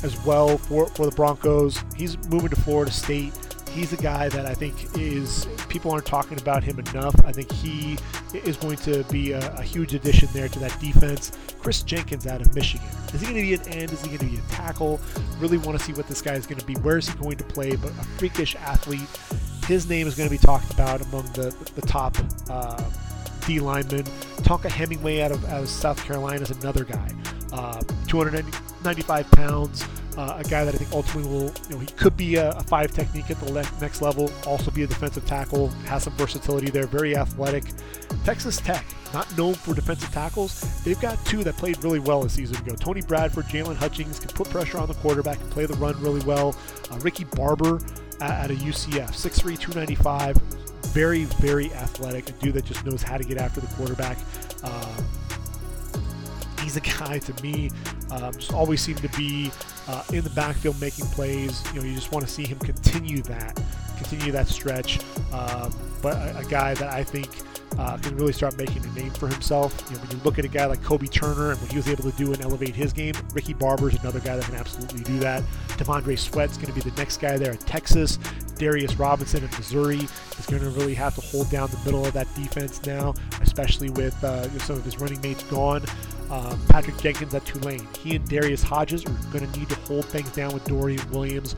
as 0.03 0.23
well 0.25 0.57
for, 0.57 0.87
for 0.87 1.05
the 1.05 1.15
Broncos. 1.15 1.83
He's 1.95 2.17
moving 2.29 2.49
to 2.49 2.55
Florida 2.55 2.91
State. 2.91 3.33
He's 3.71 3.93
a 3.93 3.97
guy 3.97 4.29
that 4.29 4.45
I 4.45 4.53
think 4.53 4.75
is 4.97 5.47
people 5.75 5.91
aren't 5.91 6.05
talking 6.05 6.39
about 6.39 6.63
him 6.63 6.79
enough. 6.79 7.13
I 7.25 7.33
think 7.33 7.51
he 7.51 7.97
is 8.33 8.55
going 8.55 8.77
to 8.77 9.03
be 9.11 9.33
a, 9.33 9.55
a 9.55 9.61
huge 9.61 9.93
addition 9.93 10.29
there 10.31 10.47
to 10.47 10.59
that 10.59 10.79
defense. 10.79 11.33
Kris 11.59 11.83
Jenkins 11.83 12.25
out 12.27 12.39
of 12.39 12.55
Michigan. 12.55 12.87
Is 13.13 13.19
he 13.19 13.27
going 13.27 13.35
to 13.35 13.41
be 13.41 13.53
an 13.55 13.67
end? 13.73 13.91
Is 13.91 14.01
he 14.01 14.07
going 14.07 14.19
to 14.19 14.25
be 14.25 14.37
a 14.37 14.51
tackle? 14.51 15.01
Really 15.39 15.57
want 15.57 15.77
to 15.77 15.83
see 15.83 15.91
what 15.91 16.07
this 16.07 16.21
guy 16.21 16.35
is 16.35 16.47
going 16.47 16.59
to 16.59 16.65
be. 16.65 16.75
Where 16.75 16.97
is 16.97 17.09
he 17.09 17.17
going 17.17 17.35
to 17.35 17.43
play? 17.43 17.75
But 17.75 17.91
a 17.91 18.03
freakish 18.17 18.55
athlete 18.55 19.09
his 19.67 19.89
name 19.89 20.07
is 20.07 20.15
going 20.15 20.29
to 20.29 20.33
be 20.33 20.37
talked 20.37 20.71
about 20.71 21.01
among 21.01 21.25
the, 21.33 21.55
the 21.75 21.81
top 21.81 22.15
uh, 22.49 22.81
D 23.45 23.59
linemen. 23.59 24.03
Tonka 24.43 24.69
Hemingway 24.69 25.21
out 25.21 25.31
of, 25.31 25.43
out 25.45 25.63
of 25.63 25.69
South 25.69 26.03
Carolina 26.03 26.41
is 26.41 26.51
another 26.51 26.83
guy. 26.83 27.09
Uh, 27.51 27.81
295 28.07 29.31
pounds, 29.31 29.83
uh, 30.17 30.41
a 30.43 30.47
guy 30.47 30.63
that 30.63 30.73
I 30.73 30.77
think 30.77 30.91
ultimately 30.91 31.29
will, 31.29 31.51
you 31.69 31.75
know, 31.75 31.79
he 31.79 31.87
could 31.87 32.15
be 32.15 32.35
a, 32.35 32.51
a 32.51 32.63
five 32.63 32.91
technique 32.91 33.29
at 33.29 33.39
the 33.41 33.51
le- 33.51 33.65
next 33.81 34.01
level, 34.01 34.31
also 34.45 34.71
be 34.71 34.83
a 34.83 34.87
defensive 34.87 35.25
tackle, 35.25 35.69
has 35.87 36.03
some 36.03 36.13
versatility 36.13 36.69
there, 36.69 36.87
very 36.87 37.15
athletic. 37.15 37.63
Texas 38.23 38.57
Tech, 38.57 38.85
not 39.13 39.37
known 39.37 39.53
for 39.53 39.73
defensive 39.73 40.11
tackles, 40.11 40.83
they've 40.83 40.99
got 40.99 41.23
two 41.25 41.43
that 41.43 41.55
played 41.57 41.81
really 41.83 41.99
well 41.99 42.23
a 42.23 42.29
season 42.29 42.57
ago. 42.57 42.75
Tony 42.75 43.01
Bradford, 43.01 43.45
Jaylon 43.45 43.75
Hutchings 43.75 44.19
can 44.19 44.29
put 44.29 44.49
pressure 44.49 44.77
on 44.77 44.87
the 44.87 44.93
quarterback 44.95 45.39
and 45.39 45.49
play 45.51 45.65
the 45.65 45.75
run 45.75 45.99
really 46.01 46.23
well. 46.25 46.55
Uh, 46.91 46.97
Ricky 46.99 47.25
Barber, 47.25 47.79
at 48.21 48.51
a 48.51 48.53
UCF. 48.53 49.09
6'3", 49.09 49.59
295, 49.59 50.37
very, 50.93 51.25
very 51.25 51.71
athletic, 51.73 52.29
a 52.29 52.31
dude 52.33 52.53
that 52.53 52.65
just 52.65 52.85
knows 52.85 53.03
how 53.03 53.17
to 53.17 53.23
get 53.23 53.37
after 53.37 53.59
the 53.59 53.67
quarterback. 53.75 54.17
Uh, 54.63 55.01
a 56.77 56.81
guy 56.81 57.19
to 57.19 57.43
me, 57.43 57.69
um, 58.11 58.33
just 58.33 58.53
always 58.53 58.81
seemed 58.81 58.99
to 58.99 59.09
be 59.09 59.51
uh, 59.87 60.03
in 60.13 60.23
the 60.23 60.29
backfield 60.31 60.79
making 60.79 61.05
plays. 61.07 61.63
You 61.73 61.81
know, 61.81 61.85
you 61.85 61.95
just 61.95 62.11
want 62.11 62.25
to 62.25 62.31
see 62.31 62.45
him 62.45 62.59
continue 62.59 63.21
that, 63.23 63.59
continue 63.97 64.31
that 64.31 64.47
stretch. 64.47 64.99
Um, 65.31 65.73
but 66.01 66.15
a, 66.17 66.39
a, 66.39 66.45
guy 66.45 66.73
that 66.75 66.93
I 66.93 67.03
think 67.03 67.29
uh, 67.77 67.97
can 67.97 68.15
really 68.15 68.33
start 68.33 68.57
making 68.57 68.83
a 68.85 68.91
name 68.99 69.11
for 69.11 69.27
himself. 69.27 69.75
You 69.89 69.95
know, 69.95 70.03
when 70.03 70.11
you 70.11 70.23
look 70.23 70.39
at 70.39 70.45
a 70.45 70.49
guy 70.49 70.65
like 70.65 70.81
Kobie 70.81 71.11
Turner 71.11 71.51
and 71.51 71.61
what 71.61 71.71
he 71.71 71.77
was 71.77 71.87
able 71.87 72.03
to 72.03 72.17
do 72.17 72.31
and 72.31 72.41
elevate 72.41 72.75
his 72.75 72.93
game, 72.93 73.13
Ricky 73.33 73.53
Barber 73.53 73.89
is 73.89 73.99
another 73.99 74.19
guy 74.19 74.35
that 74.35 74.45
can 74.45 74.55
absolutely 74.55 75.03
do 75.03 75.19
that. 75.19 75.43
T'Vondre 75.69 76.17
Sweat's 76.17 76.57
going 76.57 76.73
to 76.73 76.73
be 76.73 76.81
the 76.81 76.95
next 76.97 77.17
guy 77.17 77.37
there 77.37 77.53
at 77.53 77.59
Texas. 77.61 78.17
Darius 78.57 78.95
Robinson 78.95 79.43
in 79.43 79.49
Missouri 79.51 80.07
is 80.39 80.45
going 80.45 80.61
to 80.61 80.69
really 80.69 80.93
have 80.93 81.15
to 81.15 81.21
hold 81.21 81.49
down 81.51 81.69
the 81.69 81.79
middle 81.83 82.05
of 82.05 82.13
that 82.13 82.33
defense 82.35 82.85
now, 82.85 83.13
especially 83.41 83.89
with 83.91 84.21
uh, 84.23 84.47
some 84.59 84.77
of 84.77 84.85
his 84.85 84.99
running 84.99 85.19
mates 85.21 85.43
gone. 85.43 85.83
Um, 86.29 86.59
Patrick 86.69 86.97
Jenkins 86.97 87.33
at 87.33 87.45
Tulane. 87.45 87.87
He 87.99 88.15
and 88.15 88.27
Darius 88.27 88.63
Hodges 88.63 89.05
are 89.05 89.31
going 89.31 89.49
to 89.49 89.59
need 89.59 89.69
to 89.69 89.75
hold 89.75 90.05
things 90.05 90.29
down 90.31 90.53
with 90.53 90.65
Dorian 90.65 91.09
Williams 91.11 91.55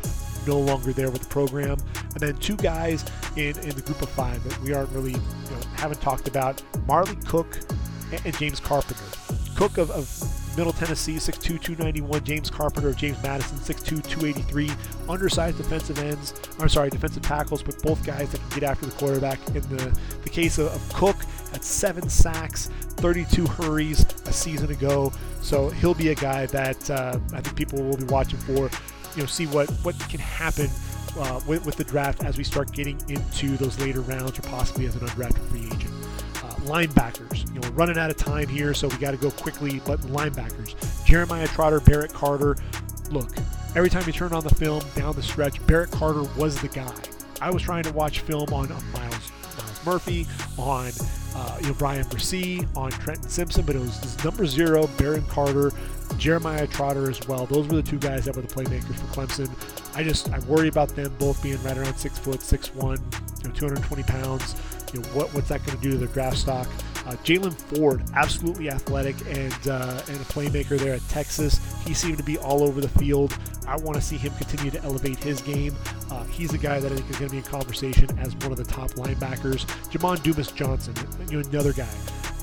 no 0.47 0.59
longer 0.59 0.93
there 0.93 1.11
with 1.11 1.23
the 1.23 1.29
program. 1.29 1.77
And 2.13 2.19
then 2.19 2.35
two 2.37 2.55
guys 2.55 3.05
in, 3.35 3.57
in 3.59 3.69
the 3.69 3.81
group 3.81 4.01
of 4.01 4.09
five 4.09 4.43
that 4.43 4.59
we 4.61 4.73
aren't 4.73 4.89
really, 4.91 5.11
you 5.11 5.17
know, 5.17 5.59
haven't 5.75 6.01
talked 6.01 6.27
about 6.27 6.61
Marley 6.87 7.17
Cook 7.25 7.59
and, 8.11 8.25
and 8.25 8.37
James 8.37 8.59
Carpenter. 8.59 9.03
Cook 9.55 9.77
of, 9.77 9.91
of 9.91 10.57
Middle 10.57 10.73
Tennessee, 10.73 11.15
6'2", 11.15 11.41
291. 11.61 12.23
James 12.23 12.49
Carpenter 12.49 12.89
of 12.89 12.97
James 12.97 13.21
Madison, 13.21 13.57
6'2", 13.57 14.07
283. 14.07 14.71
Undersized 15.09 15.57
defensive 15.57 15.99
ends, 15.99 16.33
I'm 16.59 16.69
sorry, 16.69 16.89
defensive 16.89 17.23
tackles, 17.23 17.61
but 17.61 17.81
both 17.83 18.03
guys 18.05 18.31
that 18.31 18.41
can 18.41 18.59
get 18.59 18.69
after 18.69 18.85
the 18.85 18.91
quarterback. 18.93 19.39
In 19.49 19.61
the, 19.69 19.99
the 20.23 20.29
case 20.29 20.57
of, 20.57 20.67
of 20.67 20.93
Cook, 20.93 21.17
at 21.53 21.63
seven 21.63 22.09
sacks, 22.09 22.67
32 22.97 23.45
hurries 23.45 24.05
a 24.25 24.33
season 24.33 24.71
ago. 24.71 25.11
So 25.41 25.69
he'll 25.69 25.93
be 25.93 26.09
a 26.09 26.15
guy 26.15 26.45
that 26.47 26.89
uh, 26.89 27.19
I 27.33 27.41
think 27.41 27.55
people 27.55 27.81
will 27.81 27.97
be 27.97 28.05
watching 28.05 28.39
for 28.39 28.69
you 29.15 29.23
know 29.23 29.25
see 29.25 29.47
what 29.47 29.69
what 29.83 29.97
can 30.09 30.19
happen 30.19 30.69
uh, 31.17 31.41
with, 31.47 31.65
with, 31.65 31.75
the 31.75 31.83
draft 31.83 32.23
as 32.23 32.37
we 32.37 32.43
start 32.43 32.71
getting 32.71 32.99
into 33.09 33.57
those 33.57 33.79
later 33.79 34.01
rounds 34.01 34.37
or 34.37 34.43
possibly 34.43 34.85
as 34.85 34.95
an 34.95 35.01
undrafted 35.01 35.43
free 35.49 35.65
agent. 35.65 35.91
Uh, 36.35 36.53
linebackers, 36.65 37.47
you 37.47 37.59
know, 37.59 37.67
we're 37.67 37.75
running 37.75 37.97
out 37.97 38.11
of 38.11 38.17
time 38.17 38.47
here, 38.47 38.73
so 38.73 38.87
we 38.87 38.97
got 38.97 39.11
to 39.11 39.17
go 39.17 39.31
quickly. 39.31 39.81
But 39.85 39.99
linebackers, 40.01 41.05
Jeremiah 41.05 41.47
Trotter, 41.47 41.79
Barrett 41.79 42.13
Carter. 42.13 42.55
Look, 43.09 43.31
every 43.75 43.89
time 43.89 44.03
you 44.05 44.13
turn 44.13 44.33
on 44.33 44.43
the 44.43 44.53
film 44.53 44.83
down 44.95 45.15
the 45.15 45.23
stretch, 45.23 45.65
Barrett 45.65 45.89
Carter 45.89 46.23
was 46.37 46.61
the 46.61 46.67
guy. 46.67 46.93
I 47.41 47.49
was 47.49 47.63
trying 47.63 47.83
to 47.83 47.93
watch 47.93 48.19
film 48.19 48.53
on, 48.53 48.67
Myles, 48.67 49.31
Myles 49.57 49.85
Murphy, 49.85 50.27
on 50.57 50.91
uh, 51.37 51.57
you 51.61 51.67
know 51.67 51.73
Bryan 51.75 52.03
Bresee, 52.05 52.67
on 52.75 52.89
Trenton 52.89 53.29
Simpson, 53.29 53.63
but 53.63 53.75
it 53.75 53.79
was 53.79 54.23
number 54.23 54.47
zero, 54.47 54.87
Barrett 54.97 55.27
Carter, 55.29 55.71
Jeremiah 56.17 56.65
Trotter 56.65 57.11
as 57.11 57.25
well. 57.27 57.45
Those 57.45 57.67
were 57.67 57.75
the 57.75 57.83
two 57.83 57.99
guys 57.99 58.25
that 58.25 58.35
were 58.35 58.41
the 58.41 58.47
playmakers 58.47 58.95
for 58.95 59.05
Clemson. 59.13 59.95
I 59.95 60.03
just 60.03 60.31
I 60.31 60.39
worry 60.39 60.67
about 60.67 60.89
them 60.89 61.13
both 61.19 61.41
being 61.43 61.61
right 61.61 61.77
around 61.77 61.95
six 61.95 62.17
foot, 62.17 62.41
six 62.41 62.73
one, 62.73 62.97
you 63.43 63.49
know, 63.49 63.55
220 63.55 64.03
pounds. 64.03 64.55
You 64.93 65.01
know 65.01 65.07
what 65.09 65.31
what's 65.35 65.49
that 65.49 65.63
going 65.63 65.77
to 65.77 65.83
do 65.83 65.91
to 65.91 65.97
their 65.97 66.07
draft 66.07 66.37
stock? 66.37 66.67
Uh, 67.07 67.11
Jaylan 67.23 67.53
Ford, 67.53 68.03
absolutely 68.15 68.69
athletic 68.69 69.15
and 69.27 69.53
uh, 69.69 70.01
and 70.09 70.17
a 70.17 70.25
playmaker 70.25 70.77
there 70.77 70.93
at 70.93 71.07
Texas. 71.07 71.57
He 71.85 71.93
seemed 71.93 72.17
to 72.17 72.23
be 72.23 72.37
all 72.37 72.63
over 72.63 72.81
the 72.81 72.89
field. 72.89 73.37
I 73.65 73.77
want 73.77 73.95
to 73.95 74.01
see 74.01 74.17
him 74.17 74.33
continue 74.33 74.71
to 74.71 74.83
elevate 74.83 75.17
his 75.17 75.41
game. 75.41 75.73
Uh, 76.11 76.25
he's 76.25 76.53
a 76.53 76.57
guy 76.57 76.81
that 76.81 76.91
I 76.91 76.95
think 76.95 77.09
is 77.09 77.15
going 77.15 77.29
to 77.29 77.31
be 77.31 77.37
in 77.37 77.43
conversation 77.45 78.09
as 78.19 78.35
one 78.35 78.51
of 78.51 78.57
the 78.57 78.65
top 78.65 78.91
linebackers. 78.91 79.65
Jamon 79.89 80.21
Dumas 80.21 80.51
Johnson, 80.51 80.95
you 81.29 81.39
know, 81.41 81.47
another 81.47 81.71
guy 81.71 81.87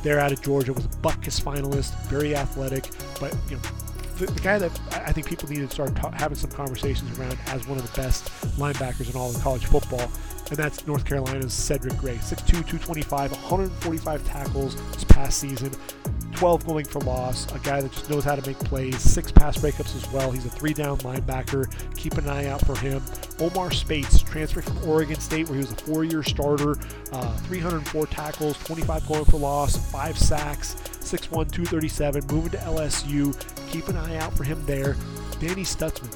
there 0.02 0.18
out 0.18 0.32
of 0.32 0.40
Georgia, 0.40 0.72
was 0.72 0.86
a 0.86 0.88
Butkus 0.88 1.42
finalist, 1.42 1.94
very 2.06 2.34
athletic, 2.34 2.88
but 3.20 3.36
you 3.50 3.56
know, 3.56 3.62
the, 4.16 4.26
the, 4.26 4.40
guy 4.40 4.58
that 4.58 4.80
I 4.92 5.12
think 5.12 5.26
people 5.26 5.48
need 5.48 5.58
to 5.58 5.68
start 5.68 5.94
ta- 5.94 6.12
having 6.12 6.38
some 6.38 6.50
conversations 6.50 7.18
around 7.18 7.36
as 7.48 7.66
one 7.66 7.78
of 7.78 7.90
the 7.90 8.00
best 8.00 8.26
linebackers 8.56 9.10
in 9.10 9.16
all 9.16 9.28
of 9.28 9.42
college 9.42 9.66
football, 9.66 10.10
and 10.48 10.56
that's 10.56 10.86
North 10.86 11.04
Carolina's 11.04 11.52
Cedric 11.52 11.96
Gray, 11.98 12.16
6'2", 12.16 12.46
225, 12.46 13.32
145 13.32 14.26
tackles 14.26 14.76
this 14.92 15.04
past 15.04 15.38
season. 15.38 15.70
12 16.34 16.66
going 16.66 16.84
for 16.84 17.00
loss, 17.00 17.50
a 17.54 17.58
guy 17.60 17.80
that 17.80 17.92
just 17.92 18.10
knows 18.10 18.24
how 18.24 18.34
to 18.34 18.46
make 18.46 18.58
plays, 18.58 19.00
six 19.00 19.30
pass 19.30 19.56
breakups 19.56 19.94
as 19.96 20.10
well. 20.12 20.30
He's 20.30 20.44
a 20.44 20.50
three 20.50 20.74
down 20.74 20.98
linebacker. 20.98 21.72
Keep 21.96 22.14
an 22.18 22.28
eye 22.28 22.46
out 22.46 22.60
for 22.66 22.76
him. 22.76 23.02
Omar 23.38 23.70
Speights, 23.70 24.20
transferred 24.20 24.64
from 24.64 24.88
Oregon 24.88 25.18
State, 25.20 25.48
where 25.48 25.54
he 25.54 25.64
was 25.64 25.72
a 25.72 25.76
four 25.76 26.04
year 26.04 26.22
starter, 26.22 26.72
uh, 27.12 27.36
304 27.38 28.06
tackles, 28.06 28.58
25 28.64 29.06
going 29.06 29.24
for 29.24 29.38
loss, 29.38 29.76
five 29.90 30.18
sacks, 30.18 30.74
6'1, 31.00 31.50
237, 31.50 32.26
moving 32.26 32.50
to 32.50 32.58
LSU. 32.58 33.34
Keep 33.70 33.88
an 33.88 33.96
eye 33.96 34.16
out 34.16 34.32
for 34.36 34.44
him 34.44 34.64
there. 34.66 34.96
Danny 35.40 35.62
Stutsman, 35.62 36.12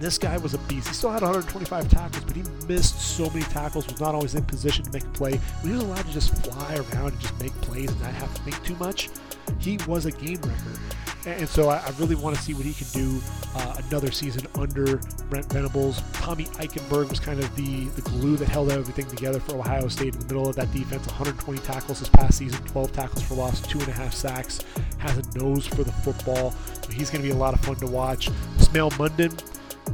this 0.00 0.18
guy 0.18 0.36
was 0.38 0.54
a 0.54 0.58
beast. 0.58 0.88
He 0.88 0.94
still 0.94 1.10
had 1.10 1.22
125 1.22 1.88
tackles, 1.88 2.24
but 2.24 2.36
he 2.36 2.42
missed 2.66 3.00
so 3.00 3.28
many 3.30 3.42
tackles, 3.42 3.86
was 3.86 4.00
not 4.00 4.14
always 4.14 4.34
in 4.34 4.44
position 4.44 4.84
to 4.84 4.90
make 4.92 5.04
a 5.04 5.08
play. 5.08 5.36
When 5.60 5.72
he 5.72 5.76
was 5.78 5.84
allowed 5.84 6.06
to 6.06 6.12
just 6.12 6.34
fly 6.44 6.74
around 6.74 7.12
and 7.12 7.20
just 7.20 7.38
make 7.40 7.52
plays 7.62 7.90
and 7.90 8.00
not 8.00 8.12
have 8.12 8.34
to 8.34 8.42
think 8.42 8.62
too 8.64 8.76
much, 8.76 9.10
he 9.58 9.78
was 9.86 10.06
a 10.06 10.12
game 10.12 10.40
wrecker. 10.42 10.80
And 11.26 11.48
so 11.48 11.68
I, 11.68 11.82
really 11.98 12.14
want 12.14 12.36
to 12.36 12.42
see 12.42 12.54
what 12.54 12.64
he 12.64 12.72
can 12.72 12.86
do 12.92 13.20
uh, 13.56 13.80
another 13.88 14.12
season 14.12 14.46
under 14.54 14.98
Brent 15.28 15.52
Venables. 15.52 16.00
Tommy 16.12 16.44
Eichenberg 16.44 17.10
was 17.10 17.18
kind 17.18 17.40
of 17.40 17.56
the, 17.56 17.86
the 17.86 18.02
glue 18.02 18.36
that 18.36 18.48
held 18.48 18.70
everything 18.70 19.06
together 19.06 19.40
for 19.40 19.56
Ohio 19.56 19.88
State 19.88 20.14
in 20.14 20.20
the 20.20 20.26
middle 20.26 20.48
of 20.48 20.54
that 20.54 20.70
defense. 20.72 21.04
120 21.06 21.58
tackles 21.60 21.98
this 21.98 22.08
past 22.10 22.38
season, 22.38 22.62
12 22.66 22.92
tackles 22.92 23.22
for 23.22 23.34
loss, 23.34 23.60
two 23.60 23.80
and 23.80 23.88
a 23.88 23.92
half 23.92 24.14
sacks. 24.14 24.60
Has 24.98 25.18
a 25.18 25.38
nose 25.38 25.66
for 25.66 25.82
the 25.82 25.90
football. 25.90 26.52
So 26.82 26.92
he's 26.92 27.10
going 27.10 27.22
to 27.22 27.28
be 27.28 27.34
a 27.34 27.38
lot 27.38 27.54
of 27.54 27.60
fun 27.60 27.74
to 27.76 27.86
watch. 27.88 28.28
Smael 28.58 28.92
Mondon, 28.92 29.32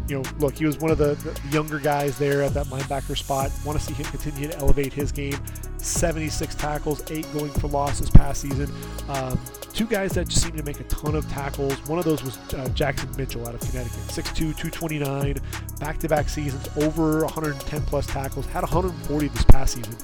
you 0.09 0.17
know, 0.17 0.31
look, 0.39 0.57
he 0.57 0.67
was 0.67 0.79
one 0.79 0.91
of 0.91 0.99
the, 0.99 1.15
the, 1.15 1.41
younger 1.51 1.79
guys 1.79 2.19
there 2.19 2.43
at 2.43 2.55
that 2.55 2.67
linebacker 2.67 3.17
spot. 3.17 3.51
Want 3.65 3.79
to 3.79 3.85
see 3.85 3.95
him 3.95 4.07
continue 4.07 4.49
to 4.49 4.57
elevate 4.59 4.93
his 4.93 5.13
game. 5.13 5.39
76 5.79 6.55
tackles, 6.55 7.11
eight 7.11 7.27
going 7.33 7.51
for 7.51 7.69
loss 7.69 7.99
this 7.99 8.11
past 8.11 8.43
season. 8.43 8.73
Um, 9.09 9.39
two 9.73 9.87
guys 9.87 10.13
that 10.13 10.29
just 10.29 10.43
seem 10.43 10.57
to 10.57 10.63
make 10.63 10.81
a 10.81 10.85
ton 10.85 11.15
of 11.15 11.29
tackles. 11.29 11.75
One 11.89 11.99
of 11.99 12.05
those 12.05 12.23
was 12.23 12.39
uh, 12.55 12.69
Jackson 12.69 13.11
Mitchell 13.17 13.47
out 13.47 13.55
of 13.55 13.61
Connecticut, 13.61 13.99
6'2", 14.09 14.35
229, 14.35 15.37
back-to-back 15.81 16.29
seasons, 16.29 16.69
over 16.77 17.25
110 17.25 17.83
plus 17.83 18.07
tackles, 18.07 18.47
had 18.47 18.63
140 18.63 19.29
this 19.29 19.45
past 19.45 19.75
season. 19.75 19.97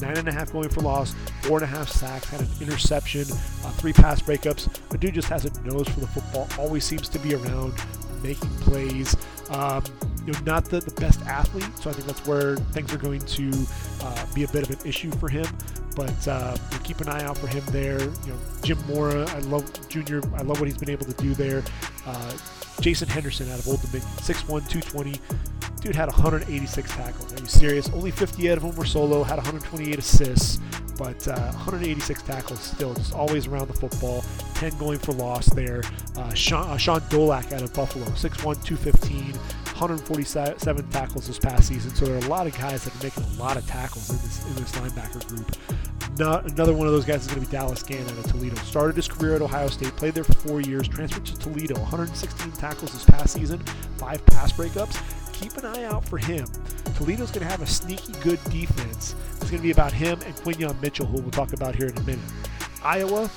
Nine 0.00 0.18
and 0.18 0.28
a 0.28 0.32
half 0.32 0.52
going 0.52 0.68
for 0.68 0.80
loss, 0.82 1.14
four 1.42 1.58
and 1.58 1.64
a 1.64 1.66
half 1.66 1.88
sacks, 1.88 2.28
had 2.28 2.40
an 2.40 2.48
interception, 2.60 3.22
uh, 3.22 3.70
three 3.72 3.92
pass 3.92 4.22
breakups. 4.22 4.68
But 4.88 5.00
dude 5.00 5.14
just 5.14 5.28
has 5.28 5.44
a 5.44 5.62
nose 5.62 5.88
for 5.88 6.00
the 6.00 6.06
football. 6.06 6.48
Always 6.58 6.84
seems 6.84 7.08
to 7.08 7.18
be 7.18 7.34
around, 7.34 7.74
making 8.22 8.50
plays. 8.60 9.16
Um, 9.50 9.82
you 10.26 10.32
know, 10.32 10.38
not 10.40 10.64
the, 10.64 10.80
the 10.80 10.90
best 10.92 11.20
athlete, 11.26 11.68
so 11.80 11.90
I 11.90 11.92
think 11.92 12.06
that's 12.06 12.26
where 12.26 12.56
things 12.56 12.92
are 12.94 12.98
going 12.98 13.20
to 13.20 13.66
uh, 14.02 14.26
be 14.34 14.44
a 14.44 14.48
bit 14.48 14.62
of 14.62 14.70
an 14.70 14.86
issue 14.86 15.10
for 15.12 15.28
him. 15.28 15.46
But 15.94 16.26
uh, 16.26 16.56
keep 16.82 17.00
an 17.00 17.08
eye 17.08 17.22
out 17.24 17.38
for 17.38 17.46
him 17.46 17.62
there. 17.66 18.00
You 18.00 18.08
know, 18.26 18.38
Jim 18.62 18.78
Mora, 18.88 19.28
I 19.30 19.38
love 19.40 19.88
Junior. 19.88 20.22
I 20.34 20.42
love 20.42 20.60
what 20.60 20.66
he's 20.66 20.78
been 20.78 20.90
able 20.90 21.06
to 21.06 21.12
do 21.22 21.34
there. 21.34 21.62
Uh, 22.06 22.32
Jason 22.80 23.08
Henderson 23.08 23.50
out 23.50 23.58
of 23.58 23.68
Old 23.68 23.80
Dominion, 23.82 24.08
6'1", 24.16 24.46
220. 24.68 25.20
Dude 25.80 25.94
had 25.94 26.08
186 26.08 26.90
tackles. 26.90 27.32
Are 27.32 27.40
you 27.40 27.46
serious? 27.46 27.90
Only 27.90 28.10
58 28.10 28.52
of 28.52 28.62
them 28.62 28.76
were 28.76 28.86
solo. 28.86 29.22
Had 29.22 29.36
128 29.36 29.98
assists 29.98 30.60
but 30.96 31.26
uh, 31.28 31.52
186 31.52 32.22
tackles 32.22 32.60
still, 32.60 32.94
just 32.94 33.12
always 33.12 33.46
around 33.46 33.68
the 33.68 33.74
football. 33.74 34.24
10 34.54 34.78
going 34.78 34.98
for 34.98 35.12
loss 35.12 35.46
there. 35.46 35.82
Uh, 36.16 36.32
Shaun, 36.34 36.68
uh, 36.68 36.76
Shaun 36.76 37.00
Dolac 37.02 37.52
out 37.52 37.62
of 37.62 37.72
Buffalo, 37.74 38.06
6'1", 38.06 38.64
215, 38.64 39.34
147 39.74 40.88
tackles 40.90 41.26
this 41.26 41.38
past 41.38 41.66
season. 41.66 41.92
So 41.94 42.04
there 42.04 42.14
are 42.14 42.24
a 42.24 42.28
lot 42.28 42.46
of 42.46 42.56
guys 42.56 42.84
that 42.84 42.94
are 42.94 43.02
making 43.02 43.24
a 43.24 43.42
lot 43.42 43.56
of 43.56 43.66
tackles 43.66 44.08
in 44.08 44.16
this 44.18 44.46
in 44.46 44.54
this 44.54 44.72
linebacker 44.72 45.26
group. 45.26 45.56
Not, 46.16 46.48
another 46.48 46.72
one 46.72 46.86
of 46.86 46.92
those 46.92 47.04
guys 47.04 47.22
is 47.22 47.26
going 47.26 47.40
to 47.40 47.46
be 47.46 47.50
Dallas 47.50 47.82
Gant 47.82 48.08
out 48.08 48.18
of 48.18 48.30
Toledo. 48.30 48.54
Started 48.62 48.94
his 48.94 49.08
career 49.08 49.34
at 49.34 49.42
Ohio 49.42 49.66
State, 49.66 49.96
played 49.96 50.14
there 50.14 50.22
for 50.22 50.34
four 50.34 50.60
years, 50.60 50.86
transferred 50.86 51.26
to 51.26 51.36
Toledo, 51.36 51.74
116 51.80 52.52
tackles 52.52 52.92
this 52.92 53.04
past 53.04 53.34
season, 53.34 53.58
five 53.98 54.24
pass 54.26 54.52
breakups. 54.52 55.02
Keep 55.32 55.56
an 55.56 55.64
eye 55.64 55.82
out 55.82 56.08
for 56.08 56.18
him. 56.18 56.46
Toledo's 56.94 57.32
going 57.32 57.44
to 57.44 57.50
have 57.50 57.62
a 57.62 57.66
sneaky 57.66 58.12
good 58.22 58.38
defense. 58.44 59.16
It's 59.32 59.50
going 59.50 59.56
to 59.56 59.62
be 59.62 59.72
about 59.72 59.92
him 59.92 60.20
and 60.24 60.36
Quinyon 60.36 60.80
Mitchell, 60.80 61.06
who 61.06 61.20
we'll 61.20 61.32
talk 61.32 61.52
about 61.52 61.74
here 61.74 61.88
in 61.88 61.98
a 61.98 62.02
minute. 62.02 62.24
Iowa, 62.84 63.28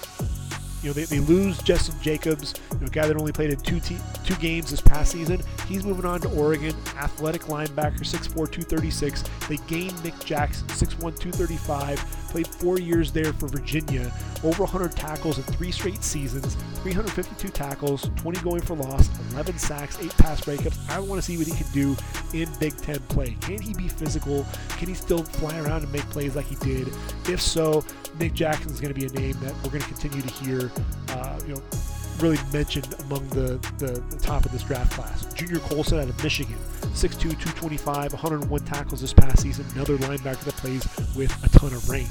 you 0.84 0.90
know, 0.90 0.94
they, 0.94 1.06
they 1.06 1.20
lose 1.20 1.58
Jestin 1.60 2.00
Jacobs, 2.02 2.54
you 2.74 2.80
know, 2.80 2.88
a 2.88 2.90
guy 2.90 3.08
that 3.08 3.18
only 3.18 3.32
played 3.32 3.50
in 3.50 3.60
two 3.60 3.80
te- 3.80 3.98
two 4.24 4.36
games 4.36 4.70
this 4.70 4.82
past 4.82 5.12
season. 5.12 5.42
He's 5.68 5.84
moving 5.84 6.06
on 6.06 6.22
to 6.22 6.30
Oregon, 6.30 6.76
athletic 6.98 7.44
linebacker, 7.44 8.00
6'4", 8.00 8.34
236. 8.34 9.24
They 9.50 9.58
gain 9.68 9.94
Nick 10.04 10.18
Jackson, 10.24 10.68
6'1", 10.68 10.98
235. 11.20 12.28
Played 12.30 12.48
four 12.48 12.80
years 12.80 13.12
there 13.12 13.34
for 13.34 13.48
Virginia, 13.48 14.12
over 14.44 14.64
100 14.64 14.92
tackles 14.92 15.38
in 15.38 15.44
three 15.46 15.72
straight 15.72 16.04
seasons, 16.04 16.56
352 16.84 17.48
tackles, 17.50 18.10
20 18.18 18.40
going 18.42 18.62
for 18.62 18.76
loss, 18.76 19.10
11 19.32 19.58
sacks, 19.58 19.98
eight 20.02 20.16
pass 20.18 20.42
breakups. 20.42 20.78
I 20.90 21.00
want 21.00 21.22
to 21.22 21.26
see 21.26 21.38
what 21.38 21.48
he 21.48 21.54
can 21.54 21.72
do 21.72 21.96
in 22.34 22.50
Big 22.60 22.76
Ten 22.78 23.00
play. 23.08 23.38
Can 23.42 23.62
he 23.62 23.74
be 23.74 23.88
physical? 23.88 24.46
Can 24.78 24.90
he 24.90 24.94
still 24.94 25.24
fly 25.24 25.58
around 25.60 25.84
and 25.84 25.92
make 25.92 26.04
plays 26.10 26.36
like 26.36 26.46
he 26.46 26.56
did? 26.56 26.90
If 27.28 27.42
so, 27.42 27.84
Nick 28.20 28.34
Jackson 28.34 28.72
is 28.72 28.80
going 28.80 28.94
to 28.94 29.00
be 29.00 29.06
a 29.06 29.20
name 29.20 29.38
that 29.42 29.54
we're 29.64 29.70
going 29.70 29.82
to 29.82 29.88
continue 29.88 30.22
to 30.22 30.34
hear. 30.34 30.72
Uh, 31.10 31.40
you 31.48 31.56
know 31.56 31.62
really 32.22 32.40
mentioned 32.52 32.96
among 33.02 33.28
the, 33.30 33.60
the, 33.78 34.02
the, 34.10 34.18
top 34.18 34.46
of 34.46 34.52
this 34.52 34.64
draft 34.64 34.92
class. 34.94 35.32
Junior 35.34 35.60
Colson 35.60 36.00
out 36.00 36.10
of 36.10 36.24
Michigan, 36.24 36.58
6'2", 36.82 37.20
225, 37.20 38.14
101 38.14 38.62
tackles 38.66 39.02
this 39.02 39.14
past 39.14 39.42
season. 39.42 39.66
Another 39.76 39.98
linebacker 39.98 40.44
that 40.46 40.56
plays 40.56 40.88
with 41.16 41.32
a 41.44 41.60
ton 41.60 41.74
of 41.74 41.88
range. 41.90 42.10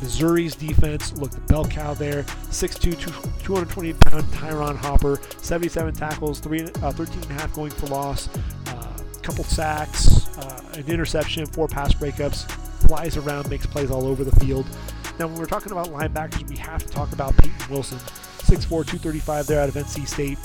Missouri's 0.00 0.54
defense, 0.54 1.16
look, 1.18 1.30
the 1.30 1.40
bell 1.40 1.64
cow 1.64 1.94
there, 1.94 2.22
6'2", 2.22 2.96
220 3.42 3.92
pound 3.94 4.32
Ty'Ron 4.32 4.76
Hopper, 4.76 5.18
77 5.40 5.94
tackles, 5.94 6.38
three, 6.38 6.62
uh, 6.62 6.92
13 6.92 7.22
and 7.22 7.30
a 7.30 7.34
half 7.34 7.54
going 7.54 7.70
for 7.70 7.86
loss, 7.86 8.28
a 8.66 8.70
uh, 8.70 8.98
couple 9.22 9.44
sacks, 9.44 10.28
uh, 10.38 10.62
an 10.74 10.86
interception, 10.86 11.46
four 11.46 11.66
pass 11.66 11.94
breakups, 11.94 12.50
flies 12.86 13.16
around, 13.16 13.48
makes 13.48 13.66
plays 13.66 13.90
all 13.90 14.06
over 14.06 14.22
the 14.22 14.36
field. 14.36 14.66
Now, 15.18 15.28
when 15.28 15.36
we're 15.36 15.46
talking 15.46 15.72
about 15.72 15.88
linebackers, 15.88 16.48
we 16.48 16.56
have 16.56 16.84
to 16.84 16.88
talk 16.88 17.12
about 17.12 17.36
Peyton 17.38 17.70
Wilson, 17.70 17.98
6'4", 17.98 18.68
235 18.68 19.46
there 19.46 19.60
out 19.62 19.68
of 19.68 19.74
NC 19.74 20.06
State. 20.06 20.38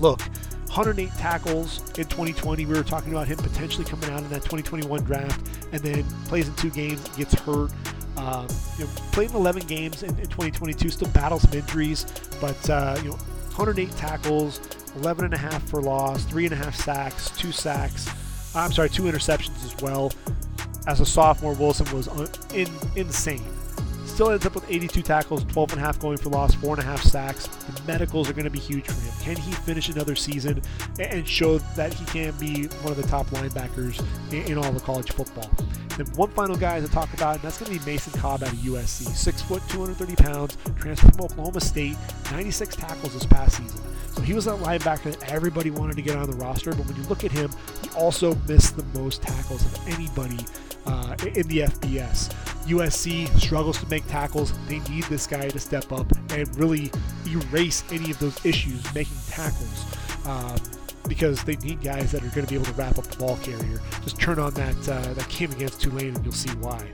Look, 0.00 0.20
108 0.66 1.10
tackles 1.16 1.78
in 1.98 2.04
2020. 2.04 2.66
We 2.66 2.74
were 2.74 2.82
talking 2.82 3.12
about 3.12 3.26
him 3.26 3.38
potentially 3.38 3.86
coming 3.86 4.10
out 4.10 4.20
in 4.20 4.28
that 4.28 4.42
2021 4.42 5.02
draft, 5.04 5.50
and 5.72 5.80
then 5.80 6.04
plays 6.26 6.46
in 6.46 6.54
two 6.56 6.70
games, 6.70 7.00
gets 7.16 7.34
hurt. 7.34 7.70
Um, 8.18 8.46
you 8.78 8.84
know, 8.84 8.90
played 9.12 9.30
in 9.30 9.36
11 9.36 9.66
games 9.66 10.02
in, 10.02 10.10
in, 10.10 10.26
2022, 10.26 10.90
still 10.90 11.08
battles 11.08 11.42
some 11.42 11.54
injuries, 11.54 12.04
but 12.40 12.68
uh, 12.68 12.96
you 13.02 13.10
know, 13.10 13.16
108 13.56 13.90
tackles, 13.96 14.60
11 14.96 15.26
and 15.26 15.34
a 15.34 15.38
half 15.38 15.62
for 15.68 15.80
loss, 15.80 16.24
three 16.24 16.44
and 16.44 16.52
a 16.52 16.56
half 16.56 16.74
sacks, 16.74 17.30
two 17.30 17.52
sacks. 17.52 18.08
I'm 18.54 18.72
sorry, 18.72 18.90
two 18.90 19.04
interceptions 19.04 19.64
as 19.64 19.74
well. 19.82 20.12
As 20.86 21.00
a 21.00 21.06
sophomore, 21.06 21.54
Wilson 21.54 21.90
was 21.94 22.08
un- 22.08 22.28
in, 22.54 22.68
insane 22.94 23.44
still 24.16 24.30
ends 24.30 24.46
up 24.46 24.54
with 24.54 24.64
82 24.70 25.02
tackles, 25.02 25.44
12 25.44 25.72
and 25.72 25.82
a 25.82 25.84
half 25.84 25.98
going 25.98 26.16
for 26.16 26.30
loss, 26.30 26.54
four 26.54 26.72
and 26.72 26.82
a 26.82 26.86
half 26.86 27.02
sacks. 27.02 27.48
The 27.48 27.82
medicals 27.86 28.30
are 28.30 28.32
going 28.32 28.46
to 28.46 28.50
be 28.50 28.58
huge 28.58 28.86
for 28.86 28.94
him. 28.94 29.12
Can 29.20 29.36
he 29.36 29.52
finish 29.52 29.90
another 29.90 30.16
season 30.16 30.62
and 30.98 31.28
show 31.28 31.58
that 31.58 31.92
he 31.92 32.06
can 32.06 32.32
be 32.38 32.64
one 32.80 32.92
of 32.92 32.96
the 32.96 33.06
top 33.08 33.26
linebackers 33.26 34.02
in, 34.32 34.56
all 34.56 34.74
of 34.74 34.82
college 34.84 35.12
football? 35.12 35.50
Then 35.98 36.06
one 36.14 36.30
final 36.30 36.56
guy 36.56 36.80
to 36.80 36.88
talk 36.88 37.12
about, 37.12 37.34
and 37.34 37.44
that's 37.44 37.58
going 37.58 37.70
to 37.70 37.78
be 37.78 37.92
Mason 37.92 38.18
Cobb 38.18 38.42
out 38.42 38.50
of 38.54 38.58
USC. 38.60 39.04
Six 39.14 39.42
foot, 39.42 39.60
230 39.68 40.16
pounds, 40.16 40.56
transferred 40.78 41.14
from 41.14 41.26
Oklahoma 41.26 41.60
State, 41.60 41.98
96 42.30 42.74
tackles 42.74 43.12
this 43.12 43.26
past 43.26 43.58
season. 43.58 43.82
So 44.14 44.22
he 44.22 44.32
was 44.32 44.46
that 44.46 44.56
linebacker 44.60 45.14
that 45.14 45.30
everybody 45.30 45.70
wanted 45.70 45.96
to 45.96 46.02
get 46.02 46.16
on 46.16 46.30
the 46.30 46.36
roster, 46.38 46.70
but 46.72 46.86
when 46.86 46.96
you 46.96 47.02
look 47.02 47.22
at 47.24 47.32
him, 47.32 47.50
he 47.82 47.90
also 47.90 48.34
missed 48.48 48.78
the 48.78 48.98
most 48.98 49.20
tackles 49.20 49.62
of 49.66 49.88
anybody 49.88 50.38
uh, 50.86 51.16
in 51.34 51.46
the 51.48 51.60
FBS. 51.60 52.32
USC 52.66 53.28
struggles 53.38 53.78
to 53.78 53.88
make 53.88 54.06
tackles. 54.06 54.52
They 54.68 54.80
need 54.80 55.04
this 55.04 55.26
guy 55.26 55.48
to 55.48 55.58
step 55.58 55.92
up 55.92 56.10
and 56.30 56.56
really 56.56 56.90
erase 57.26 57.84
any 57.92 58.10
of 58.10 58.18
those 58.18 58.44
issues 58.44 58.82
making 58.94 59.16
tackles. 59.28 59.84
Um, 60.26 60.58
because 61.08 61.44
they 61.44 61.56
need 61.56 61.80
guys 61.82 62.10
that 62.12 62.22
are 62.22 62.28
going 62.28 62.44
to 62.44 62.50
be 62.50 62.56
able 62.56 62.66
to 62.66 62.72
wrap 62.72 62.98
up 62.98 63.04
the 63.04 63.16
ball 63.16 63.36
carrier. 63.42 63.80
Just 64.02 64.20
turn 64.20 64.38
on 64.38 64.52
that 64.54 64.76
uh, 64.88 65.14
that 65.14 65.28
game 65.28 65.52
against 65.52 65.80
Tulane, 65.80 66.14
and 66.14 66.24
you'll 66.24 66.32
see 66.32 66.50
why. 66.56 66.84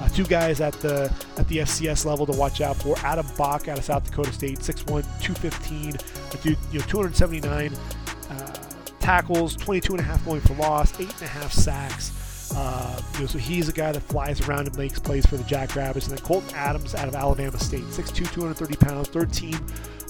Uh, 0.00 0.08
two 0.08 0.24
guys 0.24 0.60
at 0.60 0.74
the 0.74 1.12
at 1.38 1.48
the 1.48 1.58
FCS 1.58 2.04
level 2.04 2.26
to 2.26 2.32
watch 2.32 2.60
out 2.60 2.76
for: 2.76 2.96
Adam 2.98 3.26
Bock 3.36 3.68
out 3.68 3.78
of 3.78 3.84
South 3.84 4.04
Dakota 4.04 4.32
State, 4.32 4.58
6'1", 4.58 4.86
215, 5.22 5.92
dude, 6.42 6.58
you 6.70 6.80
know, 6.80 6.86
279 6.86 7.72
uh, 8.28 8.34
tackles, 9.00 9.56
22 9.56 9.94
and 9.94 10.00
a 10.00 10.04
half 10.04 10.24
going 10.24 10.40
for 10.40 10.54
loss, 10.54 10.98
eight 11.00 11.12
and 11.12 11.22
a 11.22 11.26
half 11.26 11.52
sacks. 11.52 12.21
Uh, 12.54 13.00
you 13.14 13.20
know, 13.20 13.26
so 13.26 13.38
he's 13.38 13.68
a 13.68 13.72
guy 13.72 13.92
that 13.92 14.02
flies 14.02 14.46
around 14.46 14.66
and 14.66 14.76
makes 14.76 14.98
plays 14.98 15.24
for 15.26 15.36
the 15.36 15.44
Jackrabbits. 15.44 16.08
And 16.08 16.16
then 16.16 16.24
Colton 16.24 16.54
Adams 16.54 16.94
out 16.94 17.08
of 17.08 17.14
Alabama 17.14 17.58
State, 17.58 17.84
6'2", 17.84 18.32
230 18.32 18.76
pounds, 18.76 19.08
third 19.08 19.32
team 19.32 19.58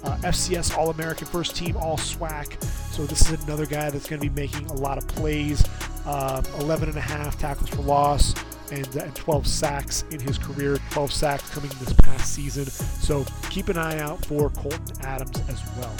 uh, 0.04 0.16
FCS 0.18 0.76
All 0.76 0.90
American, 0.90 1.26
first 1.26 1.56
team 1.56 1.76
All 1.76 1.96
SWAC. 1.96 2.62
So 2.92 3.06
this 3.06 3.30
is 3.30 3.42
another 3.44 3.66
guy 3.66 3.90
that's 3.90 4.08
going 4.08 4.20
to 4.20 4.28
be 4.28 4.34
making 4.34 4.66
a 4.66 4.74
lot 4.74 4.98
of 4.98 5.06
plays. 5.08 5.64
Uh, 6.04 6.42
11 6.58 6.88
and 6.88 6.98
a 6.98 7.00
half 7.00 7.38
tackles 7.38 7.70
for 7.70 7.82
loss, 7.82 8.34
and, 8.72 8.88
uh, 8.96 9.04
and 9.04 9.14
12 9.14 9.46
sacks 9.46 10.04
in 10.10 10.18
his 10.18 10.36
career, 10.36 10.78
12 10.90 11.12
sacks 11.12 11.48
coming 11.50 11.70
this 11.78 11.92
past 11.92 12.34
season. 12.34 12.66
So 12.66 13.24
keep 13.50 13.68
an 13.68 13.78
eye 13.78 14.00
out 14.00 14.24
for 14.26 14.50
Colton 14.50 14.96
Adams 15.02 15.40
as 15.48 15.62
well. 15.78 15.94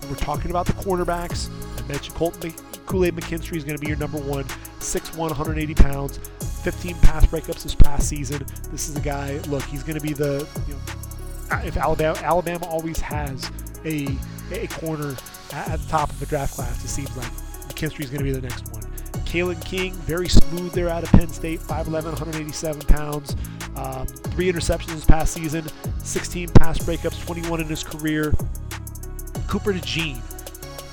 When 0.00 0.10
we're 0.10 0.16
talking 0.16 0.50
about 0.50 0.66
the 0.66 0.74
cornerbacks, 0.74 1.50
I 1.76 1.86
mentioned 1.88 2.14
Colton 2.14 2.52
Kool-Aid 2.86 3.14
McKinstry 3.14 3.56
is 3.56 3.64
going 3.64 3.76
to 3.76 3.80
be 3.80 3.88
your 3.88 3.96
number 3.96 4.18
one, 4.18 4.44
6'1", 4.80 5.16
180 5.16 5.74
pounds, 5.74 6.18
15 6.62 6.94
pass 6.96 7.26
breakups 7.26 7.62
this 7.62 7.74
past 7.74 8.08
season. 8.08 8.44
This 8.70 8.88
is 8.88 8.96
a 8.96 9.00
guy. 9.00 9.38
Look, 9.48 9.62
he's 9.64 9.82
going 9.82 9.98
to 9.98 10.06
be 10.06 10.12
the 10.12 10.46
you 10.68 10.74
know, 10.74 10.80
if 11.64 11.76
Alabama 11.76 12.18
Alabama 12.22 12.66
always 12.66 13.00
has 13.00 13.50
a 13.84 14.08
a 14.52 14.66
corner 14.68 15.16
at 15.52 15.78
the 15.80 15.88
top 15.88 16.10
of 16.10 16.18
the 16.20 16.26
draft 16.26 16.54
class, 16.54 16.84
it 16.84 16.88
seems 16.88 17.14
like 17.16 17.30
McKinstry 17.68 18.00
is 18.00 18.10
going 18.10 18.18
to 18.18 18.24
be 18.24 18.32
the 18.32 18.40
next 18.40 18.70
one. 18.72 18.82
Kalen 19.24 19.64
King, 19.64 19.94
very 19.94 20.28
smooth 20.28 20.72
there 20.72 20.90
out 20.90 21.02
of 21.02 21.08
Penn 21.10 21.28
State, 21.28 21.60
5'11", 21.60 22.04
187 22.04 22.82
pounds. 22.82 23.34
Um, 23.76 24.06
three 24.06 24.52
interceptions 24.52 24.94
this 24.94 25.06
past 25.06 25.32
season, 25.32 25.64
16 25.98 26.50
pass 26.50 26.78
breakups, 26.78 27.24
21 27.24 27.62
in 27.62 27.66
his 27.66 27.82
career. 27.82 28.34
Cooper 29.48 29.72
DeJean, 29.72 30.20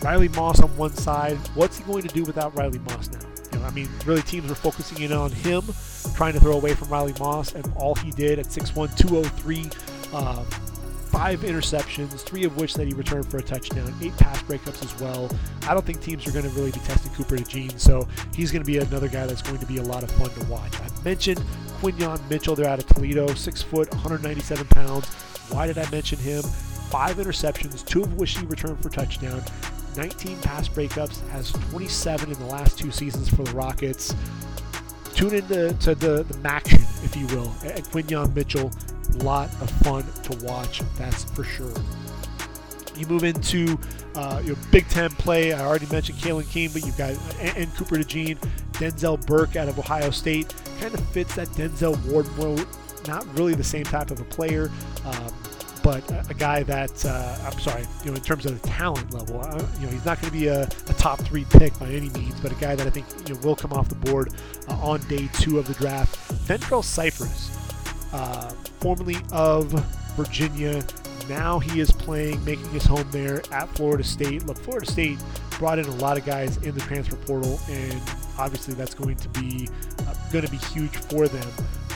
Riley 0.01 0.29
Moss 0.29 0.61
on 0.61 0.75
one 0.77 0.93
side. 0.93 1.37
What's 1.55 1.77
he 1.77 1.83
going 1.83 2.03
to 2.03 2.13
do 2.13 2.23
without 2.23 2.55
Riley 2.55 2.79
Moss 2.79 3.09
now? 3.11 3.19
You 3.51 3.59
know, 3.59 3.65
I 3.65 3.71
mean, 3.71 3.89
really, 4.05 4.21
teams 4.21 4.47
were 4.47 4.55
focusing 4.55 5.03
in 5.03 5.11
on 5.11 5.31
him, 5.31 5.63
trying 6.15 6.33
to 6.33 6.39
throw 6.39 6.53
away 6.53 6.73
from 6.73 6.89
Riley 6.89 7.13
Moss, 7.19 7.53
and 7.53 7.71
all 7.75 7.95
he 7.95 8.11
did 8.11 8.39
at 8.39 8.45
6'1", 8.45 8.95
203, 8.95 9.69
um, 10.13 10.45
five 11.09 11.41
interceptions, 11.41 12.21
three 12.21 12.45
of 12.45 12.55
which 12.55 12.75
that 12.75 12.87
he 12.87 12.93
returned 12.93 13.29
for 13.29 13.37
a 13.37 13.41
touchdown, 13.41 13.93
eight 14.01 14.15
pass 14.17 14.41
breakups 14.43 14.83
as 14.83 15.01
well. 15.01 15.29
I 15.67 15.73
don't 15.73 15.85
think 15.85 16.01
teams 16.01 16.25
are 16.27 16.31
going 16.31 16.45
to 16.45 16.51
really 16.51 16.71
be 16.71 16.79
testing 16.79 17.11
Cooper 17.13 17.35
DeJean, 17.35 17.77
so 17.77 18.07
he's 18.33 18.51
going 18.51 18.63
to 18.63 18.67
be 18.67 18.77
another 18.77 19.09
guy 19.09 19.25
that's 19.25 19.41
going 19.41 19.59
to 19.59 19.65
be 19.65 19.77
a 19.77 19.83
lot 19.83 20.03
of 20.03 20.11
fun 20.11 20.29
to 20.29 20.45
watch. 20.45 20.73
I 20.79 20.87
mentioned 21.03 21.43
Quinyon 21.81 22.29
Mitchell, 22.29 22.55
they're 22.55 22.69
out 22.69 22.79
of 22.79 22.87
Toledo, 22.87 23.33
six 23.33 23.61
foot, 23.61 23.89
197 23.91 24.65
pounds. 24.67 25.07
Why 25.51 25.67
did 25.67 25.77
I 25.77 25.89
mention 25.89 26.19
him? 26.19 26.43
Five 26.43 27.17
interceptions, 27.17 27.85
two 27.85 28.03
of 28.03 28.13
which 28.15 28.37
he 28.37 28.45
returned 28.45 28.81
for 28.81 28.89
touchdown. 28.89 29.43
19 29.99 30.37
pass 30.37 30.69
breakups, 30.69 31.27
has 31.29 31.51
27 31.51 32.31
in 32.31 32.39
the 32.39 32.45
last 32.45 32.77
two 32.77 32.89
seasons 32.89 33.27
for 33.29 33.43
the 33.43 33.51
Rockets. 33.51 34.15
Tune 35.13 35.35
into 35.35 35.73
to 35.73 35.93
the, 35.93 36.23
the 36.23 36.33
MACtion, 36.35 37.03
if 37.03 37.17
you 37.17 37.27
will, 37.35 37.53
at 37.65 37.83
Quinyon 37.83 38.33
Mitchell 38.33 38.71
lot 39.17 39.49
of 39.61 39.69
fun 39.83 40.05
to 40.23 40.45
watch, 40.45 40.81
that's 40.97 41.23
for 41.23 41.43
sure. 41.43 41.73
You 42.95 43.07
move 43.07 43.23
into 43.23 43.77
uh, 44.15 44.41
your 44.43 44.55
Big 44.71 44.87
Ten 44.89 45.09
play. 45.09 45.53
I 45.53 45.65
already 45.65 45.87
mentioned 45.87 46.19
Kalen 46.19 46.49
King, 46.49 46.69
but 46.73 46.85
you've 46.85 46.97
got 46.97 47.11
and, 47.39 47.57
and 47.57 47.75
Cooper 47.75 47.95
DeJean, 47.95 48.37
Denzel 48.73 49.25
Burke 49.25 49.55
out 49.55 49.69
of 49.69 49.79
Ohio 49.79 50.11
State. 50.11 50.53
Kind 50.79 50.93
of 50.93 51.05
fits 51.09 51.35
that 51.35 51.47
Denzel 51.49 52.01
Ward 52.05 52.27
mold. 52.37 52.65
Not 53.07 53.25
really 53.37 53.53
the 53.53 53.63
same 53.63 53.85
type 53.85 54.11
of 54.11 54.19
a 54.19 54.25
player, 54.25 54.69
um, 55.05 55.33
but 55.83 56.29
a, 56.29 56.33
guy 56.33 56.63
that 56.63 57.05
uh, 57.05 57.37
I'm 57.45 57.59
sorry, 57.59 57.83
you 58.03 58.11
know, 58.11 58.15
in 58.15 58.21
terms 58.21 58.45
of 58.45 58.61
the 58.61 58.67
talent 58.67 59.13
level, 59.13 59.41
uh, 59.41 59.65
you 59.79 59.85
know, 59.85 59.91
he's 59.91 60.05
not 60.05 60.21
going 60.21 60.31
to 60.31 60.37
be 60.39 60.47
a, 60.47 60.63
a, 60.63 60.93
top 60.93 61.19
three 61.21 61.45
pick 61.45 61.77
by 61.79 61.87
any 61.87 62.09
means, 62.09 62.39
but 62.39 62.51
a 62.51 62.55
guy 62.55 62.75
that 62.75 62.85
I 62.85 62.89
think 62.89 63.05
you 63.27 63.33
know 63.33 63.39
will 63.41 63.55
come 63.55 63.73
off 63.73 63.89
the 63.89 63.95
board 63.95 64.33
uh, 64.67 64.73
on 64.75 65.01
day 65.07 65.29
two 65.33 65.59
of 65.59 65.67
the 65.67 65.73
draft. 65.75 66.15
Fentrell 66.47 66.83
Cypress 66.83 67.55
uh, 68.13 68.49
formerly 68.79 69.17
of 69.31 69.71
Virginia. 70.15 70.83
Now 71.27 71.59
he 71.59 71.79
is 71.79 71.91
playing, 71.91 72.43
making 72.43 72.69
his 72.69 72.85
home 72.85 73.07
there 73.11 73.41
at 73.51 73.69
Florida 73.75 74.03
State. 74.03 74.45
Look, 74.45 74.57
Florida 74.57 74.85
State 74.85 75.19
brought 75.59 75.77
in 75.77 75.85
a 75.85 75.95
lot 75.95 76.17
of 76.17 76.25
guys 76.25 76.57
in 76.57 76.73
the 76.73 76.81
transfer 76.81 77.15
portal, 77.17 77.59
and 77.69 78.01
obviously 78.37 78.73
that's 78.73 78.95
going 78.95 79.15
to 79.17 79.29
be 79.29 79.69
uh, 80.07 80.13
going 80.31 80.45
to 80.45 80.51
be 80.51 80.57
huge 80.57 80.95
for 80.95 81.27
them. 81.27 81.47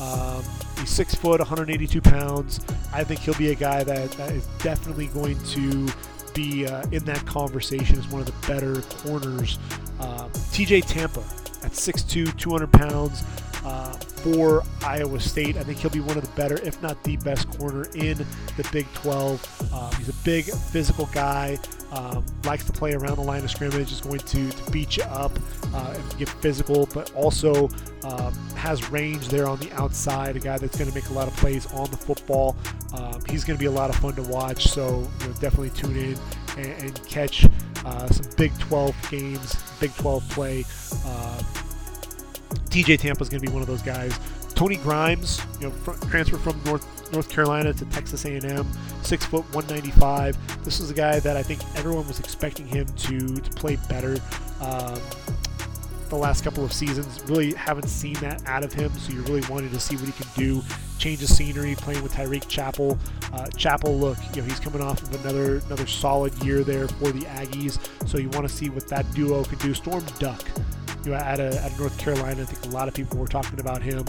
Um, 0.00 0.42
he's 0.78 0.90
six 0.90 1.14
foot, 1.14 1.40
182 1.40 2.00
pounds. 2.00 2.60
I 2.92 3.04
think 3.04 3.20
he'll 3.20 3.34
be 3.34 3.50
a 3.50 3.54
guy 3.54 3.84
that, 3.84 4.10
that 4.12 4.32
is 4.32 4.46
definitely 4.58 5.06
going 5.08 5.38
to 5.44 5.88
be 6.34 6.66
uh, 6.66 6.84
in 6.92 7.04
that 7.04 7.24
conversation 7.26 7.98
as 7.98 8.08
one 8.08 8.20
of 8.20 8.26
the 8.26 8.46
better 8.46 8.80
corners. 8.98 9.58
Um, 10.00 10.30
TJ 10.50 10.86
Tampa 10.86 11.20
at 11.64 11.72
6'2, 11.72 12.36
200 12.36 12.72
pounds 12.72 13.22
uh, 13.64 13.92
for 13.92 14.62
Iowa 14.84 15.20
State. 15.20 15.56
I 15.56 15.62
think 15.62 15.78
he'll 15.78 15.90
be 15.90 16.00
one 16.00 16.16
of 16.16 16.24
the 16.24 16.34
better, 16.36 16.60
if 16.62 16.80
not 16.82 17.02
the 17.04 17.16
best 17.18 17.48
corner 17.58 17.84
in 17.94 18.18
the 18.56 18.68
Big 18.72 18.92
12. 18.94 19.72
Um, 19.72 19.94
he's 19.96 20.08
a 20.08 20.24
big 20.24 20.44
physical 20.44 21.08
guy, 21.12 21.58
um, 21.92 22.24
likes 22.44 22.64
to 22.64 22.72
play 22.72 22.94
around 22.94 23.16
the 23.16 23.22
line 23.22 23.44
of 23.44 23.50
scrimmage, 23.50 23.92
is 23.92 24.00
going 24.00 24.20
to, 24.20 24.50
to 24.50 24.70
beat 24.70 24.96
you 24.96 25.04
up 25.04 25.32
uh, 25.74 25.94
and 25.96 26.18
get 26.18 26.28
physical, 26.28 26.88
but 26.92 27.12
also 27.14 27.68
um, 28.04 28.32
has 28.56 28.90
range 28.90 29.28
there 29.28 29.46
on 29.46 29.58
the 29.58 29.70
outside. 29.72 30.36
A 30.36 30.40
guy 30.40 30.58
that's 30.58 30.76
going 30.76 30.88
to 30.88 30.94
make 30.94 31.08
a 31.10 31.12
lot 31.12 31.28
of 31.28 31.36
plays 31.36 31.66
on 31.72 31.90
the 31.90 31.96
football. 31.96 32.56
Um, 32.94 33.22
he's 33.28 33.44
going 33.44 33.56
to 33.56 33.60
be 33.60 33.66
a 33.66 33.70
lot 33.70 33.90
of 33.90 33.96
fun 33.96 34.14
to 34.14 34.22
watch, 34.22 34.68
so 34.68 35.08
you 35.20 35.26
know, 35.26 35.32
definitely 35.34 35.70
tune 35.70 35.96
in 35.96 36.18
and, 36.56 36.82
and 36.82 37.06
catch 37.06 37.46
uh, 37.84 38.08
some 38.08 38.26
Big 38.36 38.56
12 38.58 39.10
games, 39.10 39.56
Big 39.80 39.94
12 39.96 40.28
play. 40.30 40.64
Uh, 41.06 41.31
TJ 42.72 43.00
Tampa 43.00 43.22
is 43.22 43.28
going 43.28 43.42
to 43.42 43.46
be 43.46 43.52
one 43.52 43.60
of 43.60 43.68
those 43.68 43.82
guys. 43.82 44.18
Tony 44.54 44.76
Grimes, 44.76 45.42
you 45.60 45.68
know, 45.68 45.70
fr- 45.70 45.92
transfer 46.08 46.38
from 46.38 46.58
North 46.64 47.12
North 47.12 47.28
Carolina 47.28 47.74
to 47.74 47.84
Texas 47.86 48.24
A&M, 48.24 48.66
six 49.02 49.26
foot 49.26 49.44
195. 49.54 50.64
This 50.64 50.80
is 50.80 50.90
a 50.90 50.94
guy 50.94 51.20
that 51.20 51.36
I 51.36 51.42
think 51.42 51.60
everyone 51.76 52.08
was 52.08 52.18
expecting 52.18 52.66
him 52.66 52.86
to 52.86 53.36
to 53.36 53.50
play 53.50 53.76
better. 53.90 54.16
Um, 54.62 54.98
the 56.08 56.16
last 56.16 56.44
couple 56.44 56.64
of 56.64 56.72
seasons, 56.72 57.22
really 57.26 57.52
haven't 57.54 57.88
seen 57.88 58.14
that 58.14 58.42
out 58.46 58.64
of 58.64 58.72
him. 58.72 58.90
So 58.98 59.12
you're 59.12 59.22
really 59.24 59.46
wanted 59.50 59.70
to 59.72 59.80
see 59.80 59.96
what 59.96 60.06
he 60.06 60.12
can 60.12 60.26
do. 60.34 60.62
Change 60.98 61.22
of 61.22 61.28
scenery, 61.28 61.74
playing 61.74 62.02
with 62.02 62.12
Tyreek 62.14 62.48
Chappell. 62.48 62.98
Uh, 63.34 63.48
Chappell, 63.48 63.98
look, 63.98 64.16
you 64.34 64.40
know 64.40 64.48
he's 64.48 64.60
coming 64.60 64.80
off 64.80 65.02
of 65.02 65.14
another 65.22 65.58
another 65.66 65.86
solid 65.86 66.32
year 66.42 66.64
there 66.64 66.88
for 66.88 67.12
the 67.12 67.26
Aggies. 67.26 67.78
So 68.08 68.16
you 68.16 68.30
want 68.30 68.48
to 68.48 68.54
see 68.54 68.70
what 68.70 68.88
that 68.88 69.10
duo 69.12 69.44
can 69.44 69.58
do. 69.58 69.74
Storm 69.74 70.04
Duck 70.18 70.42
you 71.04 71.12
know, 71.12 71.16
of, 71.16 71.22
out 71.22 71.40
of 71.40 71.78
North 71.78 71.98
Carolina. 71.98 72.42
I 72.42 72.44
think 72.44 72.72
a 72.72 72.74
lot 72.74 72.88
of 72.88 72.94
people 72.94 73.18
were 73.18 73.26
talking 73.26 73.60
about 73.60 73.82
him 73.82 74.04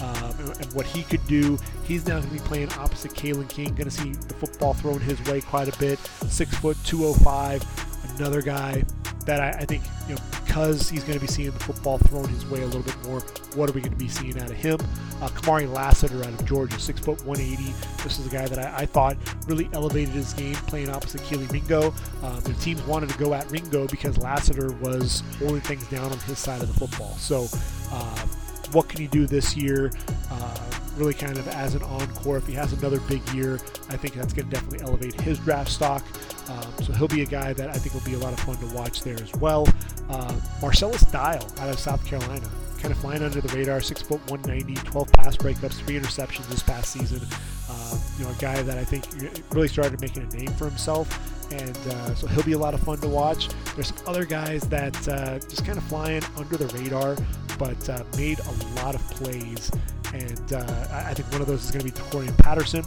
um, 0.00 0.34
and, 0.60 0.72
what 0.72 0.86
he 0.86 1.02
could 1.02 1.26
do. 1.26 1.58
He's 1.84 2.06
now 2.06 2.18
going 2.18 2.28
to 2.28 2.32
be 2.32 2.40
playing 2.40 2.72
opposite 2.74 3.12
Kalen 3.12 3.48
King. 3.48 3.74
Going 3.74 3.84
to 3.84 3.90
see 3.90 4.12
the 4.12 4.34
football 4.34 4.74
thrown 4.74 5.00
his 5.00 5.22
way 5.24 5.40
quite 5.40 5.74
a 5.74 5.78
bit. 5.78 5.98
Six 6.28 6.54
foot, 6.56 6.76
205. 6.84 7.85
Another 8.16 8.42
guy 8.42 8.84
that 9.26 9.40
I, 9.40 9.50
I 9.60 9.64
think, 9.64 9.82
you 10.08 10.14
know, 10.14 10.20
because 10.44 10.88
he's 10.88 11.02
going 11.04 11.18
to 11.18 11.20
be 11.20 11.26
seeing 11.30 11.50
the 11.50 11.58
football 11.58 11.98
thrown 11.98 12.28
his 12.28 12.46
way 12.46 12.62
a 12.62 12.66
little 12.66 12.82
bit 12.82 12.96
more, 13.04 13.20
what 13.54 13.68
are 13.68 13.72
we 13.72 13.80
going 13.80 13.92
to 13.92 13.98
be 13.98 14.08
seeing 14.08 14.40
out 14.40 14.50
of 14.50 14.56
him? 14.56 14.78
Uh, 15.20 15.28
Kamari 15.28 15.70
Lassiter 15.70 16.20
out 16.20 16.28
of 16.28 16.44
Georgia, 16.46 16.78
six 16.78 17.00
foot 17.00 17.24
180. 17.26 17.72
This 18.02 18.18
is 18.18 18.26
a 18.26 18.30
guy 18.30 18.46
that 18.46 18.58
I, 18.58 18.82
I 18.82 18.86
thought 18.86 19.16
really 19.46 19.68
elevated 19.72 20.14
his 20.14 20.32
game 20.32 20.54
playing 20.54 20.88
opposite 20.88 21.20
Kelee 21.22 21.50
Ringo. 21.50 21.92
Um, 22.22 22.40
the 22.40 22.54
teams 22.54 22.80
wanted 22.82 23.10
to 23.10 23.18
go 23.18 23.34
at 23.34 23.50
Ringo 23.50 23.86
because 23.88 24.16
Lassiter 24.18 24.72
was 24.74 25.22
holding 25.38 25.60
things 25.60 25.86
down 25.88 26.10
on 26.12 26.18
his 26.20 26.38
side 26.38 26.62
of 26.62 26.68
the 26.68 26.74
football. 26.74 27.12
So, 27.16 27.48
uh, 27.92 28.26
what 28.72 28.88
can 28.88 29.00
he 29.00 29.06
do 29.06 29.26
this 29.26 29.56
year? 29.56 29.90
Uh, 30.30 30.70
really 30.96 31.14
kind 31.14 31.36
of 31.38 31.46
as 31.48 31.74
an 31.74 31.82
encore. 31.82 32.38
If 32.38 32.46
he 32.46 32.54
has 32.54 32.72
another 32.72 33.00
big 33.00 33.26
year, 33.30 33.54
I 33.88 33.96
think 33.96 34.14
that's 34.14 34.32
going 34.32 34.48
to 34.48 34.54
definitely 34.54 34.80
elevate 34.80 35.20
his 35.20 35.38
draft 35.38 35.70
stock. 35.70 36.04
Um, 36.48 36.84
so 36.84 36.92
he'll 36.92 37.08
be 37.08 37.22
a 37.22 37.26
guy 37.26 37.52
that 37.52 37.70
I 37.70 37.72
think 37.72 37.94
will 37.94 38.08
be 38.08 38.14
a 38.14 38.18
lot 38.18 38.32
of 38.32 38.40
fun 38.40 38.56
to 38.56 38.74
watch 38.74 39.02
there 39.02 39.20
as 39.20 39.32
well. 39.34 39.68
Uh, 40.08 40.32
Marcellus 40.62 41.02
Dial 41.02 41.44
out 41.58 41.68
of 41.68 41.78
South 41.78 42.04
Carolina, 42.06 42.48
kind 42.78 42.92
of 42.92 42.98
flying 42.98 43.22
under 43.22 43.40
the 43.40 43.56
radar, 43.56 43.80
six 43.80 44.00
foot 44.00 44.20
190, 44.30 44.74
12 44.88 45.12
pass 45.12 45.36
breakups, 45.36 45.74
three 45.74 45.98
interceptions 45.98 46.46
this 46.48 46.62
past 46.62 46.92
season. 46.92 47.20
Uh, 47.68 47.98
you 48.18 48.24
know, 48.24 48.30
a 48.30 48.34
guy 48.34 48.62
that 48.62 48.78
I 48.78 48.84
think 48.84 49.04
really 49.52 49.68
started 49.68 50.00
making 50.00 50.22
a 50.22 50.36
name 50.36 50.52
for 50.52 50.66
himself, 50.66 51.52
and 51.52 51.76
uh, 51.76 52.14
so 52.14 52.26
he'll 52.28 52.44
be 52.44 52.52
a 52.52 52.58
lot 52.58 52.74
of 52.74 52.80
fun 52.80 52.98
to 52.98 53.08
watch. 53.08 53.48
There's 53.74 53.88
some 53.88 53.98
other 54.06 54.24
guys 54.24 54.62
that 54.68 54.96
uh, 55.08 55.38
just 55.40 55.64
kind 55.66 55.78
of 55.78 55.84
flying 55.84 56.22
under 56.36 56.56
the 56.56 56.66
radar, 56.78 57.16
but 57.58 57.88
uh, 57.88 58.04
made 58.16 58.38
a 58.38 58.82
lot 58.82 58.94
of 58.94 59.00
plays. 59.10 59.70
And 60.14 60.52
uh, 60.52 60.86
I 60.90 61.14
think 61.14 61.30
one 61.32 61.40
of 61.40 61.46
those 61.46 61.64
is 61.64 61.70
going 61.70 61.84
to 61.84 61.92
be 61.92 61.98
Decorian 61.98 62.36
Patterson. 62.38 62.84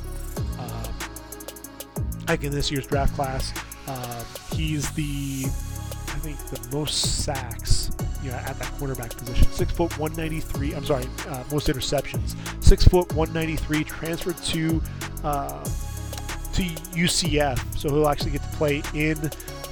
I 2.27 2.33
think 2.33 2.43
in 2.43 2.51
this 2.51 2.69
year's 2.69 2.85
draft 2.85 3.15
class, 3.15 3.51
he's 4.53 4.91
the 4.91 5.45
I 6.19 6.21
think, 6.21 6.37
the 6.49 6.75
most 6.75 7.23
sacks 7.23 7.91
you 8.21 8.29
know, 8.29 8.35
at 8.35 8.59
that 8.59 8.67
cornerback 8.77 9.15
position. 9.15 9.47
Six 9.51 9.71
foot 9.71 9.97
193. 9.97 10.73
I'm 10.73 10.83
sorry, 10.83 11.05
uh, 11.29 11.43
most 11.49 11.67
interceptions. 11.67 12.35
Six 12.61 12.83
foot 12.85 13.13
193. 13.13 13.85
Transferred 13.85 14.37
to 14.37 14.81
uh, 15.23 15.63
to 15.63 16.61
UCF, 16.91 17.77
so 17.77 17.89
he'll 17.89 18.09
actually 18.09 18.31
get 18.31 18.43
to 18.43 18.57
play 18.57 18.83
in 18.93 19.17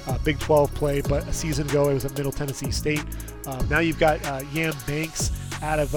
uh, 0.06 0.16
Big 0.24 0.38
12 0.38 0.72
play. 0.74 1.02
But 1.02 1.28
a 1.28 1.32
season 1.34 1.68
ago, 1.68 1.90
it 1.90 1.94
was 1.94 2.06
at 2.06 2.16
Middle 2.16 2.32
Tennessee 2.32 2.70
State. 2.70 3.04
Um, 3.46 3.68
now 3.68 3.80
you've 3.80 3.98
got 3.98 4.24
uh, 4.26 4.40
Yam 4.54 4.74
Banks 4.86 5.30
out 5.62 5.78
of 5.78 5.94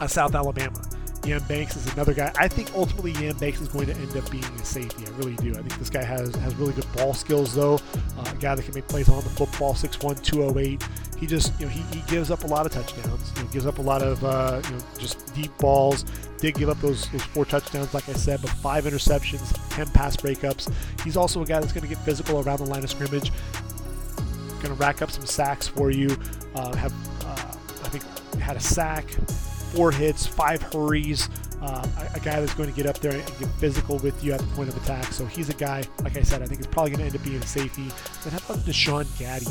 uh, 0.00 0.06
South 0.06 0.34
Alabama. 0.34 0.80
Yam 1.24 1.42
Banks 1.44 1.74
is 1.76 1.90
another 1.94 2.12
guy. 2.12 2.30
I 2.38 2.48
think 2.48 2.70
ultimately 2.74 3.12
Yam 3.12 3.36
Banks 3.38 3.60
is 3.60 3.68
going 3.68 3.86
to 3.86 3.94
end 3.94 4.16
up 4.16 4.30
being 4.30 4.44
a 4.44 4.64
safety. 4.64 5.06
I 5.06 5.10
really 5.16 5.36
do. 5.36 5.52
I 5.52 5.62
think 5.62 5.78
this 5.78 5.90
guy 5.90 6.04
has 6.04 6.34
has 6.36 6.54
really 6.56 6.74
good 6.74 6.90
ball 6.92 7.14
skills, 7.14 7.54
though. 7.54 7.76
Uh, 8.18 8.30
a 8.30 8.36
guy 8.36 8.54
that 8.54 8.62
can 8.62 8.74
make 8.74 8.86
plays 8.88 9.08
on 9.08 9.22
the 9.24 9.30
football, 9.30 9.74
6'1", 9.74 10.22
208. 10.22 10.86
He 11.18 11.26
just, 11.26 11.58
you 11.58 11.66
know, 11.66 11.72
he, 11.72 11.80
he 11.96 12.02
gives 12.10 12.30
up 12.30 12.44
a 12.44 12.46
lot 12.46 12.66
of 12.66 12.72
touchdowns. 12.72 13.34
Know, 13.36 13.44
gives 13.44 13.66
up 13.66 13.78
a 13.78 13.82
lot 13.82 14.02
of, 14.02 14.22
uh, 14.24 14.60
you 14.64 14.70
know, 14.72 14.84
just 14.98 15.34
deep 15.34 15.56
balls. 15.58 16.04
Did 16.38 16.56
give 16.56 16.68
up 16.68 16.80
those, 16.80 17.08
those 17.10 17.22
four 17.22 17.46
touchdowns, 17.46 17.94
like 17.94 18.08
I 18.08 18.12
said, 18.12 18.42
but 18.42 18.50
five 18.50 18.84
interceptions, 18.84 19.56
10 19.70 19.88
pass 19.88 20.16
breakups. 20.16 20.70
He's 21.02 21.16
also 21.16 21.40
a 21.42 21.46
guy 21.46 21.60
that's 21.60 21.72
going 21.72 21.82
to 21.82 21.88
get 21.88 21.98
physical 21.98 22.40
around 22.40 22.58
the 22.58 22.66
line 22.66 22.84
of 22.84 22.90
scrimmage. 22.90 23.32
Going 24.60 24.66
to 24.66 24.74
rack 24.74 25.00
up 25.00 25.10
some 25.10 25.24
sacks 25.24 25.66
for 25.66 25.90
you. 25.90 26.14
Uh, 26.54 26.74
have, 26.76 26.92
uh, 27.24 27.56
I 27.84 27.88
think, 27.88 28.04
had 28.40 28.56
a 28.56 28.60
sack, 28.60 29.06
four 29.74 29.92
hits, 29.92 30.26
five 30.26 30.62
hurries. 30.62 31.28
Um, 31.60 31.88
a, 32.14 32.20
guy 32.20 32.40
that's 32.40 32.52
going 32.52 32.68
to 32.68 32.76
get 32.76 32.84
up 32.84 32.98
there 32.98 33.12
and 33.12 33.38
get 33.38 33.48
physical 33.58 33.98
with 33.98 34.22
you 34.22 34.32
at 34.34 34.40
the 34.40 34.46
point 34.48 34.68
of 34.68 34.76
attack. 34.76 35.04
So 35.12 35.24
he's 35.24 35.48
a 35.48 35.54
guy, 35.54 35.82
like 36.02 36.14
I 36.16 36.22
said, 36.22 36.42
I 36.42 36.46
think 36.46 36.60
is 36.60 36.66
probably 36.66 36.90
going 36.90 37.00
to 37.00 37.06
end 37.06 37.16
up 37.16 37.24
being 37.24 37.40
safety. 37.40 37.84
Then 38.22 38.34
how 38.34 38.38
about 38.38 38.66
Deshaun 38.66 39.06
Gaddy? 39.18 39.46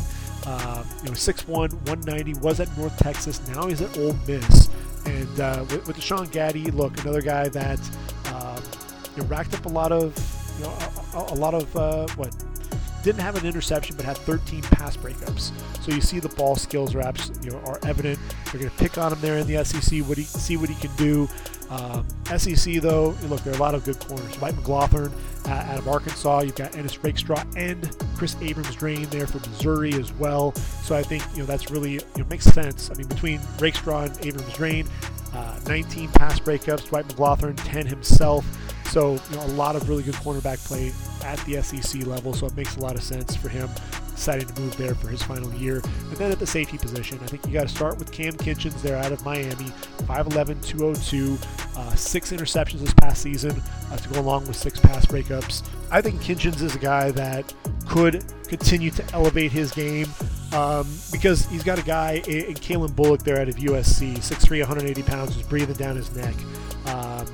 Um, 0.46 0.86
you 1.02 1.10
know, 1.10 1.16
6'1", 1.16 1.48
190, 1.48 2.36
was 2.36 2.60
at 2.60 2.76
North 2.78 2.96
Texas. 2.98 3.46
Now 3.48 3.66
he's 3.66 3.82
at 3.82 3.98
Ole 3.98 4.16
Miss. 4.28 4.70
And 5.06 5.40
uh, 5.40 5.66
with, 5.70 5.88
with 5.88 5.98
Deshaun 5.98 6.32
Gaddy, 6.32 6.70
look, 6.70 7.00
another 7.02 7.22
guy 7.22 7.50
that 7.50 7.80
um, 8.32 8.62
you 9.16 9.24
know, 9.24 9.30
racked 9.30 9.56
up 9.56 9.66
a 9.66 9.70
lot 9.70 9.92
of, 9.92 10.16
you 10.60 10.66
know, 10.66 10.78
a, 11.16 11.34
a 11.34 11.38
lot 11.38 11.56
of 11.56 11.76
uh, 11.76 12.06
what 12.16 12.32
didn't 13.04 13.22
have 13.22 13.36
an 13.36 13.46
interception, 13.46 13.96
but 13.96 14.06
had 14.06 14.18
13 14.18 14.62
pass 14.64 14.98
breakups. 14.98 15.52
So 15.84 15.92
you 15.94 16.02
see 16.02 16.20
the 16.20 16.30
ball 16.30 16.56
skills 16.56 16.96
are 16.96 17.02
abs- 17.02 17.32
you 17.44 17.52
know 17.52 17.60
are 17.66 17.80
evident. 17.84 18.18
They're 18.46 18.60
going 18.62 18.72
to 18.72 18.78
pick 18.78 18.98
on 18.98 19.12
him 19.12 19.22
there 19.22 19.38
in 19.38 19.48
the 19.48 19.64
SEC. 19.64 20.00
What 20.08 20.18
he 20.18 20.24
see 20.24 20.58
what 20.58 20.70
he 20.70 20.76
can 20.76 20.96
do. 20.96 21.28
Um, 21.70 22.06
SEC 22.38 22.82
though, 22.82 23.16
look, 23.24 23.42
there 23.42 23.54
are 23.54 23.58
a 23.58 23.60
lot 23.60 23.74
of 23.74 23.84
good 23.84 24.00
corners. 24.00 24.36
Dwight 24.38 24.54
McGlothern 24.54 25.12
uh, 25.48 25.50
out 25.50 25.80
of 25.80 25.88
Arkansas. 25.88 26.42
You've 26.42 26.56
got 26.56 26.76
Ennis 26.76 27.04
Rakestraw 27.04 27.44
and 27.56 27.98
Kris 28.16 28.36
Abrams-Draine 28.42 29.10
there 29.10 29.26
for 29.26 29.40
Missouri 29.50 29.94
as 29.94 30.12
well. 30.14 30.54
So 30.84 30.96
I 30.96 31.02
think 31.04 31.24
you 31.34 31.40
know 31.40 31.46
that's 31.46 31.72
really 31.72 31.94
you 31.94 32.02
know 32.18 32.26
makes 32.26 32.46
sense. 32.46 32.92
I 32.92 32.94
mean 32.96 33.08
between 33.08 33.42
Rakestraw 33.60 34.04
and 34.04 34.26
Abrams-Draine, 34.26 34.88
uh, 35.34 35.60
19 35.68 36.10
pass 36.10 36.40
breakups. 36.40 36.88
Dwight 36.88 37.08
McGlothern 37.08 37.56
10 37.66 37.88
himself. 37.88 38.46
So 38.94 39.14
you 39.32 39.38
know 39.38 39.46
a 39.46 39.56
lot 39.58 39.76
of 39.76 39.90
really 39.90 40.04
good 40.04 40.14
cornerback 40.14 40.64
play 40.68 40.92
at 41.24 41.44
the 41.48 41.60
SEC 41.64 42.06
level. 42.06 42.32
So 42.32 42.46
it 42.46 42.56
makes 42.56 42.78
a 42.78 42.80
lot 42.80 42.94
of 42.94 43.02
sense 43.02 43.36
for 43.36 43.50
him 43.50 43.68
deciding 44.14 44.46
to 44.46 44.62
move 44.62 44.78
there 44.78 44.94
for 44.94 45.08
his 45.08 45.24
final 45.24 45.52
year. 45.56 45.78
And 45.78 46.18
then 46.18 46.32
at 46.32 46.38
the 46.38 46.46
safety 46.46 46.78
position, 46.78 47.18
I 47.24 47.26
think 47.26 47.44
you 47.48 47.54
got 47.54 47.68
to 47.68 47.74
start 47.74 47.98
with 47.98 48.12
Cam 48.12 48.34
Kinchens 48.34 48.80
there 48.84 48.98
out 48.98 49.12
of 49.12 49.26
Miami, 49.26 49.72
5'11, 50.04 50.64
202, 50.64 51.40
uh, 51.76 51.96
six 51.96 52.32
interceptions 52.32 52.82
this 52.82 52.94
past 52.94 53.24
season 53.24 53.60
uh, 53.92 53.98
to 53.98 54.10
go 54.10 54.20
along 54.20 54.46
with 54.46 54.56
six 54.56 54.80
pass 54.80 55.08
breakups. 55.08 55.68
I 55.90 56.00
think 56.00 56.22
Kinchens 56.22 56.62
is 56.62 56.76
a 56.76 56.80
guy 56.80 57.10
that 57.10 57.52
could 57.88 58.24
continue 58.48 58.92
to 58.92 59.04
elevate 59.16 59.52
his 59.52 59.72
game 59.72 60.06
um, 60.54 60.88
because 61.12 61.48
he's 61.48 61.64
got 61.64 61.80
a 61.80 61.84
guy 61.84 62.22
in, 62.28 62.54
Calen 62.54 62.96
Bullock 62.96 63.24
there 63.24 63.42
out 63.42 63.50
of 63.50 63.56
USC, 63.56 64.18
6'3, 64.18 64.60
180 64.60 65.02
pounds, 65.02 65.34
who's 65.34 65.48
breathing 65.48 65.78
down 65.78 65.96
his 65.96 66.16
neck. 66.16 66.36
Um, 66.86 67.26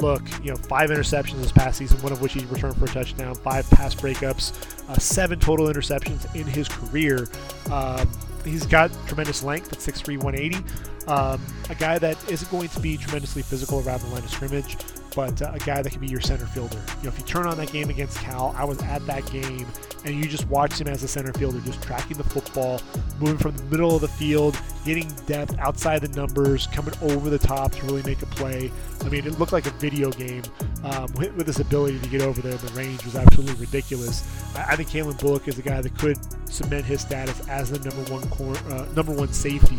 look, 0.00 0.22
you 0.42 0.50
know, 0.50 0.56
five 0.56 0.90
interceptions 0.90 1.40
this 1.40 1.52
past 1.52 1.78
season, 1.78 2.00
one 2.02 2.12
of 2.12 2.20
which 2.20 2.32
he 2.32 2.44
returned 2.46 2.76
for 2.76 2.84
a 2.84 2.88
touchdown, 2.88 3.34
five 3.34 3.68
pass 3.70 3.94
breakups, 3.94 4.88
uh, 4.88 4.98
seven 4.98 5.38
total 5.38 5.66
interceptions 5.66 6.34
in 6.34 6.46
his 6.46 6.68
career. 6.68 7.28
Um, 7.70 8.08
he's 8.44 8.66
got 8.66 8.90
tremendous 9.06 9.42
length 9.42 9.72
at 9.72 9.78
6'3", 9.78 10.22
180. 10.22 10.64
Um, 11.06 11.40
a 11.68 11.74
guy 11.74 11.98
that 11.98 12.16
isn't 12.30 12.50
going 12.50 12.68
to 12.68 12.80
be 12.80 12.96
tremendously 12.96 13.42
physical 13.42 13.80
around 13.80 14.00
the 14.00 14.08
line 14.08 14.22
of 14.22 14.30
scrimmage, 14.30 14.76
but 15.14 15.40
uh, 15.42 15.52
a 15.52 15.58
guy 15.58 15.82
that 15.82 15.90
can 15.90 16.00
be 16.00 16.08
your 16.08 16.20
center 16.20 16.46
fielder. 16.46 16.80
You 16.98 17.04
know, 17.04 17.08
if 17.08 17.18
you 17.18 17.24
turn 17.24 17.46
on 17.46 17.56
that 17.56 17.72
game 17.72 17.90
against 17.90 18.18
Cal, 18.18 18.54
I 18.56 18.64
was 18.64 18.80
at 18.82 19.04
that 19.06 19.30
game, 19.30 19.66
and 20.04 20.14
you 20.14 20.24
just 20.26 20.46
watched 20.48 20.80
him 20.80 20.88
as 20.88 21.02
a 21.02 21.08
center 21.08 21.32
fielder, 21.32 21.60
just 21.60 21.82
tracking 21.82 22.16
the 22.16 22.24
football, 22.24 22.80
moving 23.18 23.38
from 23.38 23.56
the 23.56 23.64
middle 23.64 23.94
of 23.94 24.00
the 24.00 24.08
field, 24.08 24.58
getting 24.84 25.08
depth 25.26 25.58
outside 25.58 26.00
the 26.00 26.08
numbers, 26.08 26.66
coming 26.68 26.94
over 27.02 27.28
the 27.28 27.38
top 27.38 27.72
to 27.72 27.86
really 27.86 28.02
make 28.02 28.22
a 28.22 28.26
play. 28.26 28.70
I 29.02 29.08
mean, 29.08 29.26
it 29.26 29.38
looked 29.38 29.52
like 29.52 29.66
a 29.66 29.70
video 29.72 30.10
game 30.10 30.42
um, 30.84 31.12
with, 31.14 31.34
with, 31.34 31.46
his 31.46 31.60
ability 31.60 31.98
to 31.98 32.08
get 32.08 32.22
over 32.22 32.40
there. 32.40 32.54
The 32.54 32.72
range 32.72 33.04
was 33.04 33.16
absolutely 33.16 33.54
ridiculous. 33.54 34.22
I, 34.56 34.72
I, 34.72 34.76
think 34.76 34.88
Calen 34.88 35.18
Bullock 35.20 35.48
is 35.48 35.58
a 35.58 35.62
guy 35.62 35.80
that 35.80 35.96
could 35.98 36.18
cement 36.48 36.84
his 36.84 37.00
status 37.00 37.46
as 37.48 37.70
the 37.70 37.78
number 37.78 38.10
one 38.12 38.28
cor- 38.30 38.56
uh, 38.72 38.86
number 38.94 39.12
one 39.12 39.32
safety, 39.32 39.78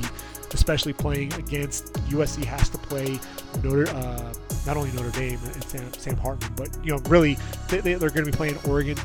especially 0.53 0.93
playing 0.93 1.33
against 1.33 1.93
USC 2.09 2.43
has 2.45 2.69
to 2.69 2.77
play 2.77 3.19
Notre. 3.63 3.89
Uh, 3.89 4.33
not 4.65 4.77
only 4.77 4.91
Notre 4.91 5.11
Dame 5.11 5.39
and 5.43 5.63
Sam, 5.63 5.93
Sam 5.93 6.17
Hartman, 6.17 6.51
but 6.55 6.69
you 6.83 6.91
know, 6.91 6.99
really, 7.09 7.37
they, 7.69 7.93
are 7.93 7.99
going 7.99 8.25
to 8.25 8.25
be 8.25 8.31
playing 8.31 8.57
Oregon 8.67 8.97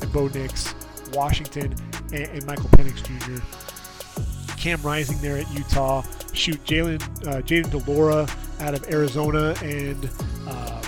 and 0.00 0.12
Bo 0.12 0.28
Nix, 0.28 0.74
Washington, 1.12 1.74
and, 2.12 2.24
and 2.28 2.46
Michael 2.46 2.68
Penix 2.70 3.02
Jr. 3.02 3.42
Cam 4.56 4.80
Rising 4.82 5.18
there 5.18 5.38
at 5.38 5.52
Utah. 5.52 6.02
Shoot, 6.32 6.64
Jalen 6.64 7.02
uh, 7.26 7.42
Jayden 7.42 7.70
de 7.70 7.90
Laura 7.90 8.26
out 8.60 8.74
of 8.74 8.88
Arizona 8.88 9.54
and 9.62 10.04
uh, 10.46 10.80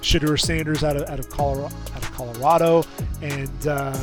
Shedeur 0.00 0.40
Sanders 0.40 0.84
out 0.84 0.96
of 0.96 1.08
out 1.10 1.18
of 1.18 1.28
Colorado, 1.28 1.74
out 1.94 2.02
of 2.02 2.12
Colorado, 2.12 2.84
and 3.20 3.66
uh, 3.66 3.98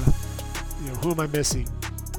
you 0.82 0.90
know 0.90 0.96
who 0.96 1.12
am 1.12 1.20
I 1.22 1.28
missing? 1.28 1.68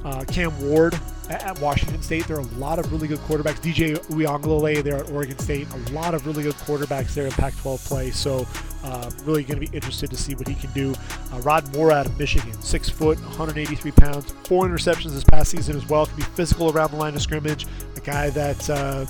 Uh, 0.03 0.23
Cam 0.25 0.59
Ward 0.61 0.99
at 1.29 1.59
Washington 1.59 2.01
State. 2.01 2.27
There 2.27 2.37
are 2.37 2.41
a 2.41 2.57
lot 2.57 2.79
of 2.79 2.91
really 2.91 3.07
good 3.07 3.19
quarterbacks. 3.19 3.59
DJ 3.59 3.97
Uiagalelei 4.07 4.83
there 4.83 4.97
at 4.97 5.11
Oregon 5.11 5.37
State. 5.39 5.67
A 5.73 5.91
lot 5.91 6.13
of 6.13 6.25
really 6.25 6.43
good 6.43 6.55
quarterbacks 6.55 7.13
there 7.13 7.25
in 7.25 7.31
Pac-12 7.31 7.85
play. 7.87 8.11
So 8.11 8.47
uh, 8.83 9.09
really 9.23 9.43
going 9.43 9.59
to 9.59 9.67
be 9.67 9.75
interested 9.75 10.09
to 10.09 10.17
see 10.17 10.35
what 10.35 10.47
he 10.47 10.55
can 10.55 10.71
do. 10.71 10.93
Uh, 11.33 11.39
Rod 11.39 11.73
Moore 11.75 11.91
out 11.91 12.05
of 12.05 12.17
Michigan, 12.19 12.53
six 12.61 12.89
foot, 12.89 13.19
183 13.21 13.91
pounds, 13.91 14.33
four 14.43 14.67
interceptions 14.67 15.11
this 15.11 15.23
past 15.23 15.51
season 15.51 15.75
as 15.75 15.87
well. 15.87 16.05
Can 16.05 16.17
be 16.17 16.23
physical 16.23 16.71
around 16.71 16.91
the 16.91 16.97
line 16.97 17.15
of 17.15 17.21
scrimmage. 17.21 17.65
A 17.95 17.99
guy 18.01 18.29
that. 18.31 18.69
Uh, 18.69 19.05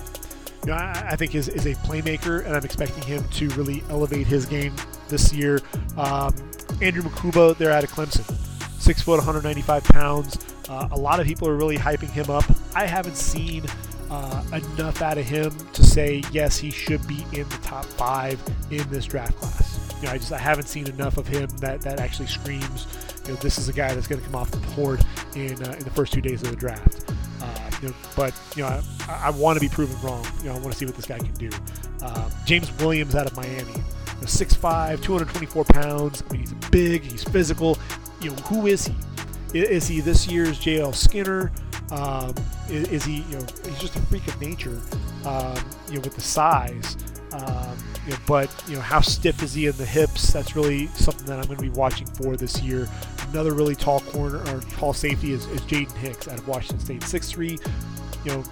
you 0.64 0.72
know, 0.72 0.78
I, 0.78 1.10
I, 1.10 1.16
think 1.16 1.36
is, 1.36 1.48
is 1.48 1.64
a 1.66 1.74
playmaker, 1.74 2.44
and 2.44 2.56
I'm 2.56 2.64
expecting 2.64 3.04
him 3.04 3.22
to 3.34 3.48
really 3.50 3.84
elevate 3.88 4.26
his 4.26 4.46
game 4.46 4.74
this 5.08 5.32
year. 5.32 5.60
Um, 5.96 6.34
Andrew 6.82 7.02
Mukuba, 7.02 7.56
they're 7.56 7.70
out 7.70 7.84
of 7.84 7.90
Clemson, 7.90 8.24
six 8.80 9.00
foot, 9.00 9.18
195 9.18 9.84
pounds. 9.84 10.55
Uh, 10.68 10.88
a 10.90 10.96
lot 10.96 11.20
of 11.20 11.26
people 11.26 11.48
are 11.48 11.56
really 11.56 11.76
hyping 11.76 12.10
him 12.10 12.30
up. 12.30 12.44
I 12.74 12.86
haven't 12.86 13.16
seen 13.16 13.64
uh, 14.10 14.42
enough 14.52 15.02
out 15.02 15.18
of 15.18 15.24
him 15.24 15.52
to 15.72 15.84
say 15.84 16.22
yes, 16.32 16.56
he 16.56 16.70
should 16.70 17.06
be 17.06 17.24
in 17.32 17.48
the 17.48 17.58
top 17.62 17.84
five 17.84 18.40
in 18.70 18.88
this 18.90 19.04
draft 19.04 19.36
class. 19.36 19.94
You 20.00 20.06
know, 20.06 20.12
I 20.12 20.18
just 20.18 20.32
I 20.32 20.38
haven't 20.38 20.68
seen 20.68 20.86
enough 20.88 21.16
of 21.16 21.26
him 21.26 21.48
that 21.58 21.80
that 21.82 22.00
actually 22.00 22.26
screams, 22.26 22.86
you 23.24 23.32
know, 23.32 23.38
this 23.40 23.58
is 23.58 23.68
a 23.68 23.72
guy 23.72 23.94
that's 23.94 24.06
going 24.06 24.20
to 24.20 24.26
come 24.26 24.36
off 24.36 24.50
the 24.50 24.58
board 24.74 25.04
in 25.34 25.62
uh, 25.62 25.72
in 25.72 25.84
the 25.84 25.90
first 25.90 26.12
two 26.12 26.20
days 26.20 26.42
of 26.42 26.50
the 26.50 26.56
draft. 26.56 27.10
Uh, 27.42 27.70
you 27.82 27.88
know, 27.88 27.94
but 28.14 28.34
you 28.54 28.62
know, 28.62 28.80
I, 29.08 29.22
I 29.26 29.30
want 29.30 29.56
to 29.56 29.60
be 29.60 29.68
proven 29.68 30.00
wrong. 30.02 30.26
You 30.40 30.46
know, 30.46 30.56
I 30.56 30.58
want 30.58 30.72
to 30.72 30.78
see 30.78 30.86
what 30.86 30.96
this 30.96 31.06
guy 31.06 31.18
can 31.18 31.34
do. 31.34 31.50
Um, 32.02 32.30
James 32.44 32.70
Williams 32.78 33.14
out 33.14 33.26
of 33.26 33.36
Miami, 33.36 33.72
you 33.72 34.20
know, 34.20 34.26
6'5", 34.26 35.02
224 35.02 35.64
pounds. 35.64 36.22
I 36.28 36.32
mean, 36.32 36.42
he's 36.42 36.52
big, 36.70 37.02
he's 37.02 37.24
physical. 37.24 37.78
You 38.20 38.30
know, 38.30 38.36
who 38.36 38.66
is 38.66 38.86
he? 38.86 38.94
Is 39.62 39.88
he 39.88 40.00
this 40.00 40.26
year's 40.26 40.58
J.L. 40.58 40.92
Skinner? 40.92 41.52
Um, 41.90 42.34
is, 42.68 42.88
is, 42.88 43.04
he, 43.04 43.18
you 43.18 43.38
know, 43.38 43.46
he's 43.64 43.78
just 43.78 43.96
a 43.96 44.00
freak 44.02 44.26
of 44.26 44.40
nature, 44.40 44.80
um, 45.24 45.56
you 45.88 45.94
know, 45.94 46.00
with 46.00 46.14
the 46.14 46.20
size. 46.20 46.96
Um, 47.32 47.76
you 48.06 48.12
know, 48.12 48.18
but 48.26 48.64
you 48.68 48.76
know, 48.76 48.80
how 48.80 49.00
stiff 49.00 49.42
is 49.42 49.54
he 49.54 49.66
in 49.66 49.76
the 49.76 49.86
hips? 49.86 50.32
That's 50.32 50.56
really 50.56 50.86
something 50.88 51.26
that 51.26 51.38
I'm 51.38 51.46
going 51.46 51.58
to 51.58 51.62
be 51.62 51.70
watching 51.70 52.06
for 52.06 52.36
this 52.36 52.60
year. 52.60 52.88
Another 53.30 53.52
really 53.52 53.74
tall 53.74 54.00
corner 54.00 54.38
or 54.48 54.60
tall 54.72 54.92
safety 54.92 55.32
is, 55.32 55.46
is 55.46 55.60
Jaden 55.62 55.92
Hicks 55.96 56.28
out 56.28 56.38
of 56.38 56.48
Washington 56.48 56.78
State, 56.80 57.00
6'3", 57.02 58.24
you 58.24 58.32
know, 58.32 58.44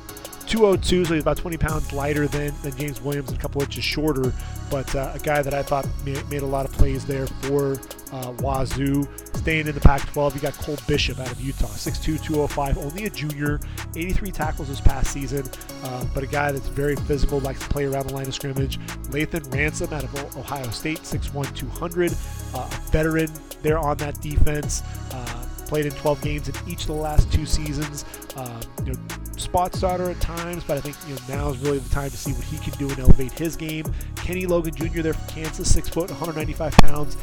202, 0.54 1.04
so 1.04 1.14
he's 1.14 1.22
about 1.22 1.36
20 1.36 1.56
pounds 1.56 1.92
lighter 1.92 2.28
than, 2.28 2.54
than 2.62 2.76
James 2.76 3.00
Williams, 3.00 3.28
and 3.30 3.36
a 3.36 3.40
couple 3.42 3.60
inches 3.60 3.82
shorter, 3.82 4.32
but 4.70 4.94
uh, 4.94 5.10
a 5.12 5.18
guy 5.18 5.42
that 5.42 5.52
I 5.52 5.64
thought 5.64 5.84
made, 6.04 6.30
made, 6.30 6.42
a 6.42 6.46
lot 6.46 6.64
of 6.64 6.70
plays 6.70 7.04
there 7.04 7.26
for 7.26 7.72
uh, 8.12 8.32
Wazoo. 8.38 9.04
Staying 9.34 9.66
in 9.66 9.74
the 9.74 9.80
Pac 9.80 10.02
12, 10.12 10.36
you 10.36 10.40
got 10.40 10.52
Cole 10.54 10.76
Bishop 10.86 11.18
out 11.18 11.32
of 11.32 11.40
Utah, 11.40 11.66
6'2, 11.66 12.22
205, 12.22 12.78
only 12.78 13.06
a 13.06 13.10
junior, 13.10 13.58
83 13.96 14.30
tackles 14.30 14.68
this 14.68 14.80
past 14.80 15.12
season, 15.12 15.44
uh, 15.82 16.04
but 16.14 16.22
a 16.22 16.26
guy 16.28 16.52
that's 16.52 16.68
very 16.68 16.94
physical, 16.94 17.40
likes 17.40 17.58
to 17.58 17.68
play 17.68 17.86
around 17.86 18.06
the 18.06 18.14
line 18.14 18.28
of 18.28 18.34
scrimmage. 18.34 18.78
Lathan 19.08 19.52
Ransom 19.52 19.92
out 19.92 20.04
of 20.04 20.36
Ohio 20.36 20.70
State, 20.70 21.00
6'1, 21.00 21.52
200, 21.56 22.12
uh, 22.54 22.58
a 22.58 22.90
veteran 22.92 23.28
there 23.62 23.78
on 23.80 23.96
that 23.96 24.20
defense. 24.20 24.84
Uh, 25.10 25.46
played 25.66 25.86
in 25.86 25.92
12 25.92 26.22
games 26.22 26.48
in 26.48 26.54
each 26.68 26.82
of 26.82 26.88
the 26.88 26.92
last 26.92 27.32
two 27.32 27.44
seasons. 27.44 28.04
Um, 28.36 28.60
you 28.84 28.92
know, 28.92 28.98
spot 29.38 29.74
starter 29.74 30.10
at 30.10 30.20
times, 30.20 30.64
but 30.64 30.76
I 30.76 30.80
think 30.80 30.96
you 31.08 31.14
know 31.14 31.20
now 31.28 31.50
is 31.50 31.58
really 31.58 31.78
the 31.78 31.88
time 31.90 32.10
to 32.10 32.16
see 32.16 32.32
what 32.32 32.44
he 32.44 32.58
can 32.58 32.72
do 32.78 32.88
and 32.88 32.98
elevate 32.98 33.32
his 33.32 33.56
game. 33.56 33.84
Kenny 34.16 34.46
Logan 34.46 34.74
Jr. 34.74 35.02
there 35.02 35.14
from 35.14 35.28
Kansas, 35.28 35.72
six 35.72 35.88
foot, 35.88 36.10
195 36.10 36.72
pounds, 36.72 37.16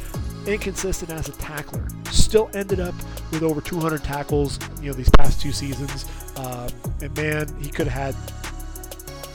inconsistent 0.46 1.10
as 1.10 1.28
a 1.28 1.32
tackler. 1.32 1.86
Still 2.10 2.50
ended 2.54 2.80
up 2.80 2.94
with 3.30 3.42
over 3.42 3.60
200 3.60 4.02
tackles, 4.02 4.58
you 4.80 4.88
know, 4.88 4.94
these 4.94 5.10
past 5.10 5.40
two 5.40 5.52
seasons. 5.52 6.06
Um, 6.36 6.68
and 7.00 7.16
man, 7.16 7.48
he 7.60 7.68
could 7.68 7.86
have 7.86 8.14
had 8.14 8.42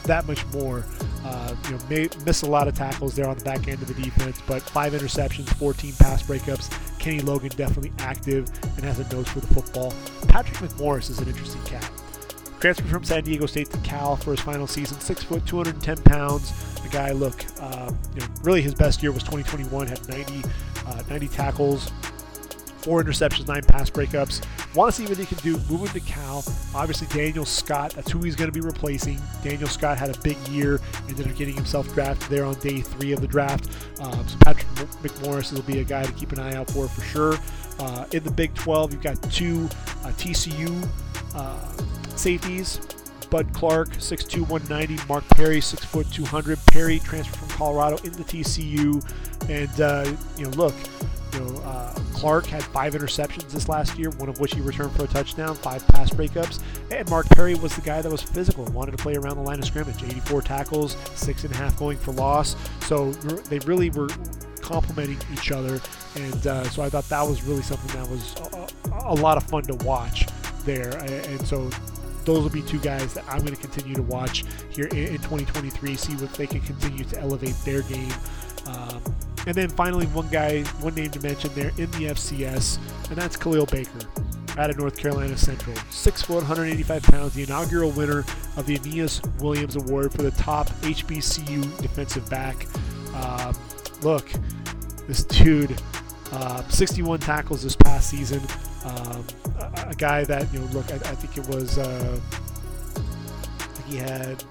that 0.03 0.25
much 0.25 0.45
more. 0.47 0.83
Uh, 1.23 1.55
you 1.65 1.71
know, 1.71 1.79
may, 1.89 2.09
miss 2.25 2.43
a 2.43 2.45
lot 2.49 2.67
of 2.67 2.75
tackles 2.75 3.15
there 3.15 3.27
on 3.27 3.37
the 3.37 3.43
back 3.43 3.67
end 3.67 3.81
of 3.81 3.87
the 3.87 4.01
defense, 4.01 4.41
but 4.47 4.61
five 4.61 4.93
interceptions, 4.93 5.49
14 5.55 5.93
pass 5.99 6.23
breakups. 6.23 6.69
Kenny 6.99 7.19
Logan 7.19 7.51
definitely 7.55 7.91
active 7.99 8.49
and 8.77 8.85
has 8.85 8.99
a 8.99 9.13
nose 9.13 9.27
for 9.27 9.41
the 9.41 9.47
football. 9.47 9.93
Patrick 10.27 10.57
McMorris 10.57 11.09
is 11.09 11.19
an 11.19 11.27
interesting 11.27 11.61
cat. 11.63 11.89
Transferred 12.59 12.89
from 12.89 13.03
San 13.03 13.23
Diego 13.23 13.45
State 13.45 13.69
to 13.69 13.77
Cal 13.79 14.15
for 14.15 14.31
his 14.31 14.39
final 14.39 14.65
season, 14.65 14.99
six 14.99 15.23
foot, 15.23 15.45
210 15.45 15.97
pounds. 16.03 16.51
The 16.81 16.89
guy, 16.89 17.11
look, 17.11 17.45
uh, 17.61 17.91
you 18.15 18.21
know, 18.21 18.27
really 18.41 18.61
his 18.61 18.73
best 18.73 19.03
year 19.03 19.11
was 19.11 19.21
2021, 19.23 19.87
had 19.87 20.09
90, 20.09 20.43
uh, 20.87 21.03
90 21.09 21.27
tackles, 21.27 21.91
four 22.79 23.03
interceptions, 23.03 23.47
nine 23.47 23.61
pass 23.61 23.89
breakups. 23.89 24.43
Want 24.75 24.93
to 24.93 25.01
see 25.01 25.07
what 25.07 25.17
he 25.17 25.25
can 25.25 25.37
do 25.39 25.59
moving 25.69 25.87
to 25.89 25.99
Cal. 25.99 26.43
Obviously, 26.73 27.07
Daniel 27.07 27.45
Scott, 27.45 27.93
that's 27.93 28.09
who 28.09 28.19
he's 28.19 28.35
going 28.35 28.51
to 28.51 28.59
be 28.59 28.65
replacing. 28.65 29.19
Daniel 29.43 29.67
Scott 29.67 29.97
had 29.97 30.15
a 30.15 30.19
big 30.21 30.37
year, 30.47 30.79
ended 31.07 31.27
up 31.27 31.35
getting 31.35 31.55
himself 31.55 31.93
drafted 31.93 32.29
there 32.29 32.45
on 32.45 32.55
day 32.55 32.81
three 32.81 33.11
of 33.11 33.21
the 33.21 33.27
draft. 33.27 33.69
Um, 33.99 34.27
so 34.27 34.37
Patrick 34.39 34.67
McMorris 35.03 35.53
will 35.53 35.61
be 35.63 35.79
a 35.79 35.83
guy 35.83 36.03
to 36.03 36.11
keep 36.13 36.31
an 36.31 36.39
eye 36.39 36.55
out 36.55 36.71
for 36.71 36.87
for 36.87 37.01
sure. 37.01 37.37
Uh, 37.79 38.05
in 38.13 38.23
the 38.23 38.31
Big 38.31 38.55
12, 38.55 38.93
you've 38.93 39.03
got 39.03 39.21
two 39.31 39.65
uh, 40.03 40.11
TCU 40.17 40.87
uh, 41.35 41.59
safeties. 42.19 42.79
Bud 43.29 43.53
Clark, 43.53 43.89
6'2", 43.89 44.47
190. 44.47 45.05
Mark 45.07 45.27
Perry, 45.29 45.59
6'2", 45.59 46.13
200. 46.13 46.59
Perry 46.67 46.99
transferred 46.99 47.37
from 47.37 47.49
Colorado 47.49 47.97
into 47.97 48.23
TCU. 48.23 49.03
And, 49.49 49.81
uh, 49.81 50.15
you 50.37 50.45
know, 50.45 50.51
look, 50.51 50.73
you 51.33 51.39
know, 51.39 51.59
uh, 51.61 51.93
Clark 52.13 52.47
had 52.47 52.63
five 52.63 52.93
interceptions 52.93 53.49
this 53.51 53.69
last 53.69 53.97
year, 53.97 54.09
one 54.11 54.29
of 54.29 54.39
which 54.39 54.55
he 54.55 54.61
returned 54.61 54.91
for 54.93 55.03
a 55.03 55.07
touchdown, 55.07 55.55
five 55.55 55.85
pass 55.87 56.09
breakups. 56.09 56.61
And 56.89 57.07
Mark 57.09 57.27
Perry 57.29 57.55
was 57.55 57.75
the 57.75 57.81
guy 57.81 58.01
that 58.01 58.11
was 58.11 58.21
physical 58.21 58.65
and 58.65 58.73
wanted 58.73 58.91
to 58.91 58.97
play 58.97 59.15
around 59.15 59.35
the 59.35 59.43
line 59.43 59.59
of 59.59 59.65
scrimmage. 59.65 60.03
84 60.03 60.41
tackles, 60.41 60.97
six 61.15 61.43
and 61.43 61.53
a 61.53 61.57
half 61.57 61.77
going 61.77 61.97
for 61.97 62.11
loss. 62.13 62.55
So 62.87 63.11
they 63.11 63.59
really 63.59 63.89
were 63.89 64.09
complementing 64.61 65.17
each 65.33 65.51
other. 65.51 65.79
And 66.15 66.47
uh, 66.47 66.63
so 66.69 66.81
I 66.81 66.89
thought 66.89 67.07
that 67.09 67.21
was 67.21 67.43
really 67.43 67.61
something 67.61 67.99
that 67.99 68.09
was 68.09 68.35
a, 68.53 69.03
a 69.05 69.13
lot 69.13 69.37
of 69.37 69.43
fun 69.43 69.63
to 69.63 69.75
watch 69.85 70.27
there. 70.65 70.97
And 70.97 71.45
so 71.47 71.69
those 72.27 72.43
will 72.43 72.49
be 72.49 72.61
two 72.61 72.79
guys 72.79 73.13
that 73.13 73.23
I'm 73.29 73.39
going 73.39 73.55
to 73.55 73.61
continue 73.61 73.95
to 73.95 74.01
watch 74.01 74.43
here 74.69 74.87
in, 74.87 75.15
2023, 75.17 75.95
see 75.95 76.13
what 76.15 76.33
they 76.33 76.45
can 76.45 76.59
continue 76.59 77.05
to 77.05 77.19
elevate 77.21 77.55
their 77.63 77.81
game. 77.83 78.13
Um, 78.67 79.01
and 79.47 79.55
then 79.55 79.69
finally, 79.69 80.07
one 80.07 80.27
guy, 80.27 80.63
one 80.81 80.93
name 80.93 81.09
to 81.11 81.21
mention 81.21 81.49
there 81.55 81.69
in 81.77 81.89
the 81.91 82.11
FCS, 82.11 82.79
and 83.07 83.17
that's 83.17 83.37
Khalil 83.37 83.65
Baker 83.65 83.99
out 84.57 84.69
of 84.69 84.77
North 84.77 84.97
Carolina 84.97 85.37
Central. 85.37 85.73
Six 85.89 86.21
foot, 86.21 86.39
185 86.39 87.03
pounds, 87.03 87.33
the 87.33 87.43
inaugural 87.43 87.91
winner 87.91 88.25
of 88.57 88.65
the 88.65 88.75
Aeneas 88.75 89.21
Williams 89.39 89.77
Award 89.77 90.11
for 90.11 90.23
the 90.23 90.31
top 90.31 90.67
HBCU 90.81 91.81
defensive 91.81 92.29
back. 92.29 92.67
Um, 93.15 93.55
look, 94.01 94.29
this 95.07 95.23
dude, 95.23 95.81
uh, 96.33 96.61
61 96.67 97.19
tackles 97.19 97.63
this 97.63 97.77
past 97.77 98.09
season. 98.09 98.41
Um, 98.85 99.25
a, 99.59 99.89
a, 99.89 99.95
guy 99.95 100.23
that 100.25 100.51
you 100.53 100.59
know, 100.59 100.65
look, 100.67 100.91
I, 100.91 100.95
I 100.95 101.15
think 101.15 101.37
it 101.37 101.53
was, 101.53 101.77
uh, 101.77 102.19
he 103.87 103.97
had 103.97 104.43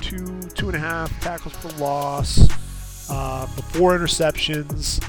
two, 0.00 0.40
two 0.54 0.68
and 0.68 0.76
a 0.76 0.78
half 0.78 1.10
tackles 1.20 1.54
for 1.56 1.68
loss. 1.80 2.48
Uh, 3.10 3.46
four 3.46 3.96
interceptions, 3.96 5.02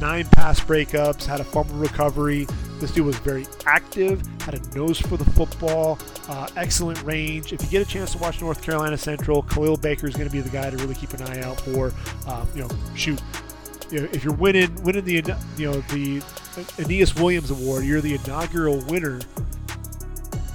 nine 0.00 0.26
pass 0.26 0.60
breakups, 0.60 1.24
had 1.24 1.40
a 1.40 1.44
fumble 1.44 1.74
recovery. 1.76 2.46
This 2.78 2.90
dude 2.90 3.06
was 3.06 3.16
very 3.18 3.46
active, 3.64 4.22
had 4.42 4.54
a 4.54 4.76
nose 4.76 4.98
for 4.98 5.16
the 5.16 5.24
football, 5.24 5.98
uh, 6.28 6.48
excellent 6.56 7.02
range. 7.04 7.52
If 7.52 7.62
you 7.62 7.68
get 7.68 7.86
a 7.86 7.88
chance 7.88 8.12
to 8.12 8.18
watch 8.18 8.40
North 8.40 8.60
Carolina 8.60 8.98
Central, 8.98 9.42
Khalil 9.42 9.76
Baker 9.76 10.08
is 10.08 10.14
going 10.14 10.28
to 10.28 10.32
be 10.32 10.40
the 10.40 10.50
guy 10.50 10.68
to 10.68 10.76
really 10.76 10.94
keep 10.94 11.14
an 11.14 11.22
eye 11.22 11.40
out 11.42 11.60
for. 11.60 11.92
Uh, 12.26 12.44
you 12.54 12.62
know, 12.62 12.68
shoot, 12.94 13.20
if 13.90 14.24
you're 14.24 14.34
winning, 14.34 14.74
winning 14.82 15.04
the 15.04 15.14
you 15.56 15.70
know 15.70 15.80
the 15.92 16.22
Aeneas 16.78 17.14
Williams 17.14 17.50
Award, 17.50 17.84
you're 17.84 18.00
the 18.00 18.14
inaugural 18.14 18.80
winner 18.86 19.20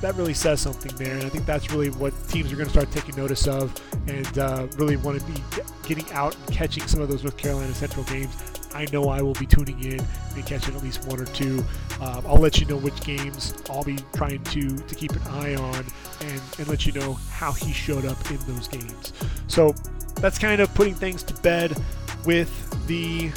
that 0.02 0.16
really 0.16 0.34
says 0.34 0.62
something 0.62 0.96
there. 0.96 1.16
And 1.16 1.24
I 1.24 1.30
think 1.30 1.46
that's 1.46 1.72
really 1.72 1.90
what 1.90 2.14
teams 2.30 2.52
are 2.52 2.56
going 2.56 2.68
to 2.68 2.72
start 2.72 2.92
taking 2.92 3.16
notice 3.16 3.48
of 3.48 3.74
and 4.08 4.38
uh, 4.38 4.68
really 4.76 4.96
want 4.96 5.20
to 5.20 5.26
be 5.26 5.42
getting 5.88 6.10
out 6.12 6.36
and 6.36 6.56
catching 6.56 6.86
some 6.88 7.02
of 7.02 7.10
those 7.10 7.24
North 7.24 7.38
Carolina 7.38 7.74
Central 7.74 8.06
games. 8.06 8.36
I 8.74 8.86
know 8.94 9.10
I 9.10 9.22
will 9.22 9.34
be 9.34 9.48
tuning 9.48 9.82
in 9.84 10.00
and 10.36 10.46
catching 10.46 10.76
at 10.76 10.84
least 10.84 11.08
one 11.08 11.20
or 11.20 11.26
two. 11.26 11.64
Um, 12.00 12.24
I'll 12.28 12.38
let 12.38 12.60
you 12.60 12.68
know 12.68 12.78
which 12.78 13.00
games 13.02 13.56
I'll 13.70 13.84
be 13.84 13.98
trying 14.14 14.44
to 14.44 14.78
to 14.78 14.96
keep 14.96 15.14
an 15.14 15.22
eye 15.30 15.56
on 15.56 15.84
and, 16.22 16.42
and 16.60 16.68
let 16.68 16.86
you 16.86 16.92
know 16.92 17.14
how 17.32 17.52
he 17.54 17.74
showed 17.74 18.06
up 18.06 18.30
in 18.30 18.38
those 18.46 18.68
games. 18.68 19.14
So 19.48 19.74
that's 20.16 20.38
kind 20.38 20.62
of 20.62 20.72
putting 20.76 20.94
things 20.94 21.24
to 21.24 21.34
bed 21.42 21.76
with 22.24 22.88
the 22.88 23.32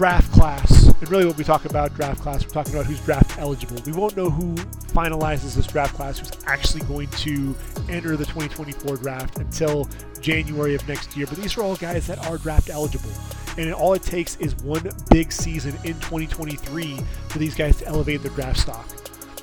draft 0.00 0.32
class, 0.32 0.86
and 0.86 1.10
really 1.10 1.26
what 1.26 1.36
we 1.36 1.44
talk 1.44 1.66
about 1.66 1.94
draft 1.94 2.22
class, 2.22 2.42
we're 2.42 2.48
talking 2.48 2.72
about 2.72 2.86
who's 2.86 3.02
draft 3.02 3.38
eligible. 3.38 3.76
We 3.84 3.92
won't 3.92 4.16
know 4.16 4.30
who 4.30 4.54
finalizes 4.94 5.54
this 5.54 5.66
draft 5.66 5.94
class, 5.94 6.18
who's 6.18 6.30
actually 6.46 6.80
going 6.84 7.08
to 7.08 7.54
enter 7.90 8.16
the 8.16 8.24
2024 8.24 8.96
draft 8.96 9.36
until 9.36 9.90
January 10.22 10.74
of 10.74 10.88
next 10.88 11.18
year. 11.18 11.26
But 11.26 11.36
these 11.36 11.54
are 11.58 11.62
all 11.62 11.76
guys 11.76 12.06
that 12.06 12.18
are 12.28 12.38
draft 12.38 12.70
eligible. 12.70 13.10
And 13.58 13.74
all 13.74 13.92
it 13.92 14.02
takes 14.02 14.36
is 14.36 14.56
one 14.56 14.90
big 15.10 15.32
season 15.32 15.74
in 15.84 15.92
2023 16.00 16.96
for 17.28 17.38
these 17.38 17.54
guys 17.54 17.76
to 17.76 17.86
elevate 17.86 18.22
their 18.22 18.30
draft 18.30 18.60
stock. 18.60 18.88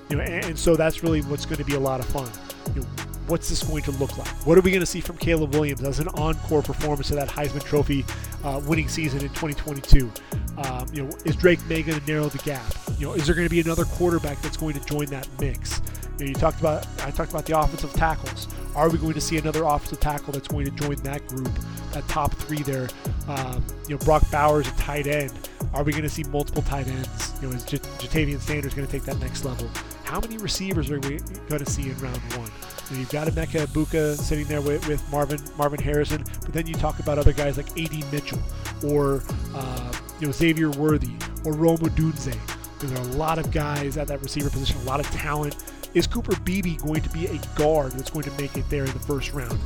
You 0.09 0.15
know, 0.15 0.23
and, 0.23 0.43
and 0.43 0.57
so 0.57 0.75
that's 0.75 1.03
really 1.03 1.21
what's 1.21 1.45
going 1.45 1.59
to 1.59 1.65
be 1.65 1.75
a 1.75 1.79
lot 1.79 1.99
of 1.99 2.07
fun. 2.07 2.31
You 2.73 2.81
know, 2.81 2.87
what's 3.27 3.49
this 3.49 3.63
going 3.63 3.83
to 3.83 3.91
look 3.91 4.17
like? 4.17 4.27
What 4.45 4.57
are 4.57 4.61
we 4.61 4.71
going 4.71 4.81
to 4.81 4.85
see 4.87 5.01
from 5.01 5.17
Caleb 5.17 5.53
Williams 5.53 5.83
as 5.83 5.99
an 5.99 6.07
encore 6.09 6.61
performance 6.61 7.09
of 7.09 7.17
that 7.17 7.27
Heisman 7.27 7.63
Trophy 7.63 8.05
uh, 8.43 8.61
winning 8.65 8.87
season 8.87 9.21
in 9.21 9.29
2022? 9.29 10.11
Um, 10.57 10.87
you 10.93 11.03
know, 11.03 11.09
is 11.25 11.35
Drake 11.35 11.63
Maye 11.67 11.83
going 11.83 11.99
to 11.99 12.11
narrow 12.11 12.29
the 12.29 12.39
gap? 12.39 12.65
You 12.97 13.07
know, 13.07 13.13
is 13.13 13.27
there 13.27 13.35
going 13.35 13.47
to 13.47 13.53
be 13.53 13.59
another 13.59 13.85
quarterback 13.85 14.41
that's 14.41 14.57
going 14.57 14.73
to 14.73 14.85
join 14.85 15.05
that 15.07 15.27
mix? 15.39 15.81
You, 16.17 16.25
know, 16.25 16.29
you 16.29 16.35
talked 16.35 16.59
about 16.59 16.87
I 17.03 17.11
talked 17.11 17.31
about 17.31 17.45
the 17.45 17.59
offensive 17.59 17.93
tackles. 17.93 18.47
Are 18.75 18.89
we 18.89 18.97
going 18.97 19.13
to 19.13 19.21
see 19.21 19.37
another 19.37 19.63
offensive 19.63 19.99
tackle 19.99 20.33
that's 20.33 20.47
going 20.47 20.65
to 20.65 20.71
join 20.71 20.95
that 20.97 21.25
group, 21.27 21.51
that 21.91 22.07
top 22.07 22.33
three 22.33 22.63
there? 22.63 22.87
Um, 23.27 23.63
you 23.87 23.95
know, 23.95 24.05
Brock 24.05 24.29
Bowers, 24.31 24.67
a 24.67 24.71
tight 24.71 25.07
end. 25.07 25.33
Are 25.73 25.83
we 25.83 25.91
going 25.91 26.03
to 26.03 26.09
see 26.09 26.23
multiple 26.25 26.61
tight 26.63 26.87
ends? 26.87 27.33
You 27.41 27.49
know, 27.49 27.55
is 27.55 27.63
J- 27.63 27.77
Ja'Tavion 27.77 28.39
Sanders 28.39 28.73
going 28.73 28.87
to 28.87 28.91
take 28.91 29.03
that 29.03 29.19
next 29.19 29.45
level? 29.45 29.69
How 30.03 30.19
many 30.19 30.37
receivers 30.37 30.89
are 30.89 30.99
we 30.99 31.19
going 31.49 31.63
to 31.63 31.69
see 31.69 31.89
in 31.89 31.97
round 31.99 32.21
one? 32.33 32.49
You 32.91 32.97
you've 32.97 33.09
got 33.09 33.27
Emeka 33.27 33.65
Egbuka 33.65 34.15
sitting 34.17 34.45
there 34.45 34.61
with, 34.61 34.87
with, 34.87 35.09
Marvin 35.11 35.39
Marvin 35.57 35.79
Harrison, 35.79 36.23
but 36.41 36.53
then 36.53 36.67
you 36.67 36.73
talk 36.75 36.99
about 36.99 37.17
other 37.17 37.33
guys 37.33 37.57
like 37.57 37.69
A.D. 37.77 38.03
Mitchell 38.11 38.39
or 38.85 39.23
uh, 39.53 39.93
you 40.19 40.27
know 40.27 40.31
Xavier 40.31 40.69
Worthy 40.71 41.11
or 41.45 41.53
Rome 41.53 41.77
Odunze. 41.77 42.37
There 42.79 42.97
are 42.97 43.01
a 43.01 43.13
lot 43.13 43.39
of 43.39 43.51
guys 43.51 43.97
at 43.97 44.07
that 44.07 44.21
receiver 44.21 44.49
position, 44.49 44.79
a 44.81 44.83
lot 44.83 44.99
of 44.99 45.07
talent. 45.07 45.55
Is 45.93 46.05
Cooper 46.05 46.35
Beebe 46.41 46.75
going 46.77 47.01
to 47.01 47.09
be 47.09 47.25
a 47.25 47.39
guard 47.55 47.93
that's 47.93 48.09
going 48.09 48.25
to 48.25 48.41
make 48.41 48.55
it 48.57 48.69
there 48.69 48.85
in 48.85 48.91
the 48.91 48.99
first 48.99 49.33
round? 49.33 49.57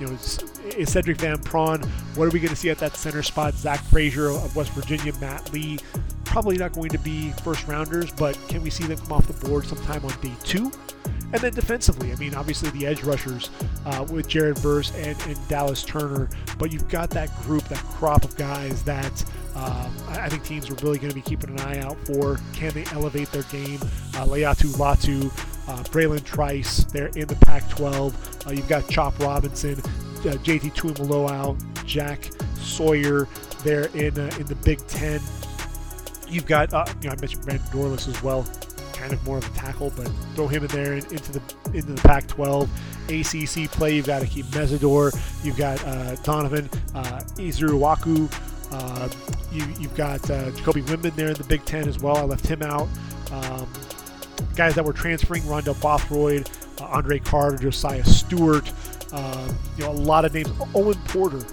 You 0.00 0.06
know, 0.06 0.12
is, 0.12 0.38
is 0.76 0.88
Sedrick 0.90 1.18
Van 1.18 1.38
Pran? 1.38 1.84
What 2.16 2.26
are 2.26 2.30
we 2.30 2.38
going 2.38 2.50
to 2.50 2.56
see 2.56 2.70
at 2.70 2.78
that 2.78 2.96
center 2.96 3.22
spot? 3.22 3.54
Zach 3.54 3.80
Frazier 3.84 4.28
of 4.28 4.54
West 4.54 4.72
Virginia, 4.72 5.12
Matt 5.20 5.52
Lee. 5.52 5.78
Probably 6.24 6.56
not 6.56 6.72
going 6.72 6.90
to 6.90 6.98
be 6.98 7.30
first 7.42 7.66
rounders, 7.66 8.12
but 8.12 8.38
can 8.48 8.62
we 8.62 8.70
see 8.70 8.84
them 8.84 8.98
come 8.98 9.12
off 9.12 9.26
the 9.26 9.48
board 9.48 9.66
sometime 9.66 10.04
on 10.04 10.12
day 10.20 10.32
two? 10.42 10.70
And 11.34 11.42
then 11.42 11.52
defensively, 11.52 12.12
I 12.12 12.14
mean, 12.14 12.32
obviously 12.36 12.70
the 12.70 12.86
edge 12.86 13.02
rushers 13.02 13.50
uh, 13.86 14.06
with 14.08 14.28
Jared 14.28 14.56
Verse 14.58 14.94
and, 14.94 15.20
and, 15.26 15.48
Dallas 15.48 15.82
Turner, 15.82 16.28
but 16.58 16.72
you've 16.72 16.88
got 16.88 17.10
that 17.10 17.28
group, 17.42 17.64
that 17.64 17.78
crop 17.78 18.22
of 18.22 18.36
guys 18.36 18.84
that 18.84 19.24
um, 19.56 19.92
I 20.10 20.28
think 20.28 20.44
teams 20.44 20.70
are 20.70 20.74
really 20.74 20.98
going 20.98 21.08
to 21.08 21.14
be 21.14 21.20
keeping 21.20 21.50
an 21.50 21.58
eye 21.58 21.80
out 21.80 21.96
for. 22.06 22.38
Can 22.52 22.72
they 22.72 22.84
elevate 22.92 23.32
their 23.32 23.42
game? 23.44 23.80
Uh, 24.14 24.26
Laiatu 24.26 24.76
Latu, 24.76 25.26
uh, 25.68 25.82
Bralen 25.90 26.22
Trice, 26.22 26.84
they're 26.84 27.08
in 27.08 27.26
the 27.26 27.36
Pac 27.44 27.68
12. 27.68 28.46
Uh, 28.46 28.50
you've 28.52 28.68
got 28.68 28.88
Chop 28.88 29.18
Robinson, 29.18 29.80
uh, 29.80 30.38
JT 30.38 30.72
Tuimoloau, 30.76 31.58
Jack 31.84 32.30
Sawyer, 32.60 33.26
they're 33.64 33.86
in, 33.96 34.16
uh, 34.20 34.30
in 34.38 34.46
the 34.46 34.56
Big 34.62 34.86
Ten. 34.86 35.20
You've 36.28 36.46
got, 36.46 36.72
uh, 36.72 36.84
you 37.02 37.08
know, 37.08 37.14
I 37.14 37.20
mentioned 37.20 37.44
Brandon 37.44 37.66
Dorlus 37.72 38.06
as 38.06 38.22
well 38.22 38.46
kind 38.94 39.12
of 39.12 39.24
more 39.24 39.38
of 39.38 39.46
a 39.46 39.58
tackle, 39.58 39.92
but 39.96 40.08
throw 40.34 40.46
him 40.46 40.64
in 40.64 40.70
there 40.70 40.94
into 40.94 41.32
the 41.32 41.40
into 41.66 41.92
the 41.92 42.00
Pac-12 42.02 42.68
ACC 43.08 43.70
play. 43.70 43.96
You've 43.96 44.06
got 44.06 44.22
Akeem 44.22 44.44
Mesidor, 44.44 45.12
you've 45.44 45.56
got 45.56 45.84
uh, 45.84 46.14
Donovan 46.16 46.68
uh, 46.94 47.20
Uh, 48.72 49.08
you, 49.52 49.62
have 49.62 49.94
got 49.94 50.30
uh, 50.30 50.50
Jacoby 50.50 50.82
Windmon 50.82 51.14
there 51.14 51.28
in 51.28 51.34
the 51.34 51.44
Big 51.44 51.64
Ten 51.64 51.86
as 51.86 52.00
well. 52.00 52.16
I 52.16 52.22
left 52.22 52.46
him 52.46 52.60
out. 52.62 52.88
Um, 53.30 53.68
guys 54.56 54.74
that 54.74 54.84
were 54.84 54.92
transferring: 54.92 55.42
Rondell 55.42 55.80
Bothroyd, 55.80 56.50
uh, 56.80 56.86
Andre 56.86 57.18
Carter, 57.18 57.56
Josiah 57.56 58.04
Stewart. 58.04 58.70
Uh, 59.12 59.52
you 59.76 59.84
know, 59.84 59.90
a 59.90 59.92
lot 59.92 60.24
of 60.24 60.34
names. 60.34 60.50
Owen 60.74 60.98
Porter. 61.04 61.44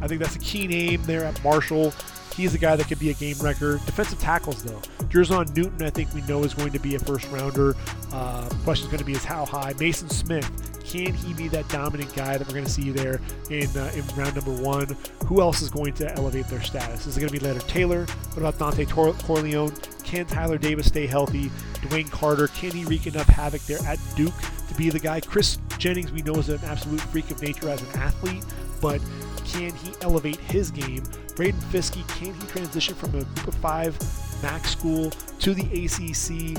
I 0.00 0.08
think 0.08 0.20
that's 0.20 0.36
a 0.36 0.40
key 0.40 0.66
name 0.66 1.02
there 1.04 1.24
at 1.24 1.42
Marshall. 1.42 1.92
He's 2.34 2.54
a 2.54 2.58
guy 2.58 2.76
that 2.76 2.88
could 2.88 2.98
be 2.98 3.10
a 3.10 3.14
game 3.14 3.36
wrecker. 3.40 3.74
Defensive 3.84 4.18
tackles, 4.18 4.62
though. 4.62 4.80
Jer'Zhan 5.08 5.54
Newton, 5.54 5.82
I 5.82 5.90
think 5.90 6.12
we 6.14 6.22
know 6.22 6.42
is 6.44 6.54
going 6.54 6.72
to 6.72 6.78
be 6.78 6.94
a 6.94 6.98
first 6.98 7.30
rounder. 7.30 7.76
Uh, 8.12 8.48
question 8.64 8.86
is 8.86 8.90
going 8.90 8.98
to 9.00 9.04
be 9.04 9.12
is 9.12 9.24
how 9.24 9.44
high. 9.44 9.74
Maason 9.74 10.10
Smith, 10.10 10.48
can 10.84 11.12
he 11.12 11.34
be 11.34 11.48
that 11.48 11.68
dominant 11.68 12.14
guy 12.14 12.38
that 12.38 12.46
we're 12.46 12.54
going 12.54 12.64
to 12.64 12.70
see 12.70 12.90
there 12.90 13.20
in 13.50 13.68
uh, 13.76 13.92
in 13.94 14.06
round 14.16 14.34
number 14.34 14.52
one? 14.52 14.96
Who 15.26 15.40
else 15.40 15.62
is 15.62 15.70
going 15.70 15.92
to 15.94 16.10
elevate 16.16 16.46
their 16.48 16.62
status? 16.62 17.06
Is 17.06 17.16
it 17.16 17.20
going 17.20 17.32
to 17.32 17.38
be 17.38 17.44
Leonard 17.44 17.68
Taylor? 17.68 18.06
What 18.34 18.38
about 18.38 18.54
Dontay 18.58 18.88
Tor- 18.88 19.14
Corleone? 19.24 19.72
Can 20.04 20.26
Tyler 20.26 20.58
Davis 20.58 20.86
stay 20.86 21.06
healthy? 21.06 21.50
DeWayne 21.74 22.10
Carter, 22.10 22.48
can 22.48 22.70
he 22.70 22.84
wreak 22.84 23.06
enough 23.06 23.26
havoc 23.26 23.62
there 23.62 23.78
at 23.86 23.98
Duke 24.16 24.34
to 24.68 24.74
be 24.74 24.90
the 24.90 24.98
guy? 24.98 25.20
Kris 25.20 25.58
Jenkins, 25.78 26.12
we 26.12 26.22
know, 26.22 26.34
is 26.34 26.48
an 26.48 26.60
absolute 26.64 27.00
freak 27.00 27.30
of 27.30 27.40
nature 27.42 27.68
as 27.68 27.80
an 27.82 28.00
athlete, 28.00 28.44
but 28.80 29.00
can 29.44 29.74
he 29.74 29.92
elevate 30.00 30.36
his 30.36 30.70
game? 30.70 31.04
Braden 31.34 31.60
Fiske, 31.60 32.06
can 32.08 32.34
he 32.34 32.46
transition 32.46 32.94
from 32.94 33.10
a 33.10 33.24
group 33.24 33.48
of 33.48 33.54
five 33.56 33.98
MAC 34.42 34.66
school 34.66 35.10
to 35.38 35.54
the 35.54 35.62
ACC 35.62 36.58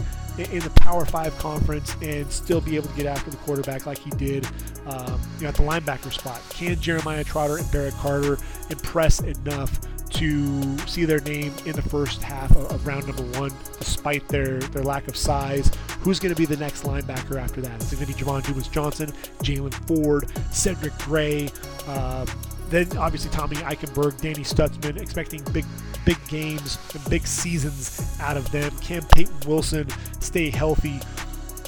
in 0.51 0.59
the 0.59 0.71
Power 0.75 1.05
Five 1.05 1.37
conference 1.37 1.95
and 2.01 2.29
still 2.31 2.61
be 2.61 2.75
able 2.75 2.87
to 2.89 2.95
get 2.95 3.05
after 3.05 3.29
the 3.29 3.37
quarterback 3.37 3.85
like 3.85 3.99
he 3.99 4.09
did 4.11 4.47
um, 4.85 5.21
you 5.37 5.43
know, 5.43 5.49
at 5.49 5.55
the 5.55 5.63
linebacker 5.63 6.11
spot? 6.11 6.41
Can 6.49 6.79
Jeremiah 6.79 7.23
Trotter 7.23 7.57
and 7.57 7.71
Barrett 7.71 7.93
Carter 7.95 8.37
impress 8.69 9.19
enough 9.19 9.79
to 10.09 10.77
see 10.87 11.05
their 11.05 11.19
name 11.21 11.51
in 11.65 11.73
the 11.73 11.81
first 11.81 12.21
half 12.21 12.51
of, 12.51 12.71
of 12.71 12.85
round 12.85 13.07
number 13.07 13.23
one, 13.39 13.51
despite 13.79 14.27
their, 14.27 14.59
their 14.59 14.83
lack 14.83 15.07
of 15.07 15.15
size? 15.15 15.71
Who's 15.99 16.19
going 16.19 16.33
to 16.33 16.39
be 16.39 16.45
the 16.45 16.57
next 16.57 16.83
linebacker 16.83 17.39
after 17.39 17.61
that? 17.61 17.81
Is 17.81 17.93
it 17.93 17.95
going 17.97 18.07
to 18.07 18.13
be 18.13 18.19
Jamon 18.19 18.45
Dumas 18.45 18.67
Johnson, 18.67 19.11
Jaylan 19.41 19.73
Ford, 19.87 20.29
Cedric 20.51 20.97
Gray? 20.99 21.49
Uh, 21.87 22.25
then 22.73 22.97
obviously 22.97 23.29
Tommy 23.31 23.57
Eichenberg, 23.57 24.19
Danny 24.19 24.43
Stutsman, 24.43 24.99
expecting 24.99 25.43
big 25.51 25.65
big 26.05 26.17
games 26.27 26.77
and 26.93 27.09
big 27.09 27.25
seasons 27.25 28.17
out 28.19 28.35
of 28.35 28.49
them. 28.51 28.71
Can 28.81 29.03
Peyton 29.13 29.35
Wilson 29.47 29.87
stay 30.19 30.49
healthy? 30.49 30.99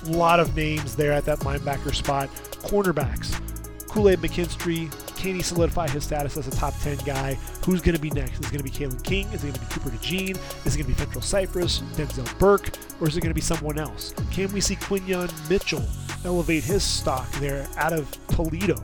A 0.07 0.09
lot 0.11 0.39
of 0.39 0.55
names 0.55 0.95
there 0.95 1.13
at 1.13 1.25
that 1.25 1.39
linebacker 1.39 1.93
spot. 1.93 2.29
Cornerbacks. 2.63 3.39
Kool-Aid 3.87 4.19
McKinstry, 4.19 4.91
can 5.15 5.35
he 5.35 5.41
solidify 5.41 5.87
his 5.87 6.03
status 6.03 6.35
as 6.35 6.47
a 6.47 6.51
top 6.51 6.77
10 6.81 6.97
guy? 7.05 7.35
Who's 7.65 7.81
going 7.81 7.95
to 7.95 8.01
be 8.01 8.09
next? 8.09 8.39
Is 8.39 8.47
it 8.47 8.51
going 8.51 8.57
to 8.57 8.63
be 8.63 8.69
Kalen 8.69 9.01
King? 9.03 9.25
Is 9.31 9.43
it 9.43 9.47
going 9.47 9.53
to 9.53 9.59
be 9.61 9.65
Cooper 9.67 9.89
DeJean? 9.89 10.65
Is 10.65 10.75
it 10.75 10.83
going 10.83 10.93
to 10.93 11.05
be 11.05 11.05
Fentrell 11.05 11.23
Cypress, 11.23 11.79
Denzel 11.95 12.37
Burke, 12.37 12.71
or 12.99 13.07
is 13.07 13.15
it 13.15 13.21
going 13.21 13.31
to 13.31 13.35
be 13.35 13.41
someone 13.41 13.79
else? 13.79 14.13
Can 14.31 14.51
we 14.51 14.59
see 14.59 14.75
Quinyon 14.75 15.31
Mitchell 15.49 15.83
elevate 16.25 16.63
his 16.63 16.83
stock 16.83 17.31
there 17.33 17.67
out 17.77 17.93
of 17.93 18.11
Toledo? 18.27 18.75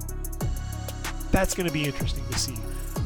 That's 1.32 1.53
going 1.53 1.68
to 1.68 1.74
be 1.74 1.86
interesting 1.86 2.26
to 2.30 2.40
see. 2.40 2.56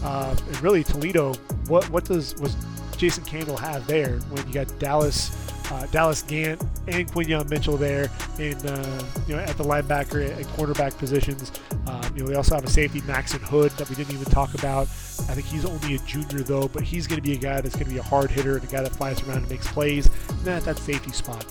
Uh, 0.03 0.35
and 0.47 0.61
really, 0.61 0.84
Toledo, 0.84 1.34
what 1.68 1.89
what 1.89 2.06
does 2.06 2.35
was 2.35 2.56
Jason 2.97 3.23
Candle 3.23 3.57
have 3.57 3.85
there 3.88 4.19
when 4.30 4.45
you 4.47 4.53
got 4.53 4.68
Dallas, 4.80 5.31
uh, 5.72 5.85
Dallas 5.88 6.22
Gant 6.22 6.61
and 6.88 7.11
Quinyon 7.11 7.49
Mitchell 7.49 7.77
there 7.77 8.10
in 8.39 8.56
uh, 8.68 9.03
you 9.27 9.35
know 9.35 9.41
at 9.41 9.57
the 9.57 9.64
linebacker 9.64 10.35
and 10.35 10.47
quarterback 10.49 10.97
positions. 10.97 11.52
Um, 11.88 12.03
you 12.15 12.23
know, 12.23 12.30
we 12.30 12.35
also 12.35 12.56
have 12.56 12.64
a 12.64 12.69
safety, 12.69 13.02
Maxen 13.02 13.41
Hook, 13.41 13.72
that 13.73 13.89
we 13.89 13.95
didn't 13.95 14.14
even 14.14 14.26
talk 14.26 14.53
about. 14.53 14.84
I 14.84 15.34
think 15.34 15.45
he's 15.45 15.65
only 15.65 15.95
a 15.95 15.99
junior 15.99 16.43
though, 16.43 16.68
but 16.68 16.84
he's 16.84 17.07
going 17.07 17.22
to 17.22 17.27
be 17.27 17.34
a 17.34 17.39
guy 17.39 17.61
that's 17.61 17.76
going 17.76 17.88
to 17.88 17.91
be 17.91 17.99
a 17.99 18.03
hard 18.03 18.31
hitter 18.31 18.56
and 18.56 18.64
a 18.64 18.68
guy 18.68 18.81
that 18.81 18.91
flies 18.91 19.22
around 19.23 19.38
and 19.39 19.49
makes 19.49 19.68
plays. 19.68 20.10
And 20.30 20.45
that 20.45 20.77
safety 20.77 21.11
spot. 21.11 21.45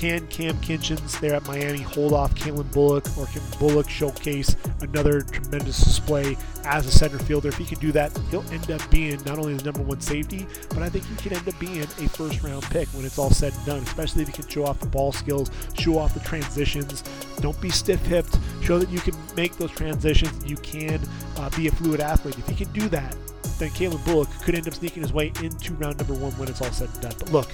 Can 0.00 0.26
Cam 0.28 0.56
Kinchens 0.62 1.20
there 1.20 1.34
at 1.34 1.46
Miami 1.46 1.80
hold 1.80 2.14
off 2.14 2.34
Calen 2.34 2.72
Bullock, 2.72 3.04
or 3.18 3.26
can 3.26 3.42
Bullock 3.58 3.86
showcase 3.86 4.56
another 4.80 5.20
tremendous 5.20 5.78
display 5.78 6.38
as 6.64 6.86
a 6.86 6.90
center 6.90 7.18
fielder? 7.18 7.48
If 7.48 7.58
he 7.58 7.66
can 7.66 7.78
do 7.80 7.92
that, 7.92 8.18
he'll 8.30 8.42
end 8.50 8.70
up 8.70 8.80
being 8.90 9.22
not 9.24 9.38
only 9.38 9.52
the 9.52 9.62
number 9.62 9.82
one 9.82 10.00
safety, 10.00 10.46
but 10.70 10.78
I 10.78 10.88
think 10.88 11.04
he 11.04 11.14
could 11.16 11.34
end 11.34 11.46
up 11.46 11.58
being 11.58 11.82
a 11.82 11.86
first 11.86 12.42
round 12.42 12.62
pick 12.62 12.88
when 12.94 13.04
it's 13.04 13.18
all 13.18 13.28
said 13.28 13.52
and 13.52 13.66
done, 13.66 13.82
especially 13.82 14.22
if 14.22 14.28
he 14.28 14.32
can 14.32 14.48
show 14.48 14.64
off 14.64 14.80
the 14.80 14.86
ball 14.86 15.12
skills, 15.12 15.50
show 15.76 15.98
off 15.98 16.14
the 16.14 16.20
transitions. 16.20 17.04
Don't 17.42 17.60
be 17.60 17.68
stiff 17.68 18.00
hipped. 18.06 18.38
Show 18.62 18.78
that 18.78 18.88
you 18.88 19.00
can 19.00 19.14
make 19.36 19.54
those 19.58 19.70
transitions. 19.72 20.50
You 20.50 20.56
can 20.56 20.98
uh, 21.36 21.50
be 21.50 21.66
a 21.66 21.72
fluid 21.72 22.00
athlete. 22.00 22.38
If 22.38 22.48
he 22.48 22.64
can 22.64 22.72
do 22.72 22.88
that, 22.88 23.14
then 23.58 23.68
Calen 23.68 24.02
Bullock 24.06 24.30
could 24.44 24.54
end 24.54 24.66
up 24.66 24.72
sneaking 24.72 25.02
his 25.02 25.12
way 25.12 25.30
into 25.42 25.74
round 25.74 25.98
number 25.98 26.14
one 26.14 26.32
when 26.38 26.48
it's 26.48 26.62
all 26.62 26.72
said 26.72 26.88
and 26.88 27.02
done. 27.02 27.14
But 27.18 27.32
look, 27.32 27.50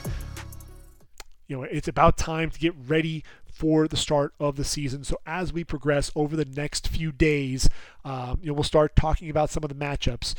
you 1.46 1.56
know, 1.56 1.62
it's 1.62 1.88
about 1.88 2.16
time 2.16 2.50
to 2.50 2.58
get 2.58 2.74
ready 2.86 3.24
for 3.56 3.88
the 3.88 3.96
start 3.96 4.34
of 4.38 4.56
the 4.56 4.64
season. 4.64 5.04
So 5.04 5.18
as 5.24 5.52
we 5.52 5.64
progress 5.64 6.10
over 6.14 6.36
the 6.36 6.44
next 6.44 6.88
few 6.88 7.10
days, 7.12 7.68
um, 8.04 8.38
you 8.42 8.48
know, 8.48 8.54
we'll 8.54 8.64
start 8.64 8.96
talking 8.96 9.30
about 9.30 9.50
some 9.50 9.64
of 9.64 9.70
the 9.70 9.74
matchups, 9.74 10.34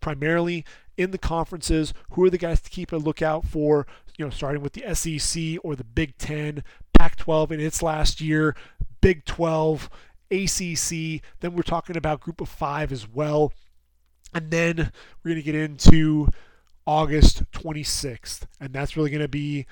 primarily 0.00 0.64
in 0.96 1.10
the 1.10 1.18
conferences. 1.18 1.92
Who 2.12 2.24
are 2.24 2.30
the 2.30 2.38
guys 2.38 2.60
to 2.60 2.70
keep 2.70 2.92
a 2.92 2.96
lookout 2.96 3.46
for? 3.46 3.86
You 4.16 4.26
know, 4.26 4.30
starting 4.30 4.62
with 4.62 4.74
the 4.74 4.94
SEC 4.94 5.58
or 5.64 5.74
the 5.74 5.84
Big 5.84 6.16
Ten, 6.18 6.62
Pac-12 6.96 7.50
in 7.50 7.60
its 7.60 7.82
last 7.82 8.20
year, 8.20 8.54
Big 9.00 9.24
12, 9.24 9.90
ACC. 10.30 11.22
Then 11.40 11.54
we're 11.54 11.62
talking 11.62 11.96
about 11.96 12.20
Group 12.20 12.40
of 12.40 12.48
Five 12.48 12.92
as 12.92 13.08
well, 13.08 13.52
and 14.32 14.50
then 14.50 14.92
we're 15.22 15.30
going 15.30 15.36
to 15.36 15.42
get 15.42 15.54
into 15.54 16.28
August 16.86 17.50
26th, 17.52 18.42
and 18.60 18.72
that's 18.72 18.96
really 18.96 19.10
going 19.10 19.22
to 19.22 19.28
be 19.28 19.66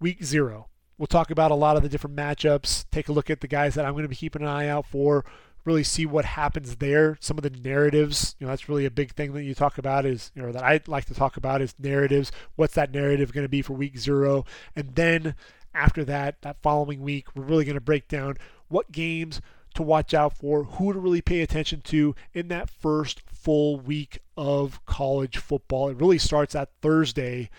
week 0.00 0.24
zero. 0.24 0.68
We'll 0.96 1.06
talk 1.06 1.30
about 1.30 1.50
a 1.50 1.56
lot 1.56 1.76
of 1.76 1.82
the 1.82 1.88
different 1.88 2.16
matchups, 2.16 2.86
take 2.90 3.08
a 3.08 3.12
look 3.12 3.30
at 3.30 3.40
the 3.40 3.48
guys 3.48 3.74
that 3.74 3.84
I'm 3.84 3.92
going 3.92 4.02
to 4.02 4.08
be 4.08 4.16
keeping 4.16 4.42
an 4.42 4.48
eye 4.48 4.68
out 4.68 4.86
for, 4.86 5.24
really 5.64 5.84
see 5.84 6.06
what 6.06 6.24
happens 6.24 6.76
there. 6.76 7.16
Some 7.20 7.38
of 7.38 7.44
the 7.44 7.50
narratives, 7.50 8.34
you 8.38 8.46
know, 8.46 8.50
that's 8.50 8.68
really 8.68 8.84
a 8.84 8.90
big 8.90 9.12
thing 9.12 9.32
that 9.34 9.44
you 9.44 9.54
talk 9.54 9.78
about 9.78 10.04
is, 10.04 10.32
you 10.34 10.42
know, 10.42 10.50
that 10.50 10.64
I 10.64 10.80
like 10.86 11.04
to 11.06 11.14
talk 11.14 11.36
about 11.36 11.62
is 11.62 11.74
narratives. 11.78 12.32
What's 12.56 12.74
that 12.74 12.92
narrative 12.92 13.32
going 13.32 13.44
to 13.44 13.48
be 13.48 13.62
for 13.62 13.74
week 13.74 13.98
zero? 13.98 14.44
And 14.74 14.94
then 14.96 15.36
after 15.74 16.04
that, 16.06 16.42
that 16.42 16.62
following 16.62 17.00
week, 17.00 17.36
we're 17.36 17.44
really 17.44 17.64
going 17.64 17.74
to 17.74 17.80
break 17.80 18.08
down 18.08 18.36
what 18.68 18.90
games 18.90 19.40
to 19.74 19.82
watch 19.82 20.14
out 20.14 20.36
for, 20.36 20.64
who 20.64 20.92
to 20.92 20.98
really 20.98 21.20
pay 21.20 21.42
attention 21.42 21.80
to 21.82 22.14
in 22.32 22.48
that 22.48 22.70
first 22.70 23.20
full 23.20 23.78
week 23.78 24.18
of 24.36 24.84
college 24.86 25.36
football. 25.36 25.88
It 25.88 25.96
really 25.96 26.18
starts 26.18 26.56
at 26.56 26.70
Thursday 26.82 27.50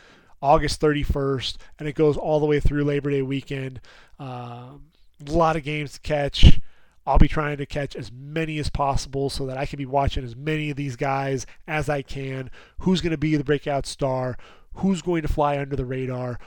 August 0.42 0.82
31st, 0.82 1.58
and 1.78 1.88
it 1.88 1.96
goes 1.96 2.18
all 2.18 2.40
the 2.40 2.46
way 2.46 2.60
through 2.60 2.84
Labor 2.84 3.12
Day 3.12 3.22
weekend. 3.22 3.82
Um, 4.18 4.86
a 5.28 5.32
lot 5.32 5.56
of 5.56 5.64
games 5.64 5.94
to 5.94 6.00
catch. 6.00 6.60
I'll 7.06 7.18
be 7.18 7.28
trying 7.28 7.58
to 7.58 7.66
catch 7.66 7.96
as 7.96 8.12
many 8.12 8.60
as 8.60 8.70
possible 8.70 9.30
so 9.30 9.46
that 9.48 9.58
I 9.58 9.66
can 9.66 9.78
be 9.78 9.86
watching 9.86 10.24
as 10.24 10.36
many 10.36 10.70
of 10.70 10.78
these 10.78 10.96
guys 10.96 11.46
as 11.68 11.90
I 11.90 12.02
can. 12.02 12.52
Who's 12.80 13.02
going 13.02 13.12
to 13.12 13.18
be 13.18 13.36
the 13.36 13.44
breakout 13.44 13.86
star? 13.86 14.38
Who's 14.76 15.02
going 15.02 15.24
to 15.24 15.28
fly 15.28 15.58
under 15.58 15.76
the 15.76 15.86
radar? 15.86 16.40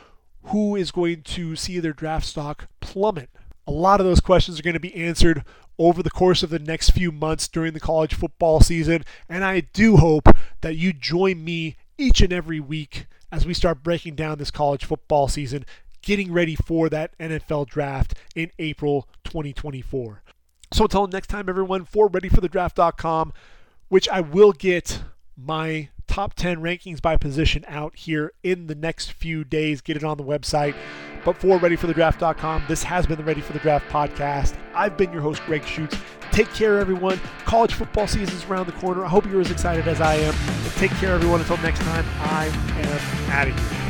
Who 0.45 0.77
is 0.77 0.91
going 0.91 1.23
to 1.23 1.57
see 1.57 1.81
their 1.81 1.93
draft 1.93 2.27
stock 2.27 2.69
plummet? 2.81 3.31
A 3.67 3.73
lot 3.73 4.01
of 4.01 4.07
those 4.07 4.21
questions 4.21 4.59
are 4.59 4.63
going 4.63 4.75
to 4.75 4.81
be 4.81 4.95
answered 4.95 5.45
over 5.79 6.03
the 6.03 6.11
course 6.11 6.43
of 6.43 6.51
the 6.51 6.59
next 6.59 6.91
few 6.91 7.11
months 7.11 7.49
during 7.49 7.73
the 7.73 7.81
college 7.81 8.15
football 8.15 8.61
season, 8.61 9.05
and 9.29 9.45
I 9.45 9.61
do 9.61 9.97
hope 9.97 10.29
that 10.61 10.77
you 10.77 10.93
join 10.93 11.45
me 11.45 11.77
each 12.03 12.21
and 12.21 12.33
every 12.33 12.61
week 12.61 13.07
as 13.31 13.47
we 13.47 13.55
start 13.55 13.83
breaking 13.83 14.17
down 14.17 14.39
this 14.39 14.51
college 14.51 14.85
football 14.85 15.29
season, 15.29 15.65
getting 16.03 16.33
ready 16.33 16.57
for 16.57 16.89
that 16.89 17.17
NFL 17.19 17.69
draft 17.69 18.15
in 18.35 18.51
April 18.59 19.09
2024. 19.25 20.23
So 20.73 20.85
until 20.85 21.07
next 21.07 21.29
time, 21.29 21.49
everyone, 21.49 21.85
for 21.85 22.11
readyforthedraft.com, 22.11 23.33
which 23.89 24.09
I 24.09 24.21
will 24.21 24.53
get 24.53 25.03
my 25.37 25.91
top 26.07 26.35
10 26.35 26.59
rankings 26.59 27.01
by 27.01 27.17
position 27.17 27.65
out 27.69 27.97
here 27.97 28.33
in 28.43 28.67
the 28.67 28.75
next 28.75 29.13
few 29.13 29.45
days. 29.45 29.81
Get 29.81 29.97
it 29.97 30.05
on 30.05 30.17
the 30.17 30.25
website. 30.25 30.75
But 31.25 31.37
for 31.37 31.59
readyforthedraft.com, 31.59 32.65
this 32.69 32.83
has 32.83 33.07
been 33.07 33.17
the 33.17 33.25
Ready 33.25 33.41
for 33.41 33.53
the 33.53 33.61
Draft 33.61 33.89
podcast. 33.91 34.55
I've 34.75 34.97
been 34.97 35.13
your 35.13 35.23
host, 35.23 35.43
Gregg 35.47 35.63
Schutze. 35.63 35.97
Take 36.33 36.53
care, 36.55 36.79
everyone. 36.79 37.21
College 37.45 37.75
football 37.75 38.07
season 38.07 38.35
is 38.35 38.45
around 38.47 38.65
the 38.65 38.73
corner. 38.73 39.05
I 39.05 39.09
hope 39.09 39.27
you're 39.27 39.43
as 39.43 39.51
excited 39.51 39.87
as 39.87 40.01
I 40.01 40.15
am. 40.15 40.35
take 40.77 40.91
care, 40.93 41.13
everyone. 41.13 41.41
Until 41.41 41.59
next 41.59 41.81
time, 41.81 42.07
I 42.21 42.47
am 42.47 43.31
out 43.31 43.49
of 43.49 43.71
here. 43.71 43.82